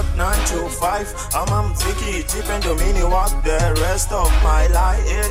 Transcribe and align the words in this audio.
work 0.00 0.16
9 0.16 0.46
to 0.46 0.68
5 0.68 1.42
ama 1.42 1.62
mziki 1.62 2.10
ichipe 2.20 2.58
ndo 2.58 2.74
mini 2.74 3.02
work 3.02 3.42
the 3.44 3.58
rest 3.82 4.12
of 4.12 4.30
my 4.44 4.68
life. 4.68 5.30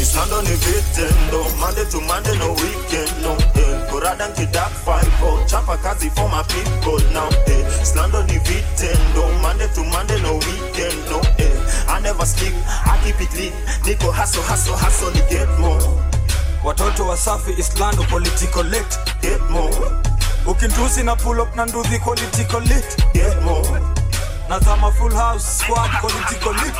It's 0.00 0.16
London 0.16 0.44
ni 0.44 0.56
vitendo 0.56 1.44
Monday 1.60 1.84
to 1.90 2.00
Monday 2.00 2.38
no 2.38 2.52
weekend 2.52 3.12
no 3.22 3.32
eh. 3.32 3.90
Kurada 3.90 4.28
nkidak 4.28 4.70
five 4.84 5.12
oh 5.24 5.44
Chapa 5.46 5.76
kazi 5.76 6.10
for 6.10 6.28
my 6.28 6.42
people 6.42 7.12
now 7.12 7.28
eh. 7.46 7.80
It's 7.80 7.94
London 7.96 8.26
ni 8.26 8.38
vitendo 8.38 9.28
Monday 9.42 9.68
to 9.74 9.84
Monday 9.84 10.20
no 10.22 10.32
weekend 10.34 11.10
no 11.10 11.20
eh. 11.38 11.52
I 11.88 12.00
never 12.00 12.26
sleep, 12.26 12.54
I 12.86 12.98
keep 13.04 13.20
it 13.20 13.34
lit 13.34 13.52
Niko 13.84 14.12
hustle, 14.12 14.42
hustle, 14.42 14.76
hustle 14.76 15.10
ni 15.10 15.20
get 15.30 15.48
more 15.58 15.82
watoto 16.64 17.06
wasafi 17.08 17.50
islando 17.58 18.02
political 18.02 18.62
lit 18.64 18.98
Get 19.22 19.40
more, 19.50 20.02
ukintusi 20.50 21.02
na 21.02 21.16
pull 21.16 21.40
up 21.40 21.56
na 21.56 21.66
nduthi 21.66 21.98
political 21.98 22.60
lit 22.60 22.96
get 23.14 23.42
more 23.42 23.80
na 24.48 24.58
zama 24.58 24.90
full 24.92 25.12
house 25.14 25.44
squad 25.58 25.90
political 26.00 26.52
lit 26.52 26.74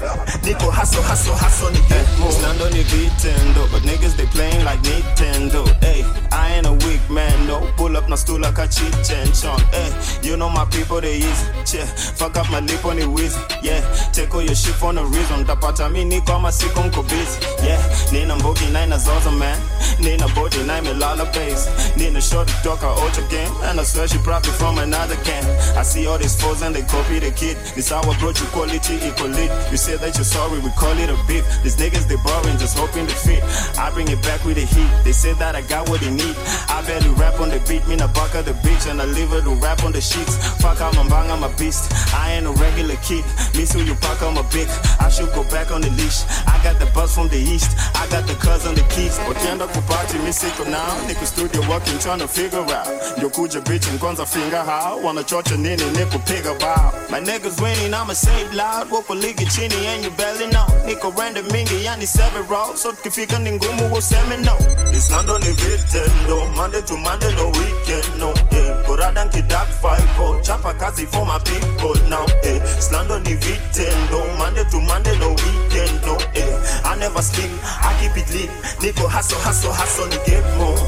Niko 0.00 0.70
hustle, 0.72 1.02
hustle, 1.02 1.34
hustle 1.34 1.70
ni 1.72 1.80
get 1.88 2.06
more 2.18 2.28
It's 2.30 2.42
London 2.42 2.72
ni 2.72 2.82
vitendo 2.84 3.68
But 3.70 3.82
niggas 3.82 4.16
they 4.16 4.26
playing 4.26 4.64
like 4.64 4.80
Nintendo 4.80 5.66
Hey, 5.82 6.04
I 6.32 6.54
ain't 6.56 6.66
a 6.66 6.72
weak 6.72 7.00
man 7.10 7.46
no. 7.46 7.60
Pull 7.76 7.96
up 7.96 8.08
na 8.08 8.16
stool 8.16 8.40
like 8.40 8.56
a 8.58 8.66
cheat 8.66 8.94
and 9.12 9.34
chong 9.34 9.60
Hey, 9.72 9.92
you 10.22 10.36
know 10.38 10.48
my 10.48 10.64
people 10.66 11.00
they 11.02 11.16
easy 11.18 11.46
Yeah, 11.76 11.84
fuck 11.84 12.36
up 12.38 12.50
my 12.50 12.60
lip 12.60 12.82
on 12.84 12.96
the 12.96 13.06
wheezy 13.08 13.38
Yeah, 13.62 13.80
take 14.12 14.34
all 14.34 14.40
your 14.42 14.54
shit 14.54 14.74
for 14.74 14.92
no 14.92 15.04
reason. 15.04 15.44
Tapata 15.44 15.90
mi 15.92 16.04
niko 16.04 16.32
ama 16.32 16.50
siko 16.52 16.82
mko 16.82 17.02
busy 17.02 17.38
Yeah, 17.62 17.80
nina 18.12 18.36
mbogi 18.36 18.66
na 18.72 18.84
ina 18.84 18.98
zoza 18.98 19.30
man. 19.30 19.58
Nina 20.00 20.26
body 20.28 20.62
na 20.64 20.78
ime 20.78 20.94
lala 20.94 21.24
bass. 21.26 21.68
Nina 21.96 22.20
shorty 22.22 22.52
talk 22.62 22.82
a 22.82 22.88
ultra 22.88 23.22
game 23.28 23.52
And 23.64 23.78
I 23.78 23.82
swear 23.84 24.08
she 24.08 24.16
probably 24.18 24.52
from 24.52 24.78
another 24.78 25.16
camp 25.16 25.46
I 25.76 25.82
see 25.82 26.06
all 26.06 26.16
these 26.16 26.40
foes 26.40 26.62
and 26.62 26.74
they 26.74 26.82
copy 26.82 27.18
the 27.18 27.30
kid. 27.32 27.58
This 27.76 27.92
I 27.92 28.00
brought 28.18 28.40
you 28.40 28.46
quality 28.46 28.94
equal 29.04 29.28
lit 29.28 29.50
You 29.70 29.76
say 29.90 29.96
that 29.96 30.14
you're 30.16 30.24
sorry, 30.24 30.58
we 30.60 30.70
call 30.78 30.94
it 30.98 31.10
a 31.10 31.18
beef. 31.26 31.42
These 31.62 31.76
niggas 31.76 32.06
they 32.06 32.16
boring, 32.22 32.58
just 32.58 32.78
hoping 32.78 33.06
to 33.06 33.14
fit. 33.14 33.42
I 33.78 33.90
bring 33.90 34.08
it 34.08 34.22
back 34.22 34.44
with 34.44 34.56
the 34.56 34.64
heat. 34.64 34.90
They 35.04 35.12
say 35.12 35.32
that 35.34 35.56
I 35.56 35.62
got 35.62 35.88
what 35.88 36.00
they 36.00 36.10
need. 36.10 36.36
I 36.68 36.82
barely 36.86 37.10
rap 37.18 37.40
on 37.40 37.48
the 37.50 37.58
beat, 37.66 37.86
mean 37.88 38.00
I 38.00 38.06
buck 38.06 38.34
of 38.34 38.44
the 38.44 38.54
beach 38.62 38.86
And 38.86 39.00
I 39.02 39.06
leave 39.06 39.32
it 39.32 39.42
to 39.42 39.54
rap 39.56 39.82
on 39.82 39.92
the 39.92 40.00
sheets. 40.00 40.36
Fuck 40.62 40.80
out 40.80 40.94
my 40.94 41.06
bang, 41.08 41.30
I'm 41.30 41.42
a 41.42 41.50
beast. 41.58 41.90
I 42.14 42.32
ain't 42.34 42.46
a 42.46 42.52
regular 42.52 42.96
kid. 43.02 43.24
Miss 43.56 43.72
who 43.72 43.82
you 43.82 43.94
pack 43.96 44.22
on 44.22 44.34
my 44.34 44.42
big 44.54 44.68
I 45.00 45.08
should 45.08 45.32
go 45.34 45.42
back 45.50 45.70
on 45.72 45.80
the 45.80 45.90
leash. 45.90 46.22
I 46.46 46.60
got 46.62 46.78
the 46.78 46.86
buzz 46.94 47.14
from 47.14 47.28
the 47.28 47.38
east. 47.38 47.70
I 47.96 48.06
got 48.10 48.26
the 48.26 48.34
cuz 48.34 48.66
on 48.66 48.74
the 48.74 48.84
keys. 48.94 49.18
Wakienda 49.26 49.66
kupati 49.66 50.18
mi 50.22 50.32
siko 50.32 50.64
now 50.70 50.94
Niko 51.08 51.26
studio 51.26 51.60
working 51.68 51.98
trying 51.98 52.20
to 52.20 52.28
figure 52.28 52.60
out. 52.62 52.86
Ndio 53.16 53.30
kuja 53.30 53.60
bitch 53.60 53.88
and 53.90 53.98
kwanza 54.00 54.26
finger 54.26 54.62
how 54.62 55.00
Wanachocha 55.04 55.56
nini 55.56 55.84
niko 55.98 56.18
piga 56.18 56.54
bao 56.54 56.92
My 57.10 57.20
niggas 57.20 57.60
winning 57.60 57.94
I'ma 57.94 58.14
say 58.14 58.42
it 58.42 58.54
loud. 58.54 58.90
Wako 58.90 59.14
ligi 59.14 59.46
chini 59.46 59.79
and 59.86 60.02
your 60.02 60.12
belly 60.12 60.46
now 60.48 60.66
Niko 60.86 61.10
random 61.16 61.46
mingi 61.46 61.84
yani 61.84 62.06
several 62.06 62.76
So 62.76 62.92
tukifika 62.92 63.38
ni 63.38 63.52
ngumu 63.52 63.94
useme 63.94 64.36
no. 64.36 64.56
It's 64.92 65.10
London 65.10 65.40
ni 65.42 65.48
vitendo 65.52 66.44
Monday 66.56 66.82
to 66.82 66.96
Monday 66.96 67.34
no 67.36 67.46
weekend 67.46 68.18
no 68.18 68.34
yeah. 68.52 68.82
Kurada 68.86 69.24
nkidak 69.24 69.68
five 69.82 70.20
oh. 70.20 70.40
Chapa 70.42 70.74
kazi 70.74 71.06
for 71.06 71.24
my 71.26 71.38
people 71.38 71.94
now 72.08 72.26
eh. 72.44 72.60
It's 72.76 72.92
London 72.92 73.22
ni 73.22 73.34
vitendo 73.34 74.38
Monday 74.38 74.64
to 74.70 74.80
Monday 74.80 75.18
no 75.18 75.28
weekend 75.30 76.02
no 76.06 76.16
eh. 76.34 76.82
I 76.84 76.96
never 76.98 77.22
sleep 77.22 77.50
I 77.62 77.94
keep 78.00 78.16
it 78.16 78.30
lit 78.34 78.50
Niko 78.80 79.08
hustle 79.08 79.38
hustle 79.38 79.72
hustle 79.72 80.06
ni 80.08 80.16
get 80.26 80.44
more. 80.58 80.78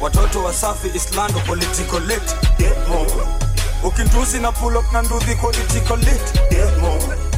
Watoto 0.00 0.44
wasafi 0.44 0.88
islando 0.94 1.40
political 1.46 2.00
lit. 2.00 2.36
Get 2.58 2.88
more. 2.88 3.26
Ukintusi 3.84 4.38
na 4.40 4.52
pull 4.52 4.76
up 4.76 4.92
na 4.92 5.02
nduthi 5.02 5.34
political 5.40 5.96
lit. 5.96 6.50
Get 6.50 6.78
more 6.78 7.29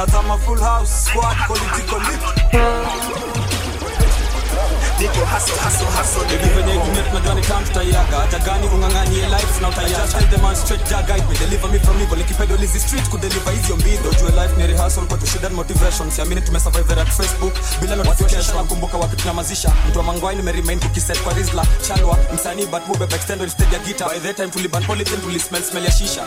na 0.00 0.06
zama 0.06 0.38
full 0.38 0.56
house 0.58 1.04
squad 1.04 1.36
political 1.46 1.98
lit. 2.08 2.22
Niko 5.00 5.24
hustle 5.32 5.56
hustle 5.64 5.90
hustle 5.96 6.22
ni 6.24 6.30
Hivi 6.32 6.44
get 6.44 6.54
venye 6.56 6.74
more 6.74 6.84
ikimet 6.88 7.06
tunajua 7.08 7.34
ni 7.34 7.40
time 7.42 7.64
tutaiaga 7.66 8.16
hata 8.20 8.38
gani 8.38 8.66
ung'ang'anie 8.66 9.26
life 9.28 9.60
na 9.60 9.68
utaiaga 9.68 9.96
Just 9.98 10.12
tell 10.18 10.28
the 10.30 10.38
man 10.42 10.56
straight 10.56 10.90
ja 10.90 11.02
guide 11.02 11.24
me 11.28 11.34
deliver 11.38 11.68
me 11.72 11.78
from 11.78 12.00
evil. 12.00 12.18
Nikipedo 12.18 12.56
lizi 12.56 12.80
street 12.80 13.08
kudeliver 13.08 13.52
hizo 13.54 13.76
mbido 13.76 14.10
jue 14.20 14.30
life 14.30 14.56
ni 14.56 14.66
rehearsal 14.66 15.04
kwa 15.06 15.18
tushida 15.18 15.48
ni 15.48 15.54
motivation. 15.54 16.10
Siamini 16.10 16.40
tumesurvive 16.40 16.92
at 17.00 17.08
facebook. 17.10 17.54
Bila 17.80 17.96
notification 17.96 18.56
nakumbuka 18.56 18.98
wapi 18.98 19.16
tunamazisha. 19.16 19.72
Mtu 19.88 19.98
wa 19.98 20.04
mangwai 20.04 20.36
nimeremain 20.36 20.80
kukiset 20.80 21.22
kwa 21.22 21.32
rizla. 21.34 21.66
Chalwa 21.88 22.18
msanii 22.34 22.66
but 22.66 22.86
mube 22.88 23.04
extendo 23.04 23.44
instead 23.44 23.72
ya 23.72 23.78
guitar. 23.78 24.08
By 24.08 24.18
the 24.20 24.34
time 24.34 24.48
tuliban 24.48 24.84
polythene 24.84 25.22
tulismell 25.22 25.62
smell 25.62 25.84
ya 25.84 25.90
shisha 25.92 26.22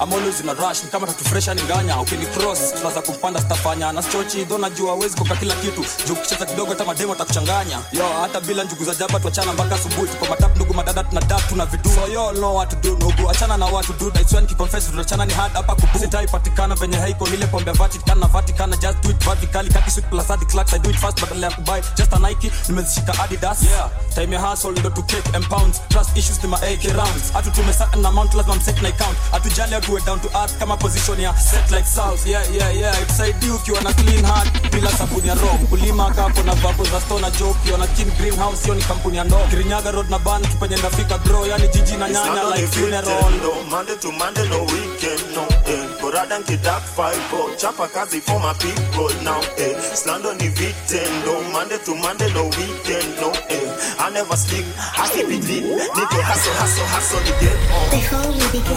I'm 0.00 0.10
always 0.14 0.40
in 0.40 0.48
a 0.48 0.54
rush, 0.54 0.82
ni 0.82 0.88
kama 0.90 1.06
tatu 1.06 1.24
fresh 1.24 1.48
ni 1.48 1.62
nganya. 1.62 2.00
Ukini 2.00 2.26
cross 2.26 2.72
tunaanza 2.74 3.02
kumpanda 3.02 3.40
stafanya 3.40 3.92
na 3.92 4.02
chochi 4.02 4.44
dho 4.44 4.58
najua 4.58 4.90
hawezi 4.90 5.16
koka 5.16 5.36
kila 5.36 5.54
kitu. 5.54 5.84
Juu 6.06 6.12
ukicheza 6.14 6.46
kidogo 6.46 6.70
hata 6.70 6.84
mademo 6.84 7.12
atakuchanganya. 7.12 7.78
Yo 7.92 8.04
hata 8.20 8.40
bila 8.40 8.64
njugu 8.64 8.84
za 8.84 8.94
jaba 8.94 9.20
tuachana 9.20 9.52
mpaka 9.52 9.74
asubuhi. 9.74 10.08
Tuko 10.08 10.26
matap 10.26 10.56
ndugu 10.56 10.74
madada 10.74 11.04
tuna 11.04 11.20
dap 11.20 11.48
tuna 11.48 11.66
vidu. 11.66 11.90
So 11.90 12.06
yo 12.12 12.32
know 12.32 12.56
what 12.56 12.70
to 12.70 12.76
do 12.76 12.96
nugu 12.96 13.30
achana 13.30 13.56
na 13.58 13.66
to 13.66 13.92
do. 13.92 14.10
That's 14.10 14.32
when 14.32 14.46
confess 14.46 14.90
tunachana 14.90 15.26
ni 15.26 15.32
hard 15.34 15.52
hapa 15.52 15.74
kubu. 15.74 15.98
Sitai 15.98 16.26
patikana 16.26 16.74
venye 16.74 16.96
haiko 16.96 17.26
ile 17.28 17.46
pombe 17.46 17.72
Vatican 17.72 18.18
na 18.20 18.26
Vatican. 18.26 18.70
Just 18.80 19.02
do 19.02 19.10
it 19.10 19.22
vertically. 19.24 19.68
Kaki 19.70 19.90
suit 19.90 20.04
plus 20.10 20.28
hadi 20.28 20.46
clocks. 20.46 20.72
I 20.72 20.78
do 20.78 20.90
it 20.90 20.96
fast 20.96 21.20
badala 21.20 21.46
ya 21.46 21.52
kubuy. 21.52 21.80
Just 21.96 22.12
a 22.12 22.18
Nike 22.18 22.50
nimezishika 22.68 23.12
Adidas. 23.18 23.62
Yeah. 23.64 23.90
Time 24.14 24.32
ya 24.34 24.40
hustle 24.40 24.70
ndo 24.72 24.90
to 24.90 25.02
cake 25.02 25.28
and 25.34 25.44
pounds. 25.48 25.80
Trust 25.90 26.16
issues 26.16 26.42
ni 26.42 26.48
ma 26.48 26.56
AK 26.56 26.84
rounds. 26.96 27.32
Hatu 27.32 27.50
tumesaka 27.50 27.96
na 27.96 28.08
amount 28.08 28.34
lazima 28.34 28.54
mset 28.54 28.82
na 28.82 28.88
account. 28.88 29.18
Hatujali 29.30 29.74
hatu 29.74 29.89
we 29.90 30.00
down 30.02 30.20
to 30.20 30.28
earth 30.38 30.58
kama 30.58 30.76
position 30.76 31.20
ya 31.20 31.34
set 31.36 31.70
like 31.70 31.84
south 31.86 32.26
yeah 32.26 32.42
yeah 32.54 32.70
yeah. 32.76 33.02
Itusaidii 33.02 33.50
ukiwa 33.50 33.80
na 33.80 33.92
clean 33.92 34.24
heart. 34.26 34.70
Bila 34.72 34.90
sabuni 34.92 35.28
ya 35.28 35.34
roho 35.34 35.58
mkulima 35.62 36.10
kapo 36.14 36.42
na 36.42 36.54
vapo 36.54 36.84
za 36.84 37.00
stona 37.00 37.30
jo 37.30 37.50
ukiwa 37.50 37.78
na 37.78 37.86
kin 37.86 38.10
greenhouse 38.18 38.62
hiyo 38.62 38.74
ni 38.74 38.82
kampuni 38.82 39.16
ya 39.16 39.24
ndoo 39.24 39.46
kirinyaga 39.50 39.90
road 39.90 40.10
na 40.10 40.18
ban 40.18 40.42
tupenye 40.42 40.76
ndafika 40.76 41.18
bro. 41.18 41.46
Yani 41.46 41.68
jiji 41.68 41.96
na 41.96 42.08
nyanya 42.08 42.44
like 42.44 42.66
funeral. 42.66 43.06
weekend, 43.06 43.42
no. 43.42 43.52
Monday 43.70 43.96
to 43.96 44.12
Monday, 44.12 44.48
no 44.48 44.58
weekend, 44.64 45.22
no 45.34 45.42
eh. 45.72 45.80
Kurada 46.00 46.38
nkidak 46.38 46.82
five 46.96 47.32
oh 47.34 47.50
Chapa 47.56 47.88
kazi 47.88 48.20
for 48.20 48.40
my 48.40 48.52
people 48.54 49.22
now 49.24 49.40
eh. 49.58 49.74
It's 49.92 50.06
London 50.06 50.36
ni 50.38 50.48
vitendo 50.48 51.40
Monday 51.52 51.78
to 51.84 51.94
Monday, 51.94 52.32
no 52.32 52.44
weekend, 52.44 53.20
no 53.20 53.32
eh. 53.48 53.70
I 53.98 54.10
never 54.10 54.36
sleep, 54.36 54.66
I 54.98 55.08
keep 55.12 55.28
it 55.28 55.44
lit. 55.44 55.64
Niko 55.94 56.22
hustle, 56.22 56.54
hustle, 56.54 56.86
hustle 56.86 57.20
to 57.20 57.32
get 57.40 57.56
on. 57.74 57.90
Before 57.90 58.32
we 58.32 58.44
begin 58.52 58.76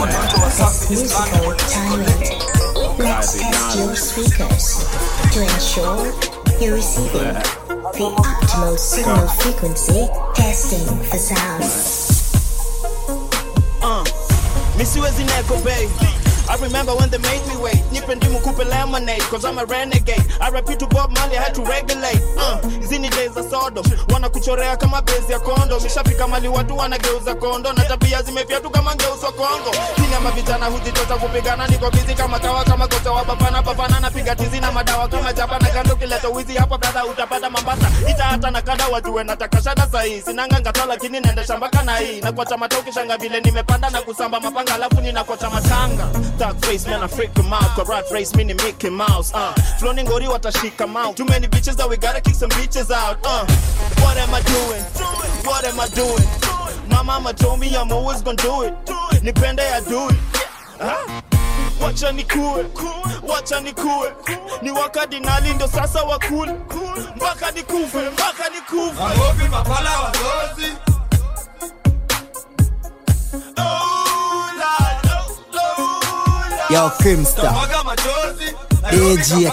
this 0.89 1.02
musical 1.03 1.53
time 1.55 1.99
let's 2.97 3.37
test 3.37 3.77
your 3.77 3.93
speakers 3.93 4.87
to 5.33 5.41
ensure 5.41 6.05
you're 6.61 6.75
receiving 6.75 7.33
the 7.99 8.07
optimal 8.15 8.77
signal 8.79 9.27
frequency. 9.27 10.07
Testing 10.33 10.85
for 11.09 11.17
sound. 11.17 11.63
Uh, 13.81 14.03
me 14.77 14.85
siwezi 14.85 15.23
neko 15.23 15.57
bay. 15.65 16.22
I 16.49 16.55
remember 16.57 16.93
when 16.95 17.09
they 17.09 17.17
made 17.17 17.41
me 17.47 17.55
wait. 17.57 17.81
Nipe 17.91 18.15
ndimu 18.15 18.39
kupe 18.39 18.63
lemonade, 18.63 19.21
cause 19.31 19.45
I'm 19.45 19.57
a 19.57 19.65
renegade. 19.65 20.21
I 20.41 20.49
repeat 20.49 20.79
to 20.79 20.87
Bob 20.87 21.11
Marley, 21.11 21.35
had 21.35 21.55
to 21.55 21.61
regulate. 21.63 22.21
Uh, 22.37 22.59
zini 22.81 23.09
days 23.09 23.31
za 23.33 23.43
Sodom. 23.43 23.85
Wanakuchorea 24.13 24.77
kama 24.77 25.01
bezi 25.01 25.31
ya 25.31 25.39
kondo. 25.39 25.79
Mishafika 25.79 26.27
mali 26.27 26.47
watu 26.47 26.77
wanageuza 26.77 27.35
kondo. 27.35 27.73
Na 27.73 27.83
tabia 27.83 28.21
zimefyatu 28.21 28.69
kama 28.69 28.95
ngeuswa 28.95 29.31
Kongo. 29.31 29.71
Kini 29.95 30.07
mavijana 30.23 30.65
hujitota 30.65 31.15
kupigana. 31.17 31.67
Niko 31.67 31.91
bizi 31.91 32.13
kama 32.13 32.39
kawa 32.39 32.63
kama 32.63 32.87
kocha 32.87 33.11
wa 33.11 33.25
bapana 33.25 33.61
bapana. 33.61 33.99
Napiga 33.99 34.35
tizi 34.35 34.59
na 34.59 34.71
madawa 34.71 35.07
kama 35.07 35.33
chapa 35.33 35.59
na 35.59 35.67
kando 35.69 35.95
kileta 35.95 36.29
wizi 36.29 36.53
hapa 36.53 36.77
brada 36.77 37.05
utapata 37.05 37.49
mambasa. 37.49 37.87
Ita 38.09 38.23
hata 38.23 38.51
na 38.51 38.61
kada 38.61 38.87
wajue 38.87 39.23
nataka 39.23 39.61
shada 39.61 39.87
sahi. 39.91 40.21
Sinanga 40.21 40.59
ngata 40.59 40.85
lakini 40.85 41.19
naenda 41.19 41.45
shamba 41.47 41.69
kana 41.69 41.97
hii. 41.97 42.21
Na 42.21 42.31
kwa 42.31 42.45
chama 42.45 42.67
toki 42.69 42.91
shanga 42.91 43.17
vile 43.17 43.41
nimepanda 43.41 43.89
na 43.89 44.01
kusamba 44.01 44.39
mapanga 44.39 44.73
alafu 44.75 45.01
ninakocha 45.01 45.49
matanga. 45.49 46.07
Dark 46.37 46.57
face 46.65 46.85
man 46.87 47.01
I 47.03 47.07
freak 47.07 47.33
them 47.33 47.53
out. 47.53 47.75
Corrupt 47.75 48.11
race 48.11 48.35
mini 48.35 48.53
Mickey 48.53 48.89
Mouse. 48.89 49.31
Uh, 49.33 49.53
floating 49.79 50.05
ngori 50.05 50.27
watashika 50.27 50.87
mount. 50.87 51.17
Too 51.17 51.25
many 51.25 51.47
bitches 51.47 51.75
that 51.77 51.89
we 51.89 51.97
gotta 51.97 52.21
kick 52.21 52.35
some 52.35 52.49
bitches 52.51 52.91
out. 52.91 53.19
Uh, 53.23 53.45
what 54.01 54.17
am 54.17 54.33
I 54.33 54.41
doing? 54.41 54.83
What 55.45 55.63
am 55.65 55.79
I 55.79 55.87
doing? 55.89 56.89
My 56.89 57.01
mama 57.03 57.33
told 57.33 57.59
me 57.59 57.75
I'm 57.75 57.91
always 57.91 58.21
gonna 58.21 58.37
do 58.37 58.63
it. 58.63 58.73
Nipende 59.23 59.59
I 59.59 59.79
do 59.87 60.07
it. 60.09 60.19
Huh? 60.79 61.21
wacha 61.81 62.11
nikue 62.11 62.65
wacha 63.27 63.59
nikue 63.59 64.11
ni 64.61 64.71
wakati 64.71 65.19
nali 65.19 65.53
ndo 65.53 65.67
sasa 65.67 66.03
wakule 66.03 66.53
mpaka 67.15 67.51
nikufe 67.51 67.97
mpaka 68.09 68.49
nikufe 68.49 69.01
Makofi 69.03 69.47
mapala 69.51 69.89
wazozi 69.99 70.73
Yo, 76.73 76.89
machozi 77.83 78.47
AG 78.83 79.41
ya 79.41 79.51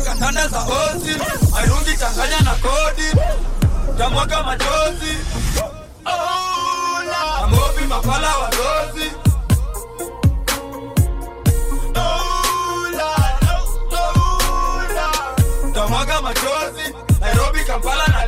katanda 0.00 0.48
za 0.48 0.58
ozi 0.60 1.14
kodi. 2.62 3.08
Machozi. 4.42 5.16
Amobi 7.42 7.84
mapala 7.88 8.36
wadozi. 8.36 9.10
Tamwaga 15.74 16.20
machozi. 16.22 16.94
Nairobi 17.20 17.60
kampala 17.66 18.06
na 18.06 18.19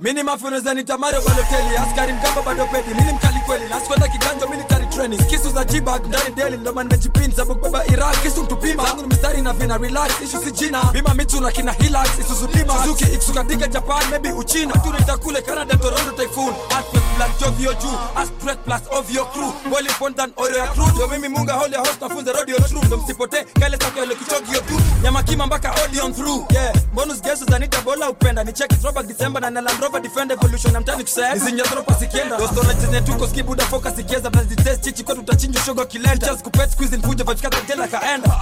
mini 0.00 0.22
mafuneza 0.22 0.74
nitamare 0.74 1.18
baloteli 1.20 1.76
askari 1.76 2.12
mkamba 2.12 2.42
bado 2.42 2.66
pedi. 2.66 2.94
Mini 2.94 3.12
mkali 3.12 3.40
kweli. 3.46 3.64
Nasikwenda 3.68 4.08
kiganjo 4.08 4.48
military 4.48 4.85
training. 4.96 5.18
Kisu 5.26 5.50
za 5.50 5.64
jibag 5.64 6.06
ndani 6.06 6.30
deli 6.36 6.56
ndo 6.56 6.72
man 6.72 6.86
mejipin 6.88 7.32
sababu 7.32 7.60
baba 7.60 7.86
iraq 7.86 8.22
kisu 8.22 8.42
mtupima 8.42 8.82
zangu 8.84 9.02
ni 9.02 9.08
mistari 9.08 9.42
na 9.42 9.52
vina 9.52 9.76
relax 9.78 10.10
ishu 10.24 10.38
si 10.44 10.50
jina. 10.52 10.82
Bima 10.92 11.14
mitu 11.14 11.40
na 11.40 11.50
kina 11.50 11.72
hilax 11.72 12.08
isuzu 12.18 12.46
dima 12.46 12.74
suzuki 12.82 13.04
ikisukandika 13.04 13.66
japan 13.68 14.02
maybe 14.10 14.32
uchina. 14.32 14.72
Watu 14.72 14.92
naita 14.92 15.16
kule 15.16 15.42
canada 15.42 15.76
toronto 15.76 16.12
typhoon. 16.22 16.54
Aspect 16.78 17.04
black 17.16 17.40
jovio 17.40 17.72
juu 17.74 17.98
aspect 18.16 18.58
plus 18.64 18.80
ovio 18.90 19.24
crew. 19.24 19.52
Boli 19.70 19.88
fontan 19.88 20.32
oreo 20.36 20.58
ya 20.58 20.66
crew. 20.66 20.86
Yo 21.00 21.08
mimi 21.08 21.28
munga 21.28 21.52
holy 21.52 21.76
host 21.76 22.00
nafunza 22.00 22.32
radio 22.32 22.56
true. 22.58 22.82
Ndo 22.86 22.96
msipote 22.96 23.44
kale 23.60 23.76
sako 23.78 24.02
ile 24.04 24.14
kichogio 24.14 24.60
tu. 24.60 24.80
Nyama 25.02 25.22
kima 25.22 25.46
mpaka 25.46 25.76
audion 25.76 26.14
through. 26.14 26.44
Yeah 26.52 26.74
bonus 26.94 27.22
gesu 27.22 27.44
zanita 27.50 27.80
bola 27.80 28.10
upenda. 28.10 28.44
Ni 28.44 28.52
check 28.52 28.70
roba 28.84 29.02
december 29.02 29.42
na 29.42 29.60
land 29.60 29.80
rover 29.82 30.00
defend 30.02 30.30
evolution. 30.32 30.72
Na 30.72 30.80
mtani 30.80 31.02
kusema 31.04 31.34
nizinja 31.34 31.64
dropa 31.64 31.94
sikienda 31.94 32.36
dostona 32.36 32.74
chenye 32.74 33.00
tuko 33.00 33.28
skibuda 33.28 33.64
focus 33.66 33.98
ikieza. 33.98 34.30
Blazi 34.30 34.56
test 34.56 34.85
chichi 34.86 35.04
kwetu 35.04 35.20
tutachinja 35.22 35.60
shogo 35.60 35.84
kilenda 35.84 36.26
chance 36.26 36.42
kupet 36.42 36.70
squeeze 36.72 36.96
nvuja 36.96 37.24
vafika 37.24 37.50
tajela 37.50 37.88
kaenda 37.88 38.40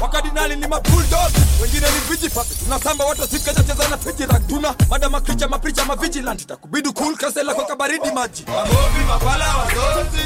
wakadinali 0.00 0.56
ni 0.56 0.66
mabulldog 0.66 1.30
wengine 1.62 1.86
ni 1.90 1.98
viji 2.10 2.28
papi 2.30 2.54
tunasamba 2.54 3.04
watu 3.04 3.20
wasifika 3.20 3.54
cheza 3.54 3.88
na 3.88 3.98
fiji 3.98 4.26
rank 4.26 4.46
tuna 4.48 4.74
madama 4.90 5.20
kricha 5.20 5.48
mapricha 5.48 5.84
mavigilant 5.84 6.42
itakubidi 6.42 6.92
cool 6.92 7.16
kasela 7.16 7.54
kwa 7.54 7.64
kabaridi 7.64 8.10
maji. 8.10 8.44
Mamobi 8.46 9.04
mapala 9.08 9.56
wazozi 9.56 10.22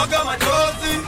tamwaga 0.00 0.24
machozi. 0.24 1.00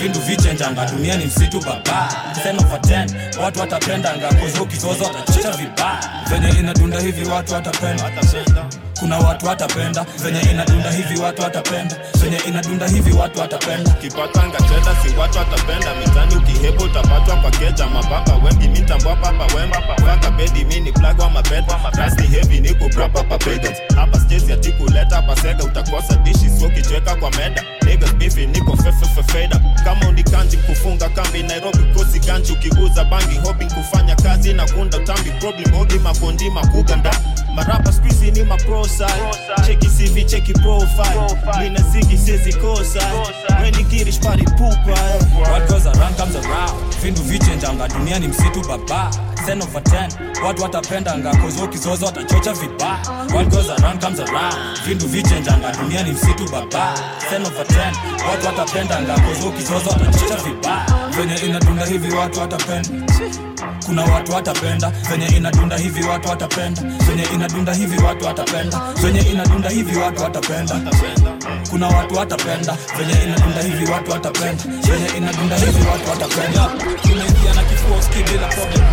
Vindu 0.00 0.20
vichenjanga, 0.20 0.86
dunia 0.86 1.16
ni 1.16 1.24
msitu 1.24 1.60
baba. 1.60 2.08
10 2.44 2.60
over 2.64 2.80
10, 2.80 3.40
watu 3.42 3.60
watapendanga, 3.60 4.28
kozo 4.34 4.62
ukizozo 4.62 5.04
watachocha 5.04 5.50
vibaya. 5.50 6.10
Venye 6.28 6.48
inadunda 6.58 7.00
hivi 7.00 7.28
watu 7.28 7.54
watapenda. 7.54 8.04
Kuna 9.00 9.18
watu 9.18 9.46
watapenda, 9.46 10.06
venye 10.24 10.40
inadunda 10.40 10.90
hivi 10.90 11.20
watu 11.20 11.42
watapenda. 11.42 11.96
Venye 12.20 12.36
inadunda 12.48 12.88
hivi 12.88 13.12
watu 13.12 13.40
watapenda. 13.40 13.90
kipatanga 13.90 14.58
cheda 14.58 14.96
si 15.02 15.16
watu 15.20 15.38
watapenda. 15.38 15.94
Mitani 15.94 16.36
ukihebo 16.36 16.84
utapatwa 16.84 17.36
kwa 17.36 17.50
keja. 17.50 17.86
Mababa 17.86 18.34
wengi 18.44 18.68
mitambwa 18.68 19.16
papa 19.16 19.54
wemba. 19.56 19.80
Paka 19.80 20.30
bedi 20.30 20.64
mini 20.64 20.92
plug 20.92 21.18
wa 21.20 21.30
mabeda 21.30 21.80
rasti 21.96 22.22
heavy 22.22 22.60
niko 22.60 22.88
grapa 22.88 23.22
pa 23.24 23.38
pagans 23.38 23.78
hapa 23.96 24.20
stage 24.20 24.52
ati 24.52 24.72
kuleta 24.72 25.16
hapa 25.16 25.36
sega. 25.36 25.64
Utakosa 25.64 26.16
dishi 26.16 26.50
sio 26.58 26.68
kichweka 26.70 27.14
kwa 27.16 27.30
meda. 27.30 27.64
Niggas 27.86 28.14
bifi 28.14 28.46
niko 28.46 28.76
fefefefeda 28.76 29.60
kama 29.84 30.08
unikanji 30.08 30.56
kufunga 30.56 31.08
kambi 31.08 31.42
Nairobi 31.42 31.84
kosi 31.94 32.18
ganji. 32.20 32.52
Ukiguza 32.52 33.04
bangi 33.04 33.38
hoping 33.38 33.70
kufanya 33.70 34.16
kazi 34.16 34.52
na 34.54 34.66
kunda 34.66 34.98
tambi. 34.98 35.30
Problem 35.30 35.72
hogi 35.74 35.98
makondi 35.98 36.50
makuganda 36.50 37.10
marapa 37.54 37.92
squeezy 37.92 38.30
ni 38.30 38.42
maprosa 38.84 39.06
cheki 39.66 39.86
CV 39.88 40.24
cheki 40.26 40.52
profile. 40.52 41.62
Nina 41.62 41.80
zigi 41.90 42.18
sezi 42.18 42.52
kosa. 42.52 43.00
Weni 43.62 43.84
girish 43.84 44.18
pari 44.20 44.44
pupa 44.44 44.94
What 45.50 45.68
goes 45.68 45.86
around 45.86 46.16
comes 46.16 46.36
around. 46.36 46.94
Vindu 47.02 47.22
vichenjanga, 47.22 47.88
dunia 47.88 48.18
ni 48.18 48.28
msitu 48.28 48.60
baba. 48.68 49.10
10 49.46 49.62
over 49.62 49.82
10, 49.82 50.44
watu 50.46 50.62
watapendanga, 50.62 51.36
kozo 51.36 51.64
ukizozo 51.64 52.06
watachocha 52.06 52.52
vibaya. 52.52 52.98
What 53.34 53.48
goes 53.48 53.70
around 53.70 54.00
comes 54.04 54.20
around. 54.20 54.56
Vindu 54.86 55.06
vichenjanga, 55.08 55.72
dunia 55.72 56.02
ni 56.02 56.10
msitu 56.12 56.48
baba. 56.52 56.94
10 57.30 57.46
over 57.46 57.66
10, 57.66 57.92
watu 58.30 58.46
watapendanga, 58.46 59.14
kozo 59.20 59.48
ukizozo 59.48 59.90
watachocha 59.90 60.36
vibaya. 60.36 60.86
Venye 61.10 61.34
inadunda 61.36 61.86
hivi 61.86 62.14
watu 62.14 62.40
watapenda. 62.40 62.88
Kuna 63.86 64.04
watu 64.04 64.32
watapenda. 64.32 64.90
Venye 65.10 65.26
inadunda 65.26 65.76
hivi 65.76 66.02
watu 66.04 66.28
watapenda. 66.28 66.82
Venye 66.82 67.22
inadunda 67.34 67.74
hivi 67.74 68.02
watu 68.02 68.24
watapenda 68.26 68.73
venye 69.02 69.20
inadunda 69.20 69.68
hivi 69.70 69.96
watu 69.98 70.22
watapenda. 70.22 70.80
Kuna 71.70 71.88
watu 71.88 72.14
watapenda. 72.14 72.76
Venye 72.98 73.12
inadunda 73.24 73.62
hivi 73.62 73.92
watu 73.92 74.10
watapenda. 74.10 74.62
Venye 74.64 75.08
inadunda 75.16 75.56
hivi 75.56 75.86
watu 75.92 76.10
watapenda. 76.10 76.70
Tunaingia 77.02 77.54
na 77.54 77.62
kifua 77.62 77.96
uski 77.98 78.22
bila 78.32 78.46
problem 78.48 78.84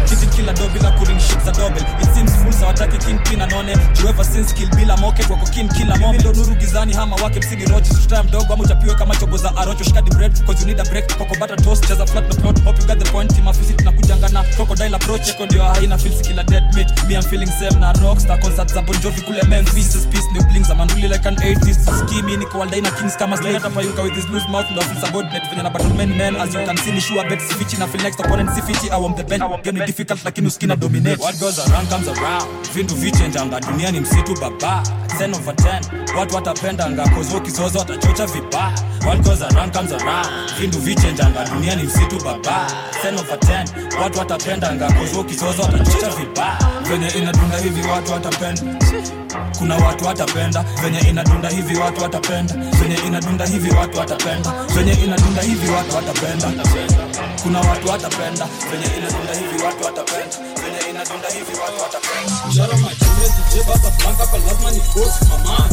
kila 0.41 0.53
do 0.53 0.65
bila 0.73 0.91
kuring 0.97 1.19
shit 1.19 1.39
za 1.45 1.51
double 1.51 1.81
it 2.01 2.09
seems 2.15 2.31
fools 2.41 2.59
hawataki 2.59 2.97
king 2.97 3.19
pin 3.29 3.41
anone 3.41 3.75
jueva 3.93 4.23
since 4.23 4.53
kill 4.53 4.69
bila 4.75 4.97
moket 4.97 5.29
wako 5.29 5.45
kin 5.53 5.69
kila 5.69 5.97
moment 5.97 6.21
ndo 6.21 6.33
nuru 6.33 6.55
gizani 6.55 6.93
hama 6.93 7.15
wake 7.15 7.39
msigi 7.39 7.65
rochi. 7.65 7.89
Tuta 7.93 8.23
mdogo 8.23 8.53
ama 8.53 8.63
uchapiwe 8.63 8.95
kama 8.95 9.15
chobo 9.15 9.37
za 9.37 9.57
arocho. 9.57 9.83
Shikadi 9.83 10.09
bread 10.11 10.45
cause 10.45 10.61
you 10.61 10.67
need 10.67 10.79
a 10.79 10.83
break. 10.83 11.17
Koko 11.17 11.35
butter 11.39 11.57
toast 11.63 11.89
jaza 11.89 12.05
flat 12.07 12.27
na 12.29 12.35
plot. 12.41 12.63
Hope 12.63 12.81
you 12.81 12.87
got 12.87 12.99
the 12.99 13.11
point. 13.11 13.31
Mafisi 13.43 13.73
tunakujanga 13.73 14.29
na 14.29 14.43
crocodile 14.43 14.95
approach. 14.95 15.27
Yako 15.27 15.45
ndio 15.45 15.63
haina 15.63 15.97
feels 15.97 16.21
kila 16.21 16.43
dead 16.43 16.63
meat. 16.75 16.89
Me 17.07 17.15
I'm 17.15 17.23
feeling 17.23 17.47
same 17.59 17.79
na 17.79 17.93
rockstar. 17.93 18.39
Concert 18.39 18.73
za 18.73 18.81
Bon 18.81 18.95
Jovi 19.01 19.21
kule 19.21 19.43
Memphis 19.43 19.93
this 19.93 20.05
peace 20.05 20.27
new 20.33 20.43
bling 20.43 20.63
za 20.63 20.75
manduli 20.75 21.07
like 21.07 21.27
an 21.27 21.35
80s 21.35 21.99
skimi 21.99 22.37
niko 22.37 22.59
waldaina 22.59 22.91
kings 22.91 23.17
kama 23.17 23.37
slay 23.37 23.53
hata 23.53 23.69
payuka 23.69 24.01
with 24.01 24.13
his 24.15 24.29
loose 24.29 24.47
mouth 24.49 24.71
ndo 24.71 24.81
feel 24.81 25.01
subordinate 25.05 25.47
venye 25.49 25.63
na 25.63 25.69
battle 25.69 25.93
men 25.93 26.13
men. 26.17 26.35
As 26.35 26.53
you 26.55 26.65
can 26.65 26.77
see 26.77 26.91
ni 26.91 27.01
sure 27.01 27.29
bet. 27.29 27.39
Sifichi 27.39 27.77
na 27.77 27.87
feel 27.87 28.03
next 28.03 28.19
opponent. 28.19 28.49
Sifichi 28.49 28.89
I 28.91 29.05
am 29.05 29.15
the 29.15 29.23
best. 29.23 29.43
Game 29.63 29.79
ni 29.79 29.85
difficult 29.85 30.23
lakini 30.31 30.47
uskina 30.47 30.75
dominate. 30.75 31.21
What 31.23 31.39
goes 31.39 31.59
around 31.59 31.89
comes 31.89 32.07
around. 32.07 32.47
Vindu 32.73 32.95
vichenjanga 32.95 33.59
dunia 33.59 33.91
ni 33.91 33.99
msitu 33.99 34.33
baba. 34.41 34.83
10 35.19 35.35
over 35.35 35.53
10 35.55 36.17
watu 36.19 36.35
watapendanga. 36.35 37.07
Kozo 37.09 37.39
kizozo 37.39 37.79
watachocha 37.79 38.25
vibaya. 38.25 38.73
What 39.05 39.21
goes 39.21 39.41
around 39.41 39.73
comes 39.77 39.91
around. 39.91 40.27
Vindu 40.59 40.77
vichenjanga 40.79 41.45
dunia 41.45 41.75
ni 41.75 41.83
msitu 41.83 42.23
baba. 42.25 42.67
10 43.03 43.19
over 43.19 43.37
10 43.39 44.01
watu 44.03 44.19
watapendanga. 44.19 44.91
Kozo 44.91 45.23
kizozo 45.23 45.61
watachocha 45.61 46.09
vibaya. 46.09 46.59
Venye 46.89 47.07
inadunda 47.09 47.57
hivi 47.57 47.81
watu 47.87 48.11
watapenda. 48.11 48.61
Kuna 49.57 49.75
watu 49.75 50.05
watapenda. 50.05 50.65
Venye 50.83 50.99
inadunda 50.99 51.49
hivi 51.49 51.75
watu 51.75 52.01
watapenda. 52.03 52.53
Venye 52.53 52.95
inadunda 53.07 53.45
hivi 53.45 53.69
watu 53.71 53.97
watapenda. 53.97 54.53
Venye 54.75 54.93
inadunda 54.93 55.41
hivi 55.41 55.69
watu 55.71 55.95
watapenda 55.95 56.47
kuna 57.43 57.59
watu 57.59 57.87
watapenda. 57.89 58.47
Venye 58.71 58.97
inadunda 58.97 59.33
hivi 59.33 59.63
watu 59.63 59.83
watapenda. 59.85 60.35
Venye 60.63 60.89
inadunda 60.89 61.27
hivi 61.29 61.59
watu 61.61 61.81
watapenda. 61.83 62.53
Shara 62.55 62.77
machine 62.77 63.25
zijeba 63.49 63.73
baba 63.77 63.89
blanka 63.97 64.27
kwa 64.27 64.39
lazima 64.39 64.71
ni 64.71 64.79
boss 64.79 65.21
mama. 65.29 65.69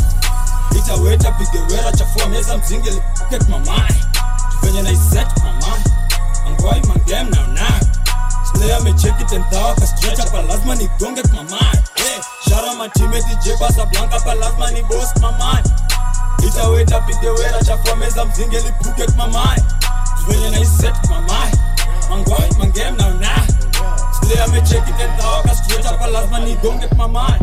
Itaweta 0.79 1.33
pige 1.33 1.59
wera 1.75 1.93
chafua 1.93 2.27
meza 2.29 2.59
mzinge 2.59 2.91
get 3.31 3.49
mama 3.49 3.89
Venye 4.63 4.83
na 4.83 4.91
iset 4.91 5.29
mama. 5.45 5.77
Angwai 6.47 6.81
mangem 6.81 7.31
now 7.31 7.47
now 7.47 7.81
Slay 8.53 8.75
amecheki 8.75 9.25
tentawa 9.25 9.75
ka 9.75 9.87
stretch 9.87 10.19
hapa 10.19 10.43
lazima 10.43 10.75
ni 10.75 10.89
gonge 10.99 11.23
mama 11.35 11.59
Hey, 11.95 12.21
shara 12.49 12.75
machine 12.75 13.23
DJ 13.23 13.57
sa 13.77 13.87
blanka 13.87 14.21
pa 14.21 14.35
lazima 14.35 14.71
ni 14.71 14.83
boss 14.83 15.17
mama. 15.21 15.63
Itaweta 16.49 17.01
pige 17.01 17.29
wera 17.29 17.63
chafua 17.65 17.97
meza 17.97 18.25
mzinge 18.25 18.61
lipuke 18.61 19.07
mama 19.17 19.57
Venye 20.29 20.51
na 20.51 20.61
iset 20.61 20.95
mama 21.11 21.39
Angwai 22.15 22.51
mangem 22.59 22.97
na 22.97 23.07
una 23.09 23.47
Slay 24.21 24.43
amecheki 24.45 24.93
tentawa 24.93 25.43
ka 25.43 25.55
stretch 25.57 25.87
hapa 25.87 26.07
lazima 26.07 26.39
ni 26.41 26.55
gonge 26.55 26.89
mama 26.97 27.39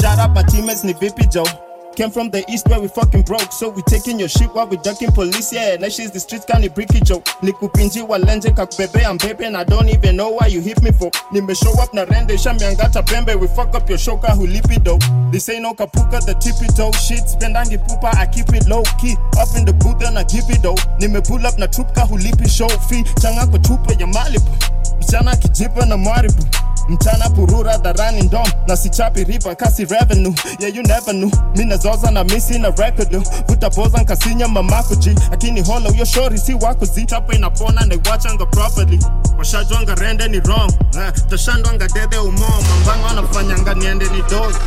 Shout 0.00 0.18
out 0.18 0.30
my 0.34 0.42
teammates, 0.42 0.84
ni 0.84 0.92
Bippy 0.94 1.26
Joe. 1.26 1.46
Came 1.96 2.10
from 2.10 2.28
the 2.30 2.44
east 2.50 2.66
where 2.68 2.80
we 2.80 2.88
fucking 2.88 3.22
broke, 3.22 3.52
so 3.52 3.68
we 3.70 3.80
taking 3.82 4.18
your 4.18 4.28
shit 4.28 4.50
while 4.52 4.66
we 4.66 4.76
ducking 4.78 5.12
police. 5.12 5.52
Yeah, 5.52 5.76
now 5.76 5.88
she's 5.88 6.10
the 6.10 6.18
streets 6.18 6.44
kind 6.44 6.64
of 6.64 6.74
bricky 6.74 6.98
Joe. 7.00 7.22
Nikupinji 7.40 8.02
walenje 8.02 8.50
kakubebe 8.50 9.04
I'm 9.06 9.16
baby 9.16 9.44
and 9.44 9.56
I 9.56 9.62
don't 9.62 9.88
even 9.88 10.16
know 10.16 10.30
why 10.30 10.48
you 10.48 10.60
hit 10.60 10.82
me 10.82 10.90
for. 10.90 11.10
Nime 11.32 11.54
show 11.54 11.70
up 11.80 11.94
na 11.94 12.04
rende 12.04 12.36
shamiangata 12.36 13.02
pembe, 13.06 13.38
we 13.38 13.46
fuck 13.46 13.74
up 13.76 13.88
your 13.88 13.96
shoka 13.98 14.34
hulipi 14.34 14.82
dough. 14.82 14.98
This 15.30 15.48
ain't 15.48 15.62
no 15.62 15.72
kapuka, 15.72 16.18
the 16.26 16.34
tippy 16.34 16.66
toe 16.74 16.90
shit. 16.98 17.22
Spendangi 17.30 17.78
pupa, 17.86 18.10
I 18.18 18.26
keep 18.26 18.48
it 18.52 18.66
low 18.66 18.82
key. 19.00 19.14
Up 19.38 19.54
in 19.56 19.64
the 19.64 19.72
booth 19.72 20.02
and 20.04 20.18
I 20.18 20.24
give 20.24 20.50
it 20.50 20.62
though. 20.62 20.76
Nime 20.98 21.22
pull 21.22 21.46
up 21.46 21.58
na 21.58 21.66
trupka 21.68 22.02
hulipi 22.08 22.48
show 22.50 22.68
fee. 22.90 23.04
Changa 23.22 23.46
kwa 23.46 23.58
chupa 23.58 23.92
ya 24.00 24.06
Malibu. 24.06 24.50
Mchana 25.00 25.36
kijipa 25.36 25.86
na 25.86 25.96
maribu 25.96 26.42
mchana 26.88 27.30
purura 27.30 27.78
dharani 27.78 28.22
ndom 28.22 28.46
na 28.66 28.76
sichapi 28.76 29.24
riba 29.24 29.54
kasi 29.54 29.84
revenue. 29.84 30.34
Yeah 30.58 30.74
you 30.76 30.82
never 30.82 31.12
knew. 31.14 31.30
Minazoza 31.56 32.10
na 32.10 32.24
misi 32.24 32.58
na 32.58 32.68
record 32.70 33.26
vutapoza 33.48 33.98
nkasinya 33.98 34.48
mamakuji 34.48 35.14
akini 35.32 35.60
hola 35.62 35.90
uyo 35.90 36.04
shori 36.04 36.38
si 36.38 36.54
wakuzi 36.54 37.06
chapo 37.06 37.32
inapona 37.32 37.84
naiwachanga 37.84 38.46
properly. 38.46 38.98
Washajwanga 39.38 39.94
rende 39.94 40.28
ni 40.28 40.38
wrong 40.40 40.72
eh, 40.98 41.12
tashandwanga 41.30 41.88
dede 41.88 42.18
umo 42.18 42.46
mambanga 42.70 43.06
wanafanyanga 43.06 43.74
niende 43.74 44.04
ni 44.04 44.22
dozi 44.30 44.58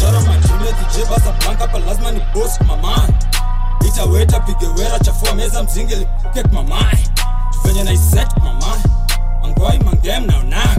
Shara 0.00 0.20
majini 0.20 0.72
DJ 0.72 1.10
basa 1.10 1.66
pa 1.66 1.78
lazima 1.78 2.10
ni 2.12 2.20
boss 2.34 2.60
mama. 2.60 3.08
Ita 3.88 4.04
weta 4.04 4.40
pige 4.40 4.66
chafua 5.04 5.34
meza 5.34 5.62
mzingi 5.62 5.94
lipuke 5.94 6.42
mama. 6.52 6.84
Tufenye 7.52 7.82
na 7.84 7.92
iset 7.92 8.28
mama 9.60 9.68
Mangwai 9.68 9.78
mangem 9.84 10.26
na 10.26 10.38
una 10.38 10.76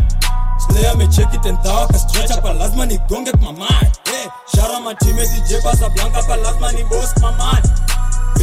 Slayer 0.59 0.95
mecheki 0.97 1.37
tentawa 1.37 1.87
ka 1.87 1.97
stretcha 1.99 2.41
pa 2.41 2.53
lazima 2.53 2.85
ni 2.85 2.97
gonge 3.09 3.31
mama 3.41 3.67
hey, 4.05 4.27
Shara 4.55 4.79
majini 4.79 5.21
DJ 5.27 5.63
basa 5.63 5.89
blanka 5.89 6.23
pa 6.23 6.35
lazima 6.35 6.71
ni 6.71 6.83
boss 6.83 7.13
mama 7.21 7.61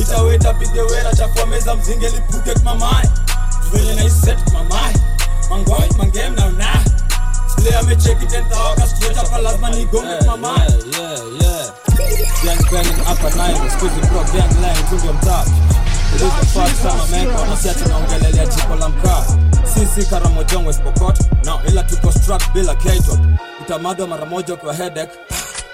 Ita 0.00 0.22
weta 0.22 0.54
pige 0.54 0.80
wera 0.80 1.14
chafua 1.16 1.46
meza 1.46 1.74
mzingi 1.74 2.06
lipuke 2.08 2.54
mama 2.64 3.02
Tufenye 3.62 3.94
na 3.94 4.04
iset 4.04 4.38
mama 4.52 4.80
Mangwai 5.50 5.90
mangem 5.98 6.34
na 6.34 6.46
una 6.46 6.84
Slayer 7.56 7.84
mecheki 7.84 8.26
tentawa 8.26 8.74
ka 8.76 8.86
stretcha 8.86 9.22
pa 9.22 9.38
lazima 9.38 9.70
ni 9.70 9.84
gonge 9.86 10.20
mama 10.26 10.48
yeah, 10.48 11.18
yeah. 11.40 11.66
Gang 12.44 12.70
banging 12.72 13.04
hapa 13.04 13.30
nayo 13.30 13.70
squeeze 13.70 14.00
bro 14.08 14.22
gang 14.24 14.54
line 14.62 14.82
tundio 14.90 15.12
mtaa 15.12 15.44
Ilizo 16.10 16.30
fast 16.30 16.82
kama 16.82 17.06
mengo 17.06 17.46
nasi 17.46 17.68
ati 17.68 17.88
naongelelea 17.88 18.46
jiko 18.46 18.74
la 18.76 18.88
mkaa 18.88 19.24
Sisi 19.74 20.10
Karamojongo 20.10 20.72
Spokot. 20.72 21.18
Now 21.44 21.58
ila 21.68 21.82
tuko 21.82 22.12
struck 22.12 22.52
bila 22.54 22.74
kato 22.74 23.18
Utamadwa 23.60 24.06
mara 24.06 24.26
moja 24.26 24.56
kwa 24.56 24.74
hedek 24.74 25.10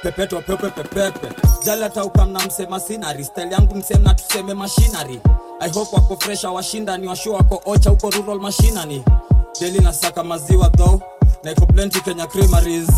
Pepeto 0.03 0.41
pepe 0.41 0.69
pepepe. 0.71 1.29
Jali 1.65 1.83
hata 1.83 2.05
ukamna 2.05 2.47
msema 2.47 2.81
sinari 2.81 3.25
stel 3.25 3.53
yangu 3.53 3.75
msemna 3.75 4.15
tuseme 4.15 4.55
mashinari. 4.55 5.21
I 5.61 5.71
hope 5.71 5.97
wako 5.97 6.17
fresha 6.21 6.51
washindani 6.51 7.07
washu 7.09 7.33
wako 7.35 7.63
ocha 7.67 7.91
huko 7.91 8.11
rural 8.11 8.41
mashinani. 8.41 9.05
Daily 9.61 9.79
nasaka 9.81 10.25
maziwa 10.25 10.71
though 10.71 11.01
na 11.45 11.51
iko 11.53 11.67
plenty 11.67 12.01
Kenya 12.01 12.27
creameries. 12.27 12.89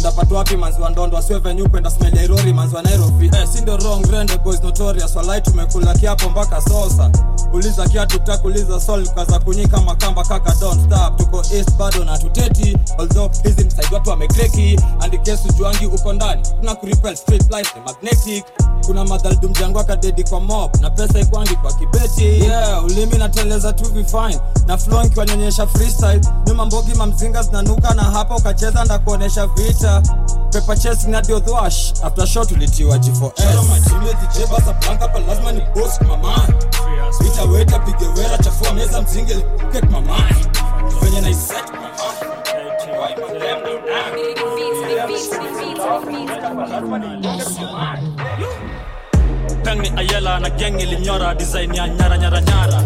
Ndapata 0.00 0.34
wapi 0.34 0.56
manzi 0.56 0.80
wa 0.80 0.90
ndondo? 0.90 1.18
Asiwe 1.18 1.38
venye 1.38 1.68
kwenda 1.68 1.90
smell 1.90 2.16
ya 2.16 2.22
irori 2.22 2.52
manzi 2.52 2.76
wa 2.76 2.82
Nairobi. 2.82 3.26
Eh, 3.26 3.48
si 3.48 3.64
wrong? 3.64 4.06
Rende 4.10 4.38
boys 4.38 4.62
notorious 4.62 5.16
walai 5.16 5.40
tumekula 5.40 5.94
kiapo 5.94 6.28
mpaka 6.30 6.60
sosa. 6.60 7.10
Uliza 7.52 7.88
kia 7.88 8.06
tiktak 8.06 8.44
uliza 8.44 8.80
sol 8.80 9.08
kaza 9.08 9.38
kunyika 9.38 9.80
makamba 9.80 10.24
kaka 10.24 10.54
don't 10.60 10.84
stop. 10.86 11.16
Tuko 11.16 11.38
east 11.54 11.72
bado 11.78 12.04
na 12.04 12.18
tuteti 12.18 12.78
although 12.98 13.30
hizi 13.42 13.70
side 13.70 13.88
watu 13.94 14.10
wamekreki. 14.10 14.80
Andikesu 15.00 15.52
juangi 15.52 15.86
uko 15.86 16.12
ndani 16.12 16.42
tuna 16.60 16.74
kuripel 16.74 17.16
street 17.16 17.50
life 17.52 17.72
ni 17.78 17.84
magnetic. 17.84 18.44
Kuna 18.86 19.04
madhaldum 19.04 19.52
jangu 19.52 19.84
kadedi 19.84 20.24
kwa 20.24 20.40
mob 20.40 20.76
na 20.80 20.90
pesa 20.90 21.20
ikwangi 21.20 21.56
kwa 21.56 21.72
kibeti. 21.72 22.24
Yeah 22.24 22.84
ulimi 22.84 23.18
nateleza 23.18 23.72
tu 23.72 23.84
vifine 23.92 24.40
na 24.66 24.78
flow 24.78 25.02
nkiwanyonyesha 25.02 25.66
freestyle. 25.66 26.20
Nyuma 26.46 26.66
mbogi 26.66 26.94
mamzinga 26.94 27.42
zinanuka 27.42 27.94
na 27.96 28.02
hapa 28.02 28.36
ukacheza 28.36 28.84
ndakuonesha 28.84 29.46
vita. 29.46 30.02
Pepa 30.52 30.76
chasing 30.76 31.08
na 31.10 31.22
dio 31.22 31.40
thwash 31.40 31.92
after 32.02 32.26
shot 32.26 32.52
ulitiwa 32.54 32.96
g4s 32.96 33.44
lazima 35.28 35.52
ni 35.52 35.60
boss 35.74 36.00
mama 36.00 36.48
Vita 37.20 37.42
weta 37.42 37.78
pige 37.78 38.04
wera 38.20 38.38
chafua 38.38 38.72
meza 38.74 39.02
mzingi 39.02 39.34
lipuke 39.34 39.80
mama 39.90 40.16
venye 41.02 41.20
na 41.20 41.28
iset 41.30 41.70
mama 41.72 41.86
Why 42.86 43.14
my 43.16 43.38
damn 43.38 43.62
peng 49.64 49.80
ni 49.82 49.88
ayela 49.96 50.38
na 50.40 50.50
geng 50.50 50.80
ilinyora 50.80 51.34
design 51.34 51.74
ya 51.74 51.88
nyara 51.88 52.18
nyara 52.18 52.40
nyara. 52.40 52.82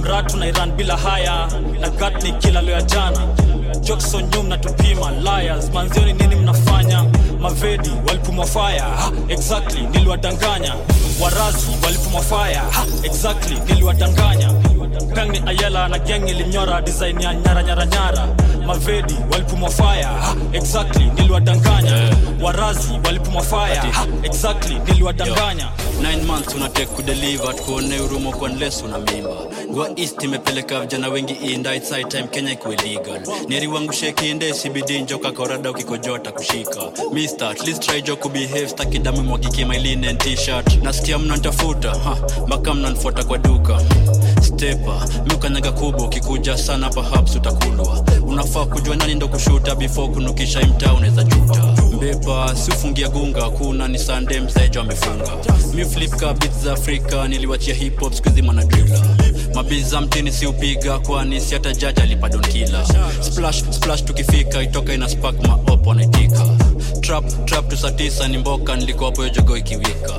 Mratu 0.00 0.36
na 0.36 0.46
iran 0.46 0.72
bila 0.72 0.96
haya 0.96 1.48
na 1.80 1.88
gat 1.90 2.24
ni 2.24 2.32
kila 2.32 2.62
lo 2.62 2.70
ya 2.72 2.82
jana 2.82 3.20
jokson 3.80 4.24
nyum 4.34 4.48
na 4.48 4.58
tupima 4.58 5.10
liars 5.10 5.70
manzioni 5.74 6.12
nini 6.12 6.34
mnafanya? 6.36 7.04
Mavedi 7.40 7.90
walipumwa 8.08 8.46
faya 8.46 8.82
ha, 8.84 9.12
exactly 9.28 9.80
niliwadanganya. 9.82 10.74
Warazi 11.22 11.66
walipumwa 11.84 12.22
faya 12.22 12.60
ha, 12.60 12.84
exactly 13.02 13.58
niliwadanganya 13.68 14.50
peng 15.14 15.30
ni 15.32 15.42
ayela 15.46 15.88
na 15.88 15.98
geng 15.98 16.28
ilimnyora 16.28 16.82
design 16.82 17.20
ya 17.20 17.34
nyara 17.34 17.62
nyara 17.62 17.86
nyara. 17.86 18.28
Mavedi 18.66 19.14
walipumwa 19.32 19.70
ha, 20.08 20.36
exactly 20.52 21.04
niliwadanganya. 21.04 22.16
Warazi 22.42 22.92
walipumwa 23.04 23.42
ha, 23.90 24.06
exactly 24.22 24.78
niliwadanganya. 24.86 25.68
9 26.02 26.22
months 26.26 26.54
unatek 26.54 26.88
kudeliver 26.88 27.56
tukuone 27.56 28.00
urumo 28.00 28.32
kwa 28.32 28.48
nles 28.48 28.82
una 28.82 28.98
mimba. 28.98 29.36
Gwa 29.72 29.88
east 29.96 30.22
imepeleka 30.22 30.80
vijana 30.80 31.08
wengi 31.08 31.32
inda 31.32 31.74
time 32.04 32.28
kenya 32.30 32.52
ikuwe 32.52 32.76
legal 32.76 33.20
neri 33.48 33.66
wangu 33.66 33.92
sibidi 34.54 35.00
njoka 35.00 35.32
korada 35.32 35.70
ukikojota 35.70 36.32
kushika. 36.32 36.80
Mister 37.12 37.48
at 37.48 37.66
least 37.66 37.82
try 37.82 38.02
jo 38.02 38.16
kubehave 38.16 38.68
staki 38.68 38.98
damu 38.98 39.22
mwagike 39.22 39.64
my 39.64 39.78
linen 39.78 40.18
t-shirt. 40.18 40.82
Nasikia 40.82 41.18
mnantafuta 41.18 41.90
ha 41.90 42.16
mpaka 42.46 42.74
mnanfuata 42.74 43.24
kwa 43.24 43.38
duka 43.38 43.80
stepa 44.82 45.24
miukanyaga 45.26 45.72
kubwa 45.72 46.04
ukikuja 46.06 46.58
sana 46.58 46.90
perhaps 46.90 47.36
utakulwa 47.36 48.04
unafaa 48.26 48.66
kujua 48.66 48.96
nani 48.96 49.14
ndo 49.14 49.28
kushuta 49.28 49.74
before 49.74 50.08
kunukisha 50.08 50.60
imta 50.60 50.94
unaweza 50.94 51.24
juta 51.24 51.64
mbepa 51.96 52.56
siufungia 52.56 53.08
gunga 53.08 53.50
kuna 53.50 53.88
ni 53.88 53.98
sande 53.98 54.40
msejo 54.40 54.80
amefunga. 54.80 55.30
Mi 55.74 55.84
za 56.64 56.72
afrika 56.72 57.28
niliwachia 57.28 57.74
hip 57.74 58.00
hop 58.00 58.12
skuizi 58.14 58.42
manadrila 58.42 59.00
mabiza 59.54 60.00
mtini 60.00 60.32
siupiga 60.32 60.98
kwani 60.98 61.40
si 61.40 61.54
hata 61.54 61.72
jaji 61.74 62.00
alipadonkila 62.00 62.86
splash 63.20 63.62
splash 63.70 64.04
tukifika 64.04 64.62
itoka 64.62 64.94
ina 64.94 65.08
spark 65.08 65.46
maop 65.46 65.86
wanaitika. 65.86 66.46
Trap 67.00 67.44
trap 67.46 67.68
tu 67.68 67.76
ni 68.28 68.38
mboka 68.38 68.76
nilikuwa 68.76 69.10
hapo 69.10 69.22
ikiwika. 69.56 70.12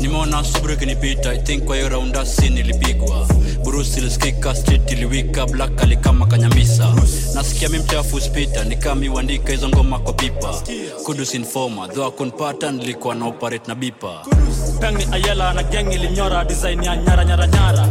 Nimeona 0.00 0.44
subru 0.44 0.72
ikinipita 0.72 1.34
i 1.34 1.38
kwa 1.60 1.76
hiyo 1.76 1.88
raunda 1.88 2.26
si 2.26 2.48
nilipigwa 2.48 3.28
burusi 3.74 4.00
ilisikika 4.00 4.54
street 4.54 4.90
iliwika 4.92 5.46
black 5.46 5.82
alikama 5.82 6.26
kanyamisa. 6.26 6.94
Nasikia 7.34 7.68
mi 7.68 7.78
mchafu 7.78 8.20
spita 8.20 8.64
nikami 8.64 9.08
hizo 9.52 9.68
ngoma 9.68 9.98
kwa 9.98 10.12
pipa. 10.12 10.54
Kudus 11.04 11.34
informa 11.34 11.86
dho 11.88 12.04
akunpata 12.06 12.70
nilikuwa 12.70 13.14
na 13.14 13.26
operate 13.26 13.68
na 13.68 13.74
bipa. 13.74 14.24
Peng 14.80 15.12
ayela 15.12 15.52
na 15.54 15.62
geng 15.62 15.92
ilinyora 15.92 16.44
design 16.44 16.82
ya 16.84 16.96
nyara 16.96 17.24
nyara 17.24 17.46
nyara. 17.46 17.88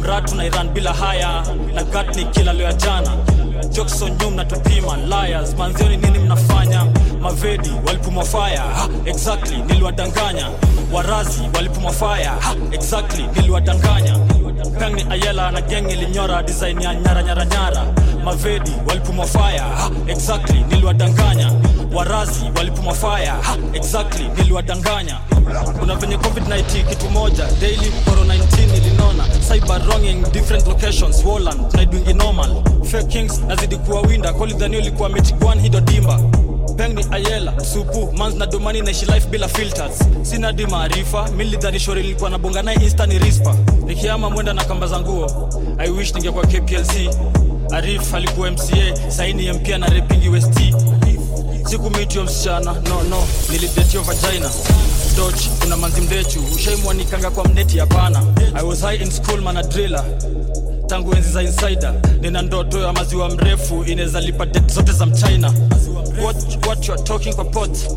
Mratu 0.00 0.34
na 0.34 0.44
iran 0.44 0.68
bila 0.68 0.92
haya 0.92 1.44
na 1.74 1.82
gat 1.82 2.16
kila 2.30 2.52
leo 2.52 2.72
jana. 2.72 3.16
Jokson 3.72 4.12
nyum 4.20 4.34
na 4.34 4.44
tupima 4.44 4.96
liars. 4.96 5.54
Manzioni 5.58 5.96
nini 5.96 6.18
mnafanya? 6.18 6.84
Mavedi 7.20 7.70
walipuma 7.86 8.24
faya 8.24 8.60
ha, 8.62 8.88
exactly 9.04 9.56
niliwadanganya. 9.56 10.50
Warazi 10.92 11.40
walipuma 11.54 11.92
ha, 12.40 12.54
exactly 12.72 13.26
niliwadanganya 13.36 14.18
peng 14.78 14.94
ni 14.94 15.02
ayela 15.10 15.50
na 15.50 15.60
geng 15.60 15.90
ilimnyora 15.90 16.42
design 16.42 16.80
ya 16.82 16.94
nyara 16.94 17.22
nyara 17.22 17.44
nyara. 17.44 17.84
Mavedi 18.24 18.72
walipuma 18.88 19.26
fire, 19.26 19.62
exactly 20.06 20.64
niliwadanganya. 20.70 21.52
Warazi 21.92 22.44
walipuma 22.56 22.94
fire, 22.94 23.32
exactly 23.72 24.28
niliwadanganya. 24.36 25.18
Kuna 25.78 25.94
venye 25.94 26.16
covid-19 26.16 26.88
kitu 26.88 27.10
moja. 27.10 27.46
Daily 27.60 27.92
corona 28.04 28.34
19 28.34 28.76
ilinona 28.76 29.24
cyber 29.48 29.82
wronging 29.88 30.22
different 30.32 30.66
locations. 30.66 31.24
Woland 31.24 31.74
naidwingi 31.74 32.14
normal. 32.14 32.62
Fake 32.84 33.06
kings 33.08 33.40
nazidi 33.48 33.76
kuwa 33.76 34.00
winda 34.00 34.32
new 34.68 34.78
ilikuwa 34.80 35.08
metigwan 35.08 35.60
hido 35.60 35.80
dimba 35.80 36.20
peng 36.76 36.94
ni 36.94 37.04
ayela 37.10 37.52
supu 37.64 38.12
mans 38.12 38.34
na 38.34 38.46
domani 38.46 38.80
naishi 38.82 39.06
life 39.06 39.28
bila 39.30 39.48
filters. 39.48 39.98
Sina 40.22 40.52
di 40.52 40.66
maarifa 40.66 41.28
milidhani 41.28 41.78
nilikuwa 41.94 42.30
na 42.30 42.38
bonga 42.38 42.62
naye 42.62 42.78
insta 42.82 43.06
ni 43.06 43.18
rispa 43.18 43.56
nikiama 43.86 44.30
mwenda 44.30 44.52
na 44.52 44.64
kamba 44.64 44.86
za 44.86 45.00
nguo 45.00 45.50
i 45.78 45.90
wish 45.90 46.14
ningekuwa 46.14 46.46
kplc 46.46 46.90
arif 47.72 48.14
alikuwa 48.14 48.50
mca 48.50 48.96
saini 49.08 49.52
mpia 49.52 49.78
na 49.78 49.86
repingi 49.86 50.28
west 50.28 50.60
sikumitio 51.70 52.24
msichana 52.24 52.72
no 52.72 53.02
no 53.10 53.24
nilidetio 53.50 54.02
vagina. 54.02 54.50
Doch 55.16 55.34
kuna 55.60 55.76
manzi 55.76 56.00
mdechu 56.00 56.40
ushaimwanikanga 56.54 57.30
kwa 57.30 57.44
mneti 57.48 57.78
hapana. 57.78 58.22
I 58.54 58.62
was 58.64 58.80
high 58.80 59.02
in 59.02 59.10
school 59.10 59.40
mana 59.40 59.62
driller 59.62 60.04
tangu 60.86 61.14
enzi 61.14 61.30
za 61.32 61.42
insider 61.42 61.94
nina 62.20 62.42
ndoto 62.42 62.80
ya 62.80 62.92
maziwa 62.92 63.28
mrefu 63.30 63.84
inaweza 63.84 64.20
lipa 64.20 64.46
det 64.46 64.72
zote 64.72 64.92
za 64.92 65.06
mchina. 65.06 65.52
You 66.16 66.32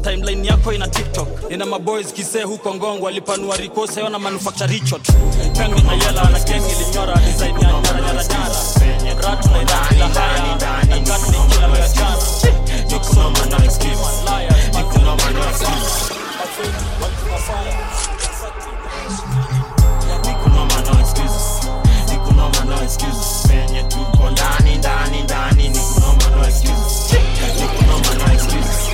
timeline 0.03 0.47
yako 0.47 0.73
ina 0.73 0.87
tiktok. 0.87 1.49
Nina 1.51 1.65
maboys 1.65 2.13
kisee 2.13 2.43
huko 2.43 2.75
ngong 2.75 3.01
walipanua 3.03 3.57
rikose 3.57 4.01
ona 4.01 4.19
manufacture 4.19 4.67
richot 4.73 5.01
pengo 5.57 5.79
na 5.79 5.93
yela 5.93 6.29
na 6.29 6.39
kengi 6.39 6.75
linyora 6.85 7.15
design 7.15 7.53
ya 7.53 7.59
nyara 7.59 7.81
nyara 7.81 8.23
nyara. 8.23 9.23
Ratu 9.23 9.49
na 9.49 9.61
ina 9.61 9.79
kila 9.89 10.07
haya 10.07 10.55
na 10.89 10.99
gatu 10.99 11.31
ni 11.31 11.37
kila 11.53 11.67
leo 11.67 11.87
jana 11.95 12.17
nikusoma 12.91 13.45
na 13.49 13.65
excuse. 13.65 14.23
Liar 14.25 14.55
nikusoma 14.73 15.31
na 15.31 15.49
excuse. 15.49 16.13
Nikunoma 17.19 18.18
no 22.69 22.75
excuses. 22.83 23.47
Penye 23.47 23.83
tuko 23.83 24.29
ndani 24.29 24.75
ndani 24.77 25.21
ndani. 25.23 25.69
Nikunoma 25.69 26.29
no 26.35 26.47
excuses. 26.47 27.13
Nikunoma 27.59 28.13
no 28.19 28.33
excuses. 28.33 28.89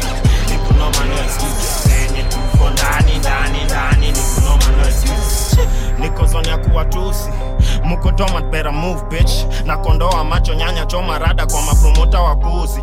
Nikunoma 0.50 1.05
no 1.05 1.15
excuses. 1.24 1.88
Penye 1.88 2.24
tuko 2.24 2.70
ndani 2.70 3.17
ndani 3.20 3.63
ndani. 3.65 4.12
Nikunoma 4.12 4.67
no 4.77 4.88
excuses. 4.88 5.44
Niko 6.00 6.25
zone 6.25 6.50
ya 6.50 6.57
kuwatusi 6.57 7.29
muko 7.83 8.12
move 8.71 9.01
bitch. 9.09 9.31
Na 9.65 9.77
kondoa 9.77 10.24
macho 10.24 10.53
nyanya 10.53 10.85
choma 10.85 11.19
rada 11.19 11.45
kwa 11.45 11.62
mapromota 11.62 12.19
wa 12.21 12.35
puzi 12.35 12.81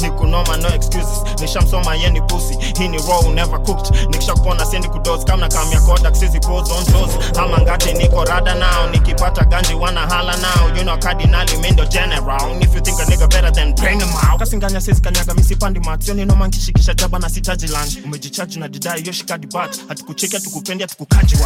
nikunoma 0.00 0.56
no 0.56 0.68
excuses. 0.68 1.40
Nishamsoma 1.40 1.94
yeni 1.94 2.20
pusi 2.22 2.58
hii 2.78 2.88
ni 2.88 2.98
raw 2.98 3.22
never 3.34 3.62
cooked. 3.62 3.96
Nikishakupona 4.10 4.64
sendi 4.66 4.88
kudos 4.88 5.24
kamna 5.24 5.48
kamya 5.48 5.80
kodak 5.80 6.14
sizi 6.14 6.40
pose 6.40 6.72
on 6.72 7.08
ama 7.38 7.58
ngati 7.58 7.92
niko 7.92 8.24
rada 8.24 8.54
nao 8.54 8.86
nikipata 8.90 9.44
ganji 9.44 9.74
wana 9.74 10.00
hala 10.00 10.36
nao. 10.36 10.68
You 10.76 10.82
know 10.82 10.96
cardinali 10.98 11.56
mindo 11.56 11.84
general. 11.84 12.56
If 12.62 12.74
you 12.74 12.80
think 12.80 12.98
a 13.00 13.04
nigga 13.04 13.28
better 13.30 13.50
than 13.50 13.74
bring 13.74 14.00
him 14.00 14.08
out. 14.30 14.38
Kasinganya 14.40 14.80
sisi 14.80 15.00
kanyaga 15.02 15.34
misipandi 15.34 15.80
maksioni 15.80 16.24
noma 16.24 16.46
nkishikisha 16.48 16.94
jaba 16.94 17.18
na 17.18 17.28
sitaji 17.28 17.66
lunch. 17.66 17.96
Umejichaji 18.04 18.58
na 18.58 18.68
didai 18.68 19.06
yoshikadi 19.06 19.46
bat 19.46 19.88
hatukucheki 19.88 20.36
hatukupendi 20.36 20.82
hatukukaji 20.84 21.36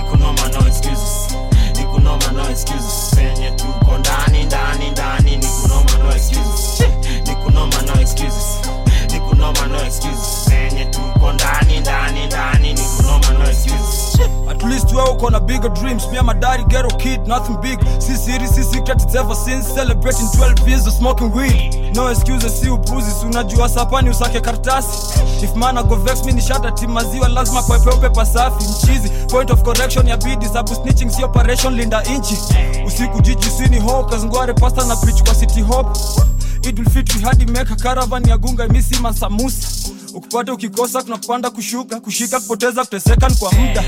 wa 0.00 0.16
nikunoma 0.16 0.48
no 0.52 0.66
excuses. 0.66 1.36
Nikunoma 1.76 2.32
no 2.32 2.50
excuses. 2.50 3.10
Penye 3.14 3.50
tuko 3.50 3.98
ndani 3.98 4.44
ndani 4.44 4.90
ndani. 4.90 5.36
Nikunoma 5.36 5.98
no 6.04 6.10
excuses. 6.16 6.82
Nikunoma 7.26 7.82
no 7.86 8.00
excuses. 8.00 8.60
Nikunoma 9.12 9.66
no 9.66 9.82
excuses 9.84 10.39
penye 10.70 10.84
tuko 10.84 11.32
ndani 11.32 11.80
ndani 11.80 12.26
ndani 12.26 12.72
nikunoma 12.74 13.30
no 13.38 13.50
excuses 13.50 14.20
At 14.50 14.62
least 14.62 14.92
wewe 14.92 15.08
uko 15.10 15.30
na 15.30 15.40
bigger 15.40 15.70
dreams. 15.70 16.06
Me 16.12 16.20
my 16.22 16.34
daddy 16.34 16.64
ghetto 16.64 16.96
kid, 16.96 17.26
nothing 17.26 17.56
big. 17.62 17.78
Si 18.00 18.16
siri, 18.16 18.46
si 18.48 18.62
secret, 18.64 19.00
it's 19.02 19.14
ever 19.14 19.34
since 19.34 19.66
Celebrating 19.74 20.26
12 20.36 20.68
years 20.68 20.86
of 20.86 20.92
smoking 20.94 21.30
weed. 21.32 21.94
No 21.96 22.08
excuses, 22.08 22.60
si 22.60 22.68
upuzi 22.70 23.10
Si 23.10 23.26
unajua 23.26 23.68
sapani 23.68 24.10
usake 24.10 24.40
kartasi 24.40 24.88
If 25.44 25.54
man 25.56 25.74
go 25.88 25.96
vex 25.96 26.24
mi 26.24 26.32
nishata 26.32 26.70
tim 26.72 26.90
maziwa 26.90 27.28
Lazima 27.28 27.62
kwa 27.62 27.78
peupe 27.78 28.08
pasafi 28.08 28.64
mchizi 28.68 29.08
Point 29.30 29.50
of 29.50 29.62
correction 29.62 30.06
ya 30.08 30.16
bidi 30.16 30.46
Sabu 30.48 30.74
snitching 30.74 31.10
si 31.10 31.24
operation 31.24 31.74
linda 31.74 32.04
inchi. 32.04 32.38
Usiku 32.86 33.20
jiji 33.22 33.50
sini 33.50 33.78
ho 33.80 34.04
Kazngware 34.04 34.54
pasta 34.54 34.84
na 34.84 34.96
preach 34.96 35.22
kwa 35.22 35.34
city 35.34 35.60
hop 35.60 35.98
Idul 36.68 36.90
Fitri 36.90 37.20
hadi 37.20 37.46
meka 37.46 37.76
caravan 37.76 38.28
ya 38.28 38.38
gunga 38.38 38.66
imisi 38.66 38.96
masamusa 39.00 39.68
ukipata 40.14 40.52
ukikosa 40.52 41.02
kunapanda 41.02 41.50
kushuka 41.50 42.00
kushika 42.00 42.40
kupoteza 42.40 42.84
kuteseka 42.84 43.28
ni 43.28 43.34
kwa 43.36 43.52
muda 43.52 43.82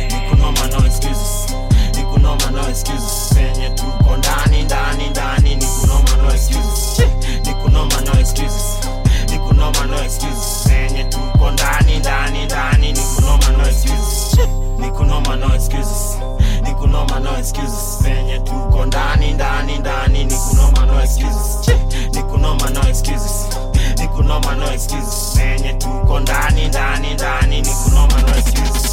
excuses 17.39 17.99
penye 18.05 18.39
tuko 18.39 18.87
ndani 18.87 19.33
ndani 19.33 19.79
ndani 19.79 20.25
nikunoma 20.25 20.87
no 20.87 21.03
excuses 21.03 21.69
nikunoma 22.15 22.71
no 22.71 22.89
excuses 22.89 23.49
nikunoma 23.95 24.55
no 24.55 24.73
excuses. 24.73 25.37
Menye 25.37 25.73
tuko 25.75 26.21
ndani 26.21 26.69
ndani 26.69 27.15
ndani. 27.15 27.63
Nikunoma 27.63 28.23
no 28.23 28.37
excuses. 28.37 28.93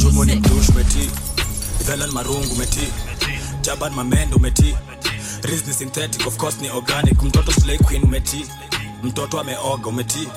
Jumoni 0.00 0.36
dush 0.40 0.68
meti. 0.74 1.10
Ithalan 1.80 2.10
marungu 2.12 2.56
meti. 2.56 2.88
Jaban 3.62 3.92
mamendo 3.94 4.38
meti. 4.38 4.74
Risni 5.42 5.72
synthetic 5.72 6.26
of 6.26 6.36
course 6.36 6.60
ni 6.60 6.70
organic. 6.70 7.22
Mtoto 7.22 7.52
slay 7.52 7.78
queen 7.78 8.06
meti. 8.08 8.44
Mtoto 9.02 9.40
ameoga 9.40 9.86
umeti. 9.86 10.28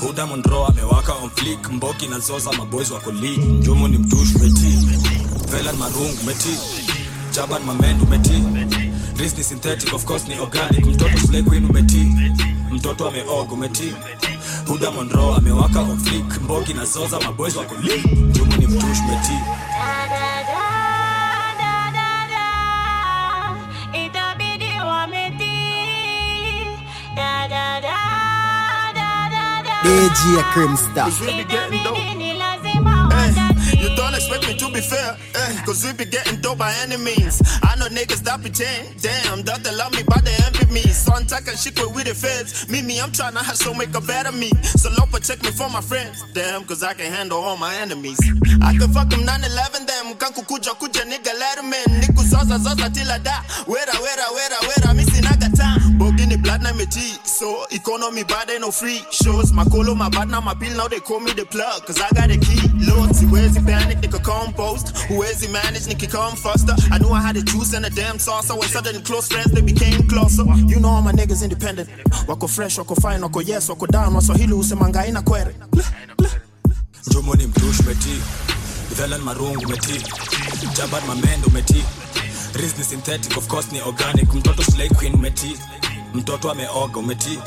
Huda 0.00 0.26
Monroe 0.26 0.66
amewaka 0.68 1.12
on 1.14 1.30
Mboki 1.72 2.06
na 2.06 2.18
zoza 2.18 2.52
maboys 2.52 2.90
wako 2.90 3.12
lead 3.12 3.38
Njumu 3.44 3.88
ni 3.88 3.98
mtush 3.98 4.34
umeti. 4.34 4.78
Velan 5.50 5.76
marung 5.76 6.14
umeti. 6.22 6.58
Jaban 7.32 7.62
mamend 7.64 8.02
umeti. 8.02 8.42
Riz 9.16 9.38
ni 9.38 9.44
synthetic 9.44 9.92
of 9.94 10.04
course 10.04 10.28
ni 10.28 10.38
organic. 10.38 10.86
Mtoto 10.86 11.18
slay 11.18 11.42
umeti. 11.42 12.06
Mtoto 12.72 13.08
ameoga 13.08 13.52
umeti. 13.52 13.92
Huda 14.68 14.90
Monroe 14.90 15.36
amewaka 15.36 15.80
on 15.80 15.98
flick 15.98 16.40
Mboki 16.42 16.74
na 16.74 16.84
zoza 16.84 17.20
maboys 17.20 17.56
wako 17.56 17.74
lead 17.82 18.04
Njumu 18.18 18.56
ni 18.56 18.66
mtush 18.66 19.00
meti 19.10 19.38
da, 29.86 29.98
da. 29.98 30.08
Deji 30.08 30.36
ya 30.36 30.42
Crimstar. 30.52 31.04
Cause 31.04 31.20
we 31.20 31.26
be 31.26 31.44
getting 31.44 31.82
dope. 31.82 31.96
Itabidi 31.98 32.16
ni 32.16 32.32
lazima 32.34 33.08
Eh, 33.12 33.34
watatii. 33.34 33.82
you 33.82 33.96
don't 33.96 34.14
expect 34.14 34.46
me 34.46 34.54
to 34.56 34.68
be 34.70 34.80
fair, 34.80 35.16
eh, 35.34 35.62
cause 35.64 35.84
we 35.86 35.92
be 35.92 36.04
getting 36.04 36.40
dope 36.40 36.58
by 36.58 36.72
any 36.82 36.96
means. 36.96 37.40
I 37.62 37.76
know 37.76 37.88
niggas 37.88 38.22
that 38.24 38.40
pretend, 38.40 39.00
damn, 39.02 39.42
that 39.44 39.62
they 39.62 39.74
love 39.74 39.92
me, 39.94 40.02
but 40.06 40.24
they 40.24 40.34
envy 40.46 40.66
me. 40.72 40.82
So 40.92 41.12
I'm 41.12 41.26
talking 41.26 41.56
shit 41.56 41.78
with 41.94 42.04
the 42.06 42.14
feds. 42.14 42.68
Me, 42.68 42.82
me, 42.82 43.00
I'm 43.00 43.12
trying 43.12 43.32
to 43.34 43.40
hustle, 43.40 43.74
make 43.74 43.94
a 43.94 44.00
better 44.00 44.32
me. 44.32 44.50
So 44.76 44.90
Lopa 44.98 45.20
check 45.20 45.42
me 45.42 45.50
for 45.50 45.68
my 45.70 45.80
friends, 45.80 46.24
damn, 46.34 46.64
cause 46.64 46.82
I 46.82 46.94
can 46.94 47.12
handle 47.12 47.38
all 47.38 47.56
my 47.56 47.74
enemies. 47.76 48.18
I 48.62 48.76
can 48.76 48.92
fuck 48.92 49.08
them 49.10 49.20
9-11 49.20 49.86
them, 49.86 50.14
kanku 50.18 50.42
kuja 50.46 50.74
kuja 50.80 51.04
nigga 51.04 51.32
let 51.38 51.58
'em 51.58 51.72
in. 51.72 52.00
Niku 52.00 52.22
zoza 52.24 52.58
zoza 52.58 52.90
till 52.92 53.10
I 53.10 53.18
die. 53.18 53.42
Wera, 53.66 53.92
wera, 54.02 54.26
wera, 54.34 54.58
wera, 54.68 54.94
missing 54.94 55.24
naga 55.24 55.48
time. 55.56 55.85
Blood 56.46 56.62
na 56.62 56.72
me 56.74 56.86
tea, 56.86 57.18
so 57.24 57.66
economy 57.72 58.22
bad 58.22 58.48
ain't 58.50 58.60
no 58.60 58.70
free 58.70 59.02
shows. 59.10 59.52
My 59.52 59.64
colo, 59.64 59.96
my 59.96 60.08
bad 60.08 60.28
now 60.28 60.40
my 60.40 60.54
bill, 60.54 60.76
now 60.76 60.86
they 60.86 61.00
call 61.00 61.18
me 61.18 61.32
the 61.32 61.44
plug, 61.44 61.84
cause 61.84 62.00
I 62.00 62.08
got 62.14 62.30
a 62.30 62.38
key. 62.38 62.62
Lord, 62.86 63.16
see 63.16 63.26
where's 63.26 63.56
he 63.56 63.62
panic, 63.64 63.98
nigga 63.98 64.22
compost. 64.22 64.94
Where's 65.10 65.40
he 65.42 65.50
manage, 65.52 65.86
nigga 65.90 66.08
come 66.08 66.36
faster. 66.36 66.74
I 66.92 66.98
knew 66.98 67.10
I 67.10 67.20
had 67.20 67.34
the 67.34 67.42
juice 67.42 67.74
and 67.74 67.84
the 67.84 67.90
damn 67.90 68.20
sauce, 68.20 68.48
when 68.50 68.62
suddenly 68.62 69.02
close 69.02 69.26
friends, 69.26 69.50
they 69.50 69.60
became 69.60 70.06
closer. 70.06 70.44
You 70.70 70.78
know 70.78 70.88
all 70.90 71.02
my 71.02 71.10
niggas 71.12 71.42
independent. 71.42 71.88
Wako 72.28 72.46
fresh, 72.46 72.78
wako 72.78 72.94
fine, 72.94 73.20
wako 73.22 73.40
yes, 73.40 73.68
wako 73.68 73.86
down, 73.86 74.14
waswahili 74.14 74.52
usemanga 74.52 75.00
haina 75.00 75.22
kwere. 75.22 75.54
Njumu 77.06 77.34
ni 77.34 77.46
mtush 77.46 77.80
meti 77.86 78.20
Velan 78.96 79.20
marungu 79.20 79.68
meti 79.68 80.02
Jaban 80.76 81.02
mamendo 81.06 81.48
meti 81.52 81.84
Riz 82.54 82.78
ni 82.78 82.84
synthetic 82.84 83.36
of 83.36 83.46
course 83.48 83.72
ni 83.72 83.80
organic 83.80 84.34
Mtoto 84.34 84.62
slay 84.64 84.88
queen 84.88 85.14
umeti 85.14 85.58
Mtoto 86.16 86.50
ameoga 86.50 86.98
umeti. 87.00 87.38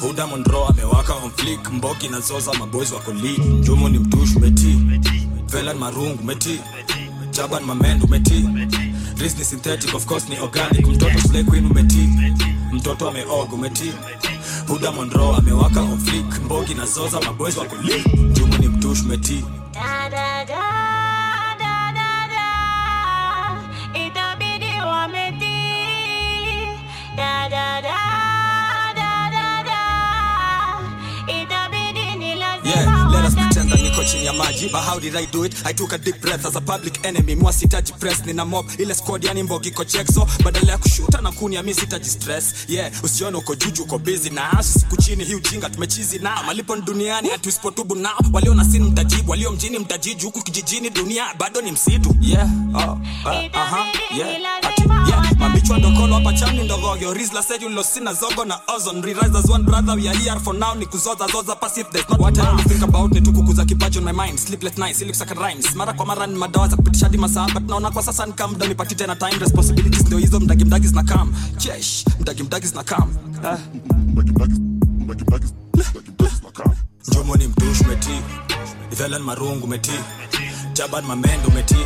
Huda 0.00 0.26
Monroe 0.26 0.66
amewaka 0.68 1.14
onflik 1.14 1.70
Mboki 1.72 2.08
na 2.08 2.20
zoza 2.20 2.52
maboys 2.54 2.92
wako 2.92 3.12
lead 3.12 3.38
Njumu 3.44 3.88
ni 3.88 3.98
mtush 3.98 4.36
umeti. 4.36 4.78
Velan 5.46 5.78
marungu 5.78 6.22
umeti. 6.22 6.60
Jaban 7.30 7.64
mamendo 7.64 8.04
umeti. 8.06 8.48
Ris 9.18 9.38
ni 9.38 9.44
synthetic 9.44 9.94
of 9.94 10.06
course 10.06 10.28
ni 10.28 10.38
organic. 10.40 10.86
Mtoto 10.86 11.18
slay 11.28 11.42
umeti. 11.42 12.08
Mtoto 12.72 13.08
ameoga 13.08 13.52
umeti. 13.54 13.92
Huda 14.68 14.92
Monroe 14.92 15.36
amewaka 15.36 15.80
onflik 15.80 16.44
Mbogi 16.44 16.74
na 16.74 16.86
zoza 16.86 17.20
maboys 17.20 17.56
wako 17.56 17.76
lead 17.76 18.06
Njumu 18.18 18.58
ni 18.58 18.68
mtush 18.68 19.00
umeti. 19.02 19.44
Da, 19.74 20.08
da, 20.10 20.44
da, 20.44 20.63
chini 34.04 34.26
ya 34.26 34.32
maji. 34.32 34.68
But 34.68 34.82
how 34.84 34.98
did 34.98 35.16
i 35.16 35.24
do 35.26 35.44
it? 35.44 35.54
I 35.66 35.72
took 35.72 35.92
a 35.92 35.98
deep 35.98 36.20
breath 36.20 36.46
as 36.46 36.56
a 36.56 36.60
public 36.60 37.04
enemy. 37.06 37.34
Mwa 37.34 37.52
sitaji 37.52 37.92
press 37.92 38.24
nina 38.26 38.44
mob. 38.44 38.66
Ile 38.78 38.94
squad 38.94 39.24
yani 39.24 39.42
mbogi 39.42 39.70
ko 39.70 39.84
check 39.84 40.06
so 40.08 40.26
badala 40.44 40.72
ya 40.72 40.78
kushuta 40.78 41.20
na 41.20 41.32
kunia 41.32 41.62
mimi 41.62 41.74
sitaji 41.74 42.10
stress. 42.10 42.54
Yeah 42.68 42.90
usione 43.02 43.36
uko 43.36 43.54
juju 43.54 43.82
uko 43.82 43.98
busy 43.98 44.30
na 44.30 44.62
siku 44.62 44.96
chini 44.96 45.24
hii 45.24 45.34
ujinga 45.34 45.70
tumechizi 45.70 46.18
na 46.18 46.42
malipo 46.42 46.76
duniani 46.76 47.28
hatu 47.28 47.48
isipotubu 47.48 47.94
nao 47.94 48.18
walio 48.32 48.54
na 48.54 48.64
sini 48.64 48.84
mtajibu 48.90 49.30
walio 49.30 49.50
mjini 49.52 49.78
mtajiji 49.78 50.24
huku 50.26 50.42
kijijini 50.42 50.90
dunia 50.90 51.24
bado 51.38 51.60
ni 51.60 51.72
msitu. 51.72 52.16
Yeah 52.20 52.48
oh, 52.74 52.78
uh, 52.78 52.86
uh 52.86 53.32
-huh. 53.32 54.18
yeah 54.18 54.58
ati 54.62 54.88
yeah 55.08 55.32
mabichwa 55.38 55.78
ndokolo 55.78 56.14
hapa 56.14 56.32
chani 56.32 56.64
ndogogyo 56.64 57.14
rizla 57.14 57.42
seju 57.42 57.68
losina 57.68 58.12
zogo 58.14 58.44
na 58.44 58.60
ozon 58.76 59.02
rerise 59.02 59.38
as 59.38 59.50
one 59.50 59.64
brother 59.64 59.94
we 59.96 60.08
are 60.08 60.18
here 60.18 60.40
for 60.40 60.54
now. 60.54 60.74
Ni 60.74 60.86
kuzoza 60.86 61.26
zoza 61.32 61.54
pass 61.56 61.78
if 61.78 61.90
there's 61.90 62.08
not 62.08 62.20
what 62.20 62.38
I 62.38 62.48
only 62.48 62.62
think 62.64 62.82
about 62.82 63.12
ni 63.12 63.20
tukukuza 63.20 63.64
kipaji 63.64 63.98
on 63.98 64.04
my 64.04 64.12
mind. 64.12 64.38
Sleepless 64.38 64.78
nights 64.78 65.00
ili 65.02 65.10
kusaka 65.10 65.34
rhymes 65.34 65.74
mara 65.74 65.92
kwa 65.92 66.06
mara 66.06 66.26
ni 66.26 66.34
madawa 66.38 66.68
za 66.68 66.76
kupitisha 66.76 67.06
hadi 67.06 67.18
masaa. 67.18 67.46
But 67.54 67.68
naona 67.70 67.90
kwa 67.90 68.02
sasa 68.02 68.26
ni 68.26 68.32
kama 68.32 68.52
muda 68.52 68.66
nipati 68.66 68.94
tena 68.94 69.16
time 69.16 69.38
responsibilities 69.38 70.06
ndio 70.06 70.18
hizo. 70.18 70.40
Mdagi 70.40 70.64
mdagi 70.64 70.88
zina 70.88 71.02
kam 71.02 71.34
chesh 71.56 72.04
mdagi 72.20 72.42
mdagi 72.42 72.66
zina 72.66 72.84
kam 72.84 73.16
eh? 73.44 73.58
Mdagi 74.06 74.30
mdagi 74.32 74.60
mdagi 74.98 75.24
come 75.24 76.74
ah. 76.74 77.10
njomo 77.10 77.36
ni 77.36 77.46
mtush 77.48 77.80
meti 77.88 78.10
Ivelan 78.92 79.22
marungu 79.22 79.66
meti 79.66 79.90
Jaban 80.72 81.04
mamendo 81.04 81.50
meti 81.54 81.76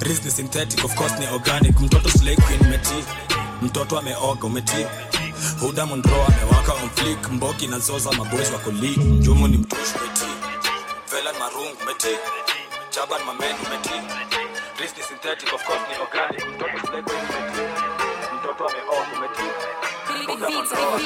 Riz 0.00 0.24
ni 0.24 0.30
synthetic 0.30 0.84
of 0.84 0.94
course 0.94 1.18
ni 1.18 1.26
organic. 1.26 1.80
Mtoto 1.80 2.08
slay 2.10 2.36
queen 2.36 2.60
meti. 2.70 3.04
Mtoto 3.62 3.98
ameoga 3.98 4.44
umeti. 4.46 4.86
Huda 5.60 5.86
Monroe 5.86 6.26
amewaka 6.26 6.72
on 6.72 6.90
flick 6.90 7.30
Mboki 7.30 7.66
na 7.66 7.78
zoza 7.78 8.12
maboys 8.12 8.50
wako 8.52 8.70
league 8.70 9.04
Njumu 9.04 9.48
ni 9.48 9.56
mtush 9.56 9.78
meti 10.02 10.26
Velan 11.10 11.34
marung 11.38 11.74
meti 11.86 12.08
Jaban 12.94 13.22
mamen 13.26 13.56
meti 13.70 13.94
Riz 14.80 14.90
ni 14.96 15.02
synthetic 15.08 15.52
of 15.54 15.64
course 15.64 15.80
ni 15.90 15.96
organic. 16.02 16.44
Mtoto 16.54 16.86
slay 16.86 17.02
queen 17.02 17.22
meti. 17.22 17.62
Mtoto 18.36 18.68
ameoga 18.68 19.16
umeti. 19.16 19.42
Huda 20.26 20.46
amewaka 20.46 20.86
on 20.86 21.02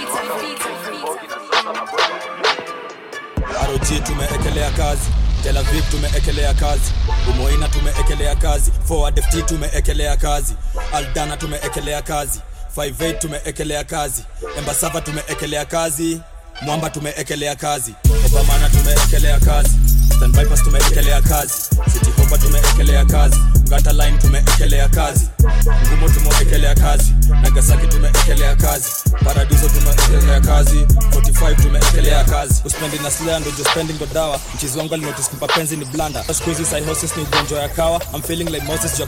Mboki 0.99 1.27
na 1.27 1.39
zoza 1.47 1.73
maboys 1.81 2.09
wako 2.11 2.43
league 2.43 4.01
tumeekelea 4.01 4.71
kazi 4.71 5.11
Tel 5.45 5.57
Aviv 5.59 5.85
tumeekelea 5.91 6.55
kazi 6.55 6.93
Umoina 7.31 7.69
tumeekelea 7.69 8.37
kazi 8.37 8.73
Forward 8.89 9.23
FT 9.23 9.47
tumeekelea 9.47 10.17
kazi 10.17 10.55
Aldana 10.93 11.37
tumeekelea 11.37 12.03
kazi 12.03 12.41
58 12.77 13.19
tumeekelea 13.19 13.85
kazi 13.85 14.23
Embasava 14.59 15.01
tumeekelea 15.01 15.65
kazi 15.65 16.21
Mwamba 16.63 16.91
tumeekelea 16.91 17.57
kazi 17.57 17.95
Obamana 18.27 18.69
tumeekelea 18.69 19.41
kazi 19.41 19.71
Stand 20.17 20.37
Bypass 20.37 20.63
tumeekelea 20.63 21.23
kazi 21.23 21.55
City 21.93 22.11
Hopper 22.21 22.39
tumeekelea 22.41 23.05
kazi 23.05 23.37
Ngata 23.69 23.93
Line 23.93 24.19
tumeekelea 24.19 24.89
kazi 24.89 25.29
Ngumo 25.87 26.09
tumeekelea 26.09 26.75
kazi 26.75 27.13
Nagasaki 27.43 27.87
tumeekelea 27.87 28.57
kazi 28.57 28.91
Paradiso 29.25 29.69
tumeekelea 29.69 30.41
kazi. 30.41 30.87
45 31.11 31.63
tumeekelea 31.63 32.25
kazi. 32.25 32.63
Uspendi 32.65 32.99
na 32.99 33.11
slea 33.11 33.39
ndo 33.41 33.51
jo 33.51 33.83
ndo 33.95 34.07
dawa. 34.15 34.41
Mchizi 34.55 34.79
wangu 34.79 34.95
alinotice 34.95 35.29
penzi 35.55 35.77
ni 35.77 35.85
blanda 35.85 36.25
Siku 36.25 36.51
hizi 36.51 36.63
psychosis 36.63 37.17
ni 37.17 37.23
ugonjwa 37.23 37.59
ya 37.63 37.69
kawa. 37.69 38.01
I'm 38.15 38.23
feeling 38.23 38.45
like 38.45 38.67
Moses 38.67 39.01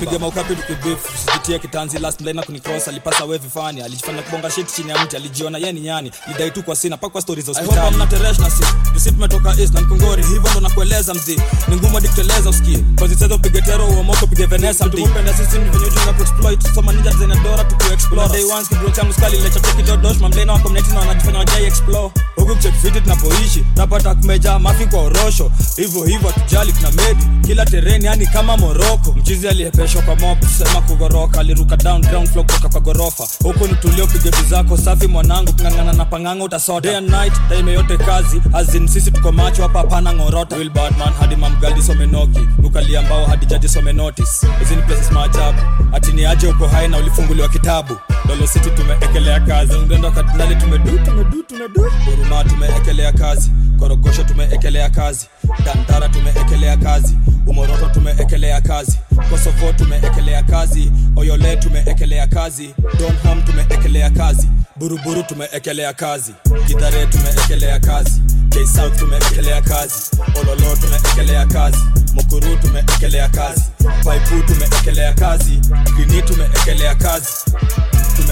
nipige 0.00 0.18
maukapi 0.18 0.56
tukibif 0.56 0.98
Usijitie 1.14 1.58
kitanzi 1.58 1.98
last 1.98 2.20
line 2.20 2.32
na 2.32 2.42
kunicross 2.42 2.88
Alipasa 2.88 3.24
wevi 3.24 3.48
fani 3.54 3.82
Alijifanya 3.82 4.22
kubonga 4.22 4.50
shit 4.50 4.74
chini 4.76 4.90
ya 4.90 5.04
mti. 5.04 5.16
Alijiona 5.16 5.58
ye 5.58 5.72
ni 5.72 5.80
nyani. 5.80 6.12
Lidai 6.28 6.50
tu 6.50 6.62
kwa 6.62 6.76
sina. 6.76 6.96
Pakwa 6.96 7.20
stories 7.22 7.46
za 7.46 7.52
hospitali 7.52 7.96
mna 7.96 8.06
rash 8.22 8.38
na 8.38 8.50
si 8.50 8.62
Jusi 8.94 9.12
tumetoka 9.12 9.54
east 9.58 9.74
na 9.74 9.80
mkongori 9.80 10.22
Hivyo 10.22 10.50
ndo 10.50 10.60
nakueleza 10.60 11.14
mzi 11.14 11.40
Ni 11.68 11.76
ngumu 11.76 11.94
hadi 11.94 12.08
kuteleza 12.08 12.50
usikie. 12.50 12.84
Cause 12.98 13.12
it's 13.12 13.22
either 13.22 13.36
upige 13.36 13.62
tero 13.62 13.86
moto 14.02 14.24
upige 14.24 14.46
venesa 14.46 14.86
mdi 14.86 15.02
Tupenda 15.02 15.34
sisi 15.34 15.58
ni 15.58 15.64
venye 15.70 15.86
ujunga 15.86 16.12
kuexploit 16.12 16.74
Soma 16.74 16.92
ninja 16.92 17.10
zenye 17.10 17.34
dora 17.34 17.64
tukiwa 17.64 18.28
Day 18.28 18.44
one 18.44 18.66
kibro 18.66 18.90
cha 18.90 19.12
skali 19.12 19.41
lecha 19.42 19.60
cheki 19.60 19.82
dodosh 19.82 20.18
Mamlena 20.20 20.52
wako 20.52 20.68
mneti 20.68 20.90
na 20.90 21.00
wanajifanya 21.00 21.38
wajai 21.38 21.64
explore. 21.64 22.10
Huku 22.36 22.54
chekfiti 22.54 23.00
tunapoishi 23.00 23.64
Napata 23.76 24.14
kumejaa 24.14 24.58
mafi 24.58 24.86
kwa 24.86 25.00
orosho. 25.02 25.50
Hivyo 25.76 26.04
hivyo 26.04 26.30
hatujali 26.30 26.72
tuna 26.72 26.90
medi 26.90 27.24
Kila 27.46 27.64
tereni 27.66 28.04
yani 28.06 28.26
kama 28.26 28.56
moroko 28.56 29.12
Mchizi 29.12 29.48
aliyepeshwa 29.48 30.02
kwa 30.02 30.16
mop 30.16 30.38
kusema 30.38 30.80
kugoroka. 30.80 31.40
Aliruka 31.40 31.76
down 31.76 32.00
ground 32.00 32.28
floor 32.32 32.46
kutoka 32.46 32.68
kwa 32.68 32.80
gorofa. 32.80 33.24
Huku 33.42 33.66
nitulio 33.66 34.06
pige 34.06 34.30
zako 34.50 34.76
Safi 34.76 35.06
mwanangu. 35.06 35.52
Kungangana 35.52 35.92
na 35.92 36.04
panganga 36.04 36.44
utasota. 36.44 36.80
Day 36.80 36.96
and 36.96 37.10
night 37.10 37.32
time 37.48 37.72
yote 37.72 37.96
kazi. 37.96 38.42
Azin 38.52 38.88
sisi 38.88 39.10
tuko 39.10 39.32
macho 39.32 39.62
hapa 39.62 39.78
hapana 39.78 40.12
ngorota. 40.12 40.56
Will 40.56 40.70
Batman 40.70 41.12
hadi 41.20 41.36
mamgaldi 41.36 41.82
somenoki 41.82 42.48
Nukalia 42.58 43.02
mbao 43.02 43.26
hadi 43.26 43.46
jaji 43.46 43.68
some 43.68 43.92
notice. 43.92 44.46
Hizi 44.58 44.76
ni 44.76 44.82
places 44.82 45.12
maajabu. 45.12 45.58
Ati 45.92 46.26
aje 46.26 46.46
uko 46.46 46.66
hai 46.66 46.88
na 46.88 46.98
ulifunguliwa 46.98 47.48
kitabu? 47.48 47.96
Lolo 48.28 48.46
City 48.46 48.70
tumeekelea 48.70 49.31
kazi 49.40 49.78
Ngendo 49.78 50.10
katinali 50.10 50.56
tumedu 50.56 50.98
tumedu 50.98 51.42
tumedu 51.42 51.90
Huruma 52.04 52.44
tumeekelea 52.44 53.12
kazi 53.12 53.50
Korogosho 53.78 54.24
tumeekelea 54.24 54.90
kazi 54.90 55.26
Dandara 55.64 56.08
tumeekelea 56.08 56.76
kazi 56.76 57.16
Umoroto 57.46 57.86
tumeekelea 57.88 58.60
kazi 58.60 58.98
Kosovo 59.30 59.72
tumeekelea 59.72 60.42
kazi 60.42 60.92
Oyole 61.16 61.56
tumeekelea 61.56 62.26
kazi 62.26 62.74
Donham 62.98 63.42
tumeekelea 63.44 64.10
kazi 64.10 64.48
Buruburu 64.76 65.22
tumeekelea 65.22 65.92
kazi 65.92 66.32
gidhare 66.66 67.06
tumeekelea 67.06 67.80
kazi 67.80 68.22
K-South 68.50 68.98
tumeekelea 68.98 69.62
kazi 69.62 69.94
Ololo 70.40 70.76
tumeekelea 70.76 71.46
kazi 71.46 71.78
Mukuru 72.14 72.56
tumeekelea 72.56 73.28
kazi 73.28 73.64
Paipu 74.04 74.42
tumeekelea 74.46 75.12
kazi 75.14 75.60
Grini 75.96 76.22
tumeekelea 76.22 76.94
kazi 76.94 77.28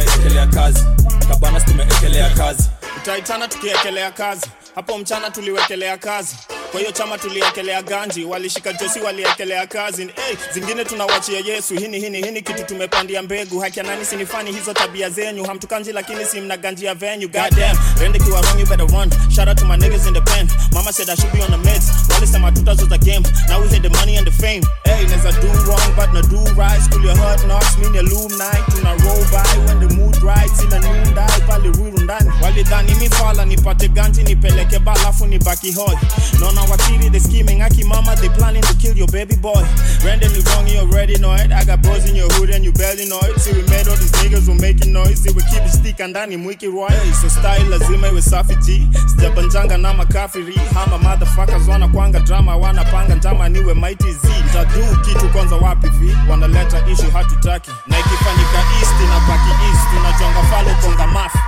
Tumeekelea 0.05 0.47
kazi. 0.47 0.85
Kabanas 1.29 1.65
tumeekelea 1.65 2.31
kazi. 2.31 2.71
Utaitana 2.97 3.49
tukiekelea 3.49 4.11
kazi 4.11 4.47
hapo 4.75 4.99
mchana 4.99 5.31
tuliwekelea 5.31 5.99
kazi. 5.99 6.37
Kwa 6.71 6.81
hiyo 6.81 6.93
chama 6.93 7.19
tuliekelea 7.19 7.83
ganji 7.83 8.25
walishika 8.25 8.73
josi 8.73 9.01
waliekelea 9.01 9.67
kazi. 9.67 10.03
Hey, 10.05 10.37
zingine 10.55 10.85
tunawachia 10.85 11.39
yesu. 11.41 11.75
Hini 11.75 12.01
hini 12.01 12.23
hini 12.23 12.43
kitu 12.43 12.65
tumepandia 12.65 13.23
mbegu. 13.23 13.61
Haki 13.61 13.81
nani 13.83 14.05
sinifani 14.05 14.53
hizo 14.53 14.73
tabia 14.75 15.11
zenyu? 15.11 15.45
Hamtukanji 15.45 15.93
lakini 15.93 16.25
si 16.25 16.41
mna 16.41 16.57
ganji 16.57 16.85
ya 16.85 16.95
venue 16.95 17.27
goddamn. 17.29 17.79
Rende 18.01 18.19
kiwa 18.19 18.41
wrong 18.41 18.61
you 18.61 18.67
better 18.67 18.87
run. 18.87 19.11
Shout 19.35 19.49
out 19.49 19.59
to 19.59 19.65
my 19.67 19.77
niggas 19.77 20.07
in 20.09 20.15
the 20.15 20.21
pen. 20.21 20.49
Mama 20.73 20.93
said 20.93 21.11
i 21.11 21.15
should 21.17 21.33
be 21.33 21.43
on 21.43 21.51
the 21.51 21.57
meds. 21.71 21.91
Walisema 22.15 22.53
tutazo 22.53 22.87
the 22.87 22.99
game. 22.99 23.23
Now 23.49 23.61
we 23.63 23.69
hit 23.69 23.83
the 23.83 23.91
money 23.91 24.17
and 24.17 24.27
the 24.27 24.33
fame. 24.33 24.63
Hey 24.85 25.05
neza 25.07 25.33
do 25.43 25.49
wrong 25.67 25.95
but 25.97 26.13
na 26.15 26.23
do 26.23 26.39
right. 26.55 26.81
School 26.83 27.03
your 27.03 27.17
hard 27.17 27.41
knocks. 27.47 27.77
Mean 27.79 27.97
alumni 27.97 28.55
tuna 28.71 28.95
roll 29.05 29.25
by 29.35 29.59
when 29.67 29.81
the 29.89 29.95
mood 29.97 30.17
right. 30.23 30.51
In 30.63 30.69
the 30.71 30.79
noonday 30.79 31.41
pale 31.49 31.71
ruru 31.73 31.99
ndani. 32.01 32.31
Walidhani 32.43 32.95
mifala 32.95 33.45
nipate 33.45 33.89
ganji 33.89 34.23
nipeleke 34.61 34.79
balafu 34.85 35.27
nibaki 35.27 35.73
hoi. 35.73 35.97
Naona 36.41 36.63
watiri 36.63 37.11
they 37.11 37.21
scheming. 37.21 37.63
Aki 37.63 37.85
mama 37.85 38.15
they 38.17 38.29
planning 38.29 38.63
to 38.63 38.75
kill 38.75 38.97
your 38.97 39.09
baby 39.09 39.37
boy. 39.37 39.63
Randomly 40.05 40.41
wrong 40.41 40.67
you 40.69 40.79
already 40.81 41.17
know 41.19 41.35
it. 41.35 41.51
I 41.53 41.65
got 41.65 41.83
boys 41.83 42.09
in 42.09 42.17
your 42.17 42.29
hood 42.35 42.51
and 42.51 42.65
you 42.65 42.73
barely 42.73 43.07
know 43.09 43.21
it. 43.23 43.41
See 43.41 43.53
we 43.53 43.63
made 43.69 43.89
all 43.89 43.97
these 43.97 44.13
niggas 44.13 44.47
who 44.47 44.55
making 44.55 44.93
noise. 44.93 45.23
See 45.23 45.33
we 45.33 45.43
keep 45.51 45.63
it 45.65 45.71
stick 45.73 45.99
ndani 46.01 46.37
mwiki 46.37 46.67
roy 46.67 46.89
hey, 46.89 47.13
so 47.13 47.29
style 47.29 47.69
lazima 47.69 48.09
iwe 48.09 48.23
safi 48.23 48.57
g. 48.57 48.89
Sijapanjanga 49.11 49.79
na 49.79 49.93
makafiri 49.95 50.55
hama 50.75 50.99
motherfuckers 50.99 51.69
wana 51.69 51.89
kwanga 51.89 52.21
drama 52.21 52.57
wanapanga 52.57 53.15
njama 53.15 53.49
niwe 53.49 53.75
mighty 53.75 54.13
z. 54.13 54.19
Tadu 54.53 54.97
kitu 55.05 55.29
kwanza 55.29 55.57
wapi 55.57 55.89
vi? 55.89 56.17
Wanaleta 56.31 56.87
issue 56.93 57.11
hatutaki 57.11 57.71
na 57.87 57.99
ikifanyika 57.99 58.59
east 58.81 59.01
na 59.09 59.21
paki 59.21 59.51
east 59.67 59.83
tunajonga 59.91 60.43
falo 60.43 60.71
konga 60.83 61.07
mafi 61.07 61.39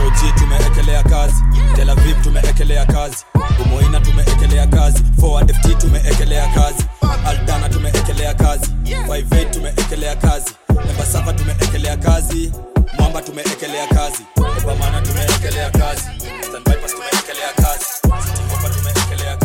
ROG 0.00 0.34
tumeekelea 0.38 1.02
kazi 1.02 1.34
Tel 1.76 1.90
Aviv 1.90 2.22
tumeekelea 2.22 2.86
kazi 2.86 3.24
Umoina 3.64 4.00
tumeekelea 4.00 4.66
kazi 4.66 5.02
Forward 5.20 5.52
FT 5.54 5.78
tumeekelea 5.78 6.48
kazi 6.54 6.84
Aldana 7.26 7.68
tumeekelea 7.68 8.34
kazi 8.34 8.70
58 8.84 9.50
tumeekelea 9.50 10.16
kazi 10.16 10.52
Embasava 10.90 11.32
tumeekelea 11.32 11.96
kazi 11.96 12.52
Mwamba 12.98 13.22
tumeekelea 13.22 13.86
kazi 13.86 14.22
Obamana 14.62 15.00
tumeekelea 15.02 15.70
kazi 15.70 16.02
Stand 16.48 16.64
Bypass 16.64 16.94
tumeekelea 16.94 17.52
kazi 17.56 17.84
City 18.24 18.42
Hopper 18.50 18.70
tumeekelea 18.72 19.36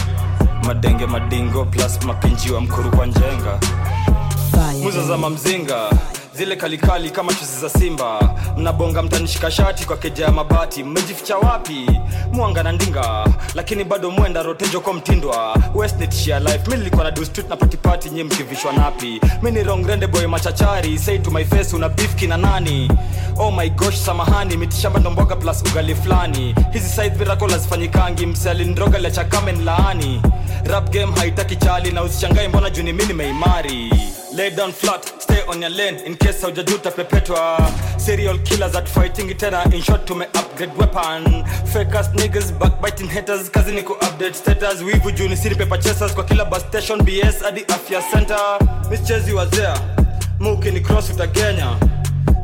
Madenge 0.65 1.05
madingo 1.05 1.65
plus 1.65 2.03
mapinji 2.05 2.51
wa 2.51 2.61
mkuru 2.61 2.91
kwa 2.91 3.05
njenga. 3.05 3.59
Muza 4.83 5.03
za 5.03 5.17
mamzinga 5.17 5.89
zile 6.35 6.55
kalikali 6.55 7.09
kama 7.09 7.33
chuzi 7.33 7.59
za 7.61 7.69
simba. 7.69 8.35
Mnabonga 8.57 9.01
mtanishika 9.01 9.51
shati 9.51 9.85
kwa 9.85 9.97
keja 9.97 10.25
ya 10.25 10.31
mabati. 10.31 10.83
Mmejificha 10.83 11.37
wapi? 11.37 12.01
Mwanga 12.31 12.63
na 12.63 12.71
ndinga. 12.71 13.27
Lakini 13.55 13.83
bado 13.83 14.11
mwenda 14.11 14.43
rotejo 14.43 14.79
kwa 14.81 14.93
mtindwa. 14.93 15.57
Nilikuwa 16.77 17.03
na 17.03 17.11
na 17.49 17.55
patipati 17.55 18.09
nyi 18.09 18.23
mkivishwa 18.23 18.73
napi? 18.73 19.21
Mi 19.41 19.51
ni 19.51 19.63
rongrende 19.63 20.07
boy 20.07 20.27
machachari. 20.27 20.97
Say 20.99 21.17
to 21.19 21.31
my 21.31 21.45
face 21.45 21.75
una 21.75 21.89
bifki 21.89 22.27
na 22.27 22.37
nani? 22.37 22.89
Oh 23.37 23.51
my 23.51 23.69
gosh 23.69 23.97
samahani. 23.97 24.57
Mitishamba 24.57 24.99
ndomboga 24.99 25.35
plus 25.35 25.61
ugali 25.71 25.95
fulani 25.95 26.55
hizi 26.71 26.89
side 26.89 27.09
virako 27.15 27.47
lazifanyikangi 27.47 28.25
msealindroga 28.25 28.97
ni 29.51 29.63
laani. 29.63 30.21
Rap 30.65 30.89
game 30.89 31.13
haitaki 31.19 31.55
chali 31.55 31.91
na 31.91 32.03
usishangae 32.03 32.47
mbona 32.47 32.69
juni 32.69 32.93
mi 32.93 33.05
nimeimari 33.05 33.93
lay 34.35 34.49
down 34.49 34.71
flat 34.71 35.05
stay 35.21 35.41
on 35.47 35.61
your 35.61 35.69
lane 35.71 35.97
in 36.05 36.15
case 36.15 36.41
haujajuta 36.41 36.91
pepetwa 36.91 37.71
serial 37.97 38.39
killers 38.39 38.75
at 38.75 38.87
fighting 38.89 39.37
tena 39.37 39.63
in 39.73 39.81
short 39.81 40.05
tume 40.05 40.25
upgrade 40.25 40.73
weapon. 40.77 41.43
Fakers 41.73 42.07
niggas 42.13 42.51
backbiting 42.59 43.07
haters. 43.09 43.49
Kazi 43.49 43.71
ni 43.71 43.81
ku 43.83 43.93
update 43.93 44.33
status. 44.33 44.81
Wivu 44.81 45.11
juni 45.11 45.37
siri 45.37 45.55
paper 45.55 45.79
chasers 45.79 46.13
kwa 46.13 46.23
kila 46.23 46.45
bus 46.45 46.59
station 46.61 46.99
bs 47.03 47.41
hadi 47.43 47.61
afya 47.67 48.01
center. 48.11 48.59
Mischezi 48.89 49.33
wazea 49.33 49.77
muki 50.39 50.71
ni 50.71 50.79
cross 50.81 51.09
utagenya 51.09 51.75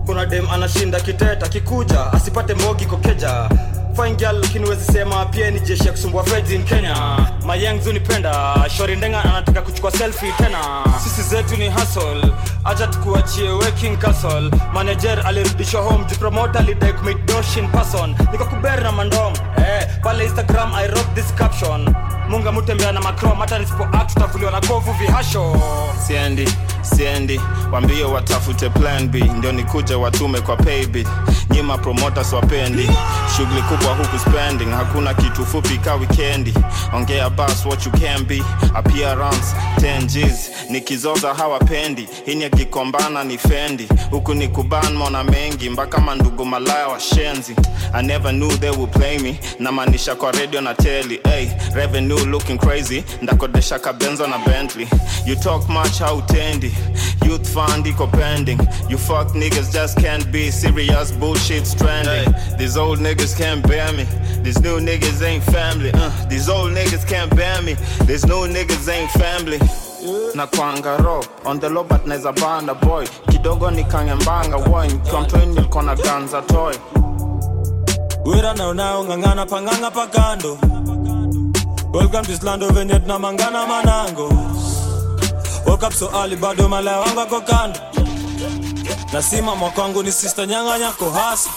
kuna 0.05 0.25
dem 0.25 0.49
anashinda 0.49 0.99
kiteta 0.99 1.47
kikuja. 1.49 2.13
Asipate 2.13 2.53
mogi 2.53 2.85
kokeja 2.85 3.49
girl 4.07 4.39
lakini 4.41 4.65
huwezi 4.65 4.91
sema. 4.93 5.25
Pia 5.25 5.51
ni 5.51 5.59
jeshi 5.59 5.85
ya 5.85 5.91
kusumbua 5.91 6.23
feds 6.23 6.51
in 6.51 6.63
kenya. 6.63 6.95
Mayang 7.45 7.79
zunipenda 7.79 8.55
shori 8.77 8.95
ndenga 8.95 9.23
anataka 9.23 9.61
kuchukua 9.61 9.91
selfi 9.91 10.25
tena. 10.37 10.59
Sisi 11.03 11.21
zetu 11.21 11.57
ni 11.57 11.69
hustle. 11.69 12.31
Acha 12.63 12.87
tukuachie 12.87 13.49
working 13.49 13.97
castle. 13.97 14.51
Manager 14.73 15.21
alirudishwa 15.27 15.81
home. 15.81 16.05
Jipromota 16.05 16.59
alidai 16.59 16.93
kumit 16.93 17.25
dosh 17.25 17.57
person. 17.71 18.15
Nikakuber 18.31 18.83
na 18.83 18.91
mandom 18.91 19.33
eh, 19.57 19.87
pale 20.03 20.25
instagram 20.25 20.73
i 20.75 20.87
wrote 20.87 21.09
this 21.15 21.33
caption 21.35 21.95
munga 22.29 22.51
mutembea 22.51 22.91
na 22.91 23.01
macrom 23.01 23.37
hata 23.39 23.59
nisipo 23.59 23.83
act 23.83 24.13
tutavuliwa 24.13 24.51
na 24.51 24.61
kovu 24.61 24.93
vihasho. 24.93 25.61
Siendi 26.07 26.49
siendi 26.81 27.41
wambie 27.71 28.03
watafute 28.03 28.69
plan 28.69 29.07
b 29.07 29.19
ndio 29.23 29.51
nikuje 29.51 29.95
watume 29.95 30.41
kwa 30.41 30.55
payb 30.57 31.07
nyima 31.49 31.77
promoters 31.77 32.33
wapendi 32.33 32.89
shughuli 33.37 33.61
kubwa 33.61 33.93
huku 33.93 34.19
spending 34.19 34.71
hakuna 34.71 35.13
kitu 35.13 35.45
fupi 35.45 35.77
ka 35.77 35.95
wikendi. 35.95 36.53
Ongea 36.93 37.29
bas 37.29 37.65
what 37.65 37.85
you 37.85 37.91
can 37.91 38.23
be 38.25 38.43
appearance 38.75 39.55
10 39.77 40.05
G's 40.05 40.51
hawapendi. 41.37 42.07
Hini 42.25 42.45
akikombana 42.45 43.23
ni 43.23 43.37
fendi 43.37 43.87
huku 44.11 44.33
ni 44.33 44.47
kuban 44.47 44.93
mona 44.93 45.23
mengi 45.23 45.69
mpaka 45.69 45.97
mandugu 46.01 46.45
malaya 46.45 46.87
washenzi 46.87 47.55
i 47.93 48.03
never 48.03 48.31
knew 48.31 48.51
they 48.57 48.69
would 48.69 48.91
play 48.91 49.17
me 49.19 49.39
namaanisha 49.59 50.15
kwa 50.15 50.31
radio 50.31 50.61
na 50.61 50.73
teli 50.73 51.19
hey, 51.23 51.47
revenue 51.73 52.18
looking 52.25 52.57
crazy? 52.57 53.03
Ndakodesha 53.21 53.79
kabenzo 53.79 54.27
na 54.27 54.37
bentley. 54.37 54.87
You 55.25 55.35
talk 55.35 55.69
much 55.69 55.99
hautendi 55.99 56.71
youth 57.25 57.47
fund 57.53 57.85
iko 57.87 58.07
pending. 58.07 58.59
You 58.89 58.97
fuck 58.97 59.27
niggas 59.35 59.71
just 59.73 59.97
can't 60.01 60.31
be 60.31 60.51
serious 60.51 61.11
bullshit 61.11 61.65
stranding. 61.65 62.33
These 62.57 62.77
old 62.77 62.99
niggas 62.99 63.37
can't 63.37 63.67
bear 63.67 63.91
me. 63.93 64.05
These 64.43 64.59
new 64.61 64.79
niggas 64.79 65.21
ain't 65.21 65.43
family. 65.43 65.91
Uh, 65.93 66.11
these 66.29 66.49
old 66.49 66.71
niggas 66.71 67.07
can't 67.07 67.35
bear 67.35 67.61
me. 67.61 67.75
These 68.05 68.25
new 68.25 68.47
niggas 68.47 68.87
ain't 68.89 69.11
family. 69.11 69.59
Na 70.35 70.47
kwangaro 70.47 71.23
on 71.45 71.59
the 71.59 71.69
low 71.69 71.83
but 71.83 72.05
naeza 72.05 72.31
banda 72.31 72.73
boy. 72.73 73.05
Kidogo 73.31 73.71
nikangembanga 73.71 74.57
woy 74.57 74.89
kwa 75.09 75.21
mtoi 75.21 75.45
nilikuwa 75.45 75.83
na 75.83 75.95
ganza 75.95 76.41
toy. 76.41 76.75
Wira 78.25 78.53
naonao 78.53 79.03
ng'ang'ana 79.05 79.45
pang'ang'a 79.45 79.91
pakando 79.91 80.57
welcome 81.91 82.23
to 82.25 82.31
slando 82.37 82.69
venye 82.71 82.99
tunamangana 82.99 83.65
manango. 83.67 84.29
Woke 85.67 85.83
up 85.83 85.93
so 85.93 86.09
early 86.13 86.35
bado 86.35 86.67
malaya 86.69 86.99
wangu 86.99 87.19
ako 87.19 87.41
kando 87.41 87.79
nasimama 89.13 89.69
kwangu 89.69 90.03
ni 90.03 90.11
sister 90.11 90.47
nyang'anyako 90.47 91.09
hasa 91.11 91.49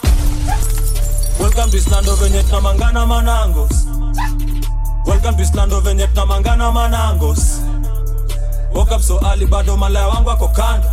welcome 1.41 1.71
to 1.71 1.81
slando 1.81 2.15
venye 2.17 2.43
tunamangana 2.43 3.07
manangos 3.07 3.87
welcome 5.07 5.37
to 5.37 5.45
slando 5.45 5.81
venye 5.81 6.07
tunamangana 6.07 6.73
manangos 6.73 7.61
woke 8.75 8.93
up 8.95 9.01
so 9.03 9.21
early 9.25 9.47
bado 9.47 9.77
malaya 9.77 10.09
wangu 10.09 10.31
ako 10.31 10.49
kando 10.49 10.89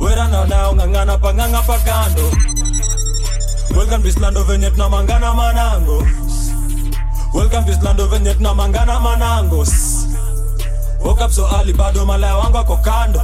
wera 0.00 0.28
naonao 0.28 0.74
ng'ang'ana 0.74 1.18
pang'ang'a 1.18 1.62
pakando 1.62 2.24
welcome 3.76 4.02
to 4.02 4.12
slando 4.12 4.44
venye 4.44 4.70
tunamangana 4.70 5.34
manangos 5.34 6.31
welcome 7.34 7.64
to 7.66 7.72
slando 7.74 8.06
venye 8.08 8.34
tunamangana 8.34 9.00
manangos. 9.00 10.06
Woke 11.04 11.20
up 11.24 11.30
so 11.30 11.46
early 11.58 11.72
bado 11.72 12.06
malaya 12.06 12.36
wangu 12.36 12.76
kando 12.76 13.20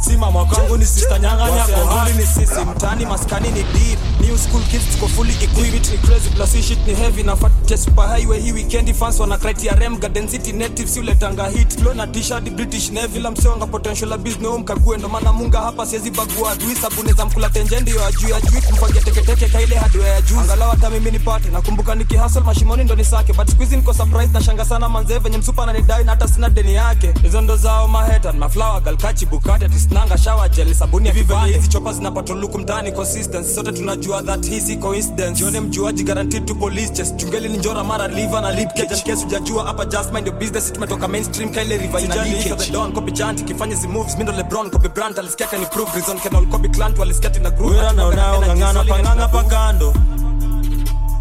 simama 0.00 0.44
kwangu 0.44 0.76
ni 0.76 0.84
sister 0.86 1.20
nyanga 1.20 1.50
nyako 1.50 1.86
hali 1.86 2.14
ni 2.14 2.26
sisi. 2.26 2.60
Mtani 2.76 3.06
maskani 3.06 3.48
ni 3.48 3.62
deep. 3.62 3.98
New 4.20 4.38
school 4.38 4.62
kids 4.62 4.84
tuko 4.94 5.08
fully 5.08 5.32
equipped. 5.44 5.90
Ni 5.92 5.98
crazy 5.98 6.30
plus 6.30 6.66
shit 6.66 6.78
ni 6.86 6.94
heavy 6.94 7.22
na 7.22 7.36
fat 7.36 7.52
chest 7.66 7.84
super 7.84 8.08
highway. 8.08 8.40
Hii 8.40 8.52
weekend 8.52 8.94
fans 8.94 9.20
wana 9.20 9.38
criteria 9.38 9.90
garden 9.90 10.28
city 10.28 10.52
native 10.52 10.88
si 10.88 11.00
uletanga 11.00 11.48
hit 11.48 11.80
flow 11.80 11.94
na 11.94 12.06
t-shirt 12.06 12.50
british 12.50 12.90
navy. 12.90 13.20
La 13.20 13.30
msonga 13.30 13.66
potential 13.66 14.08
la 14.10 14.18
business 14.18 14.48
home 14.50 14.64
kague 14.64 14.96
ndo 14.96 15.08
maana 15.08 15.32
munga 15.32 15.60
hapa 15.60 15.86
siwezi 15.86 16.10
bagua 16.10 16.50
adui. 16.52 16.74
Sabuni 16.76 17.12
za 17.12 17.24
mkula 17.26 17.48
tenje 17.50 17.80
ndio 17.80 18.06
ajui 18.06 18.32
ajui. 18.32 18.60
Kumpangia 18.62 19.02
teketeke 19.02 19.48
kaile 19.48 19.76
hardware 19.76 20.10
ya 20.10 20.20
juu. 20.22 20.40
Angalau 20.40 20.70
hata 20.70 20.90
mimi 20.90 21.10
nipate. 21.10 21.48
Nakumbuka 21.48 21.94
nikihustle 21.94 22.40
mashimoni 22.40 22.84
ndo 22.84 22.94
nisake. 22.94 23.32
But 23.32 23.50
squeezing 23.50 23.76
niko 23.76 23.94
surprise 23.94 24.32
na 24.32 24.42
shanga 24.42 24.64
sana 24.64 24.88
manzee 24.88 25.18
venye 25.18 25.38
msupa 25.38 25.62
ananidai 25.62 26.04
na 26.04 26.10
hata 26.10 26.28
sina 26.28 26.48
deni 26.50 26.74
yake. 26.74 27.12
Hizo 27.22 27.40
ndo 27.40 27.56
zao 27.56 27.88
maheta 27.88 28.32
na 28.32 28.48
flower 28.48 28.80
galkachi 28.82 29.26
bukate 29.26 29.68
tisnanga 29.86 30.16
shower 30.18 30.48
gel 30.48 30.74
sabuni 30.74 31.08
ya 31.08 31.14
vipande 31.14 31.52
hizi 31.52 31.68
chopa 31.68 31.92
zinapata 31.92 32.34
luku 32.34 32.58
mtaani 32.58 32.92
consistency 32.92 33.54
sote 33.54 33.72
tunajua 33.72 34.22
that 34.22 34.46
hii 34.48 34.60
si 34.60 34.76
coincidence. 34.76 35.38
Jione 35.38 35.60
mjuaji 35.60 36.04
guaranteed 36.04 36.46
to 36.46 36.54
police. 36.54 36.92
Chest 36.92 37.16
chungeli 37.16 37.48
ni 37.48 37.58
njora 37.58 37.84
mara 37.84 38.08
liver 38.08 38.40
na 38.42 38.50
lip 38.50 38.68
cage. 38.68 38.88
Case 39.02 39.24
hujajua 39.24 39.64
hapa 39.64 39.84
just 39.84 40.12
mind 40.12 40.26
your 40.26 40.38
business. 40.38 40.72
Tumetoka 40.72 41.08
mainstream 41.08 41.50
kaile 41.52 41.76
river 41.78 42.04
ina 42.04 42.14
leak 42.24 42.58
the 42.58 42.72
don 42.72 42.92
copy 42.92 43.12
chant 43.12 43.44
kifanya 43.44 43.74
zi 43.74 43.88
moves. 43.88 44.16
Mindo 44.16 44.32
lebron 44.32 44.70
copy 44.70 44.88
brand 44.88 45.18
alisikia 45.18 45.46
kani 45.46 45.66
prove 45.66 45.94
reason. 45.94 46.18
Can 46.18 46.46
copy 46.50 46.68
clan 46.68 46.94
walisikia 46.98 47.30
tina 47.30 47.50
group. 47.50 47.70
Wewe 47.72 47.92
na 47.92 48.06
unao 48.06 48.42
ngangana 48.42 48.84
panganga 48.84 49.28
pakando 49.28 49.92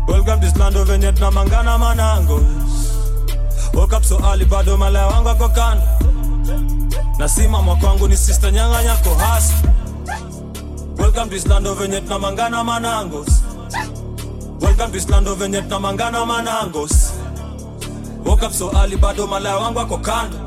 welcome 0.07 0.39
to 0.39 0.47
slando 0.51 0.85
na 0.85 1.31
mangana 1.31 1.77
manango 1.77 2.39
woke 3.73 3.93
up 3.95 4.03
so 4.03 4.17
early 4.23 4.45
bado 4.45 4.77
malaya 4.77 5.07
wangu 5.07 5.29
ako 5.29 5.49
kando 5.49 6.84
nasimama 7.17 7.75
kwangu 7.75 8.07
ni 8.07 8.17
sister 8.17 8.51
nyanga 8.51 8.83
nyako 8.83 9.15
hasa 9.15 9.53
welcome 10.97 11.29
to 11.29 11.35
islando 11.35 11.73
venye 11.75 12.01
tunamangana 12.01 12.63
manangos. 12.63 13.27
Welcome 14.61 14.91
to 14.91 14.97
islando 14.97 15.35
venye 15.35 15.61
tunamangana 15.61 16.25
manangos. 16.25 17.13
Woke 18.25 18.43
up 18.45 18.51
so 18.53 18.71
early 18.75 18.97
bado 18.97 19.27
malaya 19.27 19.55
wangu 19.57 19.79
ako 19.79 19.97
kando. 19.97 20.37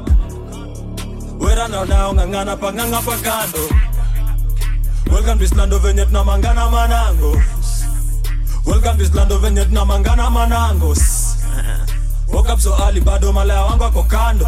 Wera 1.41 1.69
naonao 1.69 2.13
ng'ang'ana 2.15 2.57
pang'ang'a 2.57 3.01
pa 3.03 3.17
kando. 3.17 3.63
Welcome 5.13 5.39
to 5.39 5.45
islando 5.45 5.79
venye 5.79 6.05
tunamangana 6.07 6.69
manangos. 6.71 7.39
Welcome 8.67 8.99
to 8.99 9.05
islando 9.05 9.39
venye 9.39 9.65
tunamangana 9.65 10.31
manangos. 10.31 11.37
Woke 12.29 12.51
up 12.51 12.61
so 12.61 12.75
early 12.85 13.01
bado 13.01 13.33
malaya 13.33 13.63
wangu 13.63 13.85
ako 13.85 14.03
kando 14.03 14.47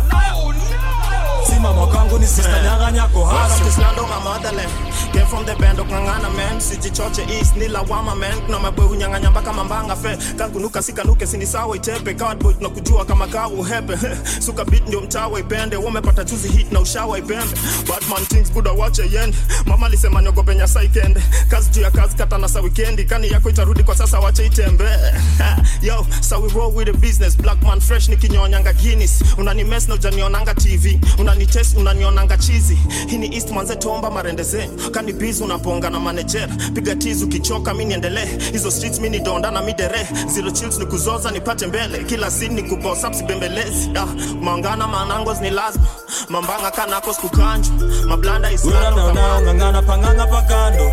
simama 1.46 1.86
kwangu 1.86 2.18
ni 2.18 2.26
sister 2.26 2.62
nyanga 2.64 2.92
nyako 2.92 3.24
hasa 3.24 3.60
Welcome 3.60 3.66
to 3.66 3.80
Slando, 3.80 4.08
my 4.08 4.24
motherland. 4.24 4.72
Came 5.12 5.26
from 5.26 5.44
the 5.44 5.54
band 5.56 5.78
okung'ang'ana 5.78 6.30
man. 6.36 6.60
Sijichoche 6.60 7.22
east 7.30 7.56
ni 7.56 7.68
man. 7.68 8.40
Kuna 8.46 8.58
maboy 8.58 8.86
hunyang'anya 8.86 9.30
mpaka 9.30 9.52
mambanga 9.52 9.96
fe. 9.96 10.16
Kankunuka 10.38 10.82
sikanuke 10.82 11.26
sini 11.26 11.46
itepe. 11.74 12.14
Cardboy 12.14 12.54
tunakujua 12.54 13.04
kama 13.04 13.26
kawa 13.26 13.48
uhepe. 13.48 13.98
Suka 14.46 14.64
beat 14.64 14.88
ndio 14.88 15.00
mtawa 15.00 15.40
ipende. 15.40 15.76
Umepata 15.76 16.24
juzi 16.24 16.48
hit 16.48 16.72
na 16.72 16.80
ushawa 16.80 17.18
ipembe 17.18 17.54
batman 17.88 18.26
things 18.26 18.52
buda 18.52 18.72
wache 18.72 19.02
yende 19.02 19.36
mama 19.66 19.86
alisema 19.86 20.20
niogope 20.22 20.54
nyasa 20.54 20.82
ikende 20.82 21.20
kazi 21.48 21.70
juu 21.70 21.80
ya 21.80 21.90
kazi 21.90 22.16
kata 22.16 22.38
na 22.38 22.48
sa 22.48 22.60
wikendi 22.60 23.04
kani 23.04 23.28
yako 23.28 23.50
itarudi 23.50 23.82
kwa 23.82 23.96
sasa 23.96 24.20
wache 24.20 24.46
itembe. 24.46 24.84
Yo 25.82 26.06
so 26.20 26.40
we 26.40 26.48
roll 26.48 26.72
with 26.74 26.86
the 26.86 26.92
business. 26.92 27.36
Black 27.36 27.62
man 27.62 27.80
fresh 27.80 28.08
nikinyonyanga 28.08 28.72
guinness. 28.72 29.22
Unani 29.38 29.64
na 29.64 29.94
ujanionanga 29.94 30.54
tv 30.54 31.00
unani 31.20 31.46
test 31.46 31.76
unanionanga 31.76 32.36
chizi. 32.36 32.78
Hii 33.08 33.18
ni 33.18 33.34
east 33.34 33.50
manze 33.50 33.76
tuomba 33.76 34.10
marende 34.10 34.42
zenyu 34.42 34.90
kani 34.90 35.12
biz 35.12 35.40
unaponga 35.40 35.90
na 35.90 36.00
manager. 36.00 36.48
Piga 36.74 36.96
tizi 36.96 37.24
ukichoka 37.24 37.74
mi 37.74 37.84
niendelee. 37.84 38.26
Hizo 38.52 38.70
streets 38.70 39.00
mi 39.00 39.10
ni 39.10 39.20
donda 39.20 39.50
na 39.50 39.62
midere 39.62 40.08
zero 40.28 40.50
chills 40.50 40.78
ni 40.78 40.86
kuzoza 40.86 41.30
nipate 41.30 41.66
mbele. 41.66 42.04
Kila 42.04 42.30
scene 42.30 42.54
ni 42.54 42.62
kuboss 42.62 43.04
up 43.04 43.12
sibembelezi. 43.14 43.90
Ah, 43.96 44.06
maungana 44.40 44.86
manangos 44.86 45.40
ni 45.40 45.50
lazima. 45.50 45.86
Mambanga 46.28 46.70
kanako 46.70 47.12
skukanju 47.14 47.70
mablanda 48.08 48.50
ng'ang'ana 48.50 49.82
pang'ang'a 49.82 50.26
pakando 50.26 50.84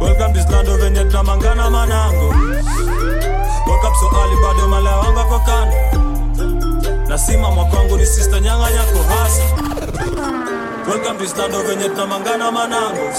welcome 0.00 0.32
this 0.34 0.46
land 0.50 0.68
of 0.68 0.80
venye 0.80 1.04
tamangana 1.04 1.70
manango. 1.70 2.28
Wakapso 3.70 4.10
ali 4.22 4.36
bado 4.42 4.68
malawanga 4.68 5.24
kwa 5.24 5.40
kando 5.40 6.03
nasimama 7.14 7.64
kwangu 7.64 7.96
ni 7.96 8.06
sister 8.06 8.40
nyanga 8.40 8.70
nyako 8.70 8.98
hasa 9.08 9.42
welcome 10.90 11.18
to 11.18 11.26
slando 11.26 11.62
venye 11.62 11.88
tunamangana 11.88 12.50
manangos. 12.52 13.18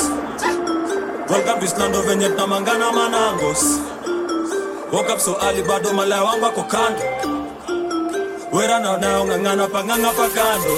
Welcome 1.29 1.59
to 1.61 1.67
slando 1.67 2.01
venye 2.01 2.29
tunamangana 2.29 2.91
manangos. 2.91 3.79
Wakapso 4.91 5.35
ali 5.35 5.63
bado 5.63 5.93
malawanga 5.93 6.49
kwa 6.49 6.63
kando. 6.63 7.01
Wera 8.51 8.79
naonao 8.79 9.25
ng'ang'ana 9.25 9.67
pang'ang'a 9.67 10.11
pakando 10.11 10.75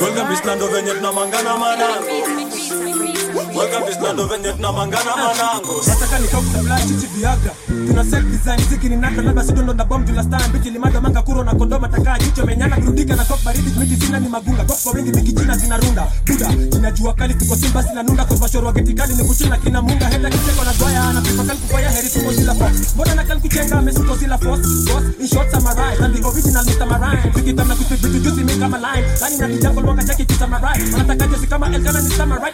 welcome 0.00 0.28
to 0.36 0.42
slando 0.42 0.66
venye 0.68 0.90
tunamangana 0.94 1.56
manangos 1.56 2.43
Welcome 3.54 3.86
to 3.86 3.92
Slando 3.92 4.26
venye 4.26 4.52
tunamangana 4.52 5.14
ah, 5.14 5.16
manangos 5.16 5.86
nataka 5.88 6.18
nikakutabla 6.18 6.80
chichi 6.80 7.06
viagra 7.06 7.52
tuna 7.66 8.04
set 8.04 8.24
design 8.24 8.60
ziki 8.70 8.88
ni 8.88 8.96
naka 8.96 9.22
labda 9.22 9.44
sidondo 9.44 9.72
na 9.74 9.84
bomb 9.84 10.06
tuna 10.06 10.22
stand 10.22 10.52
biti 10.52 10.70
limado 10.70 11.00
manga 11.00 11.22
kuro 11.22 11.44
na 11.44 11.54
kondoma 11.54 11.88
takaa 11.88 12.18
jicho 12.18 12.46
menyana 12.46 12.76
kurudika 12.76 13.16
na 13.16 13.24
kok 13.24 13.42
baridi 13.44 13.70
miti 13.78 14.06
sina 14.06 14.20
ni 14.20 14.28
magunga. 14.28 14.64
Kok 14.64 14.82
kwa 14.82 14.92
wingi 14.92 15.10
mingi 15.10 15.32
jina 15.32 15.56
zinarunda 15.56 16.06
buda 16.26 16.48
ninajua 16.48 17.14
kali 17.14 17.34
tuko 17.34 17.56
simba 17.56 17.82
sina 17.82 18.02
nunda. 18.02 18.24
Kwa 18.24 18.36
mashoro 18.36 18.72
geti 18.72 18.94
kali 18.94 19.14
ni 19.14 19.24
kuchina 19.24 19.56
kina 19.56 19.82
munga 19.82 20.08
heta 20.08 20.30
kicheko 20.30 20.64
na 20.64 20.72
dwaya 20.72 21.12
na 21.12 21.20
pipa 21.20 21.44
kali 21.44 21.58
kufanya 21.58 21.88
heri 21.90 22.08
tuko 22.08 22.32
zila 22.32 22.54
fox 22.54 22.94
mbona 22.94 23.14
na 23.14 23.24
kali 23.24 23.40
kuchenga 23.40 23.82
mesuko 23.82 24.16
zila 24.16 24.38
fox 24.38 24.60
boss. 24.86 25.04
In 25.20 25.26
short 25.28 25.50
samurai. 25.50 25.94
And 26.04 26.14
the 26.14 26.26
original 26.28 26.64
Mr. 26.64 26.86
Marine 26.86 27.32
tukitana 27.32 27.74
kuspit 27.76 28.00
vitu 28.00 28.18
juicy 28.20 28.44
mi 28.44 28.54
kama 28.58 28.78
line. 28.78 29.06
Ndani 29.16 29.36
na 29.38 29.48
kijambo 29.48 29.80
mwanga 29.82 30.04
cheki 30.04 30.24
kisamurai 30.26 30.82
wanataka 30.92 31.26
jesi 31.26 31.46
kama 31.46 31.66
elgana 31.74 32.00
ni 32.00 32.10
samurai 32.10 32.52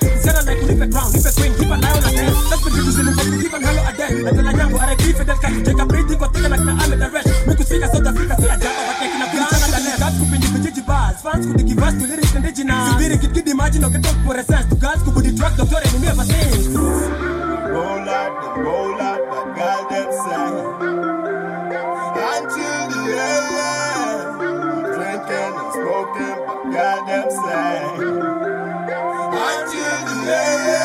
msichana 0.90 0.90
na 0.90 0.90
kulipe 0.90 0.90
crown 0.90 1.10
lipe 1.12 1.30
queen 1.30 1.52
lipe 1.58 1.76
lion 1.76 1.80
na 1.80 2.10
dance 2.12 2.50
let's 2.50 2.64
be 2.64 2.70
vitu 2.70 2.90
zilimpa 2.90 3.24
give 3.24 3.54
and 3.56 3.64
hello 3.66 3.82
a 3.88 3.92
day 3.92 4.22
na 4.22 4.30
tena 4.32 4.52
nyango 4.52 4.78
RIP 4.78 5.00
Fidel 5.18 5.36
Castro. 5.38 5.62
Take 5.64 5.82
a 5.82 5.86
breath 5.86 6.16
kwa 6.18 6.28
tika 6.28 6.48
na 6.48 6.58
kina 6.58 6.72
Ahmed 6.72 7.02
Arresh 7.02 7.46
miku 7.46 7.62
speaker 7.64 7.88
South 7.92 8.06
Africa 8.06 8.36
si 8.40 8.48
ajabu 8.50 8.80
but 8.88 9.10
kina 9.12 9.26
Ghana 9.26 9.58
na 9.60 9.68
Dane 9.78 9.98
gas 9.98 10.14
kupindi 10.18 10.46
kujiji 10.48 10.80
bars. 10.86 11.22
Fans 11.22 11.46
kudiki 11.46 11.74
verse 11.74 11.98
to 11.98 12.06
lyrics 12.06 12.34
indigenous 12.34 12.90
subiri 12.92 13.18
kid 13.18 13.32
kid 13.34 13.48
imagine 13.48 13.84
okay 13.84 14.00
for 14.26 14.36
a 14.36 14.42
sense 14.44 14.66
to 14.68 14.74
girls 14.76 15.02
kubudi 15.02 15.32
track 15.38 15.56
doctor 15.56 15.80
ni 15.92 15.98
never 16.06 16.24
seen 16.24 16.74
Roll 17.70 18.08
out 18.08 18.32
the 18.42 18.48
roll 18.62 19.00
out 19.00 19.20
the 19.30 19.40
goddamn 19.58 20.10
sign. 20.24 20.54
Until 22.32 22.82
the 22.90 23.00
end, 23.30 23.46
drinking 24.94 25.54
and 25.60 25.70
smoking, 25.72 26.38
but 26.46 26.60
goddamn 26.74 27.28
sign. 27.30 27.84
Until 29.46 29.98
the 30.06 30.16
end. 30.34 30.79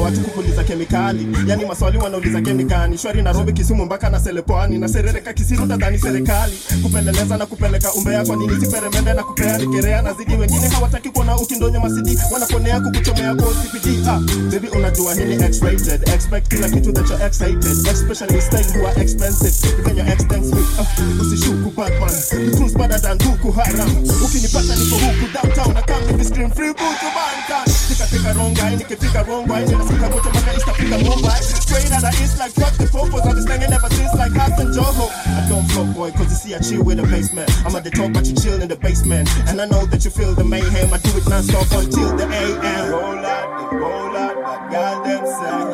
Watu 0.00 0.20
kupuliza 0.20 0.59
kemikali. 0.74 1.26
Yani 1.46 1.64
maswali 1.64 1.98
wanauliza 1.98 2.40
kemikani 2.40 2.98
shwari 2.98 3.22
narobi 3.22 3.52
kisumu 3.52 3.84
mpaka 3.84 4.10
na 4.10 4.20
selepwani. 4.20 4.78
Na 4.78 4.88
serereka 4.88 5.32
kisiru 5.32 5.66
tadhani 5.66 5.98
serikali. 5.98 6.52
Kupeleleza 6.82 7.36
na 7.36 7.46
kupeleka 7.46 7.92
umbea 7.92 8.24
kwa 8.24 8.36
nini 8.36 8.60
siperemende 8.60 9.12
na 9.12 9.22
kupea 9.22 9.58
nikerea 9.58 10.02
na 10.02 10.12
zidi 10.12 10.34
wengine 10.36 10.68
hawataki 10.68 11.10
kuona 11.10 11.36
ukindonyo 11.36 11.80
masidi. 11.80 12.18
Wanaponea 12.32 12.80
kukuchomea 12.80 13.34
kwa 13.34 13.46
CPD 13.48 14.08
ah, 14.08 14.20
baby 14.52 14.68
unajua 14.68 15.14
hii 15.14 15.24
ni 15.24 15.34
x-rated. 15.44 16.08
Expect 16.14 16.48
kila 16.48 16.68
kitu 16.68 16.92
that 16.92 17.10
you're 17.10 17.26
excited. 17.26 17.86
Especially 17.92 18.40
style 18.40 18.66
who 18.78 18.86
are 18.88 19.02
expensive. 19.02 19.54
Even 19.80 19.96
your 19.96 20.08
ex 20.08 20.26
thanks 20.26 20.48
me 20.54 20.60
uh, 20.78 21.22
usishuku 21.22 21.70
batman 21.76 22.10
the 22.30 22.56
cruise 22.56 22.74
better 22.78 23.00
than 23.02 23.18
Boko 23.18 23.50
Haram. 23.52 23.90
Ukinipata 24.24 24.76
niko 24.76 24.96
huku 24.96 25.26
downtown 25.34 25.74
na 25.74 25.82
come 25.82 26.12
with 26.18 26.26
scream 26.28 26.50
free 26.50 26.72
boot 26.72 26.96
to 27.02 27.08
bankan 27.16 27.66
nikafika 27.90 28.32
wrong 28.32 28.54
guy 28.54 28.76
nikifika 28.76 29.22
wrong 29.22 29.46
guy 29.46 29.60
ninasika 29.60 30.06
wote 30.08 30.28
mpaka 30.28 30.54
istafika 30.60 30.98
Mumbai 30.98 31.40
straight 31.42 31.92
out 31.92 32.04
of 32.04 32.20
east 32.20 32.38
like 32.38 32.52
fuck 32.52 32.74
the 32.76 32.86
focus 32.86 33.20
I've 33.24 33.34
been 33.34 33.42
slanging 33.42 33.72
ever 33.72 33.90
since 33.90 34.14
like 34.14 34.32
Hassan 34.32 34.72
Joho 34.76 35.08
oh, 35.08 35.12
I 35.26 35.48
don't 35.48 35.66
fuck 35.72 35.94
boy 35.96 36.10
cause 36.12 36.30
you 36.30 36.36
see 36.36 36.54
I 36.54 36.58
chill 36.58 36.84
with 36.84 36.98
the 36.98 37.06
basement. 37.06 37.50
I'm 37.64 37.74
at 37.74 37.84
the 37.84 37.90
top 37.90 38.12
but 38.12 38.26
you 38.26 38.34
chill 38.34 38.60
in 38.60 38.68
the 38.68 38.76
basement. 38.76 39.28
And 39.48 39.60
I 39.60 39.64
know 39.66 39.86
that 39.86 40.04
you 40.04 40.10
feel 40.10 40.34
the 40.34 40.44
mayhem. 40.44 40.92
I 40.92 40.98
do 40.98 41.16
it 41.16 41.28
non-stop 41.28 41.70
until 41.72 42.16
the 42.16 42.26
AM 42.28 42.90
Roll 42.90 43.24
out 43.24 43.72
roll 43.72 44.16
out 44.16 44.36
the 44.36 44.56
goddamn 44.72 45.26
sign. 45.38 45.70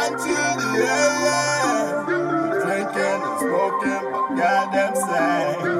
Until 0.00 0.50
the 0.60 0.68
end, 0.94 2.06
drinking 2.62 3.20
and 3.26 3.38
smoking, 3.40 4.04
but 4.12 4.26
goddamn 4.36 4.94
sign. 4.96 5.77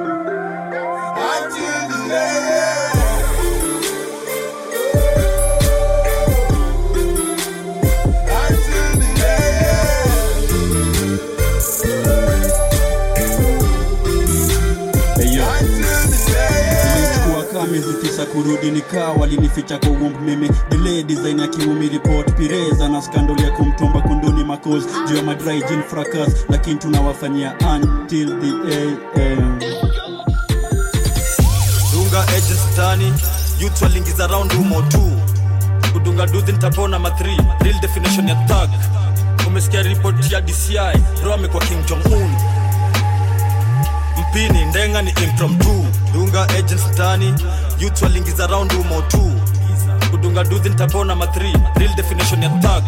Kurudi 18.43 18.71
nikaa 18.71 19.09
walinificha 19.13 19.79
kwa 19.79 19.89
womb 19.89 20.21
mimi. 20.21 20.51
Delay 20.71 21.03
design 21.03 21.39
ya 21.41 21.49
kiumi 21.49 21.89
report. 21.89 22.33
Pireza 22.35 22.89
na 22.89 23.03
skandal 23.03 23.41
ya 23.41 23.51
kumtomba 23.51 24.01
kunduni 24.01 24.45
makos 24.45 24.85
juu 25.09 25.17
ya 25.17 25.23
madry 25.23 25.63
jin 25.69 25.83
fracas 25.83 26.33
lakini 26.49 26.77
tunawafanyia 26.79 27.55
until 27.75 28.29
the 28.41 28.75
AM. 28.77 29.59
dunga 31.93 32.23
agents 32.23 32.77
tani 32.77 33.13
youth 33.61 33.83
walingiza 33.83 34.27
round 34.27 34.53
umo 34.53 34.83
tu 34.83 35.03
kudunga 35.93 36.27
duzi 36.27 36.53
nitapona 36.53 36.99
ma 36.99 37.09
3 37.09 37.65
real 37.65 37.81
definition 37.81 38.29
ya 38.29 38.35
tag 38.35 38.71
umesikia 39.47 39.83
report 39.83 40.33
ya 40.33 40.41
dci 40.41 40.79
bro 41.23 41.35
amekuwa 41.35 41.65
king 41.65 41.85
jong 41.87 42.31
mpini 44.31 44.65
ndenga 44.65 45.03
ni 45.03 45.11
impromptu 45.11 45.85
dunga 46.13 46.43
agents 46.49 46.91
tani 46.97 47.35
youth 47.79 48.03
walingiza 48.03 48.47
round 48.47 48.73
umo 48.73 49.03
tu 49.03 49.33
kudunga 50.11 50.45
duzi 50.45 50.69
nitapona 50.69 51.15
ma 51.17 51.25
3 51.25 51.79
real 51.79 51.95
definition 51.97 52.43
ya 52.43 52.49
tag 52.49 52.83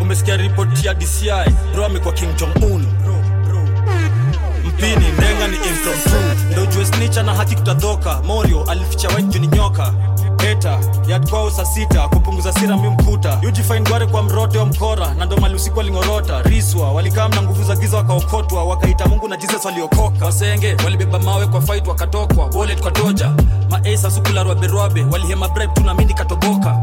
umesikia 0.00 0.36
report 0.36 0.84
ya 0.84 0.94
dci 0.94 1.30
bro 1.74 1.86
amekuwa 1.86 2.14
king 2.14 2.36
jong 2.36 2.56
un 2.72 2.86
mpini 4.64 5.08
ndenga 5.18 5.48
ni 5.48 5.56
impromptu 5.56 6.10
ndo 6.52 6.84
snicha 6.84 7.22
na 7.22 7.34
haki 7.34 7.54
kutadhoka. 7.56 8.20
Morio 8.22 8.64
alificha 8.64 9.08
white 9.08 9.40
nyoka 9.56 9.92
eta 10.46 10.78
yadkwao 11.08 11.50
saa 11.50 11.64
sita 11.64 12.08
kupunguza 12.08 12.52
sira 12.52 12.76
mi 12.76 12.88
mkuta. 12.88 13.40
Kwa 14.10 14.22
mrote 14.22 14.58
wa 14.58 14.66
mkora 14.66 15.14
na 15.14 15.24
ndo 15.24 15.36
usiku 15.56 15.78
walingorota 15.78 16.42
riswa 16.42 16.92
walikaa 16.92 17.28
na 17.28 17.42
nguvu 17.42 17.64
za 17.64 17.76
giza 17.76 17.96
wakaokotwa. 17.96 18.64
Wakaita 18.64 19.06
mungu 19.06 19.28
na 19.28 19.36
jesus 19.36 19.64
waliokoka 19.64 20.24
wasenge 20.24 20.76
walibeba 20.84 21.18
mawe 21.18 21.46
kwa 21.46 21.60
fight 21.62 21.86
wakatokwa. 21.88 22.48
Bolet 22.48 22.80
kwa 22.80 22.90
toja 22.90 23.30
maesa 23.70 24.10
sukularwaberwabe 24.10 25.02
walihema 25.12 25.48
bribe 25.48 25.72
tunamini 25.74 26.14
katoboka. 26.14 26.76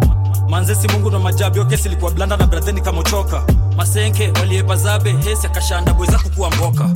Manzesi 0.50 0.88
mungu 0.88 1.12
na 1.12 1.20
majabi 1.20 1.60
okesi 1.60 1.88
ilikuwa 1.88 2.12
blanda 2.12 2.38
na 2.38 2.48
bradheni 2.48 2.82
kamochoka 2.82 3.44
masenke 3.78 4.32
waliepa 4.40 4.76
zabe 4.76 5.12
hesi 5.12 5.48
akashanda 5.48 5.94
bweza 5.94 6.20
kukuwa 6.20 6.52
mboka. 6.52 6.90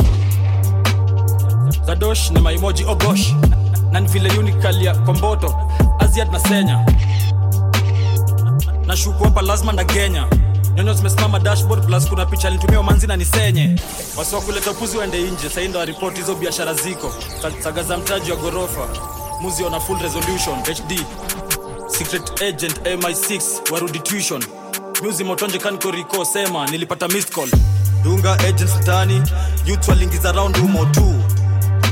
Zadosh 1.86 2.32
na 2.32 2.39
maimoji 2.39 2.86
ogosh 2.86 3.34
na 3.92 4.00
nifile 4.00 4.38
unikalia 4.39 4.96
kwa 4.96 5.14
mboto 5.14 5.56
aziad 6.00 6.32
na 6.32 6.39
senya 6.39 6.86
na 8.86 8.98
shuku 8.98 9.24
hapa 9.24 9.42
lazima 9.42 9.72
na 9.74 9.84
genya 9.84 10.28
nyonyo 10.76 10.94
zimesimama 10.94 11.39
dashboard 11.39 11.86
plus 11.86 12.08
kuna 12.08 12.26
picha 12.26 12.48
alitumia 12.48 12.84
manzi 12.84 13.08
na 13.08 13.18
nisenye. 13.18 13.76
Wasi 14.18 14.36
kuleta 14.36 14.72
upuzi 14.72 14.98
waende 14.98 15.22
nje 15.22 15.50
sahii 15.50 15.68
ndo 15.68 15.80
waripoti 15.80 16.18
hizo 16.22 16.36
biashara 16.36 16.74
ziko. 16.74 17.12
Sa- 17.42 17.64
saga 17.64 17.84
za 17.84 17.98
mtaji 17.98 18.32
wa 18.32 18.38
ghorofa. 18.38 18.88
Muzi 19.42 19.64
ona 19.64 19.80
full 19.80 20.00
resolution 20.00 20.56
hd 20.60 21.06
secret 21.88 22.42
agent 22.42 22.78
mi6 22.86 23.74
warudi 23.74 24.00
tuition. 24.00 24.44
Muzi 25.04 25.24
motonje 25.24 25.58
kankoriko 25.58 26.26
sema 26.26 26.68
nilipata 26.68 27.08
missed 27.08 27.34
dunga 28.04 28.34
agents 28.34 28.76
mtani 28.82 29.22
youth 29.66 29.88
walingiza 29.88 30.32
umo 30.44 30.86
tu 30.86 31.14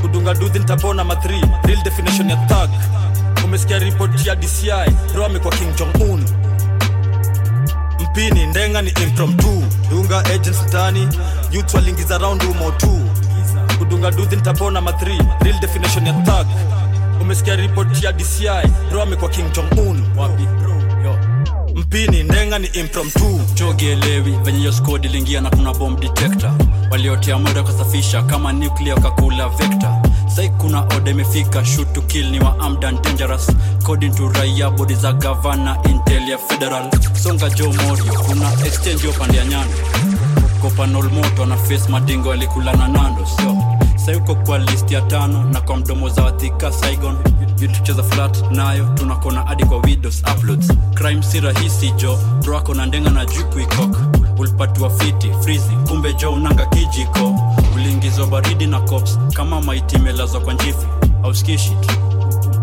kudunga 0.00 0.34
duthi 0.34 0.58
nitapona 0.58 1.04
ma 1.04 1.14
3 1.14 1.66
real 1.66 1.82
definition 1.82 2.30
ya 2.30 2.36
thug. 2.36 2.70
Umesikia 3.44 3.78
ripoti 3.78 4.28
ya 4.28 4.34
dci 4.36 4.70
ro 5.16 5.26
amekuwa 5.26 5.54
king 5.54 5.74
jong 5.76 6.10
un 6.10 6.24
mpini 8.00 8.46
ndenga 8.46 8.82
ni 8.82 8.90
impromptu 8.90 9.62
dunga 9.90 10.18
agents 10.24 10.62
ndani 10.68 11.08
youth 11.50 11.74
walingiza 11.74 12.18
round 12.18 12.42
umo 12.42 12.70
tu 12.70 13.00
kudunga 13.78 14.10
dudhi 14.10 14.36
nitapona 14.36 14.80
ma 14.80 14.90
3 14.90 15.44
real 15.44 15.60
definition 15.60 16.06
ya 16.06 16.12
thug. 16.12 16.46
Umesikia 17.20 17.56
ripoti 17.56 18.06
ya 18.06 18.12
dci 18.12 18.44
ro 18.92 19.02
amekuwa 19.02 19.30
king 19.30 19.52
jong 19.52 19.78
un 19.88 20.04
wapi. 20.16 20.42
Mpini 21.74 22.22
ndenga 22.22 22.58
ni 22.58 22.66
impromptu. 22.66 23.40
Chogielewi 23.54 24.30
venye 24.44 24.64
yo 24.64 24.72
skodi 24.72 25.08
lingia 25.08 25.40
na 25.40 25.50
kuna 25.50 25.74
bomb 25.74 26.00
detector. 26.00 26.52
Waliotia 26.90 27.38
mwendo 27.38 27.64
kasafisha 27.64 28.22
kama 28.22 28.52
nuclear 28.52 29.00
kakula 29.00 29.48
vector. 29.48 30.02
Sai 30.36 30.48
kuna 30.48 30.80
oda 30.96 31.10
imefika 31.10 31.64
shoot 31.64 32.06
kill 32.06 32.30
ni 32.30 32.40
wa 32.40 32.58
amdan 32.60 33.02
dangerous. 33.02 33.46
Coding 33.84 34.10
to 34.14 34.28
raia 34.28 34.70
bodi 34.70 34.94
za 34.94 35.12
gavana 35.12 35.76
intel 35.90 36.38
federal. 36.48 36.90
Songa 37.22 37.50
jo 37.50 37.72
morio 37.72 38.12
kuna 38.12 38.52
exchange 38.66 39.06
yo 39.06 39.12
pande 39.12 39.36
ya 39.38 39.44
nyando 39.44 39.74
kopanol 40.62 41.10
moto 41.10 41.46
na 41.46 41.56
face 41.56 41.88
madingo 41.88 42.32
alikula 42.32 42.72
na 42.76 42.88
nando 42.88 43.26
sio 43.26 43.56
sai 43.96 44.20
kwa 44.44 44.58
list 44.58 44.90
ya 44.90 45.00
tano 45.00 45.44
na 45.44 45.60
kwa 45.60 45.76
mdomo 45.76 46.08
za 46.08 46.22
wathika 46.24 46.72
saigon. 46.72 47.16
Vitucheza 47.56 48.02
flat 48.02 48.50
nayo 48.50 48.84
tunakona 48.94 49.42
hadi 49.42 49.64
kwa 49.64 49.78
widows 49.78 50.22
uploads 50.36 50.68
crime 51.00 51.22
si 51.22 51.40
rahisi 51.40 51.90
jo 51.90 52.18
broako 52.44 52.74
na 52.74 52.86
ndenga 52.86 53.10
na 53.10 53.24
juku 53.26 53.60
ikok 53.60 53.96
ulipatiwa 54.38 54.90
fiti 54.90 55.30
frizi 55.42 55.76
kumbe 55.88 56.12
jo 56.14 56.32
unanga 56.32 56.66
kijiko. 56.66 57.34
Uliingizwa 57.74 58.26
baridi 58.26 58.66
na 58.66 58.80
cops 58.80 59.18
kama 59.34 59.60
maiti 59.62 59.96
imelazwa 59.96 60.40
kwa 60.40 60.54
njifi. 60.54 60.86
Au 61.22 61.34
skishit 61.34 61.90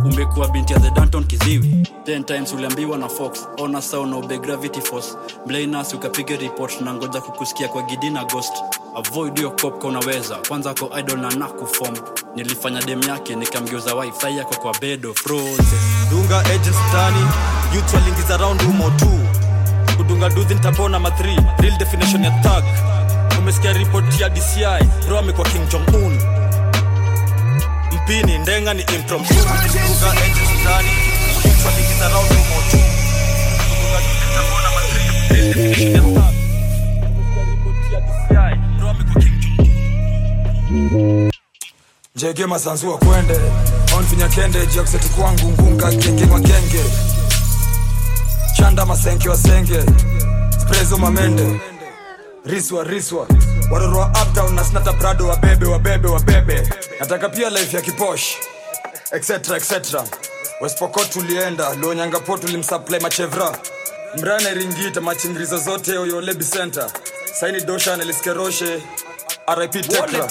umekuwa 0.07 0.47
binti 0.47 0.73
ya 0.73 0.79
the 0.79 0.91
kiziwi. 1.27 1.75
10 2.05 2.23
times 2.23 2.53
uliambiwa 2.53 2.97
na 2.97 3.09
fox. 3.09 3.47
Ona 3.57 3.81
sao 3.81 4.05
na 4.05 4.17
gravity 4.37 4.81
force. 4.81 5.15
Blainas 5.45 5.93
ukapiga 5.93 6.35
report 6.37 6.81
na 6.81 6.93
ngoja 6.93 7.21
kukusikia 7.21 7.67
kwa 7.67 7.81
gidi 7.81 8.09
na 8.09 8.25
ghost. 8.25 8.53
Avoid 8.95 9.37
hiyo 9.37 9.51
copka 9.51 9.87
unaweza. 9.87 10.35
Kwanza 10.47 10.73
ko 10.73 10.91
idol 10.99 11.19
na 11.19 11.29
nakufom 11.29 11.93
nilifanya 12.35 12.81
dem 12.81 13.03
yake 13.03 13.35
nikamgeuza 13.35 13.95
wifi 13.95 14.37
yako 14.37 14.55
kwa 14.55 14.73
bedo 14.79 15.13
froze 15.13 15.77
dunga 16.09 16.39
agents 16.39 16.77
mtani 16.89 17.25
youth 17.75 17.93
umo 18.69 18.89
tu 18.89 19.09
kudunga 19.97 20.29
dudhi 20.29 20.53
nitapona 20.53 20.99
ma 20.99 21.09
3 21.09 21.61
real 21.61 21.77
definition 21.77 22.23
ya 22.23 22.31
thug. 22.31 22.63
Umesikia 23.39 23.73
ripoti 23.73 24.21
ya 24.21 24.29
dci 24.29 24.61
ro 25.09 25.19
amekuwa 25.19 25.47
king 25.49 25.67
jong 25.71 25.87
un 26.05 26.36
dudhi 28.07 28.37
ndenga 28.37 28.73
ni 28.73 28.83
3 28.83 29.09
real 29.09 29.21
definition 35.43 35.91
ya 35.93 36.01
thug 36.01 36.13
umesikia 37.17 37.43
ripoti 37.45 37.93
ya 37.93 38.01
dci 38.01 38.81
ro 38.81 38.89
amekuwa 38.89 39.23
king 39.23 39.71
jong 40.91 41.31
jege 42.15 42.45
masanzua 42.45 42.97
kwende 42.97 43.39
onfinya 43.97 44.27
kende 44.27 44.65
jakuseti 44.67 45.09
kwangu 45.09 45.47
ngunga 45.51 45.91
kenge 45.91 46.25
makenge. 46.25 46.83
Chanda 48.57 48.85
masenke 48.85 49.29
wasenge 49.29 49.83
sprezo 50.61 50.97
mamende 50.97 51.61
riswa 52.45 52.83
riswa 52.83 53.27
waroro 53.71 53.97
wa 53.99 54.07
uptown 54.07 54.53
na 54.55 54.63
snata 54.63 54.93
prado 54.93 55.27
wabebe 55.27 55.65
wabebe 55.65 56.07
wabebe 56.07 56.69
nataka 56.99 57.29
pia 57.29 57.49
life 57.49 57.75
ya 57.77 57.81
kiposh 57.83 58.23
etc 59.11 59.49
etc 59.57 60.01
wespokot 60.61 61.09
tulienda 61.09 61.73
luonyangapo 61.75 62.37
tulimsupply 62.37 62.99
machevra. 62.99 63.57
Mrane 64.19 64.53
ringita 64.53 65.01
machingirizo 65.01 65.57
zote 65.57 65.97
oyolebi 65.97 66.45
center. 66.45 66.89
Saini 67.39 67.61
dosha 67.61 67.97
neliskeroshe 67.97 68.81
rip 69.57 69.71
tekra 69.71 70.27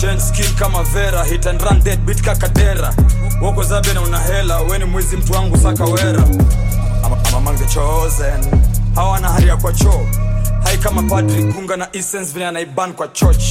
change 0.00 0.20
skin 0.20 0.54
kama 0.58 0.82
vera 0.84 1.24
hit 1.24 1.46
and 1.46 1.62
run 1.62 1.80
dead 1.82 1.98
beat 2.06 2.22
kakadera 2.22 2.94
woko 3.42 3.62
zabe 3.62 3.92
na 3.94 4.00
una 4.02 4.18
hela 4.18 4.60
weni 4.60 4.84
mwizi 4.84 5.16
mtu 5.16 5.32
wangu 5.32 5.56
sakawera 5.56 6.22
I'm, 6.22 7.12
I'm 7.12 7.34
among 7.34 7.56
the 7.58 7.66
chosen 7.66 8.62
hawana 8.94 9.28
haria 9.28 9.56
kwa 9.56 9.72
choo 9.72 10.06
hai 10.64 10.76
kama 10.78 11.02
padri 11.02 11.52
kunga 11.52 11.76
na 11.76 11.88
essence 11.92 12.32
vile 12.32 12.46
anaiban 12.46 12.92
kwa 12.92 13.08
church. 13.08 13.44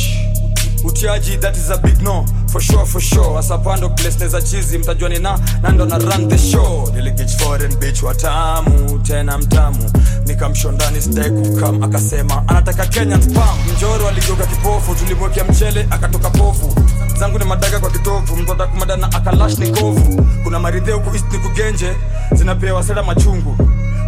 Utiaji 0.84 1.38
that 1.42 1.58
is 1.58 1.70
a 1.72 1.78
big 1.78 2.02
no. 2.02 2.26
For 2.52 2.62
sure 2.62 2.86
for 2.86 3.02
sure. 3.02 3.38
Asapando 3.40 3.90
place 3.90 4.28
za 4.28 4.42
chizi 4.42 4.78
mtajua 4.78 5.10
ni 5.10 5.20
na 5.20 5.40
nando 5.62 5.86
na 5.86 5.98
run 5.98 6.28
the 6.30 6.38
show. 6.38 6.90
Niligich 6.96 7.38
foreign 7.38 7.76
bitch 7.76 8.04
watamu 8.04 9.00
tena 9.00 9.38
mtamu. 9.38 9.92
Nikamshondani 10.26 11.02
stay 11.02 11.30
kukam 11.30 11.84
akasema 11.84 12.44
anataka 12.48 12.86
kenyan 12.86 13.22
spam. 13.22 13.58
Mjoro 13.78 14.08
aligeuka 14.08 14.46
kipofu 14.46 14.96
tulimwekea 14.96 15.44
mchele 15.44 15.88
akatoka 15.90 16.30
pofu. 16.30 16.76
Zangu 17.20 17.40
ni 17.40 17.46
madaga 17.46 17.80
kwa 17.80 17.90
kitovu 17.90 18.36
mtu 18.36 18.52
atakumadana 18.54 19.12
akalash 19.12 19.58
ni 19.58 19.72
kovu. 19.72 20.26
Kuna 20.44 20.60
maridhe 20.60 20.92
huku 20.92 21.16
east 21.16 21.26
ni 21.32 21.40
kugenje 21.40 21.94
zinapewa 22.32 22.84
sera 22.84 23.04
machungu 23.04 23.58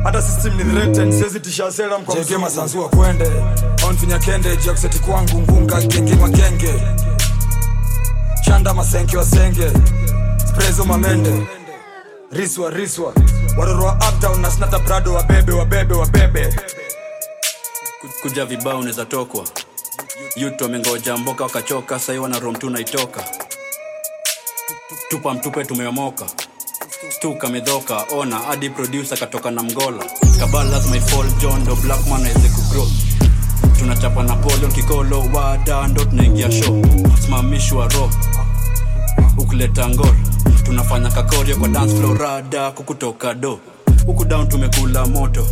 hata 0.03 0.21
system 0.21 0.57
ni 0.57 0.63
threatened 0.63 1.13
siwezi 1.13 1.39
tisha 1.39 1.71
sera 1.71 1.99
mko 1.99 2.13
jege 2.13 2.37
masanzua 2.37 2.89
kwende. 2.89 3.31
Onfinya 3.87 4.19
kende 4.19 4.57
jakuseti 4.57 4.99
kwangu 4.99 5.39
ngunga 5.39 5.81
genge 5.81 6.15
magenge 6.15 6.73
chanda 8.45 8.73
masenke 8.73 9.17
wasenge 9.17 9.71
sprezo 10.49 10.85
mamende. 10.85 11.47
Riswa 12.31 12.69
riswa. 12.69 13.13
Waroro 13.57 13.83
wa 13.85 13.93
uptown 13.93 14.41
na 14.41 14.51
snata 14.51 14.79
prado 14.79 15.13
wabebe 15.13 15.51
wabebe 15.53 15.93
wabebe. 15.93 16.55
Kuja 18.21 18.45
vibao 18.45 18.77
unaweza 18.79 19.05
tokwa. 19.05 19.43
Yutu 20.35 20.65
amengoja 20.65 21.17
mboka 21.17 21.43
wakachoka 21.43 21.99
sahii 21.99 22.19
wana 22.19 22.39
rom 22.39 22.55
tu 22.55 22.69
naitoka 22.69 23.23
tupa 25.09 25.33
mtupe 25.33 25.63
tumeomoka 25.65 26.25
stuk 27.07 27.43
amedhoka 27.43 28.05
ona 28.11 28.39
hadi 28.39 28.69
producer 28.69 29.17
katoka 29.17 29.51
na 29.51 29.63
mgola. 29.63 30.03
Kabal 30.39 30.69
lazima 30.69 30.97
ifall 30.97 31.27
john 31.41 31.65
do 31.65 31.75
blackman 31.75 32.25
aweze 32.25 32.49
kugrow 32.49 32.87
tunachapa 33.79 34.23
napoleon 34.23 34.71
kikolo 34.71 35.23
wada 35.33 35.87
ndo 35.87 36.05
tunaingia 36.05 36.51
show. 36.51 36.85
Simamishwa 37.25 37.87
ro 37.87 38.09
ukuleta 39.37 39.89
ngor. 39.89 40.15
Tunafanya 40.63 41.09
kakorio 41.11 41.55
kwa 41.57 41.67
dance 41.67 41.95
florada 41.95 42.71
kukutoka 42.71 43.33
do. 43.33 43.59
Huku 44.05 44.25
down 44.25 44.47
tumekula 44.47 45.05
moto 45.05 45.47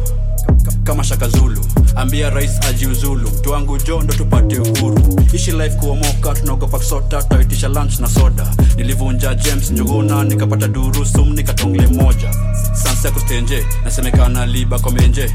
kama 0.87 1.03
shaka 1.03 1.27
zulu. 1.27 1.65
Ambia 1.95 2.29
rais 2.29 2.51
ajiuzulu. 2.69 3.29
Mtu 3.29 3.51
wangu 3.51 3.77
jo 3.77 4.01
ndo 4.01 4.13
tupate 4.13 4.59
uhuru. 4.59 5.19
Ishi 5.33 5.51
life 5.51 5.75
kuomoka 5.75 6.33
tunaogopa 6.33 6.77
kusota 6.77 7.23
tutaitisha 7.23 7.67
lunch 7.67 7.99
na 7.99 8.07
soda. 8.09 8.47
Nilivunja 8.77 9.35
james 9.35 9.71
njuguna 9.71 10.23
nikapata 10.23 10.67
durusum 10.67 11.33
nikatongle 11.33 11.87
moja. 11.87 12.33
Sansa 12.73 13.11
kustenje 13.11 13.65
nasemekana 13.83 14.45
liba 14.45 14.79
kwa 14.79 14.91
menje. 14.91 15.31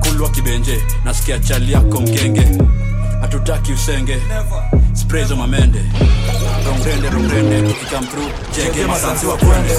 Kulwa 0.00 0.28
kibenje 0.30 0.82
nasikia 1.04 1.38
chali 1.38 1.72
yako 1.72 2.00
mkenge, 2.00 2.48
hatutaki 3.20 3.72
usenge. 3.72 4.18
Sprezo 4.92 5.36
mamende 5.36 5.80
rongrende 6.66 7.10
rongrende 7.10 7.62
tukikam 7.72 8.06
through. 8.06 8.30
Jege 8.56 8.86
masanzi 8.86 9.26
wa 9.26 9.36
kwende. 9.36 9.74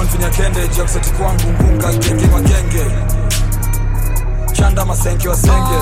onfinya 0.00 0.30
kende 0.30 0.68
jakuseti 0.76 1.10
kwangu 1.10 1.42
ngunga 1.62 1.92
genge 1.92 2.26
magenge 2.26 2.84
chanda 4.56 4.84
masenke 4.84 5.28
wasenge 5.28 5.78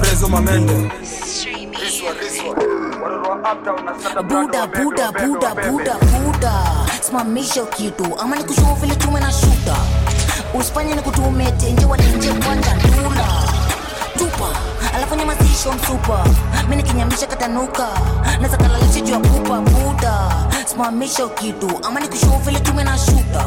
prezo 0.00 0.28
mamende. 0.28 0.90
Buda 4.28 4.66
buda 4.66 5.12
buda 5.12 5.54
buda 5.54 5.94
buda. 5.94 6.52
Simamisha 7.00 7.66
kitu. 7.66 8.04
Ama 8.20 8.36
nikushua 8.36 8.74
vile 8.74 8.96
tume 8.96 9.20
na 9.20 9.32
shuta 9.32 9.76
usifanye 10.54 10.94
nikutume 10.94 11.52
tenje 11.52 11.84
walenje 11.86 12.32
kwanza 12.32 12.74
ndula 12.74 13.28
tupa. 14.18 14.48
Alafu 14.96 15.14
nyamazisho 15.14 15.72
msupa. 15.72 16.24
Mi 16.68 16.76
nikinyamisha 16.76 17.26
katanuka. 17.26 17.88
Nazakalalisha 18.40 19.00
juu 19.00 19.12
ya 19.12 19.18
kupa 19.18 19.60
buda. 19.60 20.30
Simamisha 20.66 21.28
kitu. 21.28 21.80
Ama 21.86 22.00
nikushua 22.00 22.38
vile 22.38 22.60
tume 22.60 22.84
na 22.84 22.98
shuta 22.98 23.44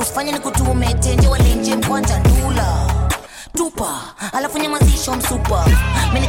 usifanye 0.00 0.32
nikutume 0.32 0.94
tenje 0.94 1.28
walenje 1.28 1.76
kwanza 1.76 2.18
ndula 2.18 2.83
tupa. 3.54 4.00
Alafu 4.32 4.58
nyamazisho 4.58 5.14
msupa. 5.14 5.64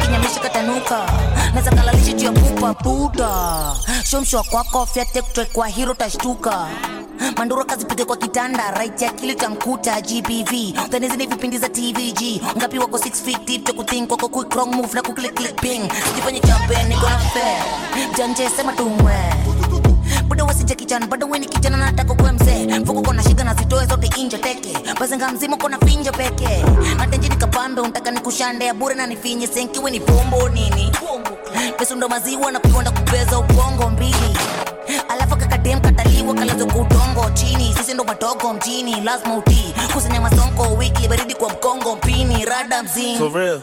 Kinyamisha 0.05 0.39
katanuka. 0.39 1.05
Naza 1.55 1.71
kalalisha 1.71 2.11
juu 2.13 2.26
ya 2.26 2.32
pupa 2.32 2.73
buda 2.84 3.30
shomshwa 4.03 4.43
kwako 4.43 4.86
fyatektre 4.86 5.45
kwa 5.45 5.67
hiro 5.67 5.93
tashtuka. 5.93 6.67
Manduro 7.38 7.65
kazipige 7.65 8.05
kwa 8.05 8.17
kitanda 8.17 8.71
right 8.71 9.01
ya 9.01 9.11
kili 9.11 9.36
tamkuta 9.36 10.01
gbv 10.01 10.51
utanizi 10.86 11.17
ni 11.17 11.26
vipindi 11.28 11.57
za 11.57 11.69
tvg 11.69 12.21
ngapi 12.57 12.80
wako 12.80 12.97
6 12.97 13.11
feet 13.11 13.45
deep 13.47 13.63
takuthink 13.63 14.11
wako 14.11 14.30
quick 14.30 14.55
move 14.55 14.93
na 14.93 15.01
kuklik 15.01 15.34
clipping 15.34 15.82
sijifanye 16.07 16.39
chape 16.39 16.84
niko 16.84 17.05
na 18.63 18.73
tumwe 18.73 19.15
bado 20.36 20.45
wasije 20.47 20.75
kijana 20.75 21.07
bado 21.07 21.27
weni 21.27 21.45
kijana 21.45 21.77
nataka 21.77 22.13
kuwe 22.15 22.31
mzee. 22.31 22.79
Mfuko 22.79 23.01
kona 23.01 23.23
shiga 23.23 23.43
na 23.43 23.53
zitoe 23.53 23.86
zote 23.86 24.09
inje 24.21 24.38
teke 24.38 24.77
bazenga 24.99 25.31
mzima 25.31 25.57
kona 25.57 25.77
finje 25.79 26.11
peke. 26.11 26.65
Natenji 26.97 27.29
nikapambe 27.29 27.81
untaka 27.81 28.11
nikushande 28.11 28.65
ya 28.65 28.73
bure 28.73 28.95
na 28.95 29.07
nifinye. 29.07 29.47
Senkiwe 29.47 29.91
ni 29.91 29.99
pombo 29.99 30.49
nini? 30.49 30.91
Pesa 31.77 31.95
ndo 31.95 32.07
maziwa 32.09 32.51
na 32.51 32.59
kuiwanda 32.59 32.91
kupeza 32.91 33.39
ubongo 33.39 33.89
mbili. 33.89 34.38
Alafu 35.09 35.36
kakadem 35.38 35.81
kataliwa 35.81 36.33
kalazo 36.33 36.65
kwa 36.65 36.81
udongo 37.16 37.30
chini 37.34 37.74
sisi 37.78 37.93
ndo 37.93 38.03
madogo 38.03 38.53
mjini 38.53 39.01
lazima 39.01 39.36
utii 39.38 39.74
kusanya 39.93 40.22
masonko 40.22 40.63
wiki 40.78 41.07
baridi 41.07 41.34
kwa 41.34 41.49
mkongo 41.49 41.95
mpini 41.95 42.45
rada 42.45 42.84
mzini 42.84 43.18
For 43.18 43.32
real. 43.34 43.61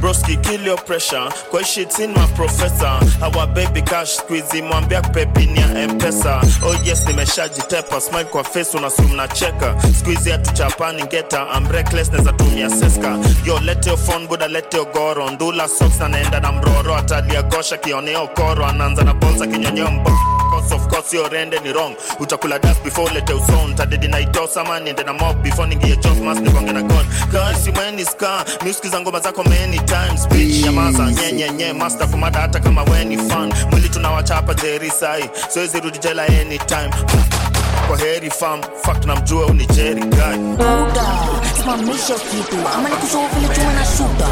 Broski, 0.00 0.36
kill 0.36 0.66
your 0.66 0.84
pressure. 0.84 1.30
Kwa 1.50 1.64
shit 1.64 1.98
in 2.00 2.10
my 2.12 2.26
professor. 2.34 2.98
Our 3.22 3.46
baby 3.46 3.82
cash 3.82 4.16
squeeze, 4.16 4.62
mwambia 4.62 5.02
kupepini 5.02 5.60
ya 5.60 5.88
mpesa. 5.88 6.42
Oh 6.66 6.74
yes, 6.84 7.06
nimeshajitepa. 7.06 8.00
Smile 8.00 8.24
kwa 8.24 8.44
face 8.44 8.76
unasum 8.76 9.16
na 9.16 9.28
cheka. 9.28 9.74
squeeze 10.00 10.30
ya 10.30 10.38
tuchapani 10.38 11.02
ngeta. 11.04 11.46
I'm 11.56 11.68
reckless 11.68 12.12
neza 12.12 12.32
tumia 12.32 12.70
seska. 12.70 13.18
Yo, 13.44 13.60
lete 13.60 13.88
your 13.90 13.98
phone 13.98 14.26
buda 14.26 14.48
lete 14.48 14.76
your 14.76 14.92
goro. 14.92 15.30
Ndula 15.30 15.68
socks 15.68 15.98
na 16.00 16.08
naenda 16.08 16.40
na 16.40 16.52
mroro. 16.52 16.96
Atalia 16.96 17.42
gosha 17.42 17.76
kioneo 17.76 18.26
koro. 18.28 18.66
Anaanza 18.66 19.04
na 19.04 19.14
bonza 19.14 19.46
kinyonyo 19.46 19.90
mbo 19.90 20.10
course 20.62 20.72
of 20.72 20.88
course 20.88 21.12
your 21.12 21.28
rende 21.30 21.58
ni 21.62 21.72
wrong. 21.72 21.94
Utakula 22.20 22.58
dust 22.60 22.82
before 22.84 23.10
lete 23.10 23.32
uson 23.34 23.74
tadedi 23.74 24.08
na 24.08 24.20
itosa 24.20 24.64
man 24.64 24.82
niende 24.84 25.02
na 25.04 25.12
mob 25.12 25.42
before 25.42 25.66
ningie 25.68 25.96
job 25.96 26.16
mas 26.22 26.38
nikonge 26.40 26.72
na 26.72 26.82
god 26.82 27.06
kasi 27.32 27.70
weni 27.70 28.04
ska 28.04 28.44
musikiza 28.64 29.00
ngoma 29.00 29.20
zako 29.20 29.42
many 29.44 29.78
times 29.78 30.26
bitch. 30.28 30.64
Nyamaza 30.64 31.04
nyenyenye 31.12 31.72
master 31.72 32.08
kumada 32.08 32.40
hata 32.40 32.60
kama 32.60 32.82
weni 32.82 33.16
fan 33.30 33.52
mwili 33.70 33.88
tunawachapa 33.88 34.54
jeri 34.54 34.90
sai. 34.90 35.30
Siwezi 35.48 35.80
rudi 35.80 35.98
jela 35.98 36.22
anytime. 36.26 36.90
Kwa 37.88 37.98
heri 37.98 38.30
fam 38.30 38.60
fak 38.82 39.04
namjua 39.06 39.46
uni 39.46 39.66
jeri 39.66 40.00
guy 40.02 40.36
buda 40.56 41.06
simamisha 41.56 42.14
kitu. 42.14 42.56
Ama 42.74 42.88
nikushow 42.88 43.26
vile 43.34 43.54
chuma 43.54 43.72
na 43.72 43.84
shuta 43.84 44.28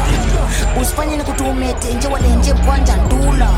usifanye 0.81 1.17
ni 1.17 1.23
kutume 1.23 1.75
walenje 2.11 2.53
kwanja 2.53 2.95
ndula 2.95 3.49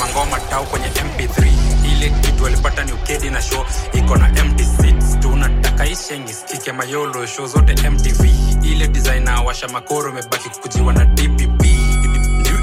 mangoma 0.00 0.40
tau 0.40 0.64
kwenye 0.66 0.86
mp3 0.86 1.46
ile 1.92 2.10
kitu 2.10 2.46
alipata 2.46 2.84
ni 2.84 2.92
ukedi 2.92 3.30
na 3.30 3.42
show 3.42 3.64
iko 3.92 4.16
na 4.16 4.28
empty 4.38 4.64
seats 4.64 5.20
tunataka 5.20 5.86
ishengi 5.86 6.32
skike 6.32 6.72
mayolo 6.72 7.26
show 7.26 7.46
zote 7.46 7.90
mtv 7.90 8.24
ile 8.62 8.88
designer 8.88 9.42
washa 9.46 9.68
makoro 9.68 10.10
imebaki 10.10 10.48
kukujiwa 10.50 10.92
na 10.92 11.04
dpp 11.04 11.64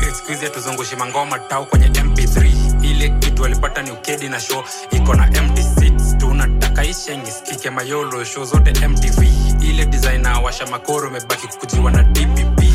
excuse 0.10 0.50
tuzungushe 0.50 0.96
mangoma 0.96 1.40
tau 1.40 1.66
kwenye 1.66 1.88
mp3 1.88 2.52
ile 2.86 3.10
kitu 3.10 3.46
alipata 3.46 3.82
ni 3.82 3.92
ukedi 3.92 4.30
na 4.30 4.40
show 4.40 4.64
iko 4.92 5.14
na 5.16 5.26
empty 5.38 5.64
seats 5.64 6.18
tunataka 6.18 6.84
ishengi 6.86 7.32
skike 7.32 7.70
mayolo 7.70 8.24
show 8.24 8.46
zote 8.46 8.88
mtv 8.88 9.24
ile 9.62 9.86
designer 9.86 10.40
washa 10.44 10.66
makoro 10.66 11.08
imebaki 11.10 11.48
kukujiwa 11.48 11.92
na 11.92 12.04
dpp 12.04 12.67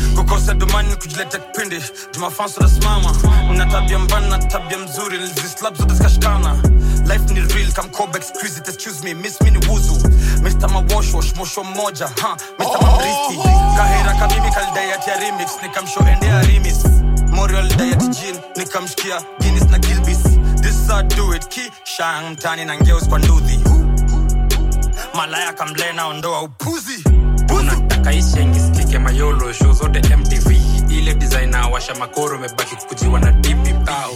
domani 0.55 0.95
kujileta 0.95 1.37
kipindi. 1.39 1.81
Jumafanso 2.13 2.61
nasimama 2.61 3.15
na 3.57 3.65
tabia 3.65 3.99
mbana 3.99 4.27
na 4.27 4.37
tabia 4.37 4.77
mzuri 4.77 5.17
zislab 5.27 5.75
zote 5.75 5.93
zikashikana. 5.93 6.53
Life 7.07 7.33
ni 7.33 7.39
real 7.39 7.71
kamcobex 7.71 8.29
exquisite 8.29 8.67
excuse 8.71 9.03
me 9.03 9.13
miss 9.13 9.41
me 9.41 9.51
ni 9.51 9.57
wuzu. 9.67 9.93
Mr 10.41 10.69
mawashwash 10.69 11.35
mosho 11.35 11.63
mmoja 11.63 12.07
ha 12.21 12.37
mr 12.59 12.81
mamristi. 12.81 13.49
Kahera 13.77 14.13
kamimi 14.13 14.51
kalidayati 14.51 15.09
ya 15.09 15.19
remix 15.19 15.49
nikamsho 15.63 15.99
endea 15.99 16.41
rimis 16.41 16.85
morial 17.31 17.67
dayati 17.75 18.07
jin 18.07 18.35
nikamshikia 18.57 19.21
guinness 19.41 19.69
na 19.69 19.79
gilbis. 19.79 20.23
This 20.61 20.89
I 20.89 21.03
do 21.03 21.33
it 21.35 21.47
ki 21.49 21.61
shang 21.83 22.29
mtani 22.31 22.65
na 22.65 22.75
ngeus 22.77 23.09
kwa 23.09 23.19
nduthi. 23.19 23.59
Malaya 25.15 25.53
kamlena 25.53 26.07
ondoa 26.07 26.41
upuzi. 26.41 27.03
Unataka 27.59 28.11
ishengi 28.93 28.99
mayolo 29.03 29.53
show 29.53 29.71
zote 29.73 30.15
mtv 30.15 30.51
ile 30.89 31.13
designa 31.13 31.67
washa 31.67 31.95
makoro 31.95 32.37
mebaki 32.37 32.75
kujiwa 32.75 33.19
na 33.19 33.33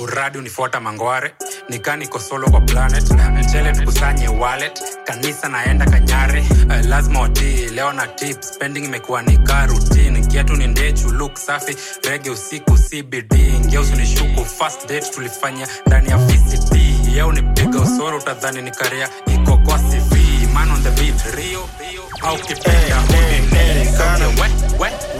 uradi 0.03 0.37
unifuata 0.37 0.79
mangware. 0.79 1.33
Nikaniko 1.69 2.19
solo 2.19 2.49
kwa 2.49 2.61
planet 2.61 3.11
mchele 3.11 3.71
tukusanye 3.71 4.27
wallet. 4.27 4.81
Kanisa 5.03 5.49
naenda 5.49 5.85
kanyare 5.85 6.45
uh, 6.65 6.85
lazima 6.85 7.19
watii 7.21 7.67
leo 7.69 7.93
na 7.93 8.07
tip. 8.07 8.41
Spending 8.41 8.85
imekuwa 8.85 9.21
nikaa 9.21 9.65
rutin 9.65 10.27
kiatu 10.27 10.55
ni 10.55 10.67
ndechu 10.67 11.09
luk 11.11 11.37
safi. 11.37 11.77
Rege 12.09 12.29
usiku 12.29 12.77
cbd 12.77 13.33
ngeusi 13.65 13.93
ni 13.95 14.05
shuku 14.05 14.45
fast 14.45 14.89
date 14.89 15.09
tulifanya 15.09 15.67
ndani 15.87 16.09
ya 16.09 16.17
vct 16.17 16.75
yeo 17.15 17.31
nipiga 17.31 17.79
usoro 17.79 18.17
utadhani 18.17 18.61
ni 18.61 18.71
karia 18.71 19.09
iko 19.33 19.57
kwa 19.57 19.79
man 20.57 20.71
on 20.71 20.81
the 20.83 20.91
beat 20.97 21.19
rio 21.35 21.61
au 22.23 22.37
kipenda 22.37 22.97
udinekana 23.09 24.27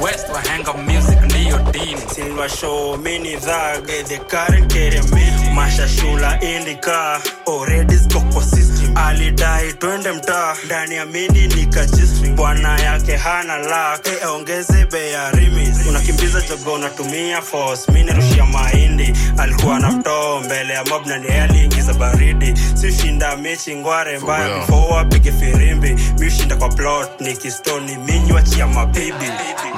west 0.01 0.29
wahenga 0.33 0.73
music 0.73 1.21
ndiyo 1.25 1.59
dini 1.71 2.01
silva 2.15 2.49
show 2.49 2.97
mini 2.97 3.35
dhag 3.35 3.85
the 4.07 4.17
current 4.17 4.73
keremiti 4.73 5.49
mashashula 5.55 6.41
indika 6.41 7.19
already 7.47 7.97
skoko 7.97 8.41
system 8.41 8.76
alidai 8.95 9.73
twende 9.73 10.11
mtaa. 10.11 10.55
Ndani 10.65 10.95
ya 10.95 11.05
mini 11.05 11.47
nikajistri 11.47 12.29
bwana 12.29 12.79
yake 12.79 13.15
hana 13.15 13.57
lak 13.57 14.07
aongeze 14.25 14.27
ongeze 14.73 14.85
bei 14.85 15.11
ya 15.13 15.31
rimis. 15.31 15.85
Unakimbiza 15.89 16.41
jogo 16.41 16.73
unatumia 16.73 17.41
force. 17.41 17.91
Rushia 18.15 18.45
mahindi. 18.45 19.13
Alikuwa 19.37 19.79
na 19.79 19.91
mtoo 19.91 20.39
mbele 20.39 20.73
ya 20.73 20.83
mob 20.85 21.05
na 21.05 21.17
ndiye 21.17 21.41
aliingiza 21.41 21.93
baridi. 21.93 22.53
Sishinda 22.73 23.37
mechi 23.37 23.75
ngware 23.75 24.19
mbaya. 24.19 24.57
mfoa 24.57 25.05
pige 25.05 25.31
firimbi. 25.31 25.95
Mishinda 26.19 26.55
kwa 26.55 26.69
plot 26.69 27.09
nikistoni 27.19 27.95
minywa 27.97 28.41
chia 28.41 28.67
mabibi 28.67 29.25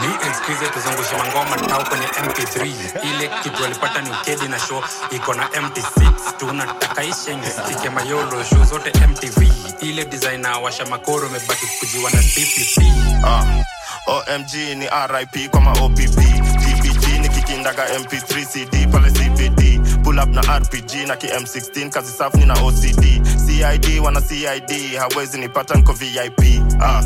ni 0.02 0.30
excuse 0.30 0.70
tuzungushe 0.74 1.16
mangoma 1.18 1.58
tau 1.68 1.84
kwenye 1.90 2.06
mp3 2.06 2.66
ile 3.04 3.30
kitu 3.44 3.66
alipata 3.66 4.02
ni 4.02 4.10
ukedi 4.10 4.48
na 4.48 4.60
show 4.60 4.84
iko 5.12 5.34
na 5.34 5.44
mt6 5.48 6.12
tunataka 6.38 7.04
ishengi 7.04 7.48
mayolo 7.96 8.44
show 8.44 8.64
zote 8.64 8.92
mtv 9.08 9.52
ile 9.82 10.06
designer 10.06 10.58
washa 10.64 10.86
makoro 10.86 11.28
imebaki 11.28 11.66
kujiwa 11.80 12.12
na 12.12 12.18
dpp 12.22 12.78
uh, 13.24 13.44
omg 14.16 14.54
ni 14.54 14.88
rip 15.08 15.50
kwa 15.52 15.62
maopp 15.62 15.94
dbg 15.96 17.08
ni 17.22 17.30
kikindaga 17.30 17.84
mp3 18.00 18.46
cd 18.46 18.88
pale 18.88 19.12
cbd 19.12 19.80
pull 20.04 20.20
up 20.20 20.30
na 20.30 20.42
rpg 20.60 20.94
na 21.08 21.16
km16 21.16 21.90
kazi 21.90 22.12
safu 22.12 22.38
ni 22.38 22.46
na 22.46 22.54
ocd 22.54 23.04
cid 23.48 24.00
wana 24.04 24.22
cid 24.22 24.96
hawezi 24.98 25.38
nipata 25.38 25.76
nko 25.76 25.94
vip 25.94 26.40
uh, 26.40 27.04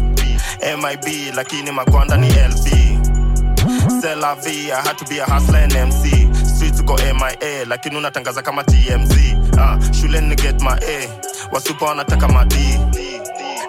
mib 0.78 1.36
lakini 1.36 1.72
makwanda 1.72 2.18
ni 2.18 2.28
lb 2.30 2.68
selav 4.08 4.46
i 4.48 4.68
had 4.84 4.98
to 4.98 5.06
be 5.06 5.18
a 5.20 5.26
hustler 5.26 5.60
and 5.64 5.72
mc 5.74 6.04
Streets 6.56 6.80
uko 6.80 6.98
mia 6.98 7.66
lakini 7.66 7.98
unatangaza 7.98 8.42
kama 8.42 8.64
tmz 8.64 9.12
ah, 9.60 9.78
shuleni 10.02 10.28
ni 10.28 10.36
get 10.36 10.62
my 10.62 10.76
a 10.88 11.10
wasupa 11.52 11.86
wanataka 11.86 12.28
madii 12.28 12.80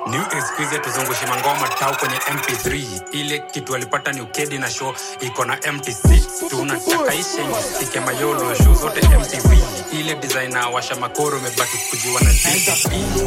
new 0.06 0.22
excuse 0.22 0.78
tuzungushe 0.78 1.26
mangoma 1.26 1.68
tau 1.68 1.96
kwenye 1.96 2.14
mp3 2.16 2.84
ile 3.12 3.38
kitu 3.38 3.74
alipata 3.74 4.12
ni 4.12 4.20
ukedi 4.20 4.58
na 4.58 4.70
show 4.70 4.94
iko 5.20 5.44
na 5.44 5.56
mt6 5.56 6.48
tunataka 6.50 7.14
ishe 7.14 7.44
stike 7.76 8.00
mayolo 8.00 8.54
show 8.54 8.74
zote 8.74 9.08
mtv 9.08 9.58
ile 9.92 10.14
designer 10.14 10.68
washa 10.72 10.96
makoro 10.96 11.38
imebaki 11.38 11.78
kujiwa 11.90 12.20
na 12.20 12.30
dpp 12.32 12.92
new 12.92 13.26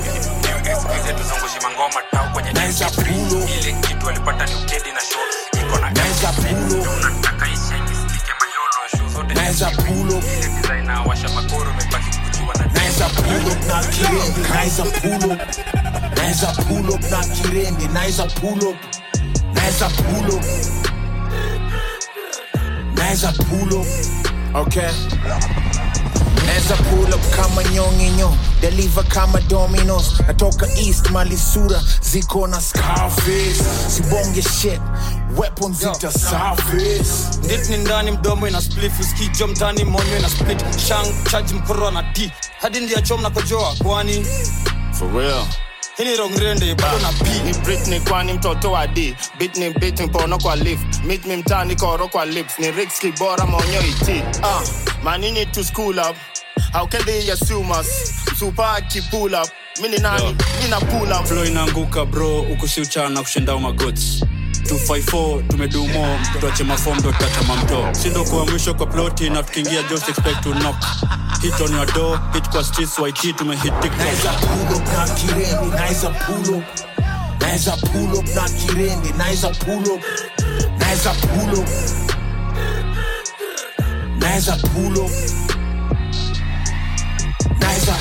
excuse 0.72 1.14
tuzungushe 1.14 1.60
mangoma 1.64 2.02
tau 2.12 2.32
kwenye 2.34 2.50
mp3 2.52 3.60
ile 3.60 3.74
kitu 3.88 4.10
alipata 4.10 4.46
ni 4.46 4.56
ukedi 4.56 4.92
na 4.92 5.00
show 5.02 5.57
iko 5.68 5.80
na 5.80 5.90
mt6 5.92 6.70
tunataka 6.70 7.46
ishenye 7.48 7.96
stike 8.10 8.32
mayolo 8.40 8.82
show 8.98 9.08
zote 9.10 9.34
MTV. 9.34 10.02
ile 10.02 10.22
designer 10.62 11.04
washa 11.08 11.30
makoro 11.30 11.72
imebaki 11.72 12.18
kujiwa 12.20 12.54
na 12.56 12.66
Naweza 12.74 13.10
pull 13.10 13.52
up 13.52 13.68
na 13.68 13.84
kirende, 13.84 14.50
naweza 14.50 14.84
pull 14.84 15.32
up. 15.32 15.40
Naweza 16.18 16.48
pull 16.48 16.90
up 16.90 17.12
na 17.12 17.24
kirende, 17.24 17.88
naweza 17.88 18.24
pull 18.26 18.64
up. 18.68 18.78
Naweza 19.54 19.90
pull 19.90 20.30
up. 20.36 20.44
Naweza 22.96 23.32
pull 23.32 23.74
up. 23.74 23.88
Okay. 24.54 24.92
naweza 26.46 26.76
pull 26.76 27.14
up 27.14 27.36
kama 27.36 27.64
nyonginyo 27.64 28.38
deliver 28.62 29.04
kama 29.04 29.40
dominos. 29.42 30.14
Natoka 30.28 30.68
east 30.78 31.10
malisura. 31.12 31.82
Ziko 32.02 32.48
na 32.48 32.62
scarface. 32.62 33.64
Sibonge 33.90 34.42
shit 34.42 34.82
weapon 35.36 35.72
into 35.72 36.12
surface 36.12 37.38
ndit 37.44 37.70
ni 37.70 37.78
ndani 37.78 38.12
mdomo 38.12 38.48
ina 38.48 38.62
splif 38.62 39.00
uskijo 39.00 39.48
mtani 39.48 39.84
monyo 39.84 40.18
ina 40.20 40.30
split. 40.30 40.80
Shang 40.88 41.08
charge 41.32 41.54
mkoro 41.54 41.92
na 41.92 42.02
d. 42.04 42.32
Hadi 42.62 42.80
ndia 42.80 43.02
chom 43.02 43.22
na 43.22 43.30
kojoa 43.30 43.76
kwani? 43.84 44.26
For 45.00 45.14
real. 45.14 45.46
hini 45.98 46.16
rongrende 46.16 46.76
bado 46.76 47.00
na 47.00 47.12
p 47.12 47.40
ni 47.46 47.54
britney 47.54 48.00
kwani 48.00 48.34
mtoto 48.34 48.72
wa 48.72 48.88
d. 48.88 49.16
Bitni 49.40 49.70
bitni 49.70 50.08
pono 50.08 50.38
kwa 50.38 50.56
lift 50.56 51.04
meet 51.04 51.26
me 51.26 51.38
mtani 51.38 51.76
koro 51.76 52.08
kwa 52.08 52.26
lips. 52.26 52.60
Ni 52.60 52.72
rixki 52.72 53.12
bora 53.12 53.46
monyo 53.46 53.82
iti. 53.82 54.24
Ah 54.44 54.62
manini 55.04 55.46
to 55.46 55.64
school 55.64 56.00
up? 56.00 56.16
How 56.74 56.88
can 56.88 57.06
they 57.06 57.32
assume 57.32 57.72
us? 57.72 57.88
Super 58.40 58.66
aki 58.78 59.02
pull 59.12 59.36
up. 59.36 59.50
Mini 59.82 59.98
nani? 59.98 60.36
Nina 60.64 60.80
pull 60.80 61.14
up. 61.14 61.26
Flow 61.28 61.46
inaanguka 61.46 62.06
bro. 62.06 62.42
Ukusi 62.42 62.82
uchana 62.82 63.22
kushinda 63.22 63.58
magots 63.60 64.24
254 64.72 65.48
tumedumo 65.48 66.20
mtoache 66.38 66.64
mafom 66.64 66.98
ndo 67.00 67.12
tatama 67.12 67.56
mto. 67.56 67.88
Sindo 67.92 68.24
kuwa 68.24 68.46
mwisho 68.46 68.74
kwa 68.74 68.86
ploti 68.88 69.30
na 69.30 69.44
tukiingia 69.44 69.84
just 69.84 70.06
hit 71.42 71.62
on 71.62 71.72
your 71.76 71.94
door 71.94 72.20
hit 72.34 72.50
kwa 72.50 72.64
streets 72.64 73.00
yt 73.00 73.36
tumehit 73.36 73.74
up 74.78 74.88
na 74.98 75.08
kireni 75.16 75.72
naweza 75.72 76.10
pulo 76.10 76.64
naweza 77.40 77.72
pull 77.78 78.14
up 78.14 78.28
na 78.36 78.50
kirende 78.50 79.12
naweza 79.18 79.50
pulo 79.50 80.00
naweza 80.80 81.14
pull 81.14 81.60
up. 81.60 81.68
Naweza 84.20 84.56
pull 84.56 84.98
up. 84.98 85.12
Naweza 87.60 87.96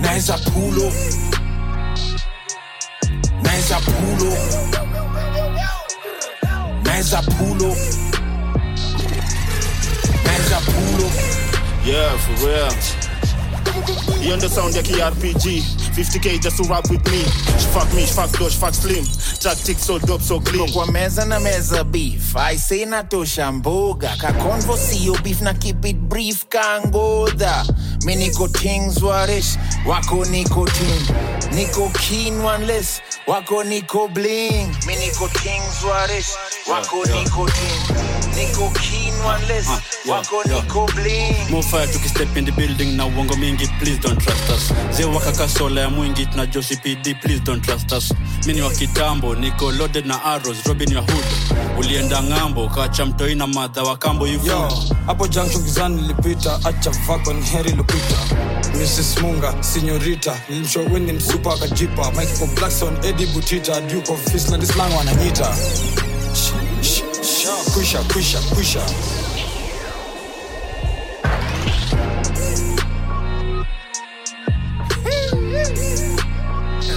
naweza 0.00 0.38
pull 0.38 0.78
up. 0.78 0.94
naweza 0.94 1.18
pull 1.18 1.49
up 3.44 4.40
naweza 6.82 7.22
pull 7.22 7.62
up 7.70 7.78
naweza 10.24 10.60
pull 10.60 11.04
up 11.06 11.12
Yeah, 11.86 12.14
for 12.18 12.46
real. 12.46 12.70
You 14.22 14.36
the 14.36 14.48
sound 14.50 14.74
ya 14.74 14.82
KRPG 14.82 15.62
50k 15.96 16.38
just 16.42 16.58
to 16.58 16.64
rap 16.68 16.90
with 16.90 17.02
me. 17.10 17.22
She 17.58 17.66
fuck 17.72 17.90
me, 17.94 18.04
she 18.04 18.12
fuck 18.12 18.30
though, 18.32 18.50
she 18.50 18.58
fuck 18.58 18.74
slim. 18.74 19.02
Tactics 19.40 19.84
so 19.84 19.98
dope, 19.98 20.20
so 20.20 20.40
clean. 20.40 20.70
Kwa 20.72 20.86
meza 20.86 21.24
na 21.24 21.40
meza 21.40 21.84
beef. 21.84 22.36
Aise 22.36 22.84
natosha 22.84 23.52
mboga 23.52 24.16
kakonvo 24.16 24.76
sio 24.76 25.14
beef 25.22 25.40
na 25.40 25.54
keep 25.54 25.84
it 25.86 25.96
brief 25.96 26.44
kangodha 26.48 27.64
mi 28.04 28.14
niko 28.16 28.48
tings 28.48 29.02
warish 29.02 29.56
wako 29.86 30.24
niko 30.24 30.66
ting 30.66 31.02
niko 31.54 31.90
keen 31.98 32.40
one 32.44 32.66
less 32.66 33.00
wako 33.26 33.62
niko 33.64 34.08
bling. 34.08 34.66
Mi 34.86 34.96
niko 34.96 35.28
tings 35.28 35.82
warish 35.84 36.28
wako 36.70 37.04
niko 37.04 37.46
ting 37.46 37.96
niko 38.36 38.70
keen 38.74 39.14
one 39.24 39.46
less 39.48 39.68
wako 40.08 40.42
niko 40.44 40.86
bling. 40.94 41.34
Mofaya 41.50 41.86
tukistep 41.86 42.36
in 42.36 42.44
the 42.44 42.52
building 42.52 42.96
na 42.96 43.06
uongo 43.06 43.36
mingi 43.36 43.66
please 43.78 43.98
don't 44.00 44.18
trust 44.22 44.50
us. 44.50 44.72
Ze 44.96 45.04
wakakasola 45.04 45.80
ya 45.80 45.90
mwingi 45.90 46.26
tuna 46.26 46.46
josi 46.46 46.76
pd 46.76 47.14
please 47.14 47.40
don't 47.44 47.64
trust 47.64 47.92
us. 47.92 48.12
Mini 48.46 48.60
wa 48.62 48.70
kitambo 48.70 49.34
niko 49.34 49.72
loaded 49.72 50.06
na 50.06 50.24
arrows 50.24 50.64
robin 50.66 50.92
ya 50.92 51.00
hood. 51.00 51.24
Ulienda 51.78 52.22
ng'ambo 52.22 52.68
kacha 52.68 53.06
mtoi 53.06 53.34
na 53.34 53.46
madha 53.46 53.82
wa 53.82 53.96
kambo 53.96 54.26
yufu 54.26 54.50
hapo 55.06 55.26
junction 55.28 55.62
gizani 55.62 56.02
lipita 56.02 56.60
acha 56.64 56.90
vako 56.90 57.32
ni 57.32 57.42
heri 57.46 57.72
kupita 57.90 58.36
Mrs. 58.78 59.20
Munga, 59.22 59.62
Signorita 59.62 60.40
Nilimshoweni 60.48 61.12
msupa 61.12 61.54
akajipa 61.54 62.10
Michael 62.10 62.50
Blackson, 62.54 62.96
Eddie 63.04 63.26
Butita 63.26 63.80
Duke 63.80 64.12
of 64.12 64.30
Fisland, 64.32 64.64
slang 64.64 64.96
wananiita 64.96 65.56
Kwisha, 67.74 67.98
kwisha, 68.02 68.38
kwisha 68.54 68.80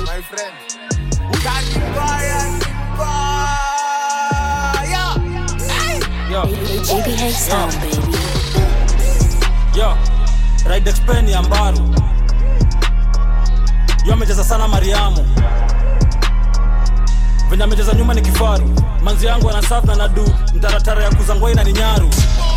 My 0.06 0.22
friend, 0.22 0.54
got 1.44 1.64
you 1.74 1.82
fire, 1.96 2.60
Yo. 6.30 6.44
Yo. 9.76 9.94
Yo. 10.06 10.13
Ridexpen 10.70 11.30
ya 11.30 11.42
mbaru. 11.42 11.96
Yo 14.06 14.14
amecheza 14.14 14.44
sana 14.44 14.68
mariamu. 14.68 15.26
Venye 17.50 17.64
amecheza 17.64 17.94
nyuma 17.94 18.14
ni 18.14 18.22
kifaru. 18.22 18.70
Manzi 19.04 19.26
yangu 19.26 19.50
anasaf 19.50 19.86
na 19.86 19.96
nadu. 19.96 20.26
Mtaratara 20.56 21.04
ya 21.04 21.10
kuzangwai 21.12 21.56
na 21.56 21.64
ni 21.64 21.74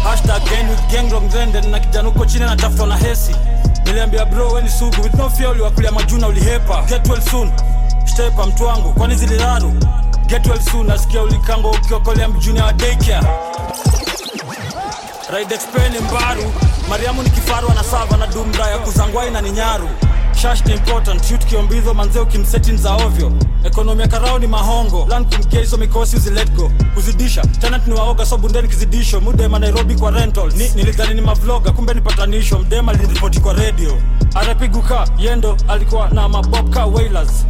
hashtag 0.05 0.43
gang 0.45 0.71
with 0.71 0.93
gang 0.93 1.11
wrong 1.13 1.31
zende 1.31 1.61
na 1.61 1.81
kijana 1.81 2.09
uko 2.09 2.27
chini 2.27 2.45
anatafutwa 2.45 2.87
na 2.87 2.97
hesi. 2.97 3.37
Niliambia 3.85 4.25
bro 4.25 4.49
weni 4.49 4.69
sugu. 4.71 5.03
With 5.03 5.15
no 5.15 5.31
fear 5.31 5.51
uliwakulia 5.51 5.93
majuna 5.93 6.29
ulihepa. 6.29 6.83
Get 6.83 7.09
well 7.09 7.23
soon. 7.23 7.53
Stepa 8.05 8.47
mtu 8.47 8.65
wangu. 8.65 8.93
Kwani 8.93 9.15
ziliraru? 9.15 9.73
Get 10.27 10.47
well 10.47 10.61
soon. 10.61 10.87
Nasikia 10.87 11.23
ulikango 11.23 11.71
ukiokolea 11.71 12.29
mjuni 12.29 12.61
wa 12.61 12.73
daycare 12.73 13.27
raidexpeni 15.33 15.99
mbaru. 15.99 16.53
Mariamu 16.89 17.23
ni 17.23 17.31
kifaru 17.31 17.69
anasava 17.71 18.17
na 18.17 18.27
dumra 18.27 18.67
ya 18.71 18.79
kuzangwai 18.79 19.31
na 19.31 19.41
ni 19.41 19.51
nyaru. 19.53 19.89
Shash 20.43 20.65
ni 20.67 20.73
important 20.75 21.25
shoot 21.29 21.45
kiombizo 21.47 21.95
manze 21.95 22.19
ukimsetin 22.21 22.77
za 22.79 22.95
ovyo. 22.95 23.33
Ekonomi 23.65 24.01
ya 24.03 24.09
karao 24.09 24.39
ni 24.39 24.47
mahongo. 24.47 25.07
Land 25.11 25.35
kumkia 25.37 25.61
hizo 25.61 25.77
mikosi 25.77 26.17
uzilet 26.17 26.51
go. 26.53 26.73
Kuzidisha 26.95 27.43
tenant 27.43 27.87
ni 27.87 27.95
waoga 27.95 28.27
so 28.27 28.37
bundeni 28.39 28.69
kizidisho. 28.69 29.21
Mudema 29.21 29.59
nairobi 29.59 29.95
kwa 29.95 30.11
rentals. 30.11 30.55
Ni, 30.55 30.69
nilidhani 30.75 31.15
ni 31.15 31.21
mavloga 31.21 31.73
kumbe 31.73 31.95
ni 31.95 32.01
patanisho. 32.01 32.59
Mdema 32.59 32.93
liniripoti 32.93 33.41
kwa 33.41 33.53
radio. 33.53 33.99
Arapiguka 34.35 35.09
yendo 35.19 35.57
alikuwa 35.69 36.09
na 36.09 36.29
mabobka 36.29 36.87
wailers 36.87 37.47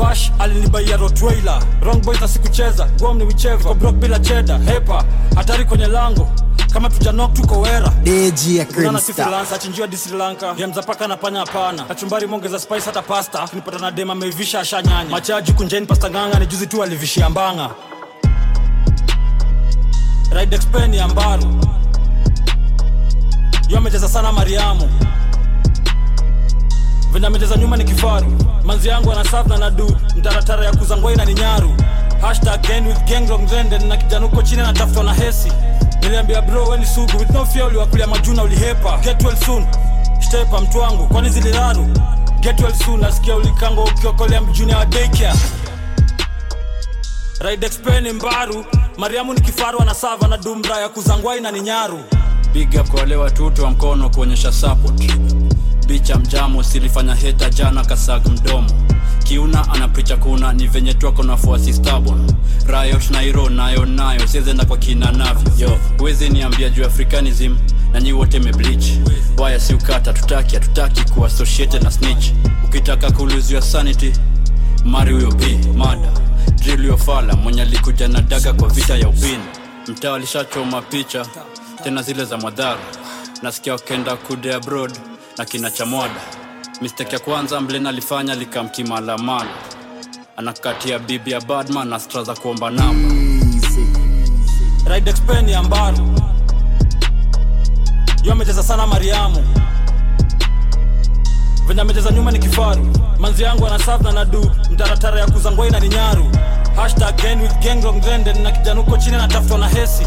bash 0.00 0.32
alinibaia 0.38 0.96
rotweiler 0.96 1.62
wrong 1.82 2.00
boys 2.04 2.22
asikucheza 2.22 2.84
Guam 2.98 3.18
ni 3.18 3.24
wicheva 3.24 3.74
brok 3.74 3.94
bila 3.94 4.18
cheda 4.18 4.58
hepa 4.58 5.04
hatari 5.36 5.64
kwenye 5.64 5.86
lango. 5.86 6.28
Kama 6.72 6.88
tujanok 6.90 7.34
tuko 7.34 7.60
wera. 7.60 7.88
Deji 8.02 8.56
ya 8.56 8.66
freelancer, 8.66 9.54
achinjiwa 9.54 9.86
di 9.86 9.96
Sri 9.96 10.16
Lanka. 10.18 10.54
Gemza 10.54 10.82
paka 10.82 11.08
na 11.08 11.16
panya 11.16 11.38
hapana. 11.40 11.82
Kachumbari 11.84 12.26
mongeza 12.26 12.58
spice 12.58 12.84
hata 12.86 13.02
pasta. 13.02 13.48
Nipata 13.52 13.78
na 13.78 13.90
dema 13.90 14.12
ameivisha 14.12 14.60
ashanyanya 14.60 15.10
machaji 15.10 15.52
kunjeni 15.52 15.86
pasta 15.86 16.10
nganga 16.10 16.38
ni 16.38 16.46
juzi 16.46 16.66
tu 16.66 16.82
alivishia 16.82 17.30
mbanga. 17.30 17.70
Ridexpen 20.32 20.94
ya 20.94 21.08
mbaru 21.08 21.60
yo 23.68 23.78
amecheza 23.78 24.08
sana 24.08 24.32
mariamu 24.32 24.88
venye 27.12 27.26
amecheza 27.26 27.56
nyuma 27.56 27.76
ni 27.76 27.84
kifaru. 27.84 28.32
Manzi 28.64 28.88
yangu 28.88 29.12
anasafna 29.12 29.54
na 29.58 29.70
nadu. 29.70 29.96
Mtaratara 30.16 30.64
ya 30.64 30.72
kuzangwai 30.72 31.16
na 31.16 31.24
ni 31.24 31.34
na 33.86 33.96
kijanuko 33.96 34.42
chini 34.42 34.60
anatafutwa 34.60 35.04
na 35.04 35.14
hesi. 35.14 35.52
Niliambia 36.02 36.42
bro 36.42 36.64
weni 36.64 36.86
sugu. 36.86 37.18
With 37.18 37.30
uliwakulia 37.66 38.06
majuna 38.06 38.42
ulihepa. 38.42 38.98
Get 38.98 39.24
well 39.24 39.36
soon. 39.36 39.66
Stepa 40.20 40.60
mtu 40.60 40.78
wangu. 40.78 41.06
Kwani 41.06 41.30
ziliraru? 41.30 41.86
Get 42.40 42.60
well 42.60 42.74
nasikia 43.00 43.36
ulikango 43.36 43.84
ukiokolea 43.84 44.40
mjuni 44.40 44.74
wa 44.74 44.86
daycare. 44.86 45.38
Ridexpen 47.40 48.12
mbaru. 48.12 48.64
Mariamu 48.98 49.34
ni 49.34 49.40
kifaru 49.40 49.80
anasava 49.82 50.28
na 50.28 50.36
dumra 50.36 50.76
ya 50.80 50.88
kuzangwai 50.88 51.40
na 51.40 51.50
ni 51.50 51.60
big 52.52 52.74
up 52.80 52.88
kwa 52.90 53.00
wale 53.00 53.16
watoto 53.16 53.64
wa 53.64 53.70
mkono 53.70 54.10
kuonyesha 54.10 54.52
support 54.52 55.00
bicha 55.90 56.18
mjamo 56.18 56.62
silifanya 56.62 57.14
heta 57.14 57.50
jana 57.50 57.84
kasag 57.84 58.26
mdomo. 58.26 58.70
Kiuna 59.24 59.68
anapricha 59.72 60.16
kuna 60.16 60.52
ni 60.52 60.66
venye 60.68 60.94
twako 60.94 61.22
na 61.22 61.36
fuasi 61.36 61.72
stabon 61.72 62.32
riot 62.66 63.10
nairo 63.10 63.48
nayo 63.48 63.86
nayo 63.86 64.26
siezenda 64.26 64.64
kwa 64.64 64.78
kina 64.78 65.12
yo 65.58 65.78
huwezi 65.98 66.28
niambia 66.28 66.68
juu 66.68 66.84
africanism 66.84 67.56
nanyi 67.92 68.12
wote 68.12 68.38
meblich 68.40 68.84
waya 69.38 69.60
si 69.60 69.74
ukata 69.74 70.12
tutaki 70.12 70.54
hatutaki 70.54 71.12
kuwa 71.12 71.30
na 71.82 71.90
snitch. 71.90 72.26
Ukitaka 72.64 73.10
kuuluziwa 73.10 73.62
sanity 73.62 74.12
mari 74.84 75.12
huyo 75.12 75.30
b 75.32 75.58
mada 75.76 76.10
drill 76.56 76.96
mwenye 77.42 77.62
alikuja 77.62 78.08
na 78.08 78.20
daga 78.22 78.52
kwa 78.52 78.68
vita 78.68 78.96
ya 78.96 79.08
upini 79.08 79.44
mtaa 79.88 80.14
alishachoma 80.14 80.82
picha 80.82 81.26
tena 81.84 82.02
zile 82.02 82.24
za 82.24 82.36
madhara. 82.38 82.80
Nasikia 83.42 83.72
wakenda 83.72 84.16
kude 84.16 84.54
abroad 84.54 84.92
na 85.38 85.44
kina 85.44 85.70
chamwada 85.70 86.20
mistake 86.82 87.12
ya 87.12 87.18
kwanza 87.18 87.60
mlen 87.60 87.86
alifanya 87.86 88.34
likamkimalamala 88.34 89.50
anakatia 90.36 90.98
bibi 90.98 91.30
ya 91.30 91.40
badman 91.40 91.88
na 91.88 92.00
stra 92.00 92.22
za 92.24 92.34
kuomba 92.34 92.70
namba. 92.70 93.14
Ridexpen 94.94 95.48
ya 95.48 95.62
mbaru 95.62 96.20
yo 98.22 98.32
amecheza 98.32 98.62
sana 98.62 98.86
mariamu. 98.86 99.44
Venye 101.66 101.80
amecheza 101.80 102.10
nyuma 102.10 102.30
ni 102.30 102.38
kifaru. 102.38 102.86
Manzi 103.18 103.42
yangu 103.42 103.66
anasaf 103.66 104.00
na 104.00 104.24
du 104.24 104.50
mtaratara 104.70 105.20
ya 105.20 105.26
kuzangwai 105.26 105.70
na 105.70 105.80
ni 105.80 105.88
nyaru. 105.88 106.24
Hashtag 106.76 107.16
gang 107.22 107.42
with 107.42 107.58
gang 107.64 107.82
long 107.84 108.00
granded 108.00 108.36
na 108.36 108.50
kijana 108.50 108.98
chini 108.98 109.16
anatafutwa 109.16 109.58
na 109.58 109.68
hesi. 109.68 110.06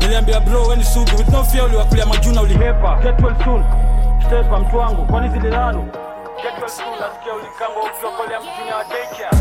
Niliambia 0.00 0.40
bro 0.40 0.62
weni 0.66 0.84
sugu. 0.84 1.16
With 1.18 1.28
no 1.28 1.44
fear 1.44 1.64
uliwakulia 1.64 2.06
majuna 2.06 2.42
ulihepa 2.42 2.96
get 3.02 3.20
well 3.22 3.36
soon 3.44 3.64
stepa 4.26 4.58
mtu 4.58 4.76
wangu 4.78 5.04
kwani 5.06 5.28
zile 5.28 5.50
lalo 5.50 5.84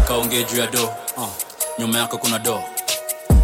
kaongee 0.08 0.44
juu 0.44 0.60
ya 0.60 0.68
do 0.68 0.84
uh. 1.18 1.28
nyuma 1.80 1.98
yako 2.00 2.18
kuna 2.18 2.40
do 2.40 2.60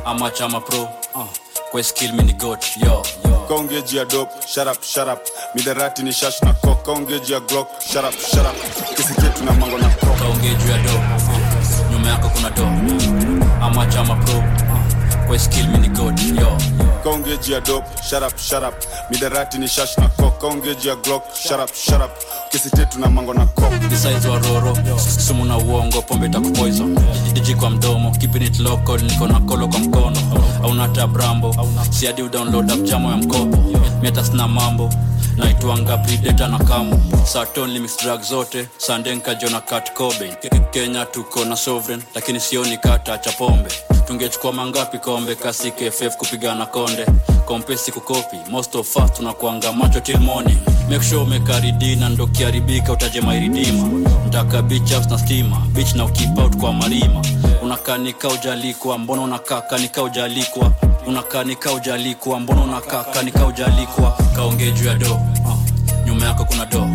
ama 0.06 0.32
chama 0.32 0.62
pro. 0.62 0.82
Uh. 1.16 1.26
kwe 1.72 1.84
skill 1.84 2.14
mini 2.14 2.34
got 2.34 2.66
yo 2.78 3.06
kaongeji 3.48 3.98
ya 3.98 4.06
dop 4.06 4.30
sharap 4.48 4.84
sharap 4.84 5.20
midarati 5.56 6.04
ni 6.04 6.14
shash 6.14 6.42
na 6.42 6.54
kok 6.54 6.84
juu 6.84 7.34
ya 7.34 7.40
glock 7.40 7.68
sharap 7.94 8.14
sharap 8.14 8.56
kisiketu 8.96 9.30
tuna 9.38 9.52
mango 9.52 9.78
na 9.78 9.90
kok 9.90 10.20
kaongee 10.20 10.54
juu 10.56 10.72
ya 10.72 10.78
do 10.78 10.90
uh. 10.96 11.92
nyuma 11.92 12.08
yako 12.10 12.30
kuna 12.30 12.50
do 12.50 12.64
ama 13.62 13.86
chama 13.86 14.16
pro 14.16 14.44
uh. 15.36 15.50
kill 15.52 15.68
me 15.68 15.80
mini 15.80 15.88
got 15.90 16.22
yo. 16.22 16.58
Kaongeji 17.04 17.52
ya 17.52 17.60
dop 17.62 17.84
sharap 18.10 18.38
sharap 18.38 18.74
midarati 19.12 19.58
ni 19.58 19.68
shash 19.68 19.98
na 19.98 20.08
kok 20.10 20.38
kaongeji 20.42 20.88
ya 20.88 20.96
glock 20.96 21.24
sharap 21.36 21.70
sharap 21.74 22.12
kisiketu 22.52 23.00
na 23.00 23.08
mango 23.10 23.34
na 23.34 23.46
kok 23.46 23.74
disaizi 23.90 24.28
wa 24.28 24.40
roro 24.40 24.78
sumu 25.28 25.46
na 25.46 25.58
uongo 25.58 26.02
pombe 26.02 26.30
takupoison 26.30 27.00
jiji 27.34 27.56
kwa 27.56 27.70
mdomo 27.70 28.12
keeping 28.12 28.44
it 28.46 28.60
local 28.60 29.02
niko 29.02 29.28
na 29.28 29.40
kolo 29.40 29.68
kwa 29.68 29.80
mkono. 29.80 30.18
Aunata 30.64 31.08
brambo 31.08 31.56
siadi 31.90 32.22
udownload 32.22 32.72
up 32.72 32.84
jamo 32.84 33.12
ya 33.12 33.18
mkopo. 33.18 33.58
Meta 34.02 34.24
sina 34.26 34.48
mambo 34.48 34.90
naitwanga 35.38 35.98
prideta 35.98 36.48
na 36.48 36.58
kamo 36.60 37.02
saton 37.26 37.70
limix 37.72 37.98
drug 38.04 38.22
zote 38.22 38.68
sandenka 38.78 39.36
jona 39.36 39.62
kat 39.62 39.94
cobain. 39.94 40.34
Kenya 40.72 41.06
tuko 41.06 41.46
na 41.46 41.56
sovereign 41.56 42.04
lakini 42.16 42.40
sioni 42.40 42.78
kata 42.78 43.18
cha 43.18 43.32
pombe 43.32 43.70
tungechukua 44.10 44.52
mangapi? 44.54 44.98
Kombe 44.98 45.36
kasi 45.36 45.72
kff 45.72 46.18
kupigana 46.18 46.66
konde. 46.66 47.06
Kompesi 47.46 47.92
kukopi 47.92 48.38
most 48.50 48.76
of 48.76 48.96
us 48.96 49.12
tunakuanga 49.14 49.74
macho 49.74 50.00
till 50.00 50.20
morning. 50.20 50.58
Make 50.90 51.04
sure 51.04 51.22
umekaridina 51.22 52.10
ndo 52.10 52.28
kiharibika 52.28 52.92
utajemairidima 52.94 53.86
mtaka 54.28 54.62
beach 54.62 54.92
ups 54.98 55.08
na 55.10 55.18
stima 55.18 55.58
beach 55.74 55.96
na 55.96 56.06
ukip 56.06 56.38
out 56.38 56.58
kwa 56.58 56.74
marima. 56.74 57.22
Unakanika 57.64 58.28
ujalikwa 58.28 58.98
mbona 58.98 59.22
unakaa 59.22 59.62
kanika 59.62 60.04
ujalikwa 60.04 60.72
unakanika 61.08 61.74
ujalikwa 61.74 62.40
mbona 62.40 62.62
unakaa 62.64 63.04
kanika 63.04 63.46
ujalikwa 63.46 64.18
kaongee 64.36 64.74
ya 64.86 64.94
do 64.96 65.14
uh. 65.14 65.58
nyuma 66.06 66.26
yako 66.26 66.46
kuna 66.46 66.66
do 66.66 66.88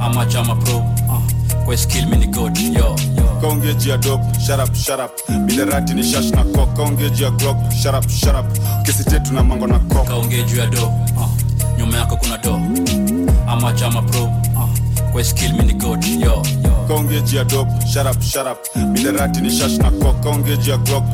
ama 0.00 0.26
chama 0.26 0.56
pro 0.56 0.76
uh. 0.76 1.22
kwa 1.64 1.76
skill 1.76 2.06
mini 2.06 2.26
god 2.26 2.58
yo 2.58 2.96
kaongeji 3.44 3.90
ya 3.90 3.96
dop 3.96 4.20
sharap 4.46 4.74
sharap 4.74 5.10
midarati 5.28 5.94
ni 5.94 6.02
shash 6.04 6.30
na 6.30 6.44
kok 6.44 6.74
kaongeji 6.76 7.22
ya 7.22 7.30
glock 7.30 7.56
kisiketu 8.84 9.32
na 9.34 9.42
mango 9.42 9.66
na 9.66 9.78
kok 9.78 10.06
kaongee 10.08 10.42
juu 10.42 10.56
ya 10.56 10.66
uh. 11.16 11.28
nyuma 11.78 11.96
yako 11.98 12.16
kuna 12.16 12.38
do 12.38 12.60
ama 13.48 13.72
chama 13.72 14.02
pro. 14.02 14.22
Uh. 14.24 14.68
kwa 15.12 15.24
skill 15.24 15.52
mini 15.52 15.72
god 15.72 16.04
yo 16.04 16.42
kaongeji 16.88 17.36
ya 17.36 17.44
dop 17.44 17.68
sharap 17.92 18.22
sharap 18.22 18.58
midarati 18.76 19.40
ni 19.40 19.50
shash 19.50 19.78
na 19.78 19.90
kok 19.90 20.20
kaongeji 20.22 20.70
ya 20.70 20.76
glock 20.76 21.04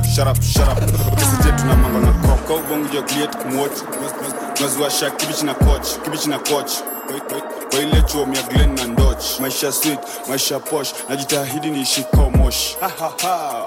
kisiketu 1.17 1.65
na 1.67 1.77
mango 1.77 1.99
na 2.01 2.13
kok 2.13 2.49
kaubongeji 2.49 2.97
ya 2.97 3.03
kliet 3.03 3.37
kumwot 3.37 3.73
shak 5.01 5.17
kibichi 5.17 5.45
na 5.45 5.55
coach 5.55 5.87
kibichi 6.05 6.29
na 6.29 6.39
coach 6.39 6.71
kwa 7.71 7.81
ile 7.81 8.03
chuom 8.03 8.35
ya 8.35 8.43
glen 8.43 8.75
na 8.75 8.85
ndoch. 8.85 9.41
Maisha 9.41 9.73
sweet 9.73 9.99
maisha 10.29 10.59
posh. 10.61 10.93
Najitahidi 11.09 11.71
niishiko 11.71 12.31
mosh 12.31 12.77
Ha, 12.81 12.89
ha, 12.99 13.13
ha. 13.23 13.65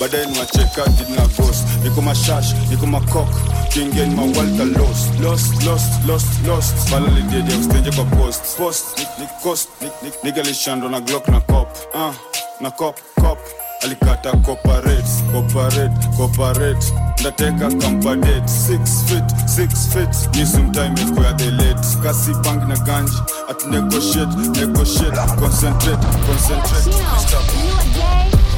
baadaye 0.00 0.26
niwacheka 0.26 0.86
jina 0.88 1.22
ghost. 1.38 1.64
Niko 1.84 2.02
mashash 2.02 2.54
niko 2.70 2.86
makok. 2.86 3.28
Kingeni 3.68 4.14
mawalta 4.14 4.64
lost. 4.64 5.20
Lost 5.20 5.62
lost 5.64 6.04
lost 6.06 6.46
lost. 6.46 6.90
Balalidede 6.90 7.54
ustenje 7.54 7.90
kwa 7.90 8.04
post. 8.04 8.56
Post 8.56 8.98
Ni- 8.98 9.04
ni 9.24 9.28
cost. 9.42 9.68
Ni- 9.80 9.90
ni- 10.02 10.12
nigalishando 10.22 10.88
na 10.88 11.00
glock 11.00 11.28
na 11.28 11.40
cop. 11.40 11.68
Uh, 11.94 12.14
na 12.60 12.70
cop 12.70 13.00
cop 13.20 13.38
alikata 13.82 14.32
cooperate 14.36 15.08
cooperate 15.32 16.06
cooperate 16.16 16.92
ndateka 17.20 17.70
kampadet 17.80 18.44
6 18.44 19.04
feet 19.06 19.24
6 19.46 19.68
feet. 19.92 20.36
Ni 20.36 20.46
sometime 20.46 20.94
kwa 21.14 21.32
the 21.32 21.50
late 21.50 21.88
kasi 22.02 22.30
bangi 22.44 22.66
na 22.68 22.76
ganji 22.76 23.16
at 23.50 23.66
negotiate 23.66 24.36
negotiate. 24.60 25.16
Concentrate 25.40 26.06
concentrate. 26.26 26.92
Stop. 27.26 27.42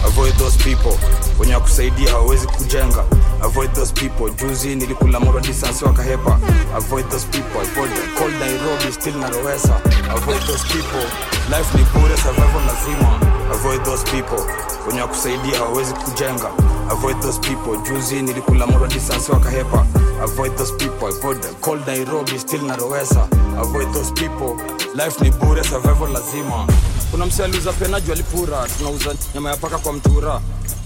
avoid 0.06 0.32
those 0.38 0.56
people 0.64 0.96
wenye 1.40 1.54
wakusaidia 1.54 2.10
hawawezi 2.10 2.46
kujenga. 2.46 3.04
Avoid 3.42 3.72
those 3.72 3.92
people. 3.94 4.30
Juzi 4.30 4.76
nilikula 4.76 5.20
moro 5.20 5.40
distance 5.40 5.84
wakahepa. 5.84 6.38
Avoid 6.76 7.08
those 7.08 7.26
people. 7.26 7.60
Avoid 7.60 7.90
them. 7.94 8.14
cold 8.18 8.34
nairobi 8.40 8.92
still 8.92 9.14
narowesa 9.16 9.80
avoid 10.10 10.40
those 10.46 10.64
people. 10.72 11.04
Life 11.50 11.78
ni 11.78 11.84
bure 11.84 12.16
survival 12.16 12.62
lazima. 12.66 13.20
Avoid 13.52 13.82
those 13.84 14.04
people. 14.10 14.40
Wenye 14.88 15.00
wakusaidia 15.00 15.58
hawawezi 15.58 15.94
kujenga. 15.94 16.50
Avoid 16.90 17.20
those 17.20 17.40
people. 17.40 17.76
Juzi 17.90 18.22
nilikula 18.22 18.66
moro 18.66 18.86
distance 18.86 19.32
wakahepa. 19.32 19.86
Avoid 20.22 20.56
those 20.56 20.72
people. 20.72 21.06
Avoid 21.06 21.40
them. 21.40 21.54
cold 21.60 21.86
nairobi 21.86 22.38
still 22.38 22.62
narowesa 22.62 23.28
avoid 23.60 23.92
those 23.92 24.12
people. 24.12 24.56
Life 25.04 25.24
ni 25.24 25.30
bure 25.30 25.64
survival 25.64 26.12
lazima. 26.12 26.66
Kuna 27.10 27.26
msi 27.26 27.42
aliuza 27.42 27.72
pena 27.72 28.00
juu 28.00 28.12
alipura 28.12 28.66
tunauza 28.78 29.14
nyama 29.34 29.50
ya 29.50 29.56
paka 29.56 29.78
kwa 29.78 29.92
mtura 29.92 30.40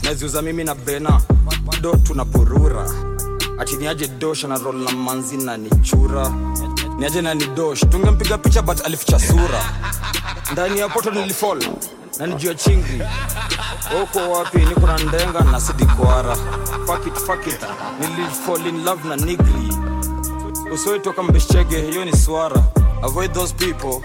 naziuza 0.04 0.42
mimi 0.42 0.64
na 0.64 0.74
bena. 0.74 1.20
Do 1.80 1.96
tunapurura 1.96 2.90
ati 3.58 3.76
niaje 3.76 4.06
dosh 4.08 4.44
na 4.44 4.58
rol 4.58 4.76
na 4.76 4.90
manzi 4.92 5.36
na 5.36 5.56
nichura 5.56 6.32
niaje 6.98 7.22
na 7.22 7.34
ni 7.34 7.46
dosh. 7.46 7.80
Tungempiga 7.90 8.38
picha 8.38 8.62
but 8.62 8.80
alificha 8.86 9.18
sura. 9.18 9.60
Ndani 10.52 10.78
ya 10.80 10.88
poto 10.88 11.10
nilifol 11.10 11.64
na 12.18 12.26
nijua 12.26 12.54
chingi 12.54 13.02
uko 14.02 14.18
wapi? 14.32 14.58
Niko 14.58 14.86
na 14.86 14.98
ndenga 14.98 15.40
na 15.40 15.60
sidikwara 15.60 16.36
nilifall 18.00 18.66
in 18.66 18.84
love 18.84 19.08
na 19.08 19.16
nigri. 19.16 19.72
Usoitoka 20.72 21.22
mbeshege 21.22 21.80
hiyo 21.82 22.04
ni 22.04 22.16
swara. 22.16 22.62
Avoid 23.02 23.32
those 23.32 23.54
people 23.54 24.00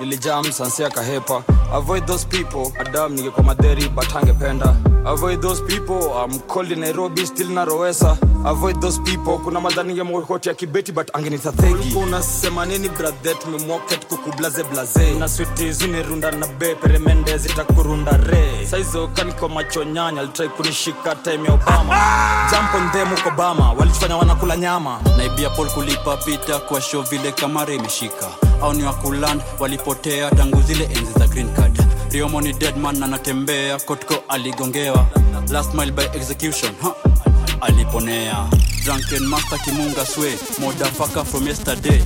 nilijam 0.00 0.52
sansia 0.52 0.90
kahepa. 0.90 1.42
Avoid 1.72 2.06
those 2.06 2.26
people. 2.26 2.72
Adam 2.80 3.12
ningekuwa 3.14 3.46
madheri 3.46 3.88
but 3.88 4.16
angependa 4.16 4.76
avoid 5.06 5.40
those 5.40 5.62
people. 5.62 6.12
Am 6.24 6.38
cold 6.48 6.72
in 6.72 6.80
nairobi 6.80 7.26
still 7.26 7.48
na 7.50 7.64
rowesa. 7.64 8.16
Avoid 8.44 8.80
those 8.80 9.00
people. 9.00 9.38
Kuna 9.44 9.60
madhani 9.60 9.98
ya 9.98 10.04
ya 10.48 10.54
kibeti 10.54 10.92
but 10.92 11.10
angenitathegi 11.16 11.94
unasema 11.94 12.66
nini 12.66 12.88
brathe 12.88 13.34
tumemwoket 13.34 14.06
kukublaze 14.06 14.62
blaze. 14.62 15.14
Na 15.18 15.28
switi 15.28 15.72
na 16.30 16.46
be 16.46 16.74
peremende 16.74 17.38
zitakurunda 17.38 18.10
re. 18.16 18.66
Saizo 18.70 19.08
kaniko 19.08 19.48
macho 19.48 19.84
nyanya 19.84 20.20
alitrai 20.20 20.48
kunishika 20.48 21.14
time 21.14 21.48
ya 21.48 21.54
obama. 21.54 21.96
Jump 22.50 22.74
on 22.74 22.90
them 22.92 23.08
huko 23.08 23.30
walitufanya 23.72 24.16
wanakula 24.16 24.56
nyama. 24.56 25.00
Naibia 25.16 25.50
pol 25.50 25.70
kulipa 25.70 26.16
pita 26.16 26.58
kwa 26.58 26.80
show 26.80 27.02
vile 27.02 27.32
kamara 27.32 27.74
imeshika 27.74 28.26
au 28.62 28.72
ni 28.74 28.82
wakuland 28.84 29.42
walipotea 29.58 30.30
tangu 30.30 30.62
zile 30.62 30.84
enzi 30.84 31.12
za 31.18 31.26
green 31.26 31.54
card. 31.54 31.82
Riomo 32.10 32.40
ni 32.40 32.52
deadman 32.52 33.02
anatembea 33.02 33.78
kotko 33.78 34.14
aligongewa. 34.28 35.06
Last 35.50 35.74
mile 35.74 35.92
by 35.92 36.02
execution 36.02 36.72
huh? 36.82 36.92
aliponea. 37.60 38.48
Drunken 38.84 39.22
master 39.26 39.58
kimunga 39.58 40.06
swe 40.06 40.38
modafaka 40.58 41.24
from 41.24 41.46
yesterday. 41.48 42.02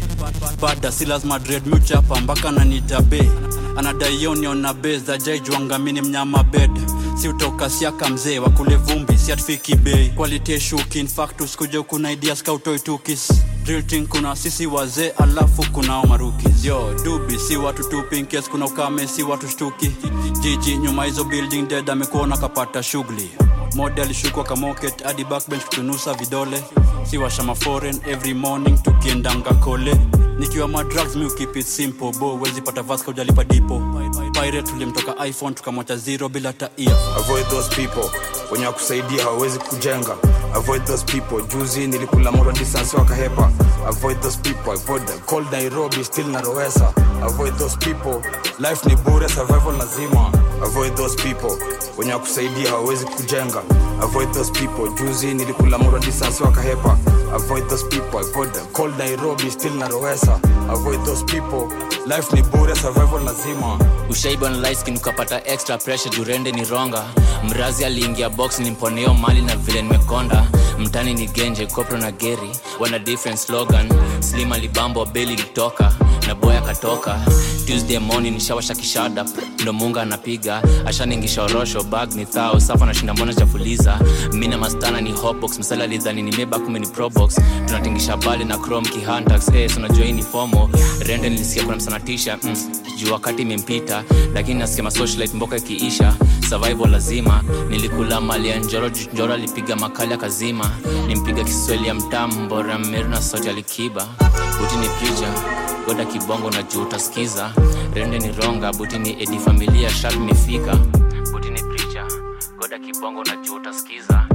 Bada 0.61 0.93
silas 0.93 1.25
madrid 1.25 1.67
muchapa 1.67 2.21
mpaka 2.21 2.51
nanitabe 2.51 3.31
anadaionion 3.77 4.61
be 4.75 4.99
za 4.99 5.19
jaijwangamini 5.19 6.03
mnyama 6.03 6.43
bed. 6.43 6.71
Si 7.21 7.29
utoka 7.29 7.71
siaka 7.71 8.09
mzee 8.09 8.39
wakule 8.39 8.77
vumbi 8.77 9.19
si 9.19 9.33
atfiki 9.33 9.77
bei 9.77 10.09
shuki 10.61 11.01
infactus 11.01 11.57
kuja 11.57 11.81
ideas 12.13 12.43
kautoi 12.43 12.79
drilting 13.65 14.07
kuna 14.09 14.37
sisi 14.37 14.67
wazee 14.67 15.11
alafu 15.11 15.71
kunao 15.73 16.07
marukis 16.07 16.65
yo 16.65 16.95
dubi 17.05 17.39
si 17.39 17.57
watu 17.57 17.85
tupinkes 17.91 18.49
kuna 18.51 18.67
ukame 18.67 19.07
si 19.07 19.23
watu 19.23 19.49
shtuki. 19.49 19.91
Jiji 20.41 20.77
nyuma 20.77 21.05
hizo 21.05 21.25
building 21.25 21.63
dead 21.63 21.91
amekuona 21.91 22.37
kapata 22.37 22.83
shughuli 22.83 23.31
mode 23.75 24.03
alishukwa 24.03 24.45
kamoket 24.45 25.03
hadi 25.05 25.25
backbench 25.25 25.65
kutunusa 25.65 26.15
vidole. 26.15 26.63
Si 27.11 27.19
washama 27.19 27.55
foreign 27.55 28.01
every 28.07 28.35
morning 28.35 28.83
tukiendanga 28.83 29.55
kole 29.55 29.95
nikiwa 30.39 30.69
madrugs 30.69 31.17
mi 31.17 31.31
keep 31.31 31.57
it 31.57 31.67
simple 31.67 32.13
bo 32.19 32.35
wezi 32.41 32.61
pata 32.61 32.83
vaska 32.83 33.11
ujalipa 33.11 33.45
dipo. 33.45 33.83
Pirate 34.33 34.63
tulimtoka 34.63 35.27
iphone 35.27 35.55
tukamwacha 35.55 35.97
zero 35.97 36.29
bila 36.29 36.53
ta 36.53 36.69
ear. 36.77 36.97
Avoid 37.17 37.47
those 37.49 37.69
people 37.77 38.11
wenye 38.53 38.67
wakusaidia 38.67 39.23
hawawezi 39.25 39.59
kujenga. 39.59 40.17
Avoid 40.55 40.85
those 40.85 41.05
people 41.05 41.43
juzi 41.57 41.87
nilikula 41.87 42.33
moro 42.33 42.53
distance 42.53 42.97
wakahepa. 42.97 43.51
Avoid 43.89 44.21
those 44.21 44.39
people 44.39 44.71
avoid 44.73 45.07
them. 45.07 45.19
Cold 45.27 45.47
nairobi 45.53 46.05
still 46.05 46.27
narowesa 46.27 46.93
avoid 47.23 47.57
those 47.59 47.77
people 47.77 48.21
life 48.59 48.89
ni 48.89 48.97
bure 48.97 49.29
survival 49.29 49.77
lazima 49.79 50.33
avoid 50.65 50.95
those 50.97 51.17
people. 51.17 51.57
Wenye 51.99 52.13
wakusaidia 52.13 52.71
hawawezi 52.71 53.05
kujenga. 53.05 53.63
Avoid 54.03 54.33
those 54.33 54.53
people. 54.53 54.89
Juzi 55.05 55.27
nilikula 55.35 55.79
moro 55.79 55.99
distance 55.99 56.43
wakahepa 56.45 56.99
avoid 57.35 57.69
those 57.69 57.85
people. 57.87 58.19
Avoid 58.19 58.53
them. 58.53 58.67
Cold 58.73 58.99
nairobi 58.99 59.51
still 59.51 59.73
narowesa 59.75 60.41
avoid 60.71 61.05
those 61.05 61.25
people. 61.25 61.69
Life 62.07 62.37
ni 62.37 62.43
bure 62.43 62.75
survival 62.77 63.25
lazima. 63.25 63.79
Ushaiba 64.11 64.51
na 64.51 64.57
light 64.57 64.79
skin 64.79 64.97
ukapata 64.97 65.47
extra 65.47 65.79
pressure 65.79 66.11
jurende 66.17 66.53
ni 66.53 66.65
ronga. 66.65 67.05
Mrazi 67.49 67.85
aliingia 67.85 68.31
box 68.31 68.59
nimponeo 68.59 69.15
mali 69.15 69.43
na 69.43 69.57
vile 69.57 69.83
nimekonda 69.83 70.47
mtani 70.79 71.15
ni 71.15 71.27
genje 71.27 71.67
kopro 71.67 71.99
na 71.99 72.11
geri. 72.13 72.51
Wana 72.81 72.99
different 72.99 73.39
slogan. 73.39 73.89
Slim 74.21 74.53
alibambo 74.53 75.05
beli 75.07 75.37
litoka 75.37 75.93
na 76.27 76.35
boy 76.35 76.57
akatoka. 76.57 77.21
Tuesday 77.67 77.99
morning 77.99 78.35
nishawasha 78.35 78.75
kishada. 78.75 79.25
Ndo 79.63 79.73
munga 79.73 80.03
anapiga. 80.03 80.63
Ashaningisha 80.87 81.43
orosho 81.43 81.83
bag 81.83 82.13
ni 82.15 82.27
thao. 82.27 82.61
Safa 82.61 82.87
nashinda 82.87 83.15
mbona 83.15 83.35
chafuliza 83.35 83.99
mi 84.33 84.49
na 84.49 84.59
mastana 84.59 85.01
ni 85.01 85.13
hotbox 85.13 85.59
msala 85.59 85.87
lidhani 85.87 86.23
nimeba 86.23 86.59
kumi 86.59 86.81
ni 86.81 86.87
probox 86.87 87.35
tunatingisha 87.67 88.17
bali 88.17 88.45
na 88.45 88.59
chrome 88.59 88.89
kihantax. 88.89 89.51
Hey, 89.53 89.69
sunajua 89.69 90.05
hii 90.07 90.13
ni 90.13 90.23
fomo. 90.23 90.71
Rende 91.01 91.31
nilisikia 91.31 91.65
kuna 91.65 91.77
msanatisha 91.77 92.39
mm, 92.43 92.57
juu 92.97 93.13
wakati 93.13 93.43
imempita. 93.43 94.05
Lakini 94.35 94.59
nasikia 94.61 94.85
masocialite 94.85 95.37
mboka 95.37 95.57
ikiisha. 95.57 96.15
Survival 96.49 96.91
lazima. 96.91 97.43
Nilikula 97.71 98.21
mali 98.21 98.49
ya 98.49 98.59
njoro 98.59 98.91
njoro 99.13 99.35
alipiga 99.35 99.77
makali 99.77 100.15
akazima. 100.15 100.71
Nimpiga 101.07 101.45
kiswahili 101.45 101.89
ya 101.89 101.95
mtambo 101.95 102.63
meru 102.63 103.09
na 103.09 103.23
sauti 103.23 103.49
alikiba. 103.49 104.07
Buti 104.61 104.77
ni 104.77 104.89
picha. 104.89 105.33
Goda 105.87 106.05
kibongo 106.19 106.51
na 106.51 106.63
juu 106.63 106.83
utasikiza. 106.83 107.53
Rende 107.95 108.19
ni 108.19 108.33
ronga 108.33 108.73
buti 108.73 108.99
ni 108.99 109.23
edi 109.23 109.39
familia 109.39 109.91
sharp 109.91 110.17
mefika 110.21 110.77
buti 111.33 111.51
ni 111.51 111.63
picha 111.63 112.05
goda 112.59 112.79
kibongo 112.79 113.25
na 113.25 113.37
juu 113.37 113.55
utasikiza 113.55 114.27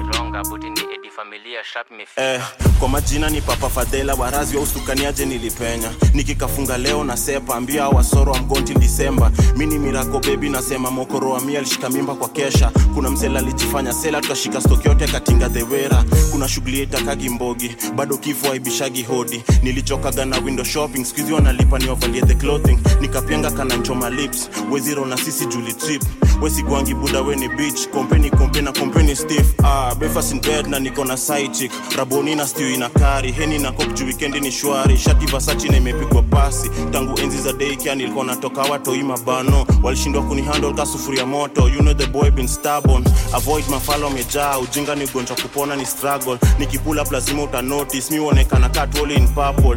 rende 0.00 0.48
buti 0.48 0.70
ni 0.70 0.80
edi 0.94 1.10
familia 1.16 1.64
sharp 1.64 1.90
imefika 1.90 2.22
eh, 2.34 2.40
kwa 2.78 2.88
majina 2.88 3.30
ni 3.30 3.40
papa 3.40 3.68
fadhela 3.68 4.14
warazi 4.14 4.56
wa 4.56 4.62
ustukaniaje 4.62 5.26
nilipenya? 5.26 5.90
Nikikafunga 6.14 6.78
leo 6.78 7.04
na 7.04 7.16
sepa 7.16 7.54
ambia 7.54 7.88
wasoro 7.88 8.32
wa 8.32 8.38
mgonti 8.38 8.74
disemba. 8.74 9.30
Mini 9.56 9.78
mirako 9.78 10.18
bebi 10.20 10.48
nasema 10.50 10.90
mokoro 10.90 11.30
wa 11.30 11.40
mia 11.40 11.58
alishika 11.58 11.90
mimba 11.90 12.14
kwa 12.14 12.28
kesha. 12.28 12.70
Kuna 12.94 13.10
msela 13.10 13.38
alijifanya 13.38 13.92
sela 13.92 14.20
tukashika 14.20 14.60
stoki 14.60 14.88
yote 14.88 15.06
katinga 15.06 15.48
dhewera 15.48 16.04
kuna 16.32 16.48
shughuli 16.48 16.82
itakagi 16.82 17.28
mbogi 17.28 17.76
bado 17.94 18.16
kifo 18.16 18.52
aibishagi 18.52 19.02
hodi. 19.02 19.42
Nilichokaga 19.62 20.24
na 20.24 20.38
window 20.38 20.64
shopping 20.64 21.04
skuizi 21.04 21.32
wanalipa 21.32 21.78
niwavalie 21.78 22.22
the 22.22 22.34
clothing. 22.34 22.78
Nikapenga 23.00 23.50
kananchoma 23.50 24.10
lips 24.10 24.50
weziro 24.70 25.04
na 25.06 25.16
sisi 25.16 25.46
juli 25.46 25.72
trip. 25.72 26.02
Wesigwangi 26.42 26.94
buda 26.94 27.20
weni 27.20 27.48
beach 27.48 27.88
kompeni 27.88 28.30
kompe 28.30 28.62
na 28.62 28.72
kompeni 28.72 29.16
steve 29.16 29.54
ah, 29.64 29.81
breakfast 29.90 30.32
in 30.32 30.40
bed 30.40 30.66
na 30.66 30.78
niko 30.78 31.04
na 31.04 31.16
side 31.16 31.52
chick. 31.54 31.72
Raboni 31.96 32.34
na 32.36 32.46
stew 32.46 32.68
ina 32.74 32.88
kari. 32.88 33.32
Heni 33.32 33.58
na 33.58 33.72
kok 33.72 33.94
juu 33.94 34.06
weekend 34.06 34.34
ni 34.34 34.52
shwari. 34.52 34.96
Shati 34.98 35.26
vasachi 35.26 35.68
na 35.68 35.76
imepigwa 35.76 36.22
pasi. 36.22 36.70
Tangu 36.92 37.20
enzi 37.20 37.38
za 37.38 37.52
daycare 37.52 37.94
nilikuwa 37.96 38.24
natoka 38.24 38.62
watoi 38.62 39.02
mabano. 39.02 39.66
Walishindwa 39.82 40.22
kunihandle 40.22 40.72
ka 40.72 40.86
sufuria 40.86 41.26
moto. 41.26 41.68
You 41.68 41.80
know 41.80 41.94
the 41.94 42.06
boy 42.06 42.30
been 42.30 42.48
stubborn. 42.48 43.04
Avoid 43.32 43.64
mafalo 43.70 44.06
amejaa 44.06 44.58
ujinga 44.58 44.94
ni 44.94 45.04
ugonjwa 45.04 45.36
kupona 45.36 45.76
ni 45.76 45.86
struggle. 45.86 46.38
Nikipula 46.58 47.04
lazima 47.10 47.42
uta 47.42 47.62
notice 47.62 48.10
mi 48.14 48.20
uonekana 48.20 48.68
katwoli 48.68 49.14
in 49.14 49.28
purple. 49.28 49.76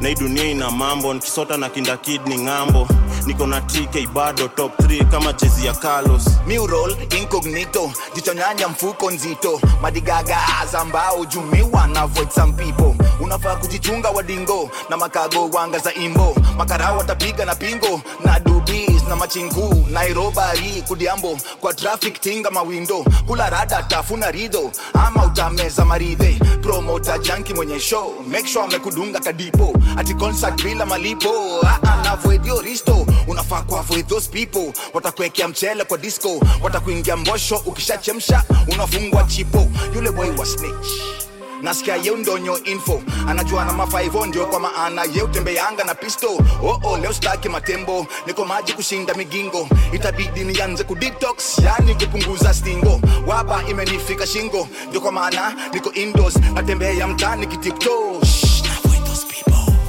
Na 0.00 0.08
hii 0.08 0.14
dunia 0.14 0.44
ina 0.44 0.70
mambo. 0.70 1.14
Nikisota 1.14 1.56
na 1.56 1.68
kinda 1.68 1.96
kid 1.96 2.20
ni 2.26 2.38
ng'ambo. 2.38 2.88
Niko 3.26 3.46
na 3.46 3.60
tk 3.60 4.06
bado 4.14 4.48
top 4.48 4.80
3 4.80 5.04
kama 5.10 5.32
jezi 5.32 5.66
ya 5.66 5.72
carlos. 5.72 6.24
Mural 6.46 6.96
incognito. 7.18 7.92
Jichonyanya 8.14 8.68
mfuko 8.68 9.10
nzito 9.10 9.45
madigaga 9.82 10.36
azambao 10.62 11.24
jumiwa 11.24 11.86
na 11.86 12.00
avoid 12.00 12.30
some 12.30 12.52
people 12.52 12.94
unafaa 13.26 13.56
kujichunga 13.56 14.10
wadingo 14.10 14.70
na 14.90 14.96
makago 14.96 15.48
wanga 15.48 15.78
za 15.78 15.94
imbo. 15.94 16.36
Makarao 16.56 16.98
watapiga 16.98 17.44
na 17.44 17.54
pingo 17.54 18.00
na 18.24 18.40
dubis 18.40 19.02
na 19.08 19.16
machingu. 19.16 19.86
Nairobari 19.90 20.82
kudiambo 20.88 21.38
kwa 21.60 21.74
traffic 21.74 22.20
tinga 22.20 22.50
mawindo. 22.50 23.04
Kula 23.26 23.50
rada 23.50 23.82
tafuna 23.82 24.30
rido 24.30 24.70
ama 25.06 25.24
utameza 25.24 25.84
maridhe. 25.84 26.38
Promota 26.62 27.18
janki 27.18 27.54
mwenye 27.54 27.80
show 27.80 28.14
make 28.28 28.46
sure 28.48 28.64
amekudunga 28.64 29.20
kadipo. 29.20 29.72
Ati 29.96 30.14
concert 30.14 30.62
bila 30.62 30.86
malipo 30.86 31.30
ah, 31.66 31.78
ah, 31.82 32.18
your 32.46 32.62
risto. 32.64 33.06
Unafaa 33.28 33.62
kuavoid 33.62 34.06
those 34.06 34.28
people 34.30 34.72
watakuwekea 34.94 35.48
mchele 35.48 35.84
kwa 35.84 35.98
disco. 35.98 36.40
Watakuingia 36.62 37.16
mbosho 37.16 37.56
ukishachemsha 37.66 38.42
unafungwa 38.72 39.24
chipo. 39.24 39.66
Yule 39.94 40.10
boy 40.10 40.30
wa 40.30 40.46
snitch 40.46 41.16
nasikia 41.62 41.96
ye 41.96 42.10
ndonyo 42.10 42.58
info. 42.64 43.02
Anajua 43.28 43.64
na 43.64 43.72
mafaivo 43.72 44.26
ndio 44.26 44.46
kwa 44.46 44.60
maana 44.60 45.02
ye 45.04 45.22
utembeanga 45.22 45.84
na 45.84 45.94
pisto. 45.94 46.28
Oo 46.62 46.80
oh, 46.84 46.98
leo 46.98 47.12
staki 47.12 47.48
matembo. 47.48 48.06
Niko 48.26 48.44
maji 48.44 48.72
kushinda 48.72 49.14
migingo. 49.14 49.68
Itabidi 49.92 50.44
nianze 50.44 50.84
kudetox 50.84 51.58
yani 51.58 51.94
kupunguza 51.94 52.54
stingo. 52.54 53.00
Waba 53.26 53.62
imenifika 53.70 54.26
shingo. 54.26 54.68
Ndio 54.88 55.00
kwa 55.00 55.12
maana 55.12 55.54
niko 55.72 55.92
indoors. 55.92 56.36
Natembea 56.54 57.06
mtani 57.08 57.46
kitipto 57.46 57.90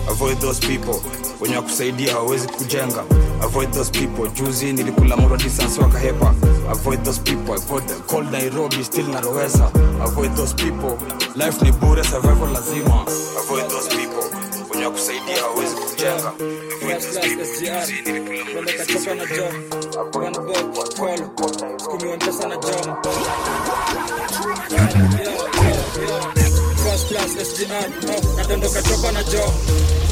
avoid 0.10 0.40
those 0.40 0.60
people. 0.68 0.96
Wenye 1.42 1.56
wakusaidia 1.56 2.14
hawawezi 2.14 2.48
kujenga. 2.48 3.04
Avoid 3.44 3.72
those 3.72 3.92
people. 3.92 4.28
Juzi 4.30 4.74
nilikula 4.74 5.18
moro 5.18 5.38
distance 5.38 5.82
wakahepa. 5.82 6.34
Avoid 6.72 7.04
those 7.04 7.22
people. 7.22 7.54
Avoid 7.54 7.86
them. 7.88 8.02
Cold 8.02 8.32
nairobi 8.32 8.84
still 8.84 9.08
naroweza 9.08 9.72
avoid 10.04 10.36
those 10.36 10.54
people. 10.56 10.98
Life 11.36 11.66
ni 11.66 11.72
bure 11.72 12.04
survival 12.04 12.50
lazima. 12.54 13.06
Avoid 13.40 13.68
those 13.70 13.90
people. 13.90 14.24
Wenye 14.72 14.86
wakusaidia 14.86 15.36
hawawezi 15.42 15.76
kujenga. 15.76 16.32
Avoid 16.82 17.02
those 17.02 17.20
people. 17.20 17.46
Juzi 17.46 18.02
nilikula 18.02 18.54
moro 18.54 18.62
distance 18.78 19.10
wakahepa. 19.10 19.58
First 24.78 25.37
class 27.36 27.48
SGR, 27.50 27.90
oh, 28.10 28.38
nadondoka 28.38 28.82
chopa 28.82 29.12
na 29.12 29.24
jo 29.24 29.54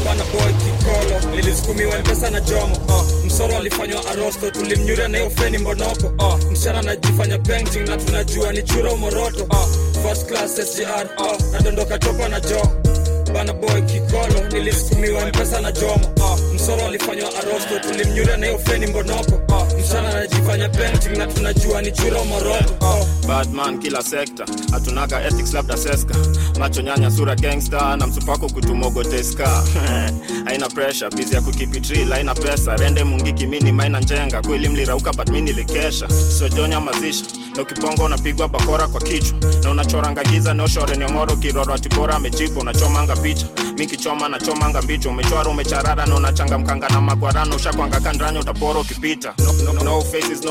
bana 0.06 0.24
boy 0.24 0.54
kikolo 0.54 1.36
nilisukumiwa 1.36 2.00
mpesa 2.00 2.30
na 2.30 2.40
jomo. 2.42 2.76
Oh, 2.90 3.06
msoro 3.26 3.58
alifanywa 3.58 4.06
arosto 4.12 4.52
tulimnyura 4.52 5.08
na 5.08 5.18
hiyo 5.18 5.30
mbonoko 5.58 6.14
oh, 6.20 6.38
msichana 6.52 6.80
anajifanya 6.80 7.40
painting 7.40 7.90
na 7.90 7.98
tunajua 7.98 8.52
ni 8.54 8.64
churo 8.64 8.96
moroto 8.98 9.44
oh, 9.50 9.68
first 10.04 10.26
class 10.28 10.56
SGR, 10.56 11.08
oh, 11.18 11.38
nadondoka 11.52 11.98
chopa 12.00 12.30
na 12.30 12.40
jo 12.40 12.68
bana 13.34 13.54
boy 13.54 13.82
kikolo 13.82 14.48
nilisukumiwa 14.54 15.26
mpesa 15.28 15.62
na 15.62 15.72
jomo 15.72 16.14
oh, 16.22 16.38
msoro 16.66 16.86
alifanywa 16.88 17.30
arosto 17.36 17.80
tulimnyuria 17.80 18.38
na 18.38 18.46
hiyo 18.46 18.60
mbonoko 18.90 19.54
oh, 19.54 19.66
msichana 19.80 20.10
anajifanya 20.10 20.70
painting 20.70 21.18
na 21.18 21.28
tunajua 21.28 21.82
ni 21.82 21.92
churo 21.92 22.26
moroko. 22.26 23.08
Badman 23.28 23.80
kila 23.80 24.04
sekta 24.04 24.46
hatunaga 24.72 25.28
ethics 25.28 25.54
labda 25.54 25.78
seska. 25.78 26.16
Macho 26.60 26.82
nyanya 26.82 27.12
sura 27.12 27.36
gangsta 27.36 27.98
na 27.98 28.08
msupako 28.08 28.50
kutumogoteska 28.50 29.64
haina 30.46 30.70
presha 30.70 31.10
bizi 31.10 31.36
ya 31.36 31.42
kukipitril 31.42 32.10
haina 32.12 32.36
pesa. 32.36 32.76
Rende 32.76 33.04
mungiki 33.04 33.48
mini 33.48 33.72
maina 33.72 34.00
njenga. 34.00 34.42
Kweli 34.42 34.70
mlirauka 34.70 35.12
but 35.14 35.30
mi 35.30 35.56
sojonya 36.40 36.82
mazisha 36.82 37.26
na 37.56 37.62
ukibonga 37.62 38.04
unapigwa 38.04 38.48
bakora 38.48 38.88
kwa 38.88 39.02
kichwa. 39.02 39.38
Na 39.64 39.72
unachoranga 39.72 40.24
giza 40.24 40.54
noshore 40.54 40.98
nyongoro 40.98 41.36
kiroro 41.36 41.74
atibora 41.74 42.16
amejibu 42.16 42.60
unachomanga 42.60 43.16
picha. 43.16 43.48
Mi 43.78 43.88
kichoma 43.88 44.30
nachomanga 44.30 44.82
mbicho 44.82 45.10
umechwara 45.10 45.50
umecharara 45.50 46.06
na 46.06 46.16
unachangamkanga 46.56 46.90
na 46.90 47.02
magwarano 47.02 47.56
ushakwanga 47.56 48.00
kandranya 48.00 48.40
utapora 48.40 48.80
ukipita. 48.80 49.34
No, 49.38 49.54
no, 49.54 49.64
no 49.64 49.74
no 49.74 49.84
no 49.84 50.02
faces 50.02 50.42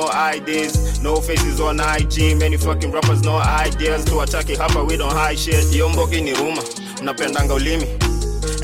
IG 1.98 2.36
no 3.24 3.42
ideas. 3.66 4.04
Tuwataki 4.04 4.54
hapa 4.56 4.82
we 4.82 4.96
don't 4.96 5.12
hide 5.16 5.38
shit. 5.38 5.72
Ni 6.20 6.34
ruma. 6.34 6.62
Napendanga 7.02 7.54
ulimi 7.54 7.86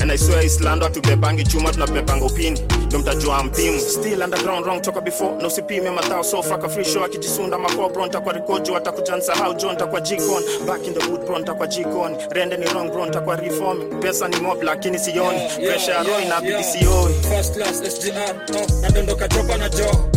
and 0.01 0.11
I 0.11 0.17
swear 0.17 0.45
Islando 0.45 0.85
hatubebangi 0.85 1.43
chuma 1.43 1.71
tunabebanga 1.71 2.25
upini 2.25 2.61
ndo 2.85 2.99
mtajua 2.99 3.43
mpimu 3.43 3.79
still 3.79 4.21
underground 4.23 4.65
wrong 4.65 4.81
toka 4.81 5.01
before. 5.01 5.31
Na 5.41 5.47
usipime 5.47 5.89
matao 5.89 6.23
so 6.23 6.43
faka 6.43 6.69
free 6.69 6.85
show 6.85 7.03
akijisunda 7.03 7.57
mako 7.57 7.89
bro 7.89 8.05
ntakwa 8.05 8.33
rikojo 8.33 8.75
atakuja 8.77 9.15
nsahau 9.15 9.53
jo 9.53 9.71
ntakwa 9.71 10.01
jikon. 10.01 10.43
Back 10.67 10.87
in 10.87 10.93
the 10.93 11.09
wood 11.11 11.25
bro 11.25 11.39
ntakwa 11.39 11.67
jikon. 11.67 12.17
Rende 12.29 12.57
ni 12.57 12.65
wrong 12.65 12.91
bro 12.91 13.05
ntakwa 13.05 13.35
reform. 13.35 13.99
Pesa 13.99 14.27
ni 14.27 14.35
mob 14.39 14.63
lakini 14.63 14.99
sioni. 14.99 15.39
Pressure 15.65 15.93
ya 15.93 16.03
roho 16.03 16.19
inabidi 16.21 16.63
sioi 16.63 17.13
first 17.29 17.55
class 17.55 17.83
SGR, 17.83 18.35
oh, 18.55 18.81
nadondoka 18.81 19.27
chopa 19.27 19.57
na 19.57 19.69
jo. 19.69 20.09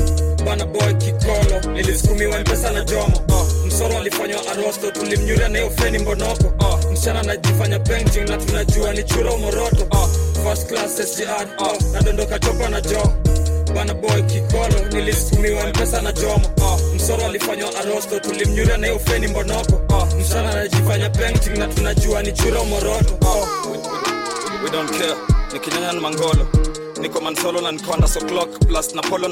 Bana 0.45 0.67
boy 0.67 0.95
kikolo 0.95 1.73
nilisukumiwa 1.73 2.41
mpesa 2.41 2.73
na 2.73 2.85
jomo 2.85 3.21
uh, 3.29 3.64
msoro 3.75 3.99
alifanywa 3.99 4.41
arosto 4.53 4.91
tulimnyuria 4.91 5.49
na 5.49 5.59
hiyo 5.59 5.71
mbonoko. 5.99 6.45
Uh, 6.59 6.93
msichana 6.93 7.21
anajifanya 7.21 7.79
painting 7.79 8.29
na 8.31 8.37
tunajua 8.37 8.93
ni 8.93 9.03
chura 9.05 9.33
umoroto 9.33 9.85
uh, 9.91 10.09
first 10.45 10.67
class 10.69 10.97
sgr 11.15 11.47
uh, 11.59 11.93
nadondoka 11.93 12.39
chopa 12.39 12.69
na 12.69 12.81
joo 12.81 13.13
bana 13.75 13.95
boy 13.95 14.23
kikolo 14.23 14.89
nilisukumiwa 14.93 15.67
mpesa 15.67 16.03
na 16.03 16.13
jomo. 16.13 16.51
Uh, 16.57 16.95
msoro 16.97 17.25
alifanywa 17.25 17.71
arosto 17.77 18.21
tulimnyuria 18.21 18.77
na 18.77 18.87
hiyo 18.87 18.99
mbonoko. 19.29 19.95
Uh, 19.97 20.15
msichana 20.21 20.51
anajifanya 20.51 21.11
painting 21.11 21.59
na 21.59 21.67
tunajua 21.67 22.23
ni 22.23 22.33
chura 22.33 22.61
umoroto 22.61 23.15
uh, 23.21 23.49
we 24.65 24.71
don't 24.71 24.91
care 24.91 25.15
nikinyanya 25.53 25.93
na 25.93 26.01
mangolo. 26.01 26.47
Niko 27.01 27.21
mansolo 27.21 27.61
na 27.61 27.73
niko 27.73 27.93
under 27.93 28.09
so 28.09 28.21
clock 28.21 28.59
plus 28.67 28.95
na 28.95 29.03
polo 29.03 29.29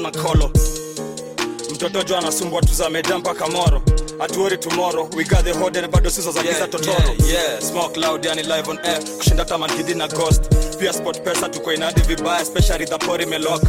mtoto 1.71 2.03
jo 2.03 2.17
anasumbwa 2.17 2.61
tuzameja 2.61 3.17
mpaka 3.17 3.47
moro 3.47 3.81
atuori 4.23 4.57
tomorrow. 4.57 5.09
We 5.15 5.23
got 5.23 5.43
the 5.43 5.53
hode 5.53 5.87
bado 5.91 6.09
sizo 6.09 6.31
za 6.31 6.41
giza 6.43 6.67
totoro. 6.67 7.15
yeah, 7.19 7.33
yeah. 7.33 7.59
smoke 7.59 7.97
loud 7.99 8.23
yani 8.25 8.43
live 8.43 8.69
on 8.69 8.79
air. 8.83 8.99
Kushinda 9.17 9.45
tamantidi 9.45 9.95
na 9.95 10.07
ghost. 10.07 10.41
Pia 10.79 10.93
sport 10.93 11.21
pesa 11.23 11.49
tuko 11.49 11.73
inadi 11.73 12.01
vibaya 12.01 12.41
especially 12.41 12.85
the 12.85 12.97
pori 12.97 13.25
melok 13.25 13.61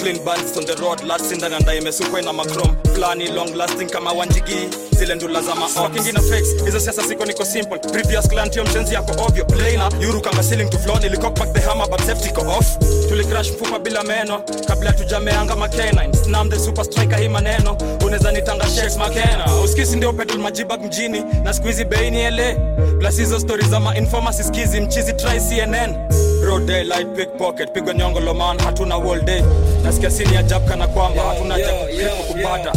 clean 0.00 0.18
bands 0.24 0.56
on 0.56 0.64
the 0.64 0.74
road 0.82 1.00
last 1.04 1.32
ndani 1.32 1.54
anda 1.54 1.74
imesukwa 1.74 2.22
na 2.22 2.32
macrom 2.32 2.76
plani 2.94 3.28
long 3.28 3.54
lasting 3.54 3.86
kama 3.90 4.12
wanjigi. 4.12 4.68
Zile 4.98 5.14
ndula 5.14 5.42
za 5.42 5.54
maokingina 5.54 6.20
fix. 6.20 6.64
Hizo 6.64 6.80
siasa 6.80 7.02
siko 7.02 7.24
niko 7.26 7.44
simple. 7.44 7.78
Previous 7.78 8.28
client 8.28 8.56
yo 8.56 8.64
mchenzi 8.64 8.94
yako 8.94 9.12
ovyo 9.28 9.46
laina 9.62 9.90
yuru 10.00 10.20
kanga 10.20 10.42
ceiling 10.42 10.70
to 10.70 10.78
floor 10.78 11.00
nilikok 11.00 11.38
back 11.38 11.52
the 11.52 11.60
hammer 11.60 11.88
but 11.90 12.00
safety 12.00 12.30
ko 12.32 12.40
off. 12.40 12.66
Tulicrash 13.08 13.50
mfupa 13.52 13.78
bila 13.78 14.02
meno. 14.02 14.42
Kabla 14.68 14.92
tujameanga 14.92 15.56
makenine 15.56 16.14
snam 16.24 16.50
the 16.50 16.58
super 16.58 16.84
striker 16.84 17.18
hii 17.18 17.28
maneno 17.28 17.76
unaweza 18.12 18.32
nitanga 18.32 18.66
shakes 18.68 18.96
makena 18.96 19.60
uskisi 19.64 19.96
ndio 19.96 20.12
petrol 20.12 20.38
majiba 20.40 20.76
mjini 20.78 21.24
na 21.44 21.52
squeezy 21.52 21.84
beini 21.84 22.20
ele. 22.20 22.56
Plus 22.98 23.16
hizo 23.16 23.40
stories 23.40 23.68
za 23.68 23.80
mainformasi 23.80 24.44
skizi 24.44 24.80
mchizi 24.80 25.12
try 25.12 25.40
cnn 25.40 25.94
road 26.44 26.64
daylight 26.66 27.08
pickpocket 27.16 27.72
pigwa 27.72 27.94
nyongo 27.94 28.20
loman 28.20 28.58
hatuna 28.58 28.96
wall 28.96 29.20
day. 29.22 29.42
Nasikia 29.84 30.10
sini 30.10 30.34
ya 30.34 30.42
jab 30.42 30.68
kana 30.68 30.86
kwamba 30.88 31.22
hatuna 31.22 31.56
Yo, 31.56 31.68
kupata. 32.28 32.72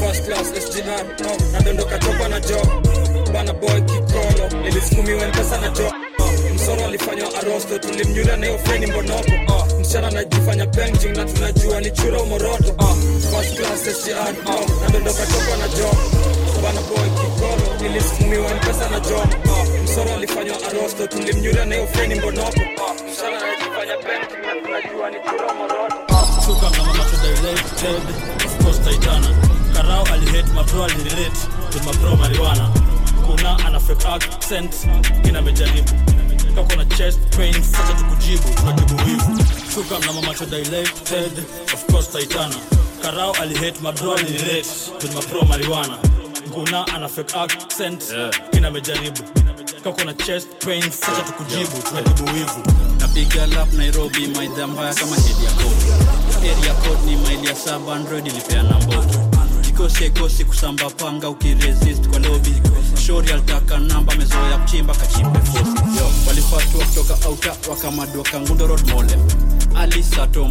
First 0.00 0.24
class 0.26 0.46
sgr 0.48 1.04
na 1.20 1.52
nadondoka 1.52 1.98
chopa 1.98 2.28
na 2.28 2.40
job. 2.40 2.68
bana 3.32 3.52
boy 3.52 3.80
kikolo 3.80 4.62
nilisukumiwa 4.62 5.26
mpesa 5.28 5.58
na 5.60 5.68
jo. 5.68 5.86
uh, 5.86 6.09
msoro 6.62 6.84
alifanywa 6.84 7.28
arosto 7.40 7.78
tulimnyuria 7.78 8.36
na 8.36 8.46
hiyo 8.46 8.58
feni 8.58 8.86
uh, 9.48 9.80
msichana 9.80 10.08
anajifanya 10.08 10.66
painting 10.66 11.16
na 11.16 11.24
tunajua 11.24 11.80
ni 11.80 11.90
chura 11.90 12.20
umoroto 12.22 12.70
uh, 12.78 12.94
first 13.30 13.56
class 13.56 13.80
sgr 14.02 14.34
uh, 14.46 14.82
nadondoka 14.82 15.26
chopa 15.26 15.56
na 15.56 15.68
jo 15.68 15.90
bana 16.62 16.80
boy 16.80 17.08
kikolo 17.10 17.78
nilisukumiwa 17.82 18.54
mpesa 18.54 18.88
na 18.90 19.00
jo 19.00 19.16
uh, 19.16 19.82
msoro 19.84 20.14
alifanywa 20.14 20.56
arosto 20.68 21.06
tulimnyuria 21.06 21.64
na 21.64 21.74
hiyo 21.74 21.86
feni 21.86 22.14
uh, 22.14 22.94
msichana 23.08 23.36
anajifanya 23.42 23.96
painting 23.96 24.46
na 24.46 24.54
tunajua 24.62 25.10
ni 25.10 25.16
chura 25.30 25.52
umoroto 25.52 25.96
Suka 26.46 26.70
mama 26.70 26.94
macho 26.94 27.16
dilated 27.22 28.02
Of 28.46 28.64
course 28.64 28.80
taitana 28.84 29.28
Karao 29.74 30.04
alihate 30.12 30.52
mabro 30.52 30.84
alirelate 30.84 31.40
With 31.74 31.84
mabro 31.86 32.16
marijuana. 32.16 32.70
Kuna 33.26 33.58
ana 33.66 33.80
fake 33.80 34.06
accent 34.08 34.74
Kina 35.22 35.38
amejaribu 35.38 35.90
Kako 36.54 36.76
na 36.76 36.84
chest 36.84 37.18
pain 37.36 37.54
Sasa 37.62 37.92
tukujibu 37.94 38.42
Tunatibu 38.56 38.94
wivu. 39.06 39.44
Suka 39.74 39.98
mama 40.06 40.22
macho 40.22 40.46
dilated 40.46 41.38
Of 41.74 41.86
course 41.86 42.08
taitana 42.12 42.54
Karao 43.02 43.32
alihate 43.32 43.80
mabro 43.82 44.12
alirelate 44.14 44.68
With 45.02 45.14
mabro 45.14 45.42
marijuana. 45.42 45.98
Nguna 46.48 46.86
ana 46.94 47.08
fake 47.08 47.34
accent 47.36 48.04
Kina 48.52 48.70
mejaribu 48.70 49.22
Kako 49.84 50.04
na 50.04 50.14
chest 50.14 50.48
pain 50.64 50.82
Sasa 50.90 51.22
tukujibu 51.22 51.82
tunajibu 51.88 52.24
wivu. 52.24 52.62
Napiga 53.00 53.46
lap 53.46 53.72
nairobi 53.72 54.26
maidha 54.26 54.66
mbaya 54.66 54.94
kama 54.94 55.16
hedi 55.16 55.44
ya 55.44 55.50
kodi 55.50 55.90
area 56.50 56.74
code 56.74 57.02
ni 57.06 57.16
maili 57.16 57.46
ya 57.46 57.54
saba 57.56 57.94
android 57.96 58.26
ilipeana 58.26 58.78
mboto 58.78 59.18
kikosi 59.80 60.04
aikosi 60.04 60.44
kusamba 60.44 60.90
panga 60.90 61.28
ukiresist 61.28 62.08
kwa 62.08 62.18
lobi 62.18 62.54
shori 63.06 63.32
altaka 63.32 63.78
namba 63.78 64.14
mezoya 64.14 64.58
kuchimba 64.58 64.94
kachimbe 64.94 65.38
walifatwa 66.28 66.84
kutoka 66.86 67.26
auta 67.26 67.56
wakamadwa 67.70 68.22
kangundo 68.24 68.66
mole. 68.66 69.18
Ali 69.76 70.02
sato 70.02 70.50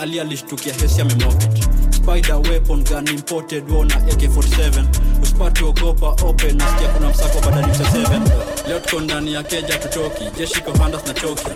ali 0.00 0.20
alishtukia 0.20 0.74
hesi 0.74 1.00
amemofit 1.00 1.68
spider 1.94 2.36
weapon 2.36 2.84
gun 2.84 3.08
imported 3.08 3.70
wona 3.70 3.94
ak47 3.94 4.84
usipati 5.22 5.64
ogopa 5.64 6.06
open 6.08 6.56
nasikia 6.56 6.88
kuna 6.88 7.08
msako 7.08 7.40
badani 7.40 7.78
cha 7.78 7.84
7 7.84 8.68
leo 8.68 8.80
tuko 8.80 9.00
ndani 9.00 9.32
ya 9.32 9.42
keja 9.42 9.78
tutoki. 9.78 10.24
Jeshi 10.38 10.60
kohandas 10.62 11.06
na 11.06 11.14
choki 11.14 11.46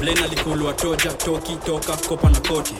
blain 0.00 0.18
alikulwa 0.18 0.72
toja 0.72 1.12
toki 1.12 1.56
toka 1.66 1.96
kopa 1.96 2.28
na 2.30 2.40
koti 2.40 2.74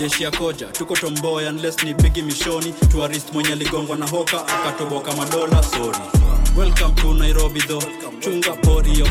jeshi 0.00 0.22
ya 0.22 0.30
koja 0.30 0.66
tuko 0.66 0.96
tomboya 0.96 1.50
unless 1.50 1.82
ni 1.84 1.94
bigi 1.94 2.22
mishoni. 2.22 2.72
Tuarist 2.90 3.32
mwenye 3.32 3.52
aligongwa 3.52 3.96
na 3.96 4.06
hoka 4.08 4.46
akatoboka 4.48 5.12
madola 5.12 5.62
sori 5.62 5.98
welcome 6.56 6.94
to 6.94 7.14
nairobi 7.14 7.60
tho 7.60 7.82
chunga 8.20 8.52
porio. 8.52 9.06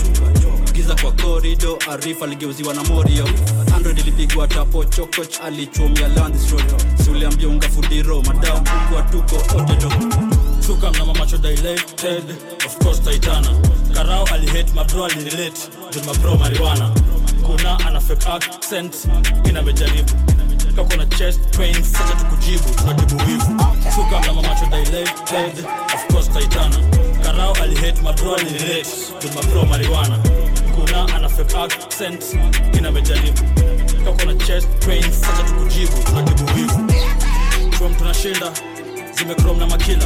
Giza 0.74 0.96
kwa 0.96 1.12
korido 1.12 1.80
arif 1.92 2.24
aligeuziwa 2.24 2.74
na 2.74 2.84
morio. 2.84 3.30
Android 3.76 4.00
ilipigwa 4.00 4.48
tapo 4.48 4.86
chokoch 4.86 5.42
alichumia 5.44 6.08
landstro 6.08 6.60
siuliambia 7.06 7.48
unga 7.48 7.70
fudiro 7.70 8.22
madam 8.22 8.64
ukwa 8.88 9.02
tuko 9.02 9.36
otedo 9.58 9.92
Suka 10.68 10.92
mna 10.92 11.06
macho 11.14 11.38
dilated 11.38 12.24
Of 12.66 13.00
Titana. 13.04 13.50
Karao 13.94 14.26
alihate 14.34 14.74
mabro 14.74 15.06
alirelate 15.06 15.70
mabro 16.06 16.36
marijuana. 16.36 16.92
Kuna 17.46 17.80
ana 17.80 18.00
accent 18.00 18.96
Kina 19.44 19.60
amejaribu 19.60 20.12
Kako 20.76 20.96
na 20.98 21.06
chest 21.06 21.40
pain 21.58 21.84
Sasa 21.84 22.16
tukujibu 22.16 22.64
Tunatibu 22.78 23.18
wivu. 23.28 23.62
Suka 23.96 24.20
mna 24.20 24.34
macho 24.34 24.66
dilated 24.66 25.66
Of 25.96 26.08
course 26.14 26.30
taitana 26.30 26.76
Karao 27.24 27.54
alihate 27.64 28.02
mabro 28.02 28.36
alirelate 28.36 28.90
With 29.24 29.36
mabro 29.36 29.66
marijuana. 29.66 30.20
Kuna 30.76 31.16
ana 31.16 31.30
fake 31.30 31.58
accent 31.58 32.24
Kina 32.72 32.90
amejaribu 32.90 33.42
Kako 34.06 34.26
na 34.26 34.36
chest 34.46 34.68
pain 34.86 35.04
Sasa 35.12 35.44
tukujibu 35.44 35.92
Tunatibu 36.06 36.46
wivu. 36.56 36.80
Chua 37.78 37.90
tunashinda 37.90 38.52
zimekrom 39.14 39.60
na 39.60 39.66
makila 39.68 40.06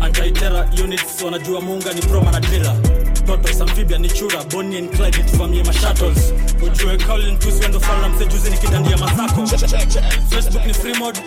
antaitera 0.00 0.68
units 0.84 1.22
wanajua 1.22 1.60
munga 1.60 1.92
ni 1.92 2.00
proma 2.00 2.30
na 2.30 2.40
totos 3.26 3.60
amphibia 3.60 3.98
ni 3.98 4.08
chura 4.08 4.44
boni 4.44 4.78
and 4.78 4.90
clyde 4.96 5.18
tufamie 5.22 5.62
mashuttles 5.64 6.32
ujue 6.62 6.96
colin 7.06 7.38
tusiwendo 7.38 7.80
fala 7.80 8.08
msejuzi 8.08 8.50
nikidandia 8.50 8.96
masako. 8.96 9.46
Facebook 10.30 10.66
ni 10.66 10.74
free 10.74 10.94
mode. 10.94 11.20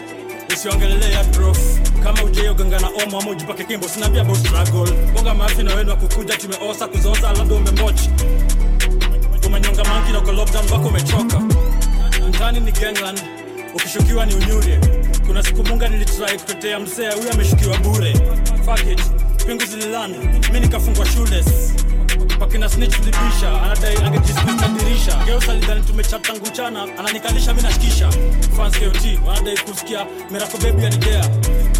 Usiongelelea 0.53 1.23
prof. 1.23 1.57
Kama 2.03 2.23
ujeoganga 2.23 2.79
na 2.79 2.87
omo 3.03 3.19
ama 3.19 3.31
ujipake 3.31 3.63
kimbo 3.63 3.87
sinaambia 3.87 4.23
bo 4.23 4.35
struggle. 4.35 4.93
Bonga 5.13 5.33
mafi 5.33 5.63
na 5.63 5.75
wenu 5.75 5.91
akukuja 5.91 6.37
tumeosa 6.37 6.87
kuzosa 6.87 7.33
labda 7.33 7.55
umembochi. 7.55 8.09
Umenyonga 9.47 9.83
manki 9.83 10.11
na 10.11 10.19
uko 10.19 10.31
lockdown 10.31 10.65
mpaka 10.65 10.85
umechoka. 10.87 11.39
Mtani 12.29 12.59
ni 12.59 12.71
gangland 12.71 13.21
ukishukiwa 13.75 14.25
ni 14.25 14.35
unyure. 14.35 14.79
Kuna 15.27 15.43
siku 15.43 15.63
munga 15.63 15.87
nilitrai 15.87 16.37
kutetea 16.39 16.79
msea 16.79 17.11
huyu 17.13 17.31
ameshukiwa 17.31 17.77
bure. 17.77 18.13
Fuck 18.65 18.91
it 18.91 19.01
pingu 19.47 19.65
zililani 19.65 20.17
mi 20.53 20.59
nikafungwa 20.59 21.05
shules 21.05 21.73
pakina 22.39 22.69
snitch 22.69 22.99
libisha 22.99 23.61
anadai 23.63 23.95
angejismita 24.05 24.67
dirisha. 24.67 25.23
Geus 25.25 25.49
alidhani 25.49 25.81
tumechat 25.81 26.21
tangu 26.21 26.45
mchana 26.45 26.83
ananikalisha 26.99 27.53
mi 27.53 27.61
nashikisha. 27.61 28.09
Fans 28.57 28.79
kot 28.79 29.19
wanadai 29.27 29.57
kusikia. 29.57 30.05
Merako 30.31 30.57
bebi 30.57 30.85
anigea 30.85 31.29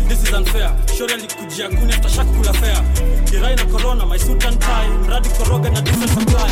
this 0.07 0.23
is 0.23 0.33
unfair. 0.33 0.71
Shori 0.97 1.13
alikujia 1.13 1.69
kuni 1.69 1.93
atashakukula 1.93 2.53
fea 2.53 2.83
kula 3.31 3.55
na 3.55 3.65
corona 3.65 4.05
my 4.05 4.17
mradi 5.05 5.29
koroga 5.29 5.69
na 5.69 5.81
diesel 5.81 6.09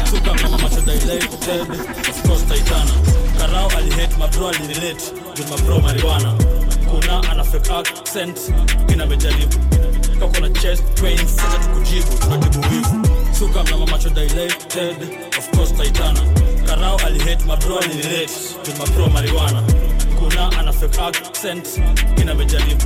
suka 0.09 0.33
mama 0.33 0.57
dilated 0.69 1.71
of 2.09 2.23
course 2.27 2.43
titana. 2.43 2.91
Karao 3.37 3.69
alihate 3.77 4.15
mabro 4.17 4.47
alirelate. 4.49 5.11
With 5.37 5.49
marijuana 5.81 6.60
kuna 6.91 7.31
ana 7.31 7.43
fake 7.43 7.71
accent 7.73 8.39
inamejaribu 8.93 9.55
kako 10.19 10.39
na 10.39 10.49
chest 10.49 10.83
pain 11.01 11.17
sasa 11.17 11.57
tukujibu 11.59 12.07
tunatibu 12.19 12.65
wivu. 12.71 13.07
Suka 13.39 13.63
mna 13.63 13.85
macho 13.85 14.09
dilated 14.09 14.95
of 15.37 15.49
course 15.51 15.73
titana. 15.73 16.19
Karao 16.65 16.97
alihate 17.05 17.45
mabro 17.45 17.77
alirelate 17.79 18.33
with 18.65 18.77
mabro 18.79 19.07
marijuana 19.07 19.63
hakuna 20.21 20.59
anafake 20.59 21.19
accent 21.25 21.67
inavyojaribu 22.21 22.85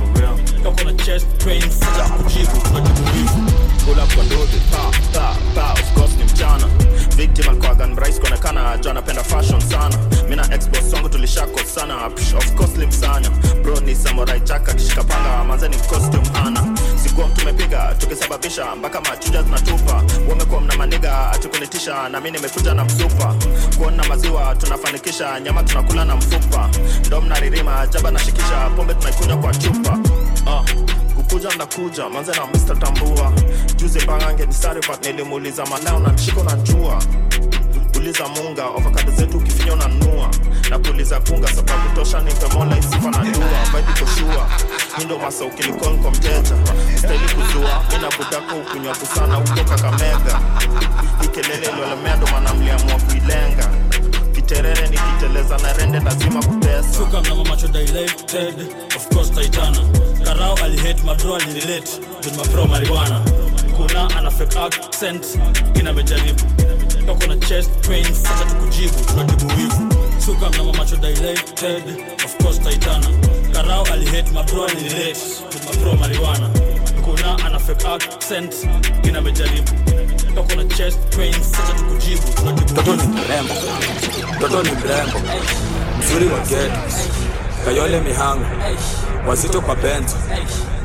kako 0.62 0.84
na 0.84 0.92
chest 1.04 1.26
pain 1.44 1.60
sija 1.62 2.04
kujibu 2.22 2.56
tunajibu 2.64 3.08
hivu 3.14 3.52
kula 3.84 4.06
kwa 4.06 4.24
ndozi 4.24 4.56
pa 4.70 4.90
pa 5.12 5.36
pa 5.54 5.74
usikos 5.74 6.10
ni 6.18 6.24
mchana 6.24 6.66
victim 7.16 7.48
alikuwa 7.48 7.74
gan 7.74 7.92
mrais 7.92 8.20
kuonekana 8.20 8.78
jana 8.78 9.02
penda 9.02 9.24
fashion 9.24 9.60
sana. 9.60 9.98
Mina 10.28 10.54
expos 10.54 10.92
wangu 10.92 11.08
tulishako 11.08 11.58
sana. 11.74 12.06
Of 12.06 12.54
course 12.54 12.76
limsanya 12.76 13.30
bro 13.62 13.80
ni 13.80 13.94
samurai 13.94 14.40
jacket 14.40 14.80
shikapanga 14.88 15.44
manzeni 15.44 15.76
costume 15.76 16.28
ana 16.46 16.62
chaka 17.16 17.94
tukisababisha 17.98 18.76
mpaka 18.76 19.00
machuja 19.00 19.42
zinatupa. 19.42 20.02
Wamekuwa 20.28 20.60
mna 20.60 20.76
maniga 20.76 21.30
atukunitisha 21.30 22.08
na 22.08 22.20
mi 22.20 22.30
nimekuja 22.30 22.74
na 22.74 22.84
msupa. 22.84 23.34
Kuona 23.78 24.04
maziwa 24.04 24.54
tunafanikisha 24.54 25.40
nyama 25.40 25.62
tunakula 25.62 26.04
na 26.04 26.16
mfupa 26.16 26.70
ndo 27.06 27.20
mnaririma 27.20 27.86
jaba 27.86 28.10
nashikisha 28.10 28.70
pombe 28.76 28.94
tunaikunywa 28.94 29.36
kwa 29.36 29.54
chupa. 29.54 29.98
Uh 30.46 30.86
kuja 31.30 31.54
ndakuja 31.54 32.08
manze 32.08 32.32
na 32.32 32.46
Mr. 32.46 32.78
Tambua. 32.78 33.32
Juzi 33.76 34.00
mbangange 34.00 34.46
ni 34.46 34.52
nilimuuliza 35.02 35.66
malao 35.66 35.98
na 35.98 36.08
mshiko 36.12 36.42
na 36.44 36.54
njua 36.56 37.02
uliza 38.06 38.28
munga. 38.28 38.64
Avocado 38.64 39.12
zetu 39.12 39.38
ukifinya 39.38 39.72
unanua. 39.72 40.30
Na 40.70 40.78
kuuliza 40.78 41.20
kunga 41.20 41.48
sababu 41.48 41.88
tosha 41.94 42.20
mola 42.48 42.78
isifa 42.78 43.10
na 43.10 43.18
dua 43.18 43.64
vibe 43.72 43.92
koshua 44.00 44.48
hindo 44.98 45.18
masa 45.18 45.44
ukilikon 45.44 45.98
kwa 46.02 46.10
mteja. 46.10 46.56
Staili 46.98 47.24
kuzua. 47.24 47.84
Mina 47.90 48.08
budako 48.18 48.56
ukunywa 48.56 48.94
kusana 48.96 49.34
huko 49.34 49.54
kamega 49.76 50.40
ikelele 51.24 51.66
iliolemea 51.72 52.16
ndo 52.16 52.26
mliamua 52.54 52.94
kuilenga. 53.00 53.68
Kiterere 54.34 54.88
nikiteleza 54.88 55.58
na 55.58 55.72
rende 55.72 56.00
lazima 56.00 56.40
mariwana 62.68 63.20
kuna 63.76 64.16
ana 64.18 64.30
fake 64.30 64.58
accent. 64.58 65.26
Kina 65.72 65.92
toko 67.06 67.26
na 67.26 67.36
chest 67.36 67.70
pain, 67.88 68.04
sasa 68.04 68.44
tukujibu. 68.44 68.94
Tunatibu 69.06 69.46
wivu. 69.56 69.94
Suka 70.26 70.50
mnamo 70.50 70.72
macho 70.72 70.96
dilated 70.96 71.82
of 72.24 72.36
course 72.42 72.58
taitana 72.60 73.06
karao 73.52 73.84
alihate 73.92 74.30
madro 74.30 74.64
alirelate 74.64 75.20
mapro 75.66 75.92
mariwana 76.00 76.50
kuna 77.04 77.38
ana 77.46 77.58
fake 77.58 77.86
accent. 77.88 78.54
Kina 79.02 79.20
mejaribu. 79.20 79.70
Toko 80.34 80.54
na 80.54 80.64
chest 80.64 80.98
pain, 81.16 81.32
sasa 81.32 81.72
tukujibu. 81.78 82.22
Tunatibu 82.36 82.74
Toto 82.74 82.96
ni 82.96 83.02
mrembo, 83.02 83.54
toto 84.40 84.62
mrembo, 84.62 85.18
mzuri 85.98 86.26
wa 86.26 86.38
geto, 86.40 86.80
kayole 87.64 88.00
mihango, 88.00 88.44
wazito 89.28 89.60
kwa 89.60 89.76
benzo, 89.76 90.16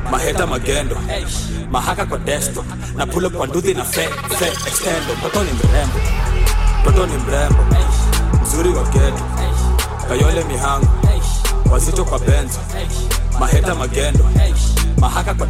maheta 0.09 0.47
magendo, 0.47 0.97
mahaka 1.71 2.05
kwa 2.05 2.17
desto, 2.17 2.65
na 2.95 3.05
pulo 3.07 3.29
kwa 3.29 3.47
nduthi 3.47 3.73
na 3.73 3.83
fe, 3.83 4.09
fe, 4.39 4.45
extendo. 4.67 5.13
mtoto 5.19 5.43
ni 5.43 5.51
mrembo, 5.51 5.99
mtoto 6.81 7.05
ni 7.05 7.17
mrembo, 7.17 7.65
mzuri 8.43 8.69
wa 8.69 8.83
geto, 8.83 9.23
kayole 10.07 10.43
mihango, 10.43 10.87
wazito 11.71 12.05
kwa 12.05 12.19
benzo, 12.19 12.59
maheta 13.39 13.75
magendo, 13.75 14.25
mahaka 15.01 15.33
kwa 15.33 15.47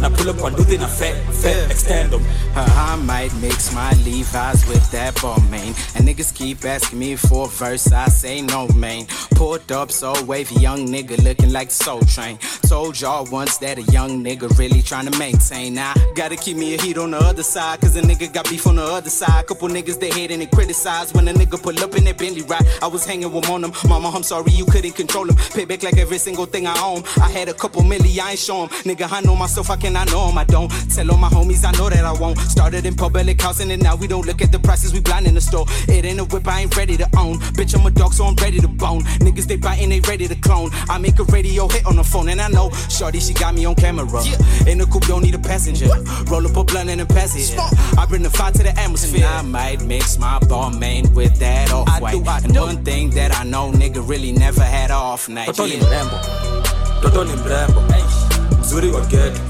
na 0.00 0.10
pulo 0.10 0.34
kwa 0.34 0.50
nduthi 0.50 0.78
na 0.78 0.88
fe, 0.88 1.14
fe, 1.42 1.66
extendo. 1.70 2.20
I 2.54 2.96
might 2.96 3.32
mix 3.40 3.72
my 3.72 3.90
Levi's 4.04 4.66
with 4.68 4.90
that 4.90 5.20
ball 5.22 5.40
main. 5.50 5.74
And 5.94 6.06
niggas 6.06 6.34
keep 6.34 6.64
asking 6.64 6.98
me 6.98 7.16
for 7.16 7.46
a 7.46 7.48
verse, 7.48 7.90
I 7.90 8.08
say 8.08 8.42
no, 8.42 8.68
main 8.68 9.06
Pulled 9.36 9.70
up 9.72 9.92
so 9.92 10.14
wavy, 10.24 10.54
young 10.56 10.88
nigga 10.88 11.22
looking 11.22 11.52
like 11.52 11.70
Soul 11.70 12.00
Train. 12.00 12.38
Told 12.68 12.98
y'all 13.00 13.26
once 13.30 13.58
that 13.58 13.78
a 13.78 13.82
young 13.92 14.24
nigga 14.24 14.48
really 14.58 14.82
trying 14.82 15.06
to 15.10 15.18
maintain. 15.18 15.74
Now, 15.74 15.92
gotta 16.14 16.36
keep 16.36 16.56
me 16.56 16.74
a 16.74 16.80
heat 16.80 16.96
on 16.96 17.10
the 17.10 17.18
other 17.18 17.42
side, 17.42 17.80
cause 17.80 17.96
a 17.96 18.02
nigga 18.02 18.32
got 18.32 18.48
beef 18.48 18.66
on 18.66 18.76
the 18.76 18.82
other 18.82 19.10
side. 19.10 19.46
Couple 19.46 19.68
niggas 19.68 20.00
they 20.00 20.10
hate 20.10 20.30
and 20.30 20.40
they 20.42 20.46
criticize 20.46 21.12
when 21.12 21.28
a 21.28 21.34
nigga 21.34 21.62
pull 21.62 21.78
up 21.84 21.94
in 21.96 22.04
that 22.04 22.16
Bentley 22.16 22.42
ride. 22.42 22.66
I 22.82 22.86
was 22.86 23.04
hanging 23.04 23.32
with 23.32 23.48
on 23.50 23.60
them. 23.62 23.72
Mama, 23.88 24.08
I'm 24.08 24.22
sorry 24.22 24.52
you 24.52 24.64
couldn't 24.64 24.92
control 24.92 25.28
him. 25.28 25.36
Pay 25.54 25.66
back 25.66 25.82
like 25.82 25.98
every 25.98 26.18
single 26.18 26.46
thing 26.46 26.66
I 26.66 26.78
own. 26.82 27.04
I 27.20 27.30
had 27.30 27.48
a 27.48 27.54
couple 27.54 27.82
milli, 27.82 28.18
I 28.18 28.30
ain't 28.30 28.38
show 28.38 28.65
'em. 28.66 28.82
Nigga, 28.84 29.10
I 29.10 29.20
know 29.20 29.36
myself, 29.36 29.70
I 29.70 29.76
cannot 29.76 30.10
know 30.10 30.28
him. 30.28 30.38
I 30.38 30.44
don't 30.44 30.70
tell 30.94 31.10
all 31.10 31.18
my 31.18 31.28
homies, 31.28 31.64
I 31.64 31.72
know 31.72 31.88
that 31.88 32.04
I 32.04 32.12
won't. 32.12 32.38
Started 32.38 32.86
in 32.86 32.94
public 32.94 33.40
housing 33.40 33.70
and 33.70 33.82
now 33.82 33.96
we 33.96 34.06
don't 34.06 34.26
look 34.26 34.42
at 34.42 34.52
the 34.52 34.58
prices, 34.58 34.92
we 34.92 35.00
blind 35.00 35.26
in 35.26 35.34
the 35.34 35.40
store. 35.40 35.66
It 35.88 36.04
ain't 36.04 36.20
a 36.20 36.24
whip, 36.24 36.46
I 36.46 36.62
ain't 36.62 36.76
ready 36.76 36.96
to 36.96 37.08
own. 37.16 37.38
Bitch, 37.56 37.74
I'm 37.74 37.86
a 37.86 37.90
dog, 37.90 38.12
so 38.12 38.24
I'm 38.24 38.36
ready 38.36 38.60
to 38.60 38.68
bone. 38.68 39.02
Niggas, 39.20 39.46
they 39.46 39.56
biting, 39.56 39.90
they 39.90 40.00
ready 40.00 40.28
to 40.28 40.36
clone. 40.36 40.70
I 40.88 40.98
make 40.98 41.18
a 41.18 41.24
radio 41.24 41.68
hit 41.68 41.86
on 41.86 41.96
the 41.96 42.04
phone 42.04 42.28
and 42.28 42.40
I 42.40 42.48
know 42.48 42.70
Shorty, 42.88 43.20
she 43.20 43.32
got 43.34 43.54
me 43.54 43.64
on 43.64 43.74
camera. 43.74 44.06
Yeah. 44.24 44.70
In 44.70 44.78
the 44.78 44.86
coupe, 44.86 45.06
don't 45.06 45.22
need 45.22 45.34
a 45.34 45.38
passenger. 45.38 45.88
Roll 46.30 46.46
up 46.46 46.56
a 46.56 46.64
blunt 46.64 46.90
and 46.90 47.00
a 47.00 47.06
pass 47.06 47.34
it. 47.36 47.58
I 47.98 48.06
bring 48.06 48.22
the 48.22 48.30
fire 48.30 48.52
to 48.52 48.62
the 48.62 48.78
atmosphere. 48.78 49.24
And 49.26 49.34
I 49.34 49.42
might 49.42 49.82
mix 49.82 50.18
my 50.18 50.38
ball 50.40 50.70
main 50.70 51.12
with 51.14 51.38
that 51.38 51.72
off 51.72 52.00
white. 52.00 52.44
And 52.44 52.56
one 52.56 52.84
thing 52.84 53.10
that 53.10 53.34
I 53.34 53.44
know, 53.44 53.70
nigga 53.72 54.06
really 54.08 54.32
never 54.32 54.62
had 54.62 54.90
off 54.90 55.28
night. 55.28 55.46
Toto 55.46 55.66
ni 55.66 55.76
mrembo, 55.76 57.02
toto 57.02 57.24
ni 57.24 57.32
mrembo, 57.32 58.25
mzuri 58.66 58.90
wa 58.90 59.00
geto, 59.00 59.40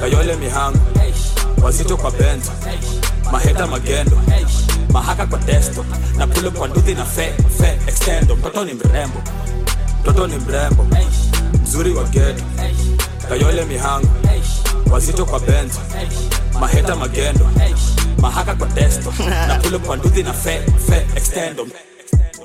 kayole 0.00 0.36
mihango, 0.36 0.78
wazito 1.62 1.96
kwa 1.96 2.10
benzo, 2.10 2.50
maheta 3.32 3.66
magendo, 3.66 4.18
mahaka 4.92 5.26
kwa 5.26 5.38
desto, 5.38 5.84
na 6.16 6.26
pulo 6.26 6.50
kwa 6.50 6.68
nduthi 6.68 6.94
na 6.94 7.04
fe, 7.04 7.34
fe, 7.58 7.78
extendo. 7.86 8.36
mtoto 8.36 8.64
ni 8.64 8.72
mrembo, 8.74 9.22
mtoto 10.02 10.26
ni 10.26 10.36
mrembo, 10.36 10.86
mzuri 11.62 11.92
wa 11.92 12.04
geto, 12.04 12.42
kayole 13.28 13.64
mihango, 13.64 14.08
wazito 14.90 15.26
kwa 15.26 15.40
benzo, 15.40 15.80
maheta 16.60 16.96
magendo, 16.96 17.46
mahaka 18.18 18.54
kwa 18.54 18.66
desto, 18.68 19.12
na 19.48 19.58
pulo 19.62 19.78
kwa 19.78 19.96
nduthi 19.96 20.22
na 20.22 20.32
fe, 20.32 20.60
fe, 20.88 21.06
extendo. 21.16 21.66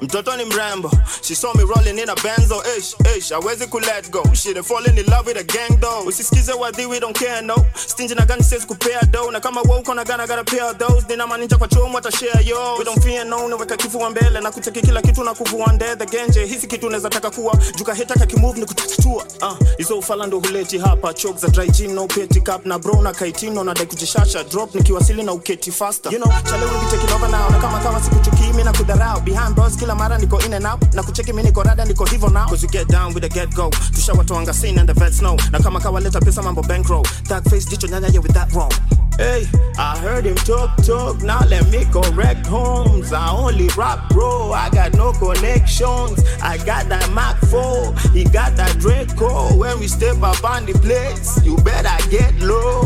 Mtoto 0.02 0.36
ni 0.38 0.46
mrembo. 0.46 0.92
She 1.22 1.36
saw 1.36 1.54
me 1.54 1.64
rolling 1.64 1.98
in 2.00 2.10
a 2.10 2.16
benzo. 2.16 2.62
Ish 2.78 2.96
ish 3.18 3.32
hawezi 3.32 3.68
ku 3.70 3.80
let 3.80 4.10
go. 4.12 4.24
She 4.34 4.54
dey 4.54 4.62
falling 4.62 4.98
in 4.98 5.06
love 5.06 5.26
with 5.26 5.38
a 5.38 5.44
gang 5.44 5.80
though. 5.80 6.06
Usisikize 6.08 6.54
wadhi 6.54 6.86
we 6.90 7.00
don't 7.00 7.16
care 7.18 7.42
no. 7.42 7.56
Stingy 7.76 8.16
na 8.16 8.26
gani 8.26 8.44
says 8.44 8.66
kupea 8.66 9.12
though. 9.12 9.32
na 9.32 9.40
kama 9.40 9.62
wewe 9.62 9.80
uko 9.80 9.94
na 9.96 10.04
gana 10.04 10.28
gotta 10.28 10.44
pay 10.44 10.60
those. 10.78 11.06
Dina 11.08 11.28
maninja 11.28 11.58
kwa 11.58 11.68
chomo 11.68 11.98
ata 11.98 12.12
share 12.12 12.44
yo. 12.46 12.76
We 12.78 12.84
don't 12.86 13.02
fear 13.04 13.26
no. 13.26 13.46
Unaweka 13.46 13.78
kifua 13.78 14.10
mbele 14.10 14.42
na 14.42 14.52
kucheki 14.52 14.82
kila 14.82 15.02
kitu 15.02 15.24
na 15.24 15.34
kuvua 15.34 15.74
ndethe 15.74 16.06
genje 16.06 16.46
hisi 16.46 16.68
kitu 16.68 16.88
unaweza 16.88 17.10
taka 17.10 17.32
kuwa. 17.32 17.56
Juka 17.76 17.94
heta 17.94 18.14
kakimove 18.14 18.60
ni 18.60 18.66
kutatatua. 18.66 19.26
Uh, 19.42 19.58
hizo 19.78 19.98
ufala 20.00 20.28
ndo 20.28 20.40
huleti 20.40 20.78
hapa. 20.78 21.14
Chok 21.14 21.38
za 21.38 21.48
dry 21.48 21.68
gin 21.72 21.94
no 21.94 22.08
petty 22.08 22.42
cup 22.42 22.66
na 22.66 22.80
bro 22.80 23.02
na 23.02 23.14
kaitino 23.14 23.64
na 23.64 23.74
dai 23.74 23.86
kujishasha. 23.86 24.44
Drop 24.44 24.76
nikiwasili 24.76 25.24
na 25.24 25.34
uketi 25.34 25.72
faster. 25.72 26.12
You 26.14 26.20
know 26.20 26.32
chale 26.44 26.66
we 26.66 26.98
be 26.98 27.28
now 27.32 27.50
na 27.50 27.60
kama 27.60 27.80
kama 27.80 28.02
sikuchukii 28.04 28.64
na 28.64 28.74
kudharau 28.74 29.22
behind 29.22 29.56
bars 29.56 29.76
kila 29.78 29.95
mara 29.96 30.18
niko 30.18 30.44
in 30.46 30.54
and 30.54 30.66
out. 30.66 30.82
Na 30.94 31.04
kucheki 31.04 31.34
mimi 31.34 31.50
niko 31.50 31.64
rada 31.64 31.86
niko 31.86 32.06
hivyo 32.06 32.30
now. 32.32 32.48
Cause 32.48 32.64
you 32.64 32.70
get 32.70 32.88
down 32.88 33.14
with 33.14 33.24
the 33.24 33.30
get 33.30 33.54
go 33.56 33.70
tusha 33.70 34.14
watu 34.14 34.34
wanga 34.34 34.54
scene 34.54 34.78
and 34.80 34.88
the 34.90 34.94
vets 34.94 35.20
know. 35.20 35.36
Na 35.52 35.60
kama 35.60 35.80
kawaleta 35.80 36.20
pesa 36.20 36.42
mambo 36.44 36.62
bankroll. 36.62 37.04
Tag 37.28 37.44
face 37.50 37.66
jicho 37.66 37.88
nyanya 37.88 38.14
yeah 38.14 38.20
with 38.22 38.34
that 38.34 38.52
wrong 38.54 38.72
Hey, 39.18 39.48
I 39.78 39.98
heard 40.00 40.26
him 40.26 40.36
talk, 40.36 40.76
talk, 40.84 41.22
now 41.24 41.40
let 41.48 41.66
me 41.70 41.86
correct 41.86 42.46
homes. 42.48 43.14
I 43.14 43.32
only 43.32 43.70
rap, 43.78 44.10
bro. 44.10 44.52
I 44.52 44.70
got 44.72 44.94
no 44.94 45.14
connections. 45.14 46.20
I 46.44 46.58
got 46.66 46.90
that 46.90 47.10
Mac 47.14 47.38
4, 47.48 47.96
he 48.12 48.26
got 48.26 48.58
that 48.58 48.78
Draco. 48.78 49.56
When 49.56 49.80
we 49.80 49.88
step 49.88 50.22
up 50.22 50.44
on 50.44 50.66
the 50.66 50.74
place, 50.74 51.40
you 51.46 51.56
better 51.64 52.10
get 52.10 52.38
low. 52.42 52.82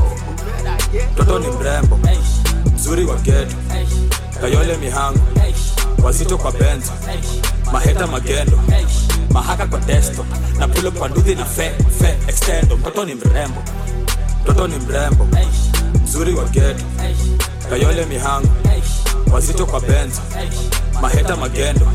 Toto 1.17 1.39
ni 1.39 1.47
mrembo, 1.47 1.99
mzuri 2.75 3.05
wa 3.05 3.15
geto, 3.15 3.55
kayole 4.41 4.77
mihango, 4.77 5.19
wazito 6.03 6.37
kwa 6.37 6.51
benzo, 6.51 6.91
maheta 7.71 8.07
magendo, 8.07 8.59
mahaka 9.31 9.67
kwa 9.67 9.79
desto, 9.79 10.25
na 10.59 10.67
pulo 10.67 10.91
kwa 10.91 11.09
nduthi 11.09 11.35
na 11.35 11.45
fe, 11.45 11.71
fe, 11.99 12.17
extendo. 12.27 12.77
Toto 12.77 13.05
ni 13.05 13.15
mrembo, 13.15 13.63
toto 14.45 14.67
ni 14.67 14.75
mrembo, 14.77 15.27
mzuri 16.03 16.33
wa 16.33 16.43
geto, 16.45 16.83
kayole 17.69 18.05
mihango, 18.05 18.47
wazito 19.31 19.65
kwa 19.65 19.79
benzo, 19.81 20.21
maheta 21.01 21.35
magendo, 21.35 21.87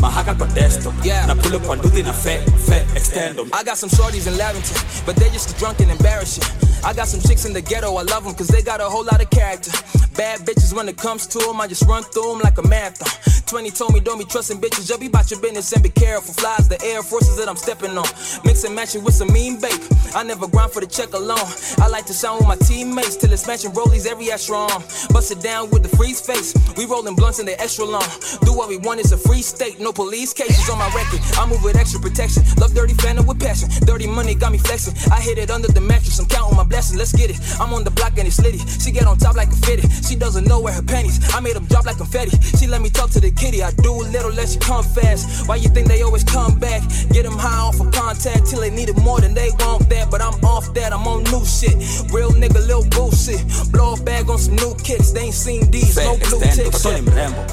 mahaka 0.00 0.34
kwa 0.34 0.46
desto, 0.46 0.92
na 1.26 1.34
pulo 1.34 1.58
kwa 1.60 1.76
nduthi 1.76 2.02
na 2.02 2.12
fe, 2.12 2.40
fe, 2.68 2.86
extendo. 2.94 3.46
I 3.52 3.64
got 3.64 3.76
some 3.76 3.90
shorties 3.90 4.26
in 4.26 4.36
Lavington, 4.36 4.76
but 5.06 5.16
they 5.16 5.30
just 5.30 5.58
drunk 5.58 5.80
and 5.80 5.90
embarrassing. 5.90 6.44
I 6.84 6.92
got 6.94 7.08
some 7.08 7.20
chicks 7.20 7.44
in 7.44 7.52
the 7.52 7.60
ghetto, 7.60 7.96
I 7.96 8.02
love 8.02 8.24
them 8.24 8.34
cause 8.34 8.48
they 8.48 8.62
got 8.62 8.80
a 8.80 8.84
whole 8.84 9.04
lot 9.04 9.20
of 9.22 9.28
character. 9.30 9.72
Bad 10.18 10.40
bitches 10.40 10.74
when 10.74 10.88
it 10.88 10.96
comes 10.96 11.28
to 11.28 11.38
them, 11.38 11.60
I 11.60 11.68
just 11.68 11.84
run 11.86 12.02
through 12.02 12.32
them 12.32 12.40
like 12.40 12.58
a 12.58 12.66
marathon. 12.66 13.06
20 13.46 13.70
told 13.70 13.94
me 13.94 14.00
don't 14.00 14.18
be 14.18 14.24
trusting 14.24 14.60
bitches, 14.60 14.88
just 14.88 14.98
be 14.98 15.06
about 15.06 15.30
your 15.30 15.40
business 15.40 15.72
and 15.72 15.80
be 15.80 15.90
careful. 15.90 16.34
Flies 16.34 16.68
the 16.68 16.76
air 16.82 17.04
forces 17.04 17.36
that 17.36 17.48
I'm 17.48 17.56
stepping 17.56 17.96
on. 17.96 18.04
Mix 18.44 18.64
and 18.64 18.74
match 18.74 18.96
it 18.96 19.02
with 19.02 19.14
some 19.14 19.32
mean 19.32 19.60
babe. 19.60 19.80
I 20.16 20.24
never 20.24 20.48
grind 20.48 20.72
for 20.72 20.80
the 20.80 20.88
check 20.88 21.14
alone. 21.14 21.46
I 21.78 21.86
like 21.86 22.04
to 22.06 22.12
shine 22.12 22.36
with 22.36 22.48
my 22.48 22.56
teammates 22.56 23.14
till 23.14 23.32
it's 23.32 23.46
matching 23.46 23.70
rollies 23.70 24.06
every 24.10 24.32
extra 24.32 24.56
arm. 24.56 24.82
Bust 25.14 25.30
it 25.30 25.40
down 25.40 25.70
with 25.70 25.84
the 25.84 25.88
freeze 25.96 26.20
face. 26.20 26.52
We 26.76 26.84
rolling 26.84 27.14
blunts 27.14 27.38
in 27.38 27.46
the 27.46 27.54
extra 27.62 27.84
long. 27.84 28.04
Do 28.42 28.52
what 28.52 28.68
we 28.68 28.76
want, 28.76 28.98
it's 28.98 29.12
a 29.12 29.16
free 29.16 29.40
state. 29.40 29.78
No 29.78 29.92
police 29.92 30.34
cases 30.34 30.68
on 30.68 30.78
my 30.78 30.90
record. 30.98 31.20
I 31.38 31.46
move 31.46 31.62
with 31.62 31.76
extra 31.76 32.00
protection. 32.00 32.42
Love 32.58 32.74
dirty 32.74 32.94
phantom 32.94 33.24
with 33.24 33.38
passion. 33.38 33.70
Dirty 33.86 34.08
money 34.08 34.34
got 34.34 34.50
me 34.50 34.58
flexing. 34.58 34.98
I 35.12 35.20
hit 35.22 35.38
it 35.38 35.50
under 35.50 35.68
the 35.68 35.80
mattress. 35.80 36.18
I'm 36.18 36.26
counting 36.26 36.56
my 36.56 36.64
blessings. 36.64 36.98
Let's 36.98 37.14
get 37.14 37.30
it. 37.30 37.38
I'm 37.60 37.72
on 37.72 37.84
the 37.84 37.92
block 37.92 38.18
and 38.18 38.26
it's 38.26 38.42
litty. 38.42 38.58
She 38.58 38.90
get 38.90 39.06
on 39.06 39.16
top 39.16 39.36
like 39.36 39.48
a 39.48 39.56
fitted. 39.64 39.88
She 40.08 40.16
doesn't 40.16 40.46
know 40.48 40.58
where 40.60 40.72
her 40.72 40.82
panties. 40.82 41.20
I 41.34 41.40
made 41.40 41.54
them 41.54 41.66
drop 41.66 41.84
like 41.84 41.98
confetti. 41.98 42.30
She 42.56 42.66
let 42.66 42.80
me 42.80 42.88
talk 42.88 43.10
to 43.10 43.20
the 43.20 43.30
kitty. 43.30 43.62
I 43.62 43.70
do 43.72 43.92
a 43.92 44.04
little, 44.08 44.32
let 44.32 44.48
she 44.48 44.58
come 44.58 44.82
fast. 44.82 45.46
Why 45.46 45.56
you 45.56 45.68
think 45.68 45.86
they 45.88 46.00
always 46.02 46.24
come 46.24 46.58
back? 46.58 46.80
Get 47.12 47.24
them 47.24 47.36
high 47.36 47.60
off 47.60 47.78
of 47.80 47.92
contact 47.92 48.46
till 48.46 48.60
they 48.60 48.70
need 48.70 48.88
it 48.88 48.96
more 48.98 49.20
than 49.20 49.34
they 49.34 49.50
want 49.60 49.88
that. 49.90 50.10
But 50.10 50.22
I'm 50.22 50.34
off 50.44 50.72
that, 50.74 50.92
I'm 50.92 51.06
on 51.06 51.24
new 51.24 51.44
shit. 51.44 51.76
Real 52.12 52.30
nigga, 52.30 52.64
little 52.66 52.88
bullshit. 52.90 53.44
Blow 53.70 53.94
a 53.94 54.02
bag 54.02 54.30
on 54.30 54.38
some 54.38 54.56
new 54.56 54.74
kicks. 54.82 55.10
They 55.12 55.24
ain't 55.28 55.34
seen 55.34 55.70
these, 55.70 55.96
no 55.96 56.16
blue 56.16 56.40
ticks. 56.40 56.82
Toto 56.82 56.92
ni 56.96 57.02
mrembo, 57.02 57.44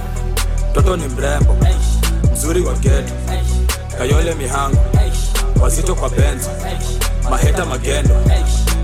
toto 0.73 0.95
ni 0.95 1.07
mrembo, 1.07 1.55
mzuri 2.33 2.61
wa 2.61 2.73
geto, 2.73 3.13
kayole 3.97 4.35
mihango, 4.35 4.77
wazito 5.61 5.95
kwa 5.95 6.09
benzo, 6.09 6.49
maheta 7.29 7.65
magendo, 7.65 8.15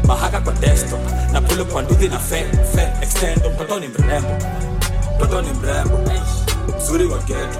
mahaka 0.08 0.42
kwa 0.42 0.54
desto, 0.54 0.98
na 1.34 1.42
pulo 1.42 1.66
kwa 1.66 1.82
nduthi 1.82 2.08
na 2.08 2.20
fe, 2.20 2.46
fe, 2.76 2.88
extendo. 3.02 3.50
mtoto 3.50 3.80
ni 3.80 3.88
mrembo, 3.88 4.30
mtoto 5.16 5.42
ni 5.42 5.52
mrembo, 5.54 6.00
mzuri 6.78 7.06
wa 7.06 7.18
geto, 7.20 7.60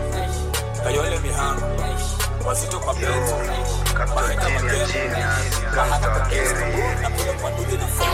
kayole 0.84 1.20
mihango, 1.20 1.62
wazito 2.46 2.80
kwa 2.80 2.94
benzo, 2.94 3.36
maheta 4.16 4.50
magendo, 4.50 5.18
mahaka 5.76 6.08
kwa 6.10 6.30
desto, 6.30 6.56
na 7.02 7.10
pulo 7.10 7.34
kwa 7.42 7.52
nduthi 7.52 7.78
na 7.78 7.88
fe. 7.88 8.06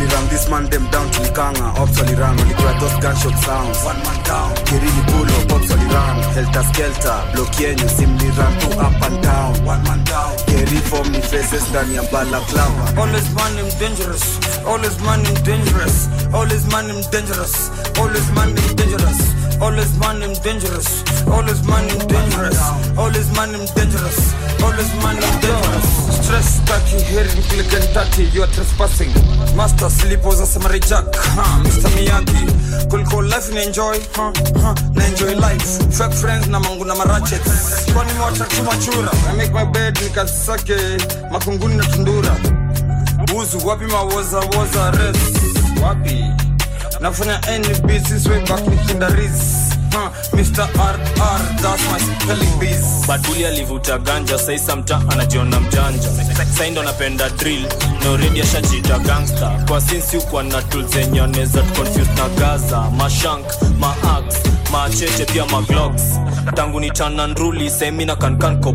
Tuliram 0.00 0.28
this 0.30 0.48
man 0.48 0.64
them 0.70 0.88
down 0.90 1.10
tulikanga 1.10 1.66
ops 1.82 1.98
waliran 2.00 2.38
walikuwa 2.38 2.74
those 2.80 2.96
gunshot 3.00 3.36
sounds 3.44 3.84
one 3.84 3.98
man 4.04 4.24
down 4.24 4.54
kirili 4.64 5.02
pulo 5.06 5.56
ops 5.56 5.70
waliran 5.70 6.34
helter 6.34 6.64
skelter 6.64 7.22
block 7.34 7.60
yenyu 7.60 7.88
simliran 7.88 8.58
tu 8.58 8.68
up 8.80 9.02
and 9.06 9.22
down 9.22 9.52
one 9.68 9.82
man 9.88 10.04
down 10.04 10.32
keri 10.46 10.80
form 10.90 11.08
ni 11.08 11.22
faces 11.22 11.68
ndani 11.70 11.94
ya 11.94 12.02
bala 12.02 12.40
clava 12.40 13.02
Always 13.02 13.30
man 13.34 13.56
him 13.56 13.68
dangerous. 13.80 14.24
Always 14.66 14.98
man 15.00 15.24
him 15.24 15.34
dangerous. 15.44 16.08
Always 16.34 16.66
man 16.72 16.86
him 16.90 17.02
dangerous. 17.12 17.70
Always 17.98 18.28
man 18.34 18.48
him 18.56 18.74
dangerous. 18.76 19.20
Always 19.60 19.92
man 19.98 20.20
him 20.22 20.34
dangerous. 20.44 20.88
Always 21.26 21.62
man 21.66 21.88
him 21.88 21.98
dangerous. 22.08 22.58
Always 22.98 23.28
man 23.36 23.50
him 23.54 23.66
dangerous. 23.76 24.18
Always 24.62 24.92
man 25.02 25.16
him 25.16 25.34
dangerous. 25.40 25.88
Stress 26.24 26.60
taki 26.66 26.98
hearing 27.10 27.42
click 27.50 27.72
and 27.78 27.88
dirty. 27.94 28.24
You 28.34 28.42
are 28.42 28.52
trespassing. 28.52 29.12
Master 29.56 29.89
sleep 29.90 30.24
was 30.24 30.40
a 30.40 30.68
reject. 30.68 31.16
Huh, 31.16 31.62
Mr. 31.64 31.90
Miyagi. 31.96 32.86
Kuliko 32.88 33.22
life 33.22 33.52
na 33.54 33.62
enjoy. 33.62 33.98
Huh, 34.16 34.32
huh, 34.62 34.74
na 34.94 35.04
enjoy 35.06 35.34
life. 35.34 35.92
Fake 35.92 36.12
friends 36.14 36.46
na 36.48 36.60
mangu 36.60 36.84
na 36.84 36.94
marachet 36.94 37.40
kwa 37.94 38.04
ni 38.04 38.12
mwacha 38.12 38.44
chumachura. 38.44 39.10
I 39.30 39.36
make 39.36 39.52
my 39.52 39.64
bed 39.64 39.98
nikasake 40.02 40.76
makunguni 41.30 41.74
na 41.76 41.84
tundura 41.84 42.36
buzu 43.26 43.66
wapi 43.66 43.84
mawoza 43.84 44.38
woza 44.38 44.90
res 44.90 45.16
wapi 45.82 46.24
nafanya 47.00 47.40
nb 47.58 47.90
since 48.08 48.28
way 48.28 48.40
back 48.46 48.66
nikindaris 48.68 49.32
Baduli 53.08 53.44
alivuta 53.46 53.98
ganja 53.98 54.38
saisa 54.38 54.76
anajiona 55.10 55.60
mjanja. 55.60 56.08
Saindo 56.58 56.82
napenda 56.82 57.28
drill 57.30 57.66
no 58.04 58.16
ashajita 58.40 58.98
gangsta 58.98 59.50
kwa 59.68 59.80
sinsi 59.80 60.16
ukwa 60.16 60.42
na 60.42 60.62
anaweza 61.24 61.62
tuconfuse 61.62 62.10
na 62.16 62.28
gaza. 62.28 62.80
Mashank 62.80 63.46
maax 63.78 64.24
machete 64.72 65.24
pia 65.32 65.46
maglogs 65.46 66.02
tangu 66.54 66.80
ni 66.80 66.90
chana 66.90 67.26
nruli 67.26 67.70
semina 67.70 68.16
kankan 68.16 68.60
ko 68.60 68.72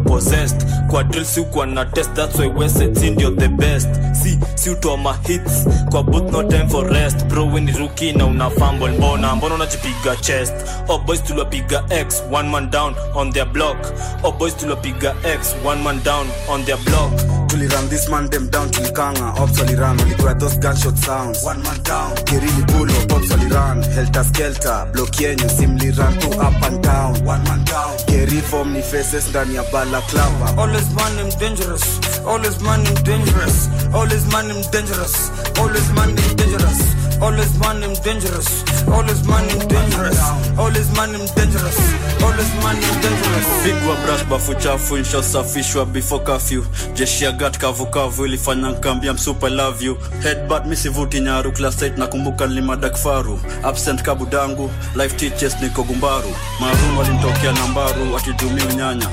kwa 0.90 1.04
drill 1.04 1.26
si 1.26 1.40
ukwa 1.40 1.66
na 1.66 1.86
test 1.86 2.14
that's 2.14 2.40
why 2.40 2.48
wesets 2.48 3.02
ndio 3.10 3.32
the 3.32 3.48
best. 3.48 3.88
Si 4.24 4.40
si 4.56 4.70
utoa 4.70 4.98
mahits 4.98 5.66
kwa 5.92 6.04
booth 6.04 6.32
no 6.32 6.44
time 6.44 6.68
for 6.70 6.90
rest. 6.90 7.26
Bro 7.26 7.46
weni 7.48 7.72
ruki 7.72 8.14
na 8.14 8.26
una 8.26 8.50
fumble. 8.50 8.88
Mbona 8.88 9.36
mbona 9.36 9.56
unajipiga 9.56 10.16
chest? 10.16 10.54
Oh 10.88 10.98
boys 11.06 11.22
tulopiga 11.22 11.86
x 11.92 12.22
one 12.30 12.50
man 12.50 12.70
down 12.70 12.96
on 13.16 13.30
their 13.32 13.46
block. 13.46 13.78
Oh 14.24 14.32
boys 14.32 14.54
tulopiga 14.56 15.14
x 15.24 15.54
one 15.64 15.84
man 15.84 16.00
down 16.04 16.28
on 16.50 16.64
their 16.64 16.78
block. 16.78 17.12
Tuliram 17.50 17.88
this 17.90 18.10
man 18.10 18.28
them 18.30 18.50
down 18.50 18.70
tulikanga 18.70 19.38
ops 19.40 19.60
waliran 19.60 19.98
walikuwa 20.00 20.40
those 20.40 20.58
gunshot 20.58 20.98
sounds. 20.98 21.44
One 21.44 21.62
man 21.64 21.82
down. 21.84 22.16
Kirili 22.26 22.66
pulo 22.68 22.94
ops 23.16 23.30
waliran 23.32 23.84
helter 23.94 24.24
skelter 24.24 24.88
block 24.94 25.20
yenyu 25.22 25.50
simliran 25.50 26.20
tu 26.20 26.30
up 26.40 26.62
and 26.64 26.84
down. 26.84 27.14
One 27.26 27.44
man 27.44 27.64
down. 27.66 27.98
Keri 28.08 28.42
form 28.42 28.74
ni 28.74 28.82
faces 28.82 29.28
ndani 29.30 29.56
ya 29.56 29.64
bala 29.72 30.02
clava 30.02 30.58
Always 30.58 30.90
man 30.96 31.18
him 31.18 31.30
dangerous. 31.40 32.00
Always 32.26 32.60
man 32.62 32.86
him 32.86 32.96
dangerous. 33.04 33.70
Always 33.94 34.26
man 34.34 34.50
him 34.50 34.62
dangerous. 34.72 35.32
Always 35.60 35.92
man 35.94 36.10
him 36.18 36.36
dangerous. 36.36 37.05
Always 37.22 37.58
man 37.60 37.84
I'm 37.84 37.94
dangerous. 38.04 38.64
Always 38.88 39.28
man 39.28 39.50
I'm 39.50 39.68
dangerous. 39.68 40.20
Always 40.58 40.90
man 40.96 41.16
I'm 41.16 41.26
dangerous. 41.36 41.78
Always 42.22 42.52
man 42.64 42.76
I'm 42.76 43.02
dangerous. 43.02 43.46
pigwa 43.64 43.96
brush 44.06 44.24
bafu 44.26 44.56
chafu 44.56 44.98
nshasafishwa 44.98 45.86
before 45.86 46.24
curfew 46.24 46.64
jeshi 46.94 47.24
ya 47.24 47.32
gat 47.32 47.58
kavukavu 47.58 48.26
ilifanya 48.26 48.70
nkambia 48.70 49.14
msupa 49.14 49.50
love 49.50 49.86
you 49.86 49.98
headbutt 50.24 50.66
misivuti 50.66 51.20
nyaru 51.20 51.52
class 51.52 51.82
8 51.82 51.98
nakumbuka 52.00 52.48
nilimadakfaru 52.48 53.40
absent 53.64 54.02
kabudangu 54.02 54.72
life 54.96 55.16
teachers 55.16 55.56
niko 55.62 55.84
gumbaru 55.84 56.36
maroon 56.60 56.98
walimtokea 56.98 57.52
nambaru 57.52 58.18
akidumia 58.18 58.66
unyanya 58.66 59.08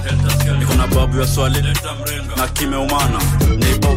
niko 0.58 0.74
na 0.74 0.86
babu 0.86 1.20
ya 1.20 1.26
swali 1.26 1.62
na 2.36 2.48
kimeumana 2.48 3.20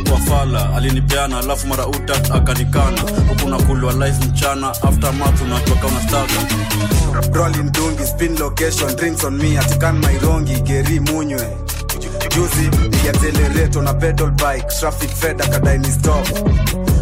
kwa 0.10 0.20
fala 0.20 0.76
alinipeana 0.76 1.38
alafu 1.40 1.68
mara 1.68 1.88
utat 1.88 2.32
akanikana 2.32 3.02
huku 3.30 3.50
nakulwa 3.50 3.94
live 3.96 4.26
mchana 4.26 4.70
after 4.70 5.14
mat 5.14 5.42
unatoka 5.42 5.88
unastaga 5.88 6.34
rolling 7.34 7.72
dungi 7.72 8.06
spin 8.08 8.38
location 8.40 8.96
drinks 8.96 9.24
on 9.24 9.38
me 9.38 9.58
atikan 9.60 9.98
mairongi 10.00 10.62
geri 10.62 11.00
munywe. 11.00 11.58
Juzi 12.36 12.70
niliaccelerato 12.90 13.82
na 13.82 13.94
pedal 13.94 14.32
bike 14.32 14.68
traffic 14.80 15.10
fed 15.10 15.42
akadaini 15.42 15.92
stop. 15.92 16.28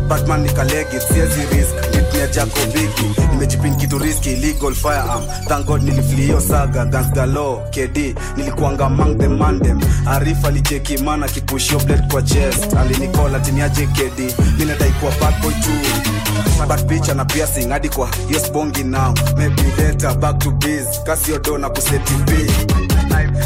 Batman 0.07 0.41
nikalegi 0.41 0.99
siezi 1.13 1.41
risk 1.55 1.95
nitnia 1.95 2.27
jacobiki 2.27 3.21
nimejipin 3.31 3.75
kitu 3.75 3.97
riski 3.99 4.31
illegal 4.31 4.73
firearm 4.75 5.23
thank 5.47 5.65
god 5.65 5.83
niliflio 5.83 6.41
saga 6.41 6.85
guns 6.85 7.07
galo 7.11 7.61
kd 7.71 8.15
nilikuanga 8.37 8.85
among 8.85 9.17
the 9.17 9.27
mandem 9.27 9.79
arif 10.05 10.45
alicheki 10.45 10.97
mana 10.97 11.27
kipushio 11.27 11.79
blade 11.79 12.03
kwa 12.11 12.21
chest. 12.21 12.73
Alinikola 12.73 13.39
tiniaje 13.39 13.87
kd 13.87 14.33
minadai 14.59 14.91
kuwa 14.91 15.11
bad 15.21 15.41
boy 15.41 15.51
too 15.53 16.22
bad 16.67 16.87
picha 16.87 17.13
na 17.13 17.25
piercing 17.25 17.69
hadi 17.69 17.89
kwa 17.89 18.09
yes 18.29 18.51
bongi 18.51 18.83
now. 18.83 19.13
Maybe 19.37 19.63
later 19.77 20.15
back 20.19 20.39
to 20.39 20.51
biz. 20.51 20.85
Kasi 21.05 21.31
kasiodo 21.31 21.57
na 21.57 21.69
kuseti 21.69 22.13
b. 22.25 22.33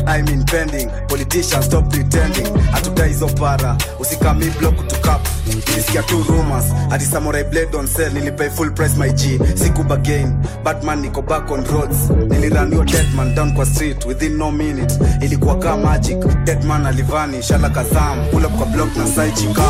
I'm 0.07 0.27
impending 0.29 0.89
politicians 1.09 1.65
stop 1.65 1.89
pretending. 1.89 2.45
Hatudai 2.71 3.09
hizo 3.09 3.27
para. 3.27 3.75
Usikami 3.99 4.45
block 4.59 4.87
to 4.87 4.95
cap 5.01 5.21
nilisikia 5.47 6.03
tu 6.03 6.23
rumors. 6.23 6.65
Hadi 6.89 7.05
samurai 7.05 7.43
blade 7.43 7.75
on 7.75 7.87
sale. 7.87 8.09
Nilipay 8.13 8.49
full 8.49 8.71
price 8.71 8.95
my 8.97 9.09
g. 9.11 9.37
Siku 9.55 9.83
bagain 9.83 10.33
batman 10.63 11.01
niko 11.01 11.21
back 11.27 11.51
on 11.51 11.63
roads. 11.65 12.09
Nilirun 12.09 12.69
nilirunio 12.69 12.83
deadman 12.85 13.35
down 13.35 13.53
kwa 13.53 13.65
street 13.65 14.05
within 14.05 14.37
no 14.37 14.51
minute. 14.51 14.93
Ilikuwa 15.21 15.55
kaa 15.59 15.77
magic. 15.77 16.17
Deadman 16.45 16.85
alivani 16.85 17.43
shala 17.43 17.69
kazam. 17.69 18.25
Pull 18.31 18.45
up 18.45 18.51
kwa 18.57 18.65
block 18.65 18.95
na 18.95 19.05
side 19.07 19.31
chika. 19.35 19.63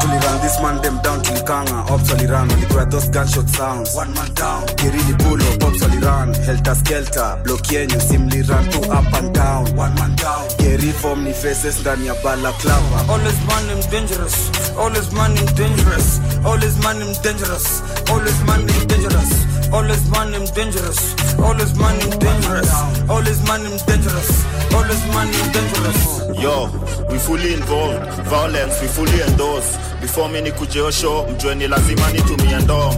Tuliran 0.00 0.40
this 0.42 0.60
man 0.62 0.82
them 0.82 0.98
down 1.02 1.22
tulikanga. 1.22 1.84
Ops 1.94 2.10
waliran 2.10 2.48
Alipea 2.58 2.90
those 2.90 3.08
gunshot 3.08 3.48
sounds? 3.48 3.94
One 3.94 4.12
man 4.14 4.32
down. 4.34 4.66
Kiri 4.76 4.98
ni 5.06 5.14
pulo, 5.14 5.58
pops 5.60 5.80
walirun 5.82 6.34
Helter 6.44 6.74
skelter, 6.74 7.40
block 7.44 7.62
yenyu 7.70 8.00
simli 8.00 8.42
run 8.48 8.64
to 8.70 8.80
up 8.90 9.12
and 9.14 9.34
down. 9.34 9.64
One 9.76 9.94
man 9.94 10.14
down. 10.16 10.48
Kiri 10.58 10.92
form 10.92 11.24
ni 11.24 11.32
faces 11.32 11.80
ndani 11.80 12.06
ya 12.06 12.14
balaclava 12.22 13.12
All 13.12 13.20
is 13.26 13.38
man 13.46 13.70
I'm 13.70 13.90
dangerous. 13.90 14.50
All 14.76 14.96
is 14.96 15.12
man 15.12 15.36
I'm 15.38 15.46
dangerous. 15.54 16.20
All 16.44 16.62
is 16.62 16.76
man 16.82 17.02
I'm 17.02 17.12
dangerous. 17.22 17.82
All 18.10 18.20
is 18.26 18.42
man 18.44 18.60
I'm 18.68 18.86
dangerous. 18.86 19.57
Always 19.72 20.10
man 20.10 20.32
him 20.32 20.44
dangerous. 20.54 21.14
All 21.38 21.44
Always 21.44 21.74
man 21.78 22.00
him 22.00 22.18
dangerous. 22.18 22.70
All 23.08 23.16
Always 23.16 23.42
man 23.48 23.60
him 23.60 23.78
dangerous. 23.86 24.44
All 24.72 24.82
Always 24.82 25.06
man 25.14 25.28
him 25.32 25.52
dangerous. 25.52 26.00
yo 26.42 26.70
we 27.10 27.18
fully 27.18 27.54
involved. 27.54 28.04
Violence 28.28 28.80
we 28.80 28.88
fully 28.88 29.20
endorse. 29.22 29.76
Before 30.00 30.28
mi 30.28 30.40
nikujeo 30.40 30.90
show 30.90 31.26
mjue 31.26 31.54
ni 31.54 31.68
lazima 31.68 32.10
nitumie 32.12 32.56
ndoo. 32.56 32.94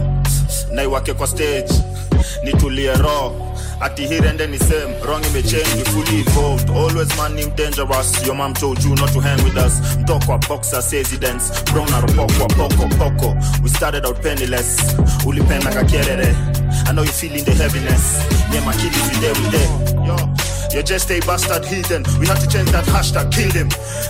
Naiwake 0.71 1.13
kwa 1.13 1.27
stage 1.27 1.73
nitulie 2.43 2.93
ro 2.95 3.47
ati 3.79 4.07
hirende 4.07 4.47
ni 4.47 4.59
same 4.59 4.95
wrong 5.05 5.25
imechange 5.25 5.73
we 5.77 5.83
fully 5.83 6.19
evolved 6.21 6.69
always 6.69 7.17
man 7.17 7.37
him 7.37 7.51
dangerous. 7.55 8.25
Your 8.25 8.35
mom 8.35 8.53
told 8.53 8.83
you 8.83 8.95
not 8.95 9.11
to 9.13 9.19
hang 9.19 9.43
with 9.43 9.57
us. 9.57 9.73
Mtoko 9.99 10.31
wa 10.31 10.37
boxer 10.37 10.81
residence 10.91 11.51
brown 11.73 11.89
na 11.91 11.99
ropoko 12.01 12.41
wa 12.41 12.47
poko 12.47 12.87
poko. 12.97 13.35
We 13.63 13.69
started 13.69 14.05
out 14.05 14.21
penniless. 14.21 14.77
Ulipenda 15.25 15.71
kakierere 15.71 16.35
i 16.87 16.91
know 16.91 17.03
you're 17.03 17.13
feeling 17.13 17.43
the 17.43 17.51
heaviness 17.51 18.23
yeah 18.53 18.63
my 18.65 18.73
kid 18.73 18.93
is 18.93 19.19
there 19.21 20.05
yo 20.05 20.15
You're 20.73 20.83
just 20.83 21.11
a 21.11 21.19
bastard 21.27 21.65
heathen. 21.65 22.03
We 22.17 22.27
have 22.27 22.39
to 22.39 22.47
change 22.47 22.71
that 22.71 22.85
hashtag, 22.85 23.27
kill 23.33 23.51
him. 23.51 23.67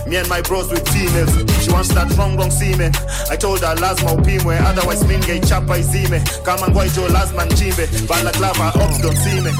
Me 0.08 0.16
and 0.16 0.28
my 0.28 0.40
bros 0.42 0.70
with 0.70 0.86
females. 0.94 1.34
She 1.58 1.72
wants 1.72 1.92
that 1.94 2.06
wrong, 2.16 2.36
wrong 2.36 2.52
semen. 2.52 2.92
I 3.28 3.34
told 3.34 3.62
her 3.62 3.74
last 3.74 3.98
lazima 3.98 4.12
upimwe, 4.14 4.60
otherwise 4.60 5.04
minge 5.08 5.40
chapa 5.48 5.78
izime. 5.78 6.22
Kama 6.44 6.68
ngwaijo 6.68 7.08
lazima 7.08 7.44
nchimbe. 7.44 7.88
Balaclava 8.08 8.72
ops 8.78 8.98
don't 9.02 9.16
see 9.16 9.40
me. 9.40 9.50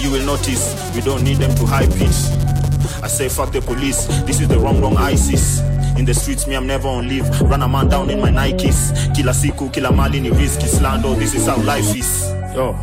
You 0.00 0.10
will 0.10 0.24
notice 0.24 0.74
we 0.94 1.02
don't 1.02 1.22
need 1.22 1.36
them 1.36 1.54
to 1.56 1.66
high 1.66 1.86
pitch. 1.86 2.24
I 3.02 3.08
say 3.08 3.28
fuck 3.28 3.52
the 3.52 3.60
police. 3.60 4.06
This 4.24 4.40
is 4.40 4.48
the 4.48 4.58
wrong, 4.58 4.80
wrong 4.80 4.96
ISIS. 4.96 5.60
In 5.98 6.04
the 6.04 6.14
streets, 6.14 6.46
me, 6.46 6.54
I'm 6.54 6.66
never 6.66 6.88
on 6.88 7.08
leave. 7.08 7.28
Run 7.42 7.62
a 7.62 7.68
man 7.68 7.88
down 7.88 8.10
in 8.10 8.20
my 8.20 8.30
Nikes. 8.30 8.92
Kila 9.14 9.32
siku, 9.32 9.72
kila 9.72 9.92
mali 9.92 10.20
ni 10.20 10.30
risky. 10.30 10.66
Slando, 10.66 11.16
this 11.18 11.34
is 11.34 11.46
how 11.46 11.56
life 11.62 11.96
is. 11.96 12.32
Yo, 12.54 12.74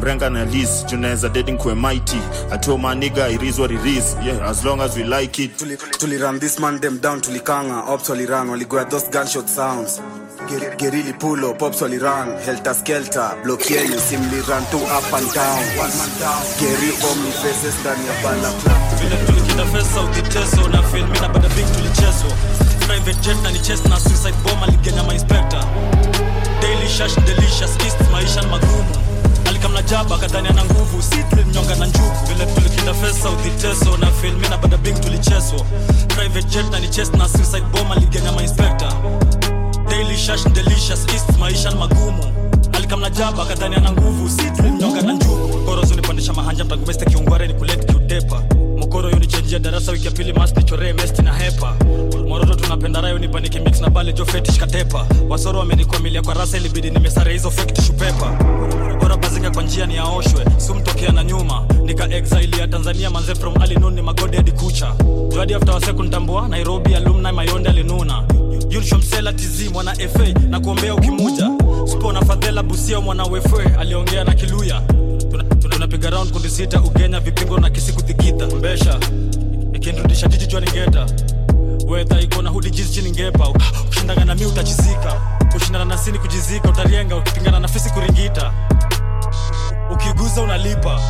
mrenga 0.00 0.30
na 0.30 0.44
lis 0.44 0.84
tunaweza 0.86 1.28
dedin 1.28 1.58
kwe 1.58 1.74
mighty. 1.74 2.18
I 2.50 2.58
maniga 2.58 2.78
my 2.78 2.94
nigga 2.94 3.58
what 3.58 3.70
it 3.70 3.84
is. 3.86 4.14
Yeah, 4.22 4.48
as 4.48 4.64
long 4.64 4.80
as 4.80 4.96
we 4.96 5.04
like 5.04 5.38
it. 5.38 5.56
Tuli, 5.58 5.76
tuli 5.76 6.16
run 6.18 6.38
this 6.38 6.60
man 6.60 6.80
them 6.80 6.98
down 6.98 7.20
tulikanga 7.20 7.88
ops 7.88 8.08
waliran 8.10 8.48
waligoya 8.50 8.88
those 8.90 9.08
gunshot 9.08 9.48
sounds 9.48 10.00
Ger- 10.48 10.76
gerili 10.76 11.12
pulo 11.12 11.50
up 11.50 11.62
ops 11.62 11.80
waliran 11.82 12.38
helter 12.44 12.74
skelter. 12.74 13.30
Block 13.44 13.70
yenu 13.70 13.98
simli 14.08 14.40
run 14.48 14.64
to 14.70 14.78
up 14.78 15.12
and 15.12 15.28
down. 15.34 15.58
Geri 16.60 16.90
omni 17.10 17.32
faces 17.32 17.74
ndani 17.80 18.06
ya 18.06 18.14
bala 18.22 18.50
vile 19.00 19.16
tulikida 19.26 19.64
pesa 19.64 20.00
ukiteso 20.00 20.68
na 20.68 20.82
film 20.82 21.10
mina 21.10 21.28
bada 21.28 21.48
big 21.48 21.66
tulicheso 21.76 22.26
private 22.86 23.20
jet 23.20 23.42
na 23.42 23.50
ni 23.50 23.58
chest 23.58 23.86
na 23.88 24.00
suicide 24.00 24.34
bomb 24.44 24.62
aligenya 24.62 25.02
mainspector 25.02 25.64
daily 26.60 26.88
shash 26.88 27.14
delicious 27.26 27.70
east 27.84 28.10
maisha 28.12 28.42
magumu. 28.42 28.84
Alikamna 29.48 29.82
jaba 29.82 30.18
kadhani 30.18 30.48
ana 30.48 30.64
nguvu. 30.64 31.02
Si 31.02 31.22
tulimnyonga 31.30 31.74
na 31.74 31.86
njuku 31.86 32.26
vile 32.28 32.46
tulikita 32.46 32.94
pesa 32.94 33.30
ukiteso 33.30 33.96
na 33.96 34.10
film 34.10 34.40
na 34.50 34.56
bada 34.56 34.76
big 34.76 35.00
tulichezwa 35.00 35.60
private 36.08 36.42
jet 36.48 36.70
na 36.70 36.78
ni 36.80 36.88
chest 36.88 37.14
na 37.14 37.28
suicide 37.28 37.66
bomb 37.72 37.92
aligenya 37.92 38.32
mainspector 38.32 38.92
daily 40.02 40.16
shash 40.16 40.44
delicious 40.52 41.06
east 41.14 41.38
maisha 41.38 41.70
ni 41.70 41.76
magumu. 41.78 42.24
Alikamna 42.72 43.10
jaba 43.10 43.44
kadhani 43.44 43.76
ana 43.76 43.92
nguvu. 43.92 44.28
Si 44.28 44.50
tulimnyonga 44.50 45.02
na 45.02 45.12
njuku 45.12 45.58
korozo 45.66 45.94
nipandisha 45.94 46.32
mahanja 46.32 46.64
mtagumeste 46.64 47.04
kiungware 47.04 47.46
ni 47.46 47.54
kulet 47.54 47.86
kiutepa. 47.86 48.42
Mokoro 48.78 49.10
yunichenjia 49.10 49.58
darasa 49.58 49.92
wiki 49.92 50.04
ya 50.06 50.10
pili 50.10 50.32
mas 50.32 50.56
nichoree 50.56 50.92
mesti 50.92 51.22
na 51.22 51.32
hepa. 51.34 51.74
Moroto 52.28 52.54
tunapenda 52.54 53.00
rayo 53.00 53.18
nipanike 53.18 53.60
mix 53.60 53.80
na 53.80 53.90
bale 53.90 54.12
jo 54.12 54.24
fetish 54.24 54.58
katepa. 54.58 55.06
Wasoro 55.28 55.58
wamenikwamilia 55.58 56.22
kwa 56.22 56.34
rasa 56.34 56.56
ilibidi 56.56 56.90
nimesare 56.90 57.32
hizo 57.32 57.50
fake 57.50 57.72
tissue 57.72 57.96
bora 59.00 59.16
bazinga 59.16 59.50
kwa 59.50 59.62
njia 59.62 59.86
ni 59.86 59.98
aoshwe 59.98 60.44
sumtokea 60.58 61.12
na 61.12 61.24
nyuma. 61.24 61.66
Nika 61.84 62.10
exile 62.14 62.56
ya 62.56 62.68
tanzania 62.68 63.10
manze 63.10 63.34
from 63.34 63.62
alinun 63.62 63.94
ni 63.94 64.02
magode 64.02 64.36
hadi 64.36 64.52
kucha 64.52 64.92
juadi 65.32 65.54
after 65.54 65.74
waseku 65.74 66.02
ntambua 66.02 66.48
nairobi 66.48 66.94
alumni 66.94 67.32
mayonde 67.32 67.68
alinuna 67.70 68.24
yulshomsela 68.72 69.32
tizi 69.32 69.68
mwana 69.68 69.94
fa 69.94 70.26
na 70.48 70.60
kuombea 70.60 70.94
ukimuja. 70.94 71.50
Spo 71.86 72.12
na 72.12 72.22
fadhela 72.24 72.62
busia 72.62 73.00
mwana 73.00 73.24
wefwe 73.24 73.64
aliongea 73.78 74.24
na 74.24 74.34
kiluya. 74.34 74.80
Tunapiga 75.30 75.68
tuna, 75.78 75.86
tuna 75.88 76.10
round 76.10 76.32
kundi 76.32 76.50
sita 76.50 76.80
ugenya 76.82 77.20
vipingo 77.20 77.58
na 77.58 77.70
kisiku 77.70 78.00
kuthikita 78.00 78.46
mbesha 78.46 79.00
ikinrudisha 79.72 80.28
jiji 80.28 80.46
jwa 80.46 80.60
ningeta. 80.60 81.06
Wedha 81.88 82.20
iko 82.20 82.42
na 82.42 82.50
hudi 82.50 82.70
jizi 82.70 82.92
chini 82.92 83.10
ngepa 83.10 83.48
ukishindana 83.48 84.24
na 84.24 84.34
mi 84.34 84.46
utachizika 84.46 85.12
kushindana 85.52 85.84
na 85.84 85.98
sini 85.98 86.18
kujizika 86.18 86.68
utalienga 86.68 87.16
ukipingana 87.16 87.60
na 87.60 87.68
fisi 87.68 87.90
kuringita. 87.90 88.52
Ukiguza 89.92 90.42
unalipa 90.42 91.00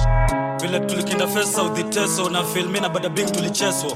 vile 0.62 0.80
tulikinda 0.80 1.26
fesa 1.26 1.62
udhiteso 1.62 2.30
na 2.30 2.44
filmi 2.44 2.80
na 2.80 2.89
bada 2.89 3.09
bing 3.09 3.26
tulicheswa 3.32 3.90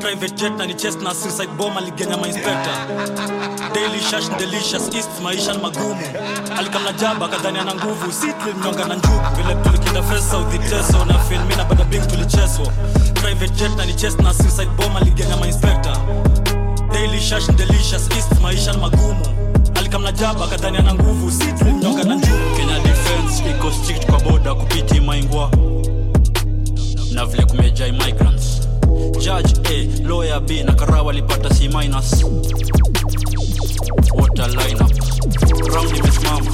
private 0.00 0.34
jet 0.34 0.52
na 0.58 0.66
ni 0.66 0.74
chest 0.74 1.00
na 1.02 1.14
suicide 1.14 1.52
bomb 1.56 1.76
aligenya 1.78 2.16
mainspector 2.16 2.74
daily 3.74 4.00
shash 4.10 4.28
delicious 4.38 4.94
east 4.94 5.08
maisha 5.22 5.52
ni 5.52 5.58
magumu. 5.62 6.02
Alikamna 6.58 6.92
jaba 6.92 7.28
kadhani 7.28 7.58
ana 7.58 7.74
nguvu 7.74 8.12
si 8.12 8.26
mnyonga 8.26 8.84
na 8.84 8.94
njuku 8.94 9.20
vile 9.36 9.54
tulikinda 9.54 10.02
fesa 10.02 10.38
udhiteso 10.38 11.04
na 11.04 11.18
filmi 11.18 11.56
na 11.56 11.64
bada 11.64 11.84
tulicheswa 11.84 12.66
private 13.14 13.54
jet 13.54 13.76
na 13.76 13.84
ni 13.86 13.94
chest 13.94 14.20
na 14.20 14.34
suicide 14.34 14.70
bomb 14.76 14.96
aligenya 14.96 15.36
mainspector 15.36 15.96
daily 16.92 17.20
shash 17.20 17.46
delicious 17.46 18.08
east 18.16 18.40
maisha 18.42 18.72
ni 18.72 18.78
magumu. 18.78 19.26
Alikamna 19.74 20.12
jaba 20.12 20.46
kadhani 20.46 20.78
ana 20.78 20.94
nguvu 20.94 21.30
si 21.30 21.44
mnyonga 21.64 22.04
na 22.04 22.14
njuku 22.14 22.56
kenya 22.56 22.78
defense 22.80 23.50
iko 23.50 23.70
strict 23.72 24.06
kwa 24.06 24.20
boda 24.20 24.54
kupiti 24.54 25.00
maingwa 25.00 25.50
na 27.12 27.26
vile 27.26 27.44
kumejai 27.44 27.92
migrants. 27.92 28.60
Judge 29.20 29.54
a 29.64 30.08
lawyer 30.08 30.40
b 30.40 30.62
na 30.62 30.72
karawa 30.74 31.02
walipata 31.02 31.50
c 31.54 31.68
minus. 31.68 32.24
Water 34.14 34.48
round 35.74 35.96
imesimama. 35.96 36.50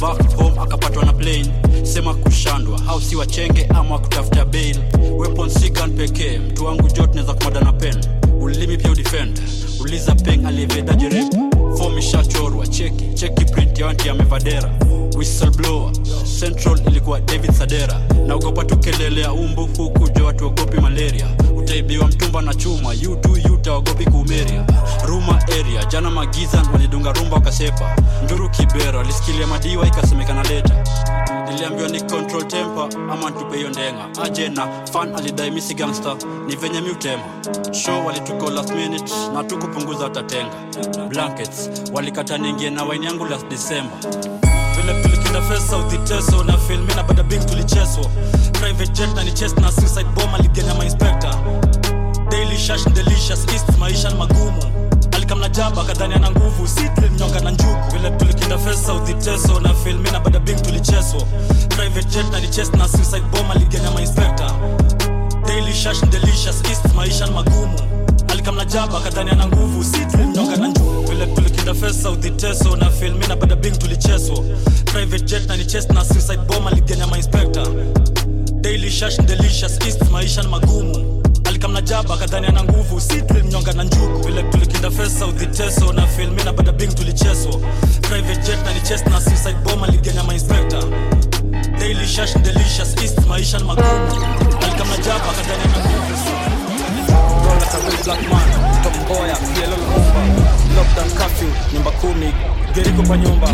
Back 0.00 0.34
home 0.36 0.58
akapatwa 0.60 1.04
na 1.04 1.12
plane. 1.12 1.46
Sema 1.82 2.14
kushandwa. 2.14 2.80
Au 2.88 3.00
si 3.00 3.16
wachenge 3.16 3.66
ama 3.74 3.98
kutafuta 3.98 4.44
bail. 4.44 4.76
Weapon 5.18 5.50
si 5.50 5.70
pekee. 5.96 6.38
Mtu 6.38 6.64
wangu 6.64 6.88
jot 6.88 7.14
naweza 7.14 7.34
kumada 7.34 7.60
na 7.60 7.72
pen. 7.72 7.96
Ulimi 8.40 8.76
pia 8.76 8.90
udefend. 8.90 9.40
Uliza 9.80 10.14
peng 10.14 10.46
aliyevedaje 10.46 11.08
rep 11.08 11.32
fom 11.78 12.00
cheki 12.66 13.14
cheki 13.14 13.44
print 13.44 13.78
yawanti 13.78 14.08
amevadera 14.08 14.70
whistleblower. 15.20 15.92
Central 16.40 16.80
ilikuwa 16.88 17.20
david 17.20 17.52
sadera. 17.52 18.00
Na 18.26 18.36
ugopa 18.36 18.64
tu 18.64 18.76
kelele 18.76 19.20
ya 19.20 19.32
umbu 19.32 19.66
huku 19.76 20.08
jo 20.08 20.24
watu 20.26 20.52
malaria. 20.82 21.26
Utaibiwa 21.56 22.06
mtumba 22.08 22.42
na 22.42 22.54
chuma 22.54 22.92
yutu 22.94 23.36
yutaogopi 23.36 24.04
kuumeria. 24.04 24.66
Ruma 25.06 25.42
area 25.60 25.84
jana 25.84 26.10
magiza 26.10 26.62
walidunga 26.72 27.12
rumba 27.12 27.36
wakasepa. 27.36 27.96
Nduru 28.24 28.50
kibera 28.50 28.98
walisikilia 28.98 29.46
madiwa 29.46 29.86
ikasemekana 29.86 30.42
leta. 30.42 30.84
Niliambiwa 31.50 31.88
ni 31.88 32.00
control 32.00 32.46
temper 32.46 32.88
ama 33.12 33.30
ntupe 33.30 33.56
hiyo 33.56 33.68
ndenga. 33.70 34.08
Aje 34.22 34.48
na 34.48 34.68
fan 34.92 35.14
alidai 35.14 35.50
misi 35.50 35.74
gangster 35.74 36.16
ni 36.46 36.56
venye 36.56 36.80
miutema 36.80 37.22
show 37.72 38.06
walituko 38.06 38.50
last 38.50 38.70
minute 38.74 39.12
na 39.34 39.44
tukupunguza 39.44 40.04
watatenga 40.04 40.52
blankets 41.08 41.70
walikata 41.92 42.38
ningie 42.38 42.70
na 42.70 42.84
waini 42.84 43.06
yangu 43.06 43.24
last 43.24 43.48
december 43.48 43.98
tulikinda 45.40 45.42
fesa 45.42 45.76
udhiteso 45.76 46.44
na 46.44 46.56
na 46.94 46.94
na 46.94 47.02
na 49.60 49.70
shash 52.58 52.84
delicious 52.94 53.46
east 53.54 53.78
maisha 53.78 54.10
magumu. 54.10 54.62
Alikamla 55.12 55.48
jaba 55.48 55.84
kadhani 55.84 56.14
ana 56.14 56.30
nguvu 56.30 56.68
si 56.68 56.88
na 57.40 57.50
njuku 57.50 57.90
vile 57.92 58.10
tulikinda 58.10 58.58
fesa 58.58 58.94
udhiteso 58.94 59.60
na 59.60 59.74
filmi 59.74 60.10
na 60.10 60.20
bada 60.20 60.38
bing 60.38 60.62
tulicheswa 60.62 61.22
private 61.68 62.08
jet 62.08 62.26
na 62.32 62.40
ni 62.40 62.48
chest 62.48 62.74
na 62.74 62.88
suicide 62.88 63.26
bomb 63.32 63.50
aligenya 63.50 63.90
mainspector 63.90 64.50
daily 65.46 65.72
shash 65.72 66.00
delicious 66.00 66.62
east 66.70 66.94
maisha 66.94 67.26
magumu. 67.26 67.78
Alikamna 68.28 68.64
jaba 68.64 69.00
kadhani 69.00 69.30
ana 69.30 69.46
nguvu 69.46 69.84
si 69.84 69.98
na 70.56 70.68
njuku 70.68 70.89
vile 71.20 71.34
tulikinda 71.34 71.74
fesa 71.74 72.10
udhiteso 72.10 72.76
na 72.76 72.90
filmi 72.90 73.26
na 73.26 73.36
bada 73.36 73.56
bing 73.56 73.78
tulicheswa. 73.78 74.44
Private 74.84 75.24
jet 75.24 75.48
na 75.48 75.56
ni 75.56 75.64
chest 75.64 75.90
na 75.90 76.04
suicide 76.04 76.38
bomb 76.46 76.66
aligenya 76.68 77.06
mainspector 77.06 77.66
daily 78.60 78.90
shash 78.90 79.16
delicious 79.18 79.78
east 79.86 80.10
maisha 80.10 80.42
ni 80.42 80.48
magumu. 80.48 81.22
Alikamna 81.44 81.80
jaba 81.82 82.16
kadhani 82.16 82.46
ana 82.46 82.64
nguvu 82.64 83.00
si 83.00 83.22
tulimnyonga 83.22 83.72
na 83.72 83.84
njuku 83.84 84.18
vile 84.26 84.42
tulikinda 84.42 84.90
fesa 84.90 85.26
udhiteso 85.26 85.92
na 85.92 86.06
filmi 86.06 86.42
na 86.44 86.52
bada 86.52 86.72
bing 86.72 86.94
tulicheswa. 86.94 87.60
Private 88.00 88.40
jet 88.46 88.64
na 88.64 88.74
ni 88.74 88.80
chest 88.80 89.06
na 89.06 89.20
suicide 89.20 89.56
bomb 89.64 89.84
aligenya 89.84 90.22
mainspector 90.24 90.84
daily 91.78 92.06
shash 92.06 92.34
delicious 92.34 92.96
east 93.02 93.26
maisha 93.28 93.58
ni 93.58 93.64
magumu. 93.64 94.24
Alikamna 94.62 94.96
jaba 94.96 95.32
kadhani 95.32 95.62
ana 95.64 95.84
nguvu 95.84 96.49
like 97.60 97.74
a 97.74 97.78
real 97.86 98.04
black 98.04 98.22
man 98.30 98.48
tomboya 98.82 99.36
lumumba 99.76 100.22
lockdown 100.76 101.10
curfew 101.18 101.48
nyumba 101.74 101.90
kumi 101.90 102.32
geriko 102.74 103.02
kwa 103.02 103.16
nyumba 103.16 103.48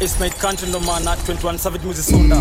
It's 0.00 0.20
my 0.20 0.30
country 0.30 0.68
ndo 0.68 0.80
maana 0.80 1.14
21 1.14 1.58
savage 1.58 1.86
muzi 1.86 2.02
sunda 2.02 2.36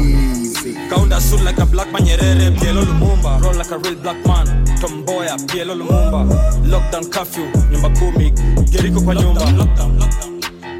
kaunda 0.90 1.22
suit 1.22 1.42
like 1.42 1.62
a 1.62 1.66
black 1.66 1.92
man 1.92 2.04
nyerere 2.04 2.52
pielo 2.52 2.82
lumumba 2.86 3.38
roll 3.40 3.58
like 3.58 3.72
a 3.74 3.78
real 3.78 3.96
black 3.96 4.26
man 4.26 4.66
tomboya 4.82 5.38
pielo 5.38 5.76
lumumba 5.76 6.36
lockdown 6.66 7.06
curfew 7.06 7.46
nyumba 7.72 7.90
kumi 7.90 8.32
geriko 8.72 9.02
kwa 9.02 9.16
nyumba 9.16 9.42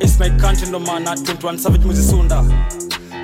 It's 0.02 0.20
my 0.20 0.30
country 0.30 0.68
ndo 0.68 0.80
maana 0.80 1.14
21 1.16 1.58
savage 1.58 1.86
muzi 1.86 2.04
sunda 2.10 2.44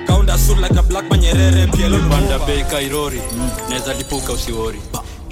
kaunda 0.06 0.38
suit 0.38 0.58
like 0.58 0.78
a 0.78 0.82
black 0.82 1.10
man 1.10 1.20
nyerere 1.20 1.66
pielo 1.66 1.98
panda 1.98 2.16
lumumba 2.16 2.46
bei 2.46 2.64
kairori. 2.64 3.20
Naweza 3.68 3.94
lipuka 3.94 4.32
usiwori 4.32 4.80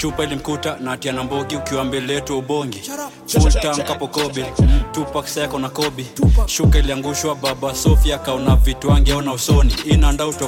chupa 0.03 0.25
ilimkuta 0.25 0.77
na 0.81 0.93
atia 0.93 1.13
na 1.13 1.25
mbogi 1.25 1.57
ukiwa 1.57 1.85
mbele 1.85 2.15
yetu 2.15 2.39
ubongi. 2.39 2.83
Full 3.27 3.53
tank 3.53 3.87
hapo 3.87 4.09
kobe. 4.09 4.45
Tupak 4.93 5.29
seko 5.29 5.59
na 5.59 5.69
kobi 5.71 6.07
shuka 6.47 6.79
iliangushwa 6.79 7.35
baba 7.35 7.75
sofia 7.75 8.19
kaona 8.19 8.57
vitu 8.57 8.93
angeona 8.93 9.33
usoni. 9.33 9.75
In 9.85 10.05
and 10.05 10.21
out 10.21 10.43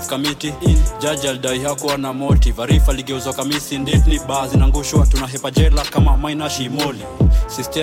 jaji 1.01 1.29
alidai 1.29 1.59
hakuwa 1.61 1.99
na 1.99 2.13
motive. 2.13 2.63
Arifa 2.63 2.93
aligeuzwa 2.93 3.33
kamisi 3.33 3.79
nditni 3.79 4.21
baa 4.29 4.49
zinaangushwa 4.49 5.07
tunahepa 5.07 5.51
jela 5.51 5.83
kama 5.83 6.17
maina 6.17 6.51
shimoli. 6.51 7.05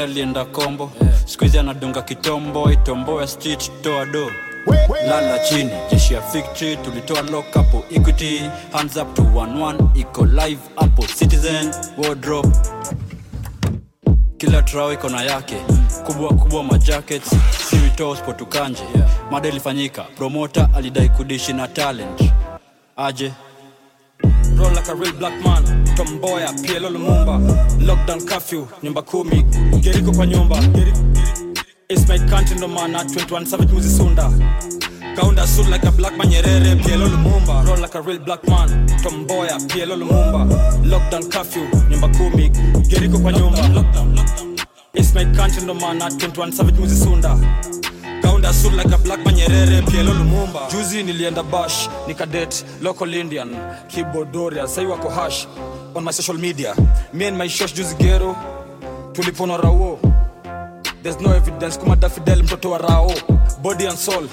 Alienda 0.04 0.46
kombo. 0.46 0.92
Skuizi 1.26 1.58
anadunga 1.60 2.02
kitombo 2.02 2.72
itomboya 2.72 3.28
street 3.28 3.72
toa 3.82 4.06
lala 5.08 5.40
chini 5.40 5.72
jeshi 5.92 6.14
ya 6.14 6.22
victory 6.22 6.78
tulitoa 6.78 7.22
lokapo 7.22 7.84
equity. 7.90 8.40
Hands 8.72 8.98
up 8.98 9.14
to 9.16 9.22
11 9.22 9.90
iko 9.96 10.26
live 10.26 10.60
hapo 10.76 11.04
citizen 11.20 11.72
wardrobe. 11.98 12.50
Kila 14.38 14.62
trao 14.62 14.94
iko 14.94 15.10
na 15.10 15.22
yake 15.24 15.56
kubwa 16.06 16.34
kubwa 16.34 16.64
majackets 16.64 17.36
siwito 17.70 18.16
spotukanje 18.16 18.84
mada 19.32 19.50
ilifanyika 19.50 20.04
promota 20.04 20.70
alidai 20.76 21.10
kudishi 21.10 21.54
na 21.54 21.68
talent. 21.68 22.32
Aje? 22.98 23.32
Roll 24.58 24.72
like 24.74 24.90
a 24.92 24.96
real 24.96 25.14
black 25.14 25.34
man 25.46 25.86
tomboya 25.96 26.54
pielo 26.54 26.90
lumumba. 26.90 27.40
Lockdown 27.80 28.22
curfew 28.26 28.68
nyumba 28.84 29.02
kumi. 29.02 29.44
Geriko 29.80 30.12
kwa 30.12 30.26
nyumba 30.28 30.58
It's 31.92 32.08
my 32.08 32.18
country 32.30 32.56
ndo 32.58 32.68
maana 32.68 33.04
21 33.04 33.46
savage 33.46 33.74
muzisunda 33.74 34.32
kaunda 35.16 35.48
suit 35.48 35.68
like 35.70 35.88
a 35.88 35.92
black 35.92 36.18
man 36.18 36.28
nyerere 36.28 36.76
pielo 36.76 37.08
lumumba. 37.08 37.64
Roll 37.66 37.80
like 37.82 37.96
a 37.98 38.02
real 38.02 38.20
black 38.20 38.48
man 38.48 38.86
tomboya 39.04 39.60
pielo 39.68 39.96
lumumba. 39.96 40.46
Lockdown 40.86 41.30
curfew 41.30 41.64
nyumba 41.90 42.08
kumi 42.08 42.50
geriko 42.88 43.20
kwa 43.20 43.32
nyumba. 43.32 43.86
It's 44.94 45.14
my 45.14 45.26
country 45.26 45.64
ndo 45.64 45.74
maana 45.74 46.10
21 46.10 46.52
savage 46.52 46.80
muzisunda 46.80 47.38
kaunda 48.22 48.54
suit 48.54 48.74
like 48.74 48.94
a 48.96 48.98
black 48.98 49.26
man 49.26 49.36
nyerere 49.36 49.82
pielo 49.82 50.14
lumumba. 50.14 50.60
Juzi 50.72 51.04
nilienda 51.04 51.44
bash 51.44 51.90
nikadet 52.08 52.66
local 52.82 53.14
indian 53.14 53.50
kibodoria 53.88 54.68
sai 54.68 54.86
wako 54.86 55.10
hash 55.10 55.48
on 55.96 56.04
my 56.04 56.12
social 56.14 56.38
media. 56.38 56.76
Me 57.14 57.28
and 57.28 57.38
my 57.38 57.48
shosh 57.50 57.74
juzi 57.74 57.96
gero 57.96 58.36
tuliponwa 59.14 59.58
rauo 59.58 60.00
there's 61.04 61.20
no 61.20 61.32
evidence. 61.32 61.78
Kumada 61.78 62.10
fidel 62.10 62.44
mtoto 62.44 62.70
wa 62.72 62.78
rao. 62.78 63.12
Body 63.62 63.86
and 63.88 63.98
soul. 63.98 64.28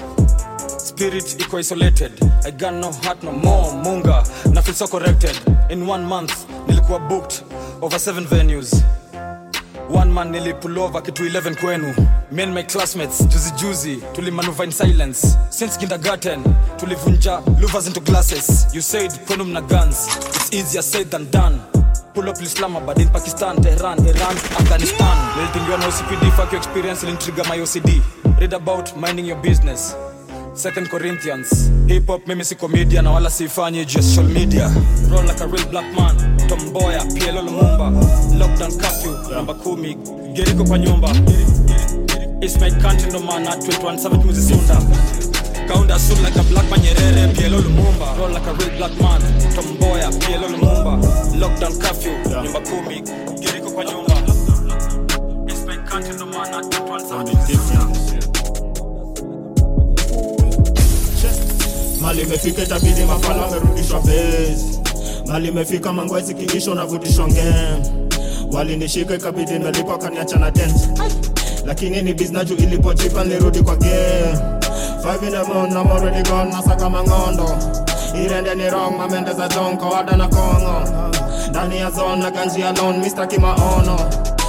Spirit 0.79 1.37
iko 1.41 1.59
isolated. 1.59 2.13
I 2.45 2.51
got 2.51 2.75
no 2.75 2.93
heart 2.93 3.23
no 3.23 3.33
more 3.33 3.73
munga. 3.73 4.25
Na 4.53 4.61
feel 4.61 4.75
so 4.75 4.87
corrected. 4.87 5.37
In 5.71 5.87
one 5.87 6.05
month 6.05 6.47
nilikuwa 6.67 7.09
booked 7.09 7.43
over 7.83 7.99
seven 7.99 8.25
venues. 8.27 8.83
One 9.91 10.13
man 10.13 10.31
nilipulova 10.31 11.03
kitu 11.03 11.25
11 11.25 11.55
kwenu. 11.55 11.95
Me 12.31 12.43
and 12.43 12.55
my 12.55 12.63
classmates 12.63 13.27
juzi 13.27 13.51
juzi 13.51 13.97
tulimanuva 14.13 14.65
in 14.65 14.73
silence. 14.73 15.37
Since 15.51 15.79
kindergarten 15.79 16.45
tulivunja 16.77 17.43
louvers 17.61 17.87
into 17.87 18.01
glasses. 18.01 18.67
You 18.75 18.83
said 18.83 19.13
kwenu 19.27 19.45
mna 19.45 19.61
guns. 19.61 20.09
It's 20.19 20.53
easier 20.53 20.83
said 20.83 21.11
than 21.11 21.31
done 21.31 21.78
pull 22.19 22.29
up 22.29 22.43
islamabad 22.43 22.99
in 22.99 23.09
pakistan 23.09 23.63
tehran 23.63 23.99
iran 24.07 24.37
afghanistan. 24.59 25.17
Nilitingiwa 25.37 25.79
na 25.79 25.87
ocpd 25.87 26.33
fuck 26.37 26.53
your 26.53 26.59
experience 26.59 27.07
ilintrigger 27.07 27.47
my 27.49 27.61
ocd 27.61 28.03
read 28.41 28.55
about 28.55 28.97
minding 28.97 29.27
your 29.27 29.39
business. 29.43 29.95
Second 30.55 30.89
corinthians. 30.91 31.71
Hip 31.87 32.07
hop 32.07 32.27
mimi 32.27 32.45
si 32.45 32.55
comedian 32.57 33.05
na 33.05 33.13
wala 33.13 33.31
sifanyi 33.31 33.87
social 33.89 34.25
media. 34.25 34.67
Roll 35.11 35.25
like 35.27 35.41
a 35.41 35.47
real 35.47 35.67
black 35.71 35.87
man. 35.95 36.17
Tomboya 36.49 37.01
PLO 37.15 37.43
lumumba. 37.43 37.91
Lockdown 38.39 38.73
curfew 38.81 39.15
namba 39.35 39.55
kumi. 39.55 39.95
Geriko 40.35 40.65
kwa 40.65 40.79
nyumba. 40.79 41.09
It's 42.41 42.57
my 42.61 42.71
country 42.71 43.11
ndo 43.11 43.21
maana 43.21 43.51
21 43.57 43.99
savage 43.99 44.25
muzisunda 44.25 44.83
kaunda 45.69 45.99
suit 45.99 46.21
like 46.23 46.37
a 46.37 46.43
black 46.45 46.69
man 46.71 46.81
nyerere 46.81 47.29
pielo 47.35 47.59
lumumba. 47.61 48.17
Roll 48.19 48.31
like 48.31 48.47
a 48.47 48.53
real 48.55 48.77
black 48.79 49.01
man 49.01 49.21
tomboya 49.55 50.11
pielo 50.21 50.49
lumumba. 50.49 50.99
Lockdown 51.39 51.79
curfew 51.81 52.13
nyumba 52.43 52.61
kumi 52.61 53.03
geriko 53.41 53.71
kwa 53.71 53.85
nyumba. 53.85 54.15
It's 55.49 55.65
my 55.67 55.77
country 55.77 56.15
ndo 56.15 56.27
maana 56.27 56.61
21 56.61 57.09
savage 57.09 57.33
muzisunda 57.37 57.87
mali 62.01 62.23
imefika 62.23 62.63
itabidi 62.63 63.05
mafala 63.05 63.47
amerudishwa 63.47 64.01
base. 64.01 64.65
Mali 65.27 65.49
imefika 65.49 65.93
mangwezi 65.93 66.35
kiisho 66.35 66.75
navutishwa 66.75 67.29
ngem. 67.29 67.83
Walinishika 68.53 69.15
ikabidi 69.15 69.59
nalipa 69.59 69.99
kaniacha 69.99 70.37
na 70.37 70.51
dent. 70.51 70.89
Lakini 71.67 72.03
ni 72.03 72.15
biznaju 72.15 72.55
ilipochipa 72.55 73.25
nirudi 73.25 73.63
kwa 73.63 73.77
game 73.77 74.39
Five 75.03 75.23
in 75.23 75.31
the 75.33 75.45
moon, 75.49 75.77
I'm 75.77 75.87
already 75.87 76.23
gone, 76.29 76.51
nasaka 76.51 76.91
mangondo 76.91 77.47
irende 78.15 78.55
ni 78.55 78.69
wrong, 78.71 78.97
mamende 78.99 79.33
za 79.33 79.49
jonko, 79.49 79.89
wada 79.91 80.17
na 80.17 80.29
kongo 80.29 80.83
ndani 81.51 81.79
ya 81.79 81.91
zone 81.91 82.23
na 82.23 82.31
ganji 82.31 82.63
alone, 82.63 82.99
mistaki 82.99 83.39
maono 83.39 83.97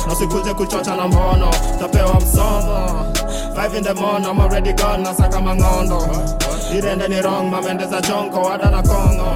nasikuje 0.08 0.54
kuchocha 0.54 0.96
na 0.96 1.08
mbono 1.08 1.52
tapewa 1.80 2.16
msomo 2.16 3.06
Five 3.56 3.76
in 3.76 3.84
the 3.84 3.94
moon, 3.94 4.24
I'm 4.26 4.40
already 4.40 4.74
gone, 4.74 5.04
nasaka 5.04 5.42
mangondo 5.42 6.02
irende 6.78 7.08
ni 7.08 7.22
wrong, 7.22 7.50
mamende 7.52 7.86
za 7.88 8.02
jonko, 8.02 8.42
wada 8.42 8.70
na 8.72 8.82
kongo 8.84 9.28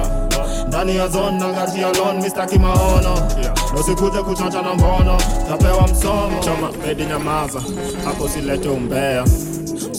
ndani 0.68 0.96
ya 0.96 1.08
zone 1.08 1.38
na 1.38 1.52
ganji 1.52 1.84
alone, 1.84 2.20
mistaki 2.22 2.58
maono 2.58 3.14
Usikuje 3.80 4.22
kuchocha 4.22 4.62
na 4.62 4.74
mbono 4.74 5.18
tapewa 5.48 5.82
msomo 5.88 6.40
choma 6.40 6.68
pedi 6.68 7.04
nyamaza. 7.04 7.60
Hapo 8.04 8.28
silete 8.28 8.68
umbea 8.68 9.24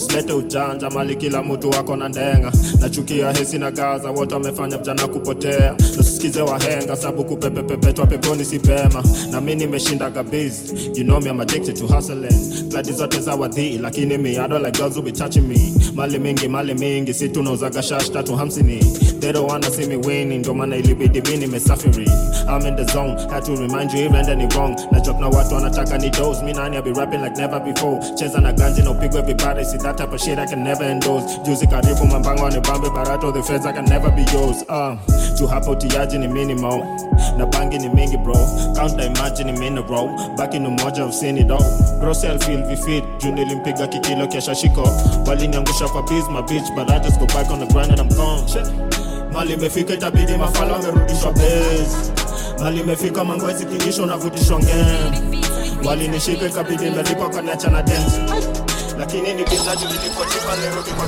usilete 0.06 0.32
ujanja 0.32 0.90
mali 0.90 1.16
kila 1.16 1.42
mtu 1.42 1.70
wako 1.70 1.96
na 1.96 2.08
ndenga. 2.08 2.52
Nachukia 2.80 3.32
hesi 3.32 3.58
na 3.58 3.70
gaza 3.70 4.10
wote 4.10 4.34
wamefanya 4.34 4.78
mjana 4.78 5.06
kupotea. 5.08 5.74
Nasikize 5.96 6.40
wahenga 6.42 6.96
sabu 6.96 7.24
kupepepepetwa 7.24 8.06
peponi 8.06 8.44
si 8.44 8.58
pema. 8.58 9.04
Na 9.30 9.40
mi 9.40 9.54
nimeshinda 9.54 10.10
gabizi 10.10 10.90
you 10.94 11.04
know 11.04 11.20
me 11.20 11.30
I'm 11.30 11.40
addicted 11.40 11.76
to 11.76 11.86
hustling. 11.86 12.68
Gladi 12.68 12.92
zote 12.92 13.20
za 13.20 13.34
wadhii 13.34 13.78
lakini 13.78 14.18
mi 14.18 14.30
I 14.38 14.48
don't 14.48 14.64
like 14.64 14.78
girls 14.78 14.96
who 14.96 15.02
be 15.02 15.12
touching 15.12 15.48
me. 15.48 15.72
Mali 15.94 16.18
mingi 16.18 16.48
mali 16.48 16.74
mingi 16.74 17.14
si 17.14 17.28
tunauzaga 17.28 17.82
shash 17.82 18.10
tatu 18.10 18.36
hamsini. 18.36 18.78
They 19.20 19.32
don't 19.32 19.50
wanna 19.50 19.70
see 19.70 19.86
me 19.86 19.96
winning 19.96 20.38
ndo 20.40 20.54
maana 20.54 20.76
ilibidi 20.76 21.20
mi 21.30 21.36
nimesafiri. 21.36 22.06
I'm 22.48 22.66
in 22.66 22.76
the 22.76 22.84
zone 22.92 23.16
had 23.30 23.44
to 23.44 23.56
remind 23.56 23.92
you 23.92 24.00
even 24.04 24.24
then 24.26 24.38
ni 24.38 24.46
wrong. 24.54 24.76
Na 24.92 25.00
job 25.00 25.20
na 25.20 25.28
watu 25.28 25.54
wanataka 25.54 25.98
ni 25.98 26.10
dose 26.10 26.44
mi 26.44 26.52
nani 26.52 26.76
I 26.76 26.80
be 26.80 26.92
rapping 26.92 27.22
like 27.22 27.36
never 27.36 27.60
before. 27.60 27.98
Cheza 28.14 28.40
na 28.40 28.52
ganji 28.52 28.82
na 28.82 28.90
upigwe 28.90 29.22
vibare 29.22 29.64
see 29.64 29.78
that 29.78 29.95
type 29.96 30.12
of 30.12 30.20
shit 30.20 30.38
I 30.38 30.46
can 30.46 30.62
never 30.64 30.84
endorse. 30.84 31.38
Juzi 31.44 31.66
karibu 31.66 32.04
mambango 32.06 32.50
ni 32.50 32.60
bambe 32.60 32.90
barato 32.90 33.32
the 33.32 33.42
feds 33.42 33.66
I 33.66 33.72
can 33.72 33.84
never 33.84 34.10
be 34.10 34.22
yours. 34.32 34.62
Uh, 34.68 34.96
juu 35.38 35.46
hapo 35.46 35.74
tiaji 35.74 36.18
ni 36.18 36.28
minimal 36.28 36.78
na 37.38 37.46
bangi 37.46 37.78
ni 37.78 37.88
mingi 37.88 38.16
bro. 38.16 38.34
Count 38.76 38.96
the 38.96 39.06
imagine 39.06 39.52
ni 39.52 39.80
row. 39.82 40.08
Baki 40.36 40.58
ni 40.58 40.68
moja 40.68 41.04
usini 41.06 41.44
do 41.46 41.58
bro 42.00 42.12
self 42.14 42.44
feel 42.44 42.62
we 42.66 42.76
fit. 42.76 43.04
juu 43.18 43.32
nilimpiga 43.32 43.86
kikilo 43.86 44.26
kesha 44.26 44.54
shiko 44.54 44.88
waliniangusha 45.26 45.88
kwa 45.88 46.02
biz 46.02 46.28
my 46.28 46.42
bitch 46.42 46.70
but 46.74 46.90
I 46.90 46.98
just 46.98 47.18
go 47.18 47.26
back 47.26 47.50
on 47.50 47.60
the 47.60 47.66
grind 47.66 47.90
and 47.90 48.00
I'm 48.00 48.08
gone. 48.08 48.42
Mali 49.32 49.52
imefika 49.52 49.94
itabidi 49.94 50.36
mafala 50.36 50.72
wamerudishwa 50.72 51.32
base 51.32 52.12
mali 52.60 52.80
imefika 52.80 53.24
mangwezi 53.24 53.66
kilisho 53.66 54.06
navutishwa 54.06 54.58
ngem 54.58 55.34
walinishika 55.84 56.46
ikabidi 56.46 56.90
nalipa 56.90 57.28
kaniacha 57.28 57.70
na 57.70 57.82
dance 57.82 58.20
lakini 58.98 59.22
ni 59.22 59.34
nilipotipa 59.34 60.56
nirudi 60.56 60.90
kwa 60.90 61.06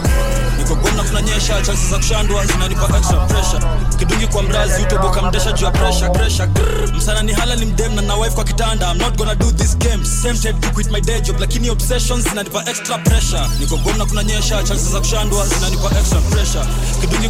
niko 0.59 0.75
gona 0.75 1.03
kunanyesha 1.03 1.63
chansi 1.63 1.87
za 1.91 1.97
kushandwa 1.97 2.47
zinanipa 2.47 2.97
extra 2.99 3.27
pressure. 3.27 3.63
Kidungi 3.99 4.27
kwa 4.27 4.43
mrazi 4.43 4.83
utoboka 4.83 5.23
mdesha 5.23 5.53
juu 5.53 5.65
ya 5.65 5.71
pressure 5.71 6.11
pressure. 6.11 6.47
Grrr. 6.49 6.95
msana 6.97 7.23
ni 7.23 7.33
hala 7.33 7.57
ni 7.57 7.65
mdem 7.67 7.95
na 7.95 8.03
na 8.03 8.15
wife 8.17 8.35
kwa 8.35 8.45
kitanda. 8.45 8.91
I'm 8.93 8.99
not 8.99 9.17
gonna 9.19 9.35
do 9.35 9.53
this 9.53 9.77
game. 9.79 10.05
Same 10.05 10.39
time 10.39 10.61
to 10.61 10.71
quit 10.73 10.91
my 10.91 11.01
day 11.01 11.21
job. 11.21 11.37
Lakini 11.41 11.71
obsessions 11.71 12.29
zinanipa 12.29 12.65
extra 12.71 12.99
pressure. 12.99 13.47
Niko 13.61 13.77
gona 13.77 14.07
kunanyesha 14.07 14.63
chansi 14.63 14.93
za 14.93 14.99
kushandwa 15.01 15.47
zinanipa 15.47 15.99
extra 15.99 16.21
pressure 16.21 16.38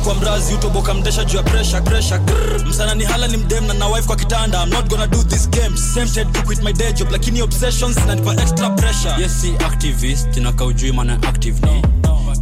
kwa 0.09 0.15
mrazi 0.17 0.55
utoboka 0.55 0.95
mdesha 0.95 1.25
juu 1.25 1.37
ya 1.37 1.43
presha 1.43 1.81
presha 1.81 2.21
msana 2.69 2.95
ni 2.95 3.05
hala 3.05 3.29
ni 3.29 3.37
mdem 3.37 3.67
na 3.67 3.75
na 3.75 3.89
wife 3.89 4.07
kwa 4.07 4.17
kitanda. 4.17 4.63
I'm 4.63 4.71
not 4.71 4.89
gonna 4.91 5.07
do 5.07 5.23
this 5.25 5.51
game. 5.51 5.77
Same 5.77 6.07
time 6.07 6.33
to 6.33 6.43
quit 6.43 6.63
my 6.63 6.73
day 6.73 6.93
job 6.93 7.09
lakini 7.11 7.43
obsessions 7.43 7.95
zinanipa 8.01 8.33
extra 8.43 8.71
pressure. 8.71 9.15
Yes 9.23 9.41
si 9.41 9.51
activist 9.67 10.37
inaka 10.37 10.65
ujui 10.65 10.93
maana 10.93 11.23
active 11.23 11.67
ni. 11.67 11.83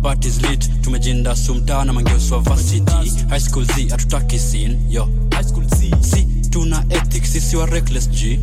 Parties 0.02 0.42
lit 0.42 0.70
tumejinda 0.80 1.36
sumtaa 1.36 1.84
na 1.84 1.92
mangeuswa 1.92 2.38
varsity. 2.38 2.92
High 3.28 3.40
school 3.40 3.64
z 3.64 3.88
hatutaki 3.90 4.38
sin 4.38 4.78
yo. 4.90 5.08
High 5.34 5.44
school 5.44 5.64
z. 5.64 5.90
Si 6.00 6.26
tuna 6.50 6.84
ethics 6.90 7.32
sisi 7.32 7.56
wa 7.56 7.66
reckless 7.66 8.08
g. 8.10 8.38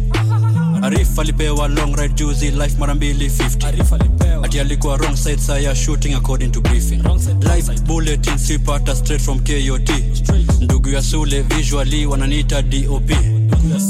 Arif 0.81 1.19
alipewa 1.19 1.67
long 1.67 1.95
ride 1.95 2.13
juzi 2.13 2.51
life 2.51 2.75
mara 2.79 2.95
mbili 2.95 3.27
50 3.29 3.71
ati 4.43 4.59
alikuwa 4.59 4.97
wrong 4.97 5.15
side 5.17 5.37
saya 5.41 5.75
shooting 5.75 6.13
according 6.13 6.51
to 6.51 6.61
briefing. 6.61 7.01
Live 7.55 7.81
bulletin 7.85 8.37
sipata 8.37 8.95
straight 8.95 9.21
from 9.21 9.39
kot 9.39 9.91
ndugu 10.61 10.89
ya 10.89 11.01
sule 11.01 11.41
visually 11.41 12.05
wananiita 12.05 12.61
dop 12.61 13.11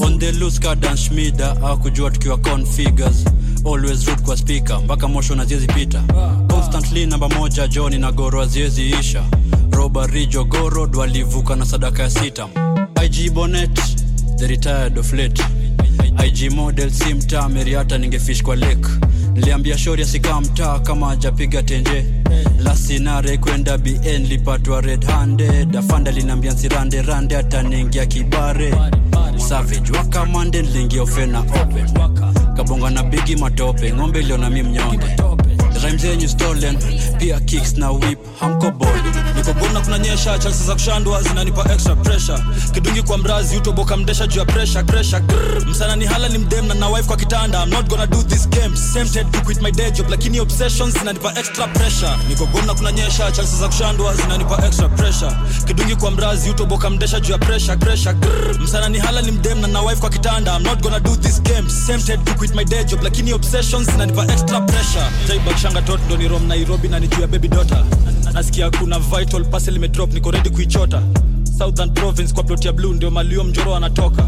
on 0.01 0.19
the 0.19 0.31
loose 0.31 0.59
kadan 0.59 0.97
shmida 0.97 1.51
akujua 1.63 2.11
tukiwa 2.11 2.37
configures. 2.37 3.25
Always 3.65 4.05
root 4.07 4.21
kwa 4.21 4.37
speaker 4.37 4.79
mpaka 4.83 5.07
mosho 5.07 5.35
na 5.35 5.45
ziezi 5.45 5.67
pita 5.67 6.03
constantly 6.47 7.05
namba 7.05 7.29
moja 7.29 7.67
joni 7.67 7.97
na 7.97 8.11
goro 8.11 8.41
aziezi 8.41 8.89
isha. 8.89 9.23
Roba 9.71 10.07
rijo 10.07 10.43
goro 10.43 10.87
dwalivuka 10.87 11.55
na 11.55 11.65
sadaka 11.65 12.03
ya 12.03 12.09
sita. 12.09 12.47
Ig 13.05 13.31
bonet 13.33 13.79
the 14.37 14.47
retired 14.47 14.97
of 14.99 15.13
late 15.13 15.43
ig 16.27 16.51
model 16.51 16.89
si 16.91 17.13
mtaa 17.13 17.49
meriata 17.49 17.97
ningefish 17.97 18.43
kwa 18.43 18.55
lake. 18.55 18.87
Niliambia 19.33 19.77
shori 19.77 20.03
asikaa 20.03 20.41
mtaa 20.41 20.79
kama 20.79 21.11
ajapiga 21.11 21.63
tenje. 21.63 22.05
Lasinare 22.63 23.37
kwenda 23.37 23.77
bn 23.77 24.25
lipatwa 24.29 24.81
red 24.81 25.05
handed. 25.05 25.75
Afanda 25.77 26.11
linaambia 26.11 26.51
nsirande 26.53 27.01
rande 27.01 27.37
ataniingia 27.37 28.05
kibare. 28.05 28.75
Savage 29.49 29.91
wakamande 29.97 30.61
niliingia 30.61 31.01
ofena 31.03 31.39
open 31.39 31.85
kabonga 32.57 32.89
na 32.89 33.03
bigi 33.03 33.35
matope 33.35 33.93
ng'ombe 33.93 34.19
iliona 34.19 34.49
mi 34.49 34.63
mnyonge 34.63 34.97
rhyme 35.83 35.97
zenyu 35.97 36.29
stolen 36.29 36.77
pia 37.19 37.39
kicks 37.39 37.73
na 37.77 37.91
whip. 37.91 38.19
Hamko 38.39 38.71
boy 38.71 38.87
niko 39.35 39.53
gona 39.53 39.81
kunanyesha 39.81 40.39
chances 40.39 40.65
za 40.67 40.73
kushandwa 40.73 41.21
zinanipa 41.23 41.73
extra 41.73 41.95
pressure. 41.95 42.39
Kidungi 42.73 43.01
kwa 43.03 43.17
mrazi 43.17 43.57
utoboka 43.57 43.97
mdesha 43.97 44.27
juu 44.27 44.39
ya 44.39 44.45
pressure 44.45 44.83
pressure. 44.83 45.19
Grrr. 45.21 45.65
msana 45.67 45.95
ni 45.95 46.05
hala 46.05 46.29
ni 46.29 46.37
mdem 46.37 46.67
na 46.67 46.73
na 46.73 46.89
wife 46.89 47.07
kwa 47.07 47.17
kitanda. 47.17 47.63
I'm 47.63 47.69
not 47.69 47.87
gonna 47.89 48.07
do 48.07 48.23
this 48.23 48.49
game. 48.49 48.75
Tempted 48.93 49.31
to 49.31 49.41
quit 49.41 49.61
my 49.61 49.71
day 49.71 49.91
job 49.91 50.09
lakini 50.09 50.39
obsessions 50.39 50.93
zinanipa 50.99 51.33
extra 51.39 51.67
pressure. 51.67 52.11
Niko 52.29 52.45
gona 52.45 52.73
kunanyesha 52.73 53.31
chances 53.31 53.59
za 53.59 53.67
kushandwa 53.67 54.15
zinanipa 54.15 54.65
extra 54.67 54.89
pressure. 54.89 55.31
Kidungi 55.65 55.95
kwa 55.95 56.11
mrazi 56.11 56.49
utoboka 56.49 56.89
mdesha 56.89 57.19
juu 57.19 57.31
ya 57.31 57.37
pressure 57.37 57.77
pressure. 57.77 58.13
Grrr. 58.13 58.59
msana 58.59 58.89
ni 58.89 58.99
hala 58.99 59.21
ni 59.21 59.31
mdem 59.31 59.59
na 59.61 59.67
na 59.67 59.81
wife 59.81 60.01
kwa 60.01 60.09
kitanda. 60.09 60.53
I'm 60.57 60.63
not 60.63 60.81
gonna 60.81 60.99
do 60.99 61.15
this 61.15 61.41
game. 61.41 61.67
Tempted 61.87 62.25
to 62.25 62.33
quit 62.35 62.55
my 62.55 62.65
day 62.65 62.83
job 62.83 63.03
lakini 63.03 63.33
obsessions 63.33 63.91
zinanipa 63.91 64.23
extra 64.33 64.61
pressure 64.61 65.05
tot 65.81 65.99
ndo 66.05 66.17
ni 66.17 66.27
rom 66.27 66.47
nairobi 66.47 66.87
na 66.87 66.99
nijuu 66.99 67.21
ya 67.21 67.27
baby 67.27 67.47
dota 67.47 67.85
nasikia 68.33 68.69
kuna 68.71 68.99
vital 68.99 69.45
pase 69.45 69.71
imedrop 69.71 70.13
niko 70.13 70.31
redi 70.31 70.49
kuichota. 70.49 71.01
Southern 71.57 71.89
province 71.93 72.33
kwa 72.33 72.43
plot 72.43 72.65
ya 72.67 72.73
blue 72.73 72.93
ndio 72.95 73.11
malio 73.11 73.43
mjoro 73.43 73.75
anatoka. 73.75 74.23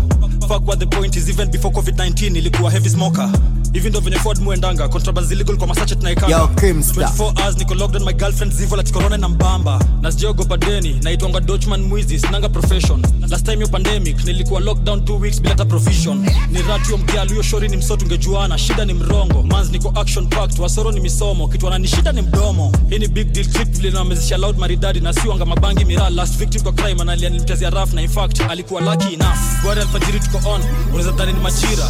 Fuck 0.47 0.67
what 0.67 0.79
the 0.79 0.85
point 0.85 1.15
is 1.15 1.29
even 1.29 1.49
before 1.49 1.75
covid-19 1.75 2.37
ilikuwa 2.37 2.71
heavy 2.71 2.89
smoker 2.89 3.29
hivi 3.75 3.89
ndo 3.89 3.99
venye 3.99 4.17
ford 4.19 4.39
muendanga 4.41 4.87
contraband 4.87 5.31
illegal 5.31 5.57
kwa 5.57 5.67
masache 5.67 5.95
tunaikanga 5.95 6.37
Yo, 6.37 6.47
Kimsta. 6.47 7.01
24 7.17 7.41
hours 7.41 7.57
niko 7.57 7.75
locked 7.75 7.95
on 8.01 8.05
my 8.07 8.13
girlfriend 8.13 8.53
zivo 8.53 8.75
la 8.75 8.83
corona 8.83 9.17
na 9.17 9.29
mbamba. 9.29 9.79
Na 10.01 10.11
sijaogopa 10.11 10.57
deni 10.57 10.99
naitwanga 11.03 11.39
dutchman 11.39 11.81
mwizi 11.81 12.19
sinanga 12.19 12.49
profession. 12.49 13.01
Last 13.29 13.45
time 13.45 13.61
yo 13.61 13.67
pandemic 13.67 14.23
nilikuwa 14.25 14.59
lockdown 14.59 14.99
2 14.99 15.19
weeks 15.21 15.41
bila 15.41 15.49
hata 15.49 15.65
provision. 15.65 16.25
Ni 16.51 16.61
ratio 16.61 16.97
mkialu 16.97 17.29
hiyo 17.29 17.43
shori 17.43 17.69
ni 17.69 17.77
msoto 17.77 18.05
ungejuana 18.05 18.57
shida 18.57 18.85
ni 18.85 18.93
mrongo. 18.93 19.43
Mans 19.43 19.71
niko 19.71 19.93
action 19.95 20.27
packed 20.27 20.59
wasoro 20.59 20.91
ni 20.91 20.99
misomo 20.99 21.47
kitu 21.47 21.67
anani 21.67 21.87
shida 21.87 22.11
ni 22.11 22.21
mdomo. 22.21 22.71
Hii 22.89 22.99
ni 22.99 23.07
big 23.07 23.31
deal 23.31 23.47
clip 23.47 23.69
vile 23.69 23.91
nawamezesha 23.91 24.37
loud 24.37 24.57
maridadi 24.57 24.99
na 24.99 25.13
siwanga 25.13 25.45
mabangi 25.45 25.85
miraa. 25.85 26.09
Last 26.09 26.37
victim 26.37 26.61
kwa 26.61 26.73
crime 26.73 27.01
analia 27.01 27.29
nilimchezea 27.29 27.69
raf 27.69 27.93
na 27.93 28.01
in 28.01 28.09
fact 28.09 28.41
alikuwa 28.49 28.81
lucky 28.81 29.13
enough. 29.13 29.37
Gwari 29.63 29.81
alfajiri 29.81 30.19
tuko 30.19 30.49
on 30.49 30.61
unaweza 30.89 31.11
dhani 31.11 31.33
ni 31.33 31.39
machira 31.39 31.87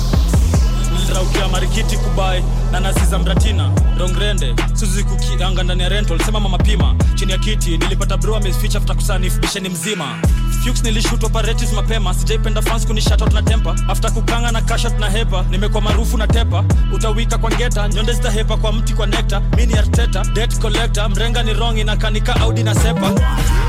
niliraukia 0.99 1.47
marikiti 1.47 1.97
kubai 1.97 2.43
na 2.75 2.81
nasiza 2.81 3.19
mratina 3.19 3.71
rongrende 3.99 4.55
suzuku 4.73 5.15
kianga 5.17 5.63
ndani 5.63 5.83
ya 5.83 5.89
rental 5.89 6.19
sema 6.19 6.39
mama 6.39 6.57
pima. 6.57 6.95
Chini 7.15 7.31
ya 7.31 7.37
kiti 7.37 7.77
nilipata 7.77 8.17
bro 8.17 8.35
ameficha 8.35 8.77
after 8.77 8.95
kusanif 8.95 9.39
bisheni 9.39 9.69
mzima. 9.69 10.05
Fuchs 10.63 10.83
nilishutwa 10.83 11.29
paretis 11.29 11.73
mapema 11.73 12.13
sijaipenda 12.13 12.61
fans 12.61 12.85
kuni 12.87 13.01
shout 13.01 13.33
na 13.33 13.41
tempa 13.41 13.75
after 13.87 14.11
kukanga 14.13 14.51
na 14.51 14.61
kashat 14.61 14.99
na 14.99 15.09
hepa 15.09 15.45
nimekuwa 15.49 15.81
maarufu 15.81 16.17
na 16.17 16.27
tepa. 16.27 16.63
Utawika 16.93 17.37
kwa 17.37 17.51
ngeta 17.51 17.87
nyonde 17.89 18.13
zitahepa 18.13 18.57
kwa 18.57 18.71
mti 18.73 18.93
kwa 18.93 19.07
nekta 19.07 19.39
mini 19.39 19.73
arteta 19.73 20.23
debt 20.33 20.59
collector 20.59 21.09
mrenga 21.09 21.43
ni 21.43 21.53
wrong 21.53 21.77
inakanika 21.77 22.35
audi 22.35 22.63
na 22.63 22.75
sepa. 22.75 23.09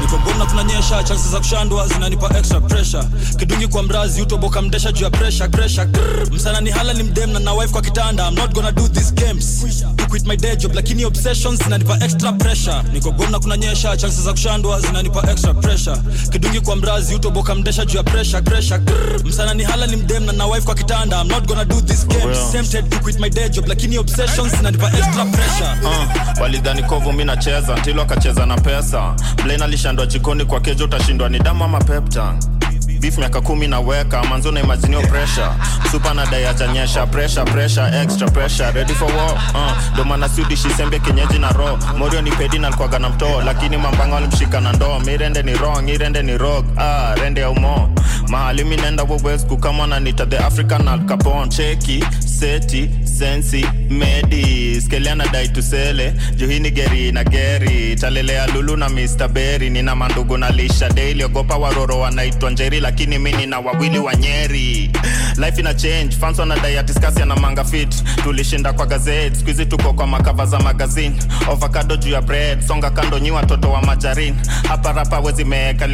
Niko 0.00 0.18
gomna 0.18 0.46
kunanyesha 0.46 1.02
chances 1.02 1.30
za 1.30 1.38
kushandwa 1.38 1.88
zinanipa 1.88 2.38
extra 2.38 2.60
pressure. 2.60 3.04
Kidungi 3.38 3.68
kwa 3.68 3.82
mrazi 3.82 4.22
utoboka 4.22 4.62
mdesha 4.62 4.92
juu 4.92 5.04
ya 5.04 5.10
pressure 5.10 5.48
pressure. 5.48 5.88
Msana 6.32 6.60
ni 6.60 6.70
hala 6.70 6.92
ni 6.92 7.02
mdem 7.02 7.30
na 7.32 7.38
na 7.38 7.52
wife 7.52 7.72
kwa 7.72 7.82
kitanda. 7.82 8.28
I'm 8.28 8.34
not 8.34 8.54
gonna 8.54 8.72
do 8.72 8.88
these 8.96 9.10
games 9.12 9.62
to 9.96 10.06
quit 10.08 10.26
my 10.26 10.36
day 10.36 10.56
job 10.56 10.74
lakini 10.74 11.04
obsessions 11.04 11.62
zinanipa 11.64 11.98
extra 12.04 12.32
pressure. 12.32 12.82
Niko 12.92 13.10
gomna 13.10 13.38
kunanyesha 13.38 13.96
chances 13.96 14.24
za 14.24 14.32
kushandwa 14.32 14.80
zinanipa 14.80 15.30
extra 15.30 15.54
pressure. 15.54 15.96
Kidungi 16.32 16.60
kwa 16.60 16.76
mrazi 16.76 17.14
utoboka 17.14 17.54
mdesha 17.54 17.84
juu 17.84 17.96
ya 17.96 18.02
pressure 18.02 18.42
pressure. 18.42 18.78
Grrr. 18.78 19.24
msana 19.24 19.54
ni 19.54 19.62
hala 19.64 19.86
ni 19.86 19.96
mdem 19.96 20.24
na 20.24 20.32
na 20.32 20.46
wife 20.46 20.60
kwa 20.66 20.74
kitanda. 20.74 21.20
I'm 21.20 21.28
not 21.28 21.46
gonna 21.48 21.64
do 21.64 21.80
these 21.80 22.06
games 22.06 22.24
real. 22.38 22.52
tempted 22.52 22.90
to 22.90 23.00
quit 23.00 23.20
my 23.20 23.28
day 23.30 23.48
job 23.48 23.68
lakini 23.68 23.98
obsessions 23.98 24.56
zinanipa 24.56 24.86
extra 24.98 25.24
pressure. 25.24 25.76
Uh, 25.84 26.40
walidhani 26.42 26.82
kovu 26.82 27.12
mimi 27.12 27.24
nacheza 27.24 27.76
ntilo 27.76 28.02
akacheza 28.02 28.46
na 28.46 28.56
pesa. 28.56 29.14
Blain 29.44 29.62
alishandwa 29.62 30.06
jikoni 30.06 30.44
kwa 30.44 30.60
kejo 30.60 30.84
utashindwa 30.84 31.28
ni 31.28 31.38
damu 31.38 31.64
ama 31.64 31.78
peptan 31.78 32.38
beef 33.00 33.18
miaka 33.18 33.40
kumi 33.40 33.68
naweka 33.68 34.24
manzo 34.24 34.52
na 34.52 34.60
imaginio 34.60 35.00
pressure. 35.02 35.50
Supa 35.90 36.14
na 36.14 36.26
daya 36.26 36.54
janyesha 36.54 37.06
pressure 37.06 37.44
pressure 37.44 37.90
extra 38.02 38.30
pressure. 38.30 38.72
Ready 38.74 38.94
for 38.94 39.08
war 39.16 39.34
uh, 39.54 39.72
ndo 39.94 40.04
maana 40.04 40.28
siudishi 40.28 40.68
shisembe 40.68 40.98
kenyeji 40.98 41.38
na 41.38 41.52
ro 41.52 41.78
morio 41.98 42.22
ni 42.22 42.30
pedi 42.30 42.58
na 42.58 42.68
alikuwaga 42.68 42.98
na 42.98 43.08
mtoo 43.08 43.42
lakini 43.42 43.76
mambanga 43.76 44.14
walimshika 44.14 44.60
na 44.60 44.72
ndoo. 44.72 44.98
Mirende 45.00 45.42
ni 45.42 45.54
wrong 45.54 45.88
irende 45.88 46.22
ni 46.22 46.38
rog 46.38 46.64
ah, 46.78 47.14
rende 47.14 47.40
ya 47.40 47.50
umo. 47.50 47.90
Mahali 48.28 48.64
mi 48.64 48.76
nenda 48.76 49.02
wowes 49.02 49.46
kukama 49.46 49.86
na 49.86 50.00
nita 50.00 50.26
the 50.26 50.38
african 50.38 50.88
alcapon 50.88 51.48
cheki 51.48 52.04
seti 52.26 52.90
sensi 53.18 53.64
medi 53.90 54.80
skeliana 54.80 55.26
dai 55.32 55.48
tusele 55.48 56.12
juhini 56.36 56.70
geri 56.70 57.12
na 57.12 57.24
geri 57.24 57.96
talelea 57.96 58.46
lulu 58.46 58.76
na 58.76 58.88
mr 58.88 59.28
beri 59.28 59.70
nina 59.70 59.94
mandugu 59.94 60.36
na 60.38 60.50
lisha 60.50 60.88
daily. 60.88 61.24
Ogopa 61.24 61.56
waroro 61.56 62.00
wanaitwa 62.00 62.50
njeri 62.50 62.80
lakini 62.80 63.18
mi 63.18 63.32
nina 63.32 63.58
wawili 63.58 63.98
wa 63.98 64.14
nyeri. 64.14 64.90
Life 65.36 65.60
ina 65.60 65.74
change. 65.74 66.16
Fans 66.20 66.38
wanadai 66.38 66.76
atiskasi 66.78 67.22
ana 67.22 67.36
manga 67.36 67.64
fit. 67.64 68.04
Tulishinda 68.22 68.72
kwa 68.72 68.86
gazeti 68.86 69.36
skuizi 69.40 69.66
tuko 69.66 69.92
kwa 69.92 70.06
makava 70.06 70.46
za 70.46 70.58
magazini 70.58 71.16
ovakado 71.50 71.96
juu 71.96 72.10
ya 72.10 72.22
bread. 72.22 72.60
Songa 72.66 72.90
kando 72.90 73.18
nyi 73.18 73.30
watoto 73.30 73.70
wa 73.70 73.82
majarin 73.82 74.34
hapa 74.68 74.92
rapa 74.92 75.20
wezi 75.20 75.44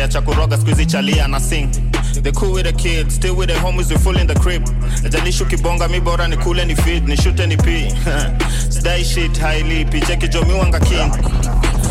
cha 0.09 0.21
kuroga. 0.21 0.59
Skuizi 0.59 0.87
chalia 0.87 1.29
na 1.29 1.41
sing 1.41 1.69
The 2.15 2.33
cool 2.33 2.53
with 2.53 2.67
the 2.67 2.73
kids, 2.73 3.15
still 3.15 3.35
with 3.37 3.49
the 3.49 3.55
homies, 3.55 3.91
we 3.91 3.97
full 3.97 4.17
in 4.17 4.27
the 4.27 4.35
crib. 4.35 4.65
Jalishu 5.11 5.45
kibonga 5.47 5.89
mi 5.91 5.99
bora 6.01 6.29
ni 6.29 6.37
kule 6.37 6.65
ni 6.65 6.75
feed, 6.75 7.09
ni 7.09 7.17
shoot 7.17 7.39
ni 7.47 7.57
pee. 7.57 7.89
Sdai 8.71 9.03
shit 9.05 9.37
highly, 9.37 9.85
piche 9.85 10.17
kijomi 10.17 10.53
wanga 10.53 10.79
king. 10.81 11.11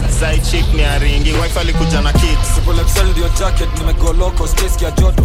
Side 0.09 0.43
chick 0.43 0.65
ni 0.73 0.83
aringi, 0.83 1.33
wife 1.33 1.59
alikuja 1.59 2.01
na 2.01 2.13
kids. 2.13 2.53
Triple 2.53 2.83
XL 2.85 3.11
ndio 3.11 3.29
jacket 3.39 3.69
nimego 3.79 4.13
loco 4.13 4.47
space 4.47 4.81
ya 4.85 4.91
joto 4.91 5.23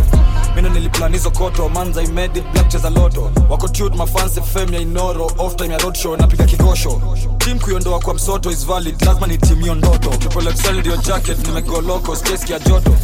mino 0.57 0.69
niliplan 0.69 1.13
hizo 1.13 1.31
koto 1.31 1.69
manza 1.69 2.03
I 2.03 2.07
made 2.07 2.39
it, 2.39 2.45
black 2.53 2.69
cheza 2.69 2.91
loto 2.91 3.31
wako 3.51 3.69
tute 3.69 3.97
mafansi 3.97 4.41
fame 4.43 4.77
ya 4.77 4.83
inoro 4.83 5.27
off 5.39 5.57
time 5.57 5.73
ya 5.73 5.79
roadshow 5.79 6.17
napiga 6.17 6.45
kikosho 6.45 7.03
team 7.39 7.59
kuiondoa 7.59 8.01
kwa 8.01 8.15
msoto 8.15 8.51
is 8.51 8.67
valid 8.67 9.03
lazima 9.03 9.27
ni 9.27 9.39
team 9.39 9.61
hiyo 9.61 9.75
ndoto 9.75 10.11
Triple 10.11 10.53
XL 10.53 10.73
ndio 10.81 10.97
jacket 10.97 11.47
nimego 11.47 11.81
loco 11.81 12.17
space 12.17 12.51
ya 12.53 12.59
joto 12.59 12.97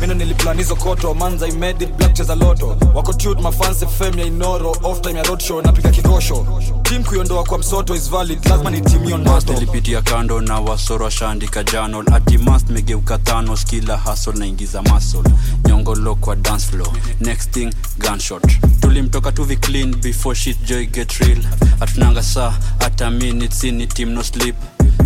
mino 0.00 0.14
niliplan 0.14 0.56
hizo 0.58 0.76
koto. 0.76 1.14
Manza 1.14 1.46
imedi 1.48 1.86
black 1.86 2.14
cheza 2.14 2.34
loto. 2.34 2.76
Wako 2.94 3.12
tute 3.12 3.42
mafans 3.42 3.84
fem 3.98 4.18
ya 4.18 4.24
inoro. 4.24 4.70
Off 4.82 5.00
time 5.00 5.18
ya 5.18 5.24
roadshow 5.24 5.62
napika 5.62 5.90
kikosho. 5.90 6.46
Tim 6.82 7.04
kuiondoa 7.04 7.44
kwa 7.44 7.58
msoto 7.58 7.94
is 7.94 8.10
valid. 8.10 8.46
Lazima 8.46 8.70
ni 8.70 8.80
team 8.80 9.04
hiyo 9.04 9.18
ndoto 9.18 9.52
nilipitia 9.52 10.02
kando 10.02 10.40
na 10.40 10.60
wasoro 10.60 11.04
washaandika 11.04 11.64
janol 11.64 12.04
atimast 12.12 12.70
megeuka 12.70 13.18
thanos 13.18 13.64
kila 13.64 13.96
hasol 13.96 14.38
naingiza 14.38 14.82
masol 14.82 15.24
nyongolo 15.68 16.14
kwa 16.14 16.36
dance 16.36 16.66
floor. 16.66 16.88
Next 17.20 17.50
thing 17.50 17.70
gunshot. 17.98 18.42
Tulimtoka 18.80 19.32
tuvi 19.32 19.56
clean 19.56 19.94
before 19.96 20.34
shit 20.36 20.62
joy 20.64 20.86
get 20.86 21.12
real. 21.12 21.38
Hatunanga 21.80 22.22
saa 22.22 22.54
hata 22.78 23.10
minutes 23.10 23.58
team 23.94 24.10
no 24.10 24.22
sleep. 24.22 24.56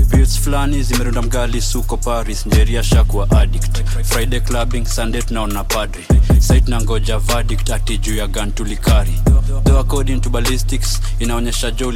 Beats 0.08 0.38
fulani 0.40 0.82
zimerunda 0.82 1.22
mgali 1.22 1.62
suko 1.62 1.96
paris. 1.96 2.46
Njeria 2.46 2.82
shakwa 2.82 3.30
addict. 3.30 3.82
Friday 4.04 4.40
clubbing 4.40 4.81
sunday 4.86 5.22
tunaona 5.22 5.64
padri 5.64 6.04
sait 6.38 6.68
na 6.68 6.80
ngoja 6.82 7.18
verdict 7.18 7.70
juu 7.98 8.16
ya 8.16 8.26
gun 8.26 8.52
tulikari. 8.52 9.12
Though 9.64 9.78
according 9.80 10.20
to 10.20 10.30
ballistics 10.30 11.00
inaonyesha 11.18 11.70
jo 11.70 11.90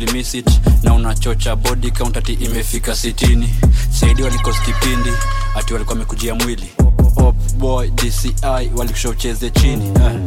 na 0.83 0.95
unachocha 0.95 1.57
body 1.57 1.91
count 1.91 2.17
ati 2.17 2.33
imefika 2.33 2.97
sitini. 2.97 3.55
Saidi 4.01 4.23
walikos 4.23 4.57
kipindi 4.61 5.11
ati 5.55 5.73
walikuwa 5.73 5.95
wamekujia 5.95 6.35
mwili. 6.35 6.73
Boy 7.59 7.89
dci 7.91 8.35
walikusha 8.77 9.09
ucheze 9.09 9.51
chini. 9.51 9.87
Eh. 9.87 10.21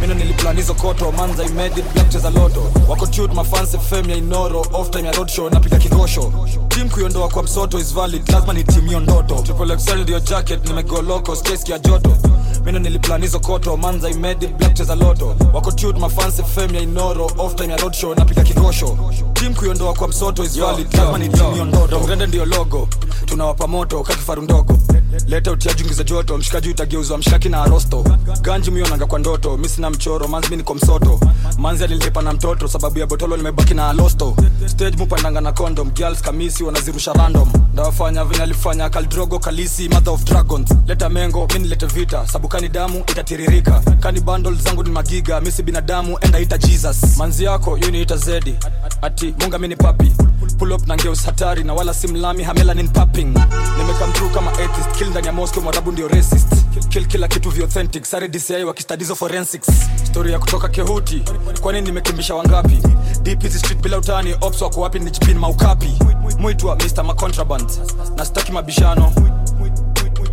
Mino 0.00 0.14
niliplanizo 0.14 0.74
koto 0.74 1.12
manza 1.12 1.44
imedit 1.44 1.84
black 1.94 2.10
loto. 2.30 2.72
Wako 2.88 3.06
tut 3.06 3.34
mafanse 3.34 3.78
ya 4.10 4.16
inoro. 4.16 4.60
Off 4.72 4.90
ya 5.06 5.12
roadshow 5.12 5.50
napiga 5.50 5.78
kikosho 5.78 6.32
tim 6.68 6.88
kuiondoa 6.88 7.28
kwa 7.28 7.42
msoto 7.42 7.78
is 7.78 7.94
valid 7.94 8.28
lazima 8.30 8.52
ni 8.52 8.64
tim 8.64 8.83
hiyo 8.86 9.00
ndoto. 9.00 9.34
Triple 9.34 9.76
xl 9.76 9.98
ndio 10.02 10.20
jacket 10.20 10.66
nimegoloko 10.68 11.36
skeski 11.36 11.72
ya 11.72 11.78
joto. 11.78 12.16
Mino 12.64 12.78
niliplanizo 12.78 13.40
koto 13.40 13.76
manza 13.76 14.10
imedi 14.10 14.46
black 14.46 14.74
cheza 14.74 14.94
loto. 14.94 15.36
Wako 15.52 15.72
tut 15.72 15.98
mafanse 15.98 16.42
fem 16.42 16.74
ya 16.74 16.80
inoro 16.80 17.30
off 17.38 17.54
time 17.54 17.72
ya 17.72 17.76
roadshow 17.78 18.14
napiga 18.14 18.42
kikosho 18.42 18.98
tim 19.32 19.54
kuiondoa 19.54 19.94
kwa 19.94 20.08
msoto 20.08 20.44
is 20.44 20.58
valid 20.60 20.94
lazima 20.94 21.18
ni 21.18 21.28
tim 21.28 21.56
yo 21.58 21.64
ndoto 21.64 22.00
mgende 22.00 22.26
ndio 22.26 22.44
logo 22.44 22.88
tunawapa 23.24 23.66
moto 23.66 24.02
kakifaru 24.02 24.42
ndogo 24.42 24.78
leta 25.26 25.52
utiajungiza 25.52 26.04
joto 26.04 26.38
mshikaji 26.38 26.68
utageuzwa 26.70 27.18
mshaki 27.18 27.48
na 27.48 27.62
arosto. 27.62 28.04
Ganji 28.42 28.70
mionanga 28.70 29.06
kwa 29.06 29.18
ndoto 29.18 29.56
mi 29.56 29.68
sina 29.68 29.90
mchoro 29.90 30.28
manzi 30.28 30.50
mi 30.50 30.56
niko 30.56 30.74
msoto. 30.74 31.20
Manzi 31.58 31.84
alilipa 31.84 32.22
na 32.22 32.32
mtoto 32.32 32.68
sababu 32.68 32.98
ya 32.98 33.06
botolo 33.06 33.36
nimebaki 33.36 33.74
na 33.74 33.88
alosto. 33.88 34.36
Stage 34.66 34.96
mupandanga 34.96 35.40
na 35.40 35.52
condom 35.52 35.90
girls 35.90 36.22
kamisi 36.22 36.64
wanazirusha 36.64 37.12
random. 37.12 37.52
Ndawafanya 37.72 38.24
venye 38.24 38.42
alifanya 38.42 38.90
kaldrogo 38.90 39.38
kalisi 39.38 39.88
mother 39.88 40.12
of 40.12 40.24
dragons. 40.24 40.68
Leta 40.86 41.08
mengo 41.08 41.48
mi 41.52 41.58
nilete 41.58 41.86
vita 41.86 42.26
sabu 42.28 42.48
kani 42.48 42.68
damu 42.68 42.98
itatiririka. 42.98 43.82
Kani 44.00 44.20
bandol 44.20 44.56
zangu 44.58 44.82
ni 44.82 44.90
magiga 44.90 45.40
misi 45.40 45.62
binadamu 45.62 46.18
endaita 46.20 46.58
jesus. 46.58 47.16
Manzi 47.16 47.44
yako 47.44 47.78
yuniita 47.78 48.16
zedi. 48.16 48.54
Ati 49.02 49.34
munga 49.40 49.58
mini 49.58 49.76
papi. 49.76 50.12
Pulop 50.58 50.86
na 50.86 50.96
ngeus 50.96 51.24
hatari 51.26 51.64
na 51.64 51.74
wala 51.74 51.94
simlami 51.94 52.42
hamelanin 52.42 52.88
papping 52.88 53.34
nimekam 53.78 54.12
kama 54.34 54.50
atheist 54.52 54.98
kill 55.04 55.10
ndani 55.10 55.26
ya 55.26 55.32
moscow 55.32 55.62
mwarabu 55.62 55.92
ndio 55.92 56.08
racist. 56.08 56.48
Kill 56.88 57.06
kila 57.06 57.28
kitu 57.28 57.50
vi 57.50 57.62
authentic. 57.62 58.04
Sare 58.04 58.28
dci 58.28 58.64
wakistadizo 58.64 59.14
forensics. 59.14 59.66
Story 60.04 60.32
ya 60.32 60.38
kutoka 60.38 60.68
kehuti 60.68 61.22
kwani 61.60 61.80
nimekimbisha 61.80 62.34
wangapi? 62.34 62.78
Deep 63.22 63.42
hizi 63.42 63.58
street 63.58 63.80
bila 63.82 63.98
utani. 63.98 64.34
Ops 64.40 64.62
wako 64.62 64.80
wapi? 64.80 64.98
Nichipin 64.98 65.38
maukapi. 65.38 65.92
Mwitwa 66.38 66.76
mr 66.76 67.04
macontraband. 67.04 67.70
Na 68.16 68.24
staki 68.24 68.52
mabishano. 68.52 69.12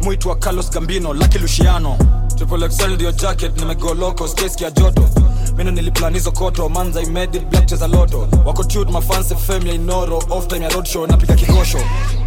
Mwitwa 0.01 0.35
carlos 0.35 0.71
gambino 0.71 1.13
Lucky 1.13 1.37
luciano. 1.39 1.97
Triple 2.35 2.69
xl 2.69 2.87
ndio 2.95 3.11
jacket 3.11 3.59
nimegoloko 3.59 4.27
skeski 4.27 4.63
ya 4.63 4.71
joto. 4.71 5.09
Mino 5.57 5.71
niliplanizo 5.71 6.31
koto 6.31 6.69
manza 6.69 7.01
imedit 7.01 7.43
black 7.45 7.65
cheza 7.65 7.87
loto. 7.87 8.27
Wako 8.45 8.63
tut 8.63 8.89
mafanse 8.89 9.35
fem 9.35 9.67
ya 9.67 9.73
inoro. 9.73 10.17
Off 10.29 10.47
time 10.47 10.65
ya 10.65 10.69
roadshow 10.71 11.07
napiga 11.07 11.35
kikosho 11.35 11.77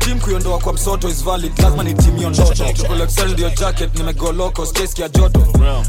tim 0.04 0.20
kuiondoa 0.20 0.58
kwa 0.58 0.72
msoto 0.72 1.08
is 1.08 1.24
valid. 1.24 1.58
Lazima 1.58 1.82
ni 1.82 1.94
tim 1.94 2.16
hiyo 2.16 2.30
ndoto. 2.30 2.54
Triple 2.54 3.32
ndio 3.32 3.50
jacket 3.50 3.94
nimegoloko 3.98 4.66
skeski 4.66 5.02
ya 5.02 5.08
joto. 5.08 5.46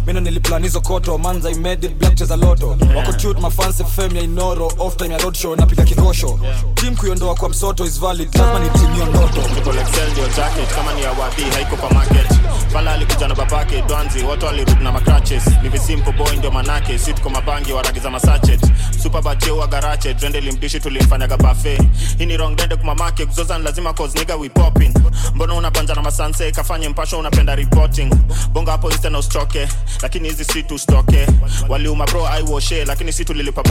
Mino 0.08 0.20
niliplanizo 0.20 0.82
koto. 0.82 1.18
Manza 1.18 1.52
imedit 1.52 1.94
black 1.96 2.16
cheza 2.16 2.36
loto. 2.36 2.78
Wako 2.96 3.14
tut 3.14 3.40
mafanse 3.40 3.84
fem 3.84 4.16
ya 4.16 4.22
inoro. 4.22 4.72
Off 4.80 4.96
time 4.96 5.14
ya 5.14 5.18
roadshow 5.20 5.56
napiga 5.56 5.84
kikosho 5.84 6.40
team 6.74 6.96
kuiondoa 6.96 7.36
kwa 7.36 7.50
msoto 7.50 7.86
is 7.86 8.00
valid. 8.00 8.36
Lazima 8.36 8.60
ni 8.60 8.70
tim 8.70 8.94
hiyo 8.94 9.06
ndoto. 9.06 9.42
Triple 9.42 10.12
ndio 10.12 10.28
jacket. 10.28 10.76
Kama 10.76 10.94
ni 10.94 11.02
ya 11.04 11.12
wadi 11.12 11.42
haiko 11.42 11.76
kwa 11.76 11.90
market. 11.94 12.28
Pala 12.74 12.92
alikuja 12.94 13.28
na 13.28 13.36
babake 13.36 13.82
dwanzi 13.82 14.24
wote 14.24 14.46
walirudi 14.46 14.84
na 14.84 14.92
macratches 14.92 15.44
ni 15.64 15.70
visimple 15.70 16.12
boy 16.14 16.36
ndio 16.38 16.52
manake. 16.52 17.00
Si 17.00 17.14
tuko 17.14 17.30
mabangi 17.30 17.74
waragiza 17.74 18.10
masachet. 18.12 18.62
Super 19.04 19.22
bajeu 19.22 19.58
wa 19.58 19.68
garache. 19.68 20.14
Drende 20.14 20.42
limdishi 20.42 20.80
tulimfanyaga 20.80 21.38
bafe 21.38 21.82
hii 22.18 22.26
ni 22.26 22.38
wrong 22.38 22.56
dende 22.56 22.76
kumamake 22.76 23.26
kuzoza 23.26 23.58
lazima 23.58 23.76
lazima 23.76 23.94
cause 24.06 24.14
nigga 24.20 24.38
we 24.40 24.50
popping. 24.50 24.94
Mbona 25.36 25.54
unabanja 25.54 25.96
na 25.96 26.02
masanse 26.02 26.52
kafanye 26.52 26.90
mpasho 26.90 27.20
unapenda 27.20 27.56
reporting. 27.56 28.10
Bonga 28.54 28.72
hapo 28.72 28.92
istena 28.92 29.20
ustoke 29.20 29.68
lakini 30.02 30.30
hizi 30.30 30.46
si 30.46 30.64
tustoke 30.64 31.28
waliuma 31.70 32.06
bro 32.06 32.28
aiwoshe 32.28 32.86
lakini 32.86 33.14
si 33.14 33.26
tulilipa 33.26 33.64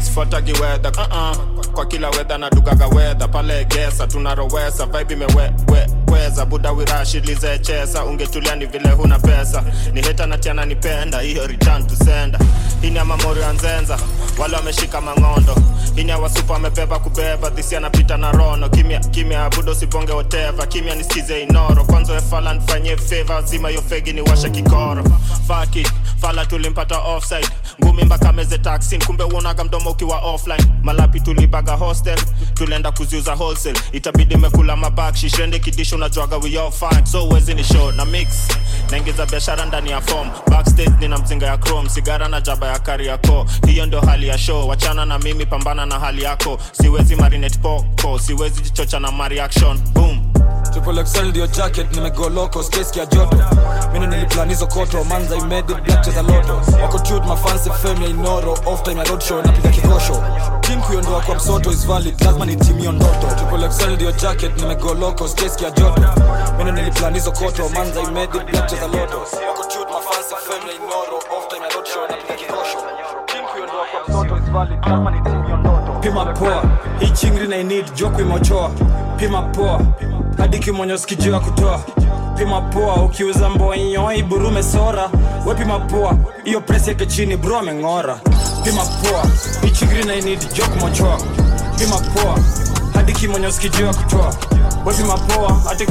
sifuatagi 0.00 0.52
wedha 0.52 0.90
uh-uh. 0.90 1.36
kwa 1.72 1.86
kila 1.86 2.10
wedha 2.10 2.38
na 2.38 2.50
dugaga 2.50 2.86
wedha 2.86 3.28
pale 3.28 3.64
gesa 3.64 4.06
tunarowesa 4.06 4.86
vibe 4.86 5.14
imeweza 5.14 6.46
buda 6.46 6.72
wirashilize 6.72 7.58
ungetulia 8.04 8.54
ni 8.56 8.66
vile 8.66 8.90
huna 8.90 9.18
pesa. 9.18 9.62
Ni 9.92 10.02
heta 10.02 10.26
na 10.26 10.38
tiana 10.38 10.64
nipenda 10.64 11.20
hiyo 11.20 11.46
return 11.46 11.86
to 11.86 11.96
sender. 11.96 12.40
Hii 12.82 12.90
ni 12.90 12.98
amamori 12.98 13.40
ya 13.40 13.52
nzenza 13.52 13.98
wale 14.38 14.56
wameshika 14.56 15.00
mang'ondo. 15.00 15.56
Hii 15.94 16.04
ni 16.04 16.12
awasupa 16.12 16.52
wamebeba 16.52 16.98
kubeba 16.98 17.50
dhisi 17.50 17.76
anapita 17.76 18.16
na 18.16 18.32
rono. 18.32 18.68
Kimya 18.68 18.98
kimya 19.00 19.25
budo 19.34 19.74
sibonge 19.74 20.12
whatever. 20.12 20.68
Kimya 20.68 20.94
nisikize 20.94 21.42
inoro. 21.42 21.84
Kwanza 21.84 22.12
wefala 22.12 22.54
nfanyie 22.54 22.96
feva 22.96 23.42
zima 23.42 23.70
yofegi 23.70 24.12
ni 24.12 24.20
washa 24.20 24.48
kikoro. 24.50 25.04
Fuck 25.46 25.86
fala 26.20 26.46
tulimpata 26.46 26.98
offside. 26.98 27.48
Ngumi 27.82 28.04
mpaka 28.04 28.32
meze 28.32 28.58
taxin 28.58 29.04
kumbe 29.04 29.24
uonaga 29.24 29.64
mdomo 29.64 29.90
ukiwa 29.90 30.18
offline. 30.18 30.64
Malapi 30.82 31.20
tulibaga 31.20 31.72
hostel. 31.72 32.18
Tulienda 32.54 32.92
kuziuza 32.92 33.34
wholesale. 33.34 33.78
Itabidi 33.92 34.36
mekula 34.36 34.76
mabakshi 34.76 35.30
shende 35.30 35.58
kidisho 35.58 35.96
unajwaga 35.96 36.36
we 36.36 36.58
all 36.58 36.72
fine. 36.72 37.06
So 37.06 37.24
uwezi 37.28 37.54
ni 37.54 37.64
show 37.64 37.92
na 37.92 38.04
mix. 38.04 38.28
Naingiza 38.90 39.26
biashara 39.26 39.64
ndani 39.66 39.90
ya 39.90 40.00
form. 40.00 40.30
Backstage 40.50 40.92
nina 41.00 41.18
mzinga 41.18 41.46
ya 41.46 41.58
chrome. 41.58 41.88
Sigara 41.90 42.28
na 42.28 42.40
jaba 42.40 42.66
ya 42.66 42.78
kari 42.78 43.06
yako 43.06 43.46
hiyo 43.66 43.86
ndio 43.86 44.00
hali 44.00 44.28
ya 44.28 44.38
show. 44.38 44.68
Wachana 44.68 45.04
na 45.04 45.18
mimi 45.18 45.46
pambana 45.46 45.86
na 45.86 45.98
hali 46.00 46.22
yako. 46.22 46.58
Siwezi 46.72 47.16
marinate 47.16 47.58
poko 47.58 48.18
siwezi 48.18 48.60
jichocha 48.60 49.00
na 49.00 49.10
mareaction 49.16 49.78
boom. 49.94 50.20
Triple 50.72 51.04
xl 51.04 51.24
ndio 51.28 51.46
jacket 51.46 51.94
nimegoloko 51.96 52.62
skeski 52.62 52.98
ya 52.98 53.06
joto. 53.06 53.36
Mino 53.92 54.06
niliplanizo 54.06 54.66
koto 54.66 55.04
manza 55.04 55.36
imedi 55.36 55.74
black 55.74 56.02
cheza 56.04 56.22
loto. 56.22 56.60
Wako 56.82 56.98
tut 56.98 57.24
mafanse 57.26 57.70
fem 57.70 58.02
ya 58.02 58.08
inoro 58.08 58.52
off 58.52 58.82
time 58.82 58.98
ya 58.98 59.04
roadshow 59.04 59.42
napiga 59.42 59.68
kikosho. 59.68 60.22
Tim 60.60 60.80
kuiondoa 60.82 61.20
kwa 61.20 61.34
msoto 61.34 61.70
is 61.72 61.86
valid 61.86 62.20
lazima 62.22 62.46
ni 62.46 62.56
tim 62.56 62.78
hiyo 62.78 62.92
ndoto. 62.92 63.26
Triple 63.36 63.68
xl 63.68 63.90
ndio 63.90 64.12
jacket 64.12 64.60
nimegoloko 64.62 65.28
skeski 65.28 65.64
ya 65.64 65.70
joto. 65.70 66.02
Mino 66.58 66.72
niliplanizo 66.72 67.32
koto 67.32 67.68
manza 67.68 68.00
imedi 68.00 68.38
black 68.38 68.66
cheza 68.70 68.86
loto. 68.86 69.18
Wako 69.48 69.62
tut 69.62 69.88
mafanse 69.92 70.34
fem 70.48 70.68
ya 70.68 70.74
inoro 70.74 71.16
off 71.38 71.48
time 71.48 71.62
ya 71.66 71.74
roadshow 71.74 72.02
napiga 72.10 72.34
kikosho. 72.34 72.78
Tim 73.26 73.44
kuiondoa 73.52 73.86
kwa 73.92 74.00
msoto 74.08 74.36
is 74.44 74.50
valid 74.52 74.78
lazima 74.86 75.10
ni 75.10 75.20
pima 76.06 76.24
poa. 76.26 76.62
Hii 77.00 77.10
chingri 77.10 77.48
na 77.48 77.56
inid 77.56 77.94
jo 77.94 78.10
kuimochoa. 78.10 78.70
Pima 79.16 79.42
poa. 79.42 79.80
Hadi 80.38 80.58
kimonyo 80.58 80.98
sikijuu 80.98 81.32
ya 81.32 81.40
kutoa. 81.40 81.80
Pima 82.36 82.60
poa 82.60 82.94
ukiuza 82.94 83.48
mbonyo 83.50 84.24
burume 84.28 84.62
sora 84.62 85.10
we 85.46 85.54
pima 85.54 85.78
poa 85.78 86.16
hiyo 86.44 86.60
presi 86.60 86.88
yake 86.90 87.06
chini 87.06 87.36
bro 87.36 87.58
ameng'ora. 87.58 88.18
Pima 88.64 88.82
poa. 88.82 89.24
Ichigri 89.68 90.04
na 90.04 90.14
inid 90.14 90.52
jo 90.54 90.64
kumochoa. 90.64 91.18
Pima 91.78 91.96
poa. 91.98 92.38
Hadi 92.94 93.12
kimonyo 93.12 93.52
sikijuu 93.52 93.86
ya 93.86 93.94
kutoa. 93.94 94.34
We 94.84 94.94
pima 94.94 95.16
poa 95.18 95.52
hadi 95.68 95.86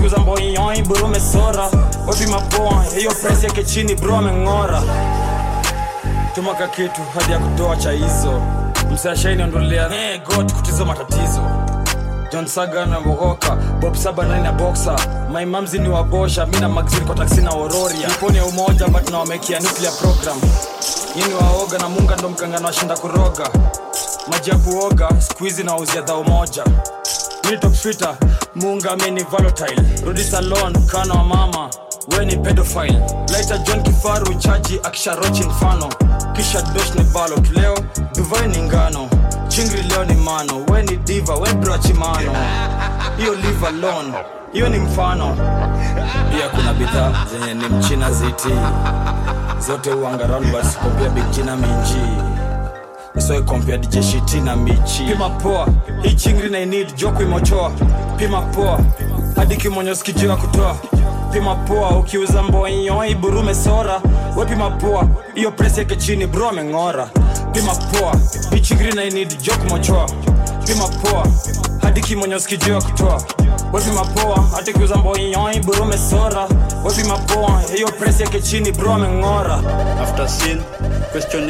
burume 0.82 1.20
sora 1.20 1.70
we 2.08 2.16
poa 2.40 2.84
hiyo 2.98 3.12
presi 3.12 3.46
yake 3.46 3.64
chini 3.64 3.96
bro 3.96 4.16
ameng'ora. 4.18 4.82
Tumaka 6.36 6.68
kitu 6.68 7.02
hadi 7.16 7.32
ya 7.32 7.40
kutoa 7.40 7.78
cha 7.78 7.92
hizo 7.92 8.42
msashaini 8.96 9.44
ondolea 9.44 9.90
hey, 9.90 10.18
god 10.20 10.54
kutizo 10.54 10.86
matatizo. 10.86 11.42
John 12.32 12.48
saga 12.48 12.86
na 12.86 13.00
mogoka 13.00 13.56
bob 13.56 13.96
saba 13.96 14.24
nani 14.26 14.44
na 14.44 14.52
boxa 14.52 14.96
my 15.32 15.46
ni 15.80 15.90
wabosha 15.90 16.46
mi 16.46 16.60
na 16.60 16.70
magzini 16.70 17.06
kwa 17.06 17.16
taksi 17.16 17.42
na 17.42 17.52
ororia 17.52 18.08
iponi 18.08 18.38
ya 18.38 18.46
umoja 18.46 18.88
but 18.88 19.10
nawamekia 19.12 19.60
nuclear 19.60 19.94
program. 19.94 20.38
Yini 21.16 21.34
waoga 21.34 21.78
na 21.78 21.90
munga 21.90 22.16
ndo 22.16 22.30
mkangano 22.30 22.68
washinda 22.68 22.98
kuroga. 22.98 23.50
Maji 24.28 24.50
ya 24.50 24.56
kuoga 24.58 25.10
skuizi 25.22 25.64
na 25.64 25.72
wauzia 25.74 26.02
dhao 26.02 26.24
moja. 26.24 26.64
Mitopfita 27.52 28.18
munga 28.56 28.96
mini 28.96 29.24
volatile 29.24 29.82
rudi 30.06 30.24
salon 30.24 30.86
kana 30.88 31.14
wa 31.14 31.24
mama 31.24 31.70
we 32.07 32.26
ni 32.26 32.38
pedophile. 32.38 33.02
Laita 33.32 33.57
john 33.57 33.84
kifaru 33.84 34.34
chaji 34.34 34.80
akisharochi 34.84 35.44
mfano. 35.44 35.90
Kisha 36.34 36.61
dosh 36.61 36.95
ni 36.95 37.03
balot 37.03 37.52
leo 37.52 37.77
duvai 38.15 38.48
ni 38.48 38.57
ngano. 38.61 39.10
Chingri 39.48 39.82
leo 39.84 40.06
ni 40.06 40.14
mano. 40.14 40.65
We 40.72 40.84
ni 40.84 40.98
diva 40.98 41.36
we 41.36 41.53
brachimano 41.53 42.32
hiyo 43.18 43.36
live 43.36 43.68
alone 43.68 44.14
hiyo 44.53 44.69
ni 44.69 44.77
mfano. 44.77 45.36
Pia 46.32 46.49
kuna 46.49 46.73
bidhaa 46.73 47.26
zenye 47.32 47.53
ni 47.53 47.68
mchina 47.76 48.11
ziti. 48.11 48.49
Zote 49.68 49.90
uangaronbas 49.94 50.77
bikina 50.77 51.10
bigina 51.10 51.56
minji. 51.56 51.98
Isoi 53.18 53.44
kompia 53.44 53.77
hii 56.02 56.14
chingri 56.15 56.49
na 56.49 56.60
inid 56.60 56.95
joku 56.95 57.22
imochoa. 57.22 57.72
Pima 58.18 58.41
poa 58.41 58.80
hadi 59.36 59.56
kimonyo 59.57 59.95
kutoa 60.38 60.76
pima 61.34 61.56
poa 61.56 61.98
ukiuza 61.98 62.44
mbonyo 62.44 63.06
iburume 63.06 63.56
sora 63.56 64.02
wepima 64.38 64.70
poa 64.70 65.08
hiyo 65.36 65.52
presi 65.52 65.80
yake 65.80 65.96
chini 65.96 66.28
bro 66.28 66.50
ameng'ora. 66.50 67.10
Pima 67.52 67.76
poa 67.76 68.16
ichigri 68.58 68.92
na 68.94 69.04
inid 69.04 69.42
jok 69.42 69.70
mochoa 69.70 70.10
pima 70.66 70.88
poa 70.88 71.28
hadi 71.82 72.02
kutoa. 72.82 73.24
Wepima 73.74 73.94
mapoa 74.04 74.44
hata 74.56 74.74
kiuza 74.74 74.96
bro 75.60 75.84
sora 75.98 76.48
wepima 76.86 77.18
mapoa 77.18 77.62
iyo 77.78 77.88
presi 77.88 78.24
yake 78.24 78.42
chini 78.42 78.72
bro 78.72 78.94
ameng'ora. 78.94 79.60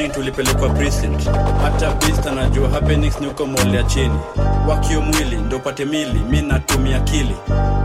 Tulipelekwa 0.09 0.69
precinct. 0.69 1.27
Hata 1.61 1.91
bist 1.91 2.27
anajua 2.27 2.69
happenings 2.69 3.19
ni 3.21 3.27
uko 3.27 3.45
ya 3.75 3.83
chini. 3.83 4.19
Wakio 4.67 5.01
mwili 5.01 5.35
ndo 5.35 5.57
upate 5.57 5.85
mili 5.85 6.19
mi 6.29 6.41
natumia 6.41 6.97
akili 6.97 7.35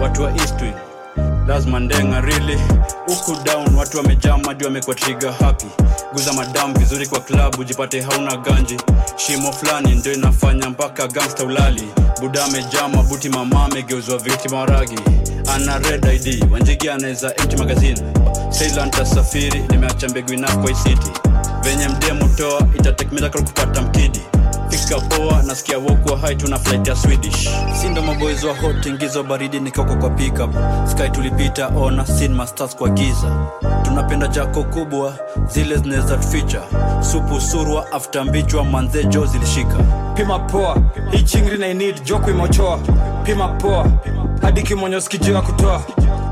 watu 0.03 0.23
wa 0.23 0.31
eastwing 0.33 0.75
lazima 1.47 1.81
ndenga 1.81 2.21
really. 2.21 2.59
Huku 3.07 3.37
down 3.45 3.75
watu 3.75 3.97
wamejaa 3.97 4.37
madi 4.39 4.65
wamekuwa 4.65 4.97
triga 4.97 5.33
happy. 5.33 5.67
Guza 6.13 6.33
madam 6.33 6.75
vizuri 6.75 7.07
kwa 7.07 7.21
klabu 7.21 7.65
jipate 7.65 8.01
hauna 8.01 8.37
ganji. 8.37 8.77
Shimo 9.17 9.53
fulani 9.53 9.95
ndio 9.95 10.13
inafanya 10.13 10.71
mpaka 10.71 11.07
gangsta 11.09 11.45
ulali. 11.45 11.83
Buda 12.21 12.45
amejaa 12.45 12.89
mabuti 12.89 13.29
mama 13.29 13.65
amegeuzwa 13.65 14.19
viti 14.19 14.49
maragi. 14.49 14.99
Ana 15.55 15.79
red 15.79 16.05
id 16.27 16.53
wanjigi 16.53 16.89
anaweza 16.91 17.35
empty 17.37 17.57
magazine. 17.57 18.01
Ceylan 18.59 18.91
tasafiri 18.91 19.63
nimeacha 19.71 20.09
mbegu 20.09 20.33
inakwa 20.33 20.71
isiti 20.71 21.11
venye 21.63 21.89
mdemu 21.89 22.29
toa 22.29 22.63
itatekmeza 22.79 23.31
kupata 23.31 23.83
mkidi 23.83 24.21
fika 24.71 25.01
poa 25.01 25.43
nasikia 25.43 25.79
wokwa 25.79 26.19
hai 26.19 26.37
tuna 26.37 26.59
flight 26.59 26.89
ya 26.89 26.97
swedish. 26.97 27.49
Sindo 27.81 28.03
maboys 28.03 28.45
wa 28.45 28.55
hot 28.55 28.87
ingizo 28.87 29.23
baridi 29.23 29.61
nikoko 29.61 29.97
kwa 29.97 30.11
pickup. 30.11 30.55
Sky 30.91 31.09
tulipita 31.11 31.67
ona 31.69 32.07
sin 32.07 32.35
masters 32.35 32.77
kwa 32.77 32.89
giza. 32.89 33.37
Tunapenda 33.83 34.27
jako 34.29 34.65
kubwa 34.65 35.15
zile 35.49 35.77
zinaweza 35.77 36.17
tuficha 36.17 36.61
supu 37.01 37.41
surwa 37.41 37.93
after 37.93 38.25
mbichwa 38.25 38.65
manze 38.65 39.05
jo 39.05 39.27
zilishika. 39.27 39.77
Pima 40.15 40.39
poa 40.39 40.77
hii 41.11 41.23
chingri 41.23 41.59
na 41.59 41.69
inid 41.69 42.03
jo 42.05 42.19
kuimochoa. 42.19 42.79
pima 43.25 43.49
poa 43.49 43.87
hadi 44.43 44.63
kimonyo 44.63 45.01
sikijio 45.01 45.35
ya 45.35 45.43
kutoa 45.43 45.83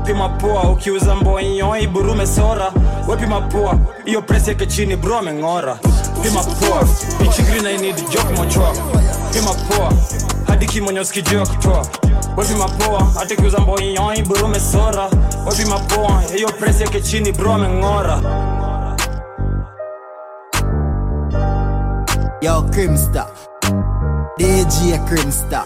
pima 0.05 0.29
poa 0.29 0.69
ukiuza 0.71 1.15
mboinyoi 1.15 1.87
burume 1.87 2.27
sora 2.27 2.71
wepima 3.07 3.41
poa 3.41 3.75
hiyo 4.05 4.21
presi 4.21 4.49
yake 4.49 4.65
chini 4.65 4.95
bro 4.95 5.17
ameng'ora. 5.19 5.75
Pima 6.23 6.43
poa 6.43 6.87
hii 7.23 7.29
chingri 7.29 7.61
na 7.61 7.71
inid 7.71 7.95
pima 9.33 9.53
poa 9.53 9.93
hadi 10.47 10.65
kimonyoskijia 10.65 11.45
kutoa 11.45 11.85
wepima 12.37 12.65
poa 12.67 13.03
hadi 13.19 13.35
kiuza 13.35 13.59
mboinyoi 13.59 14.21
burume 14.23 14.59
sora 14.59 15.09
wepima 15.49 15.79
poa 15.79 16.21
hiyo 16.35 16.47
presi 16.59 16.83
yake 16.83 17.01
chini 17.01 17.31
bro 17.31 17.53
ameng'ora. 17.53 18.19
Yo, 22.41 22.61
Crimstar. 22.71 23.27
DJ 24.37 24.97
Crimstar. 25.09 25.65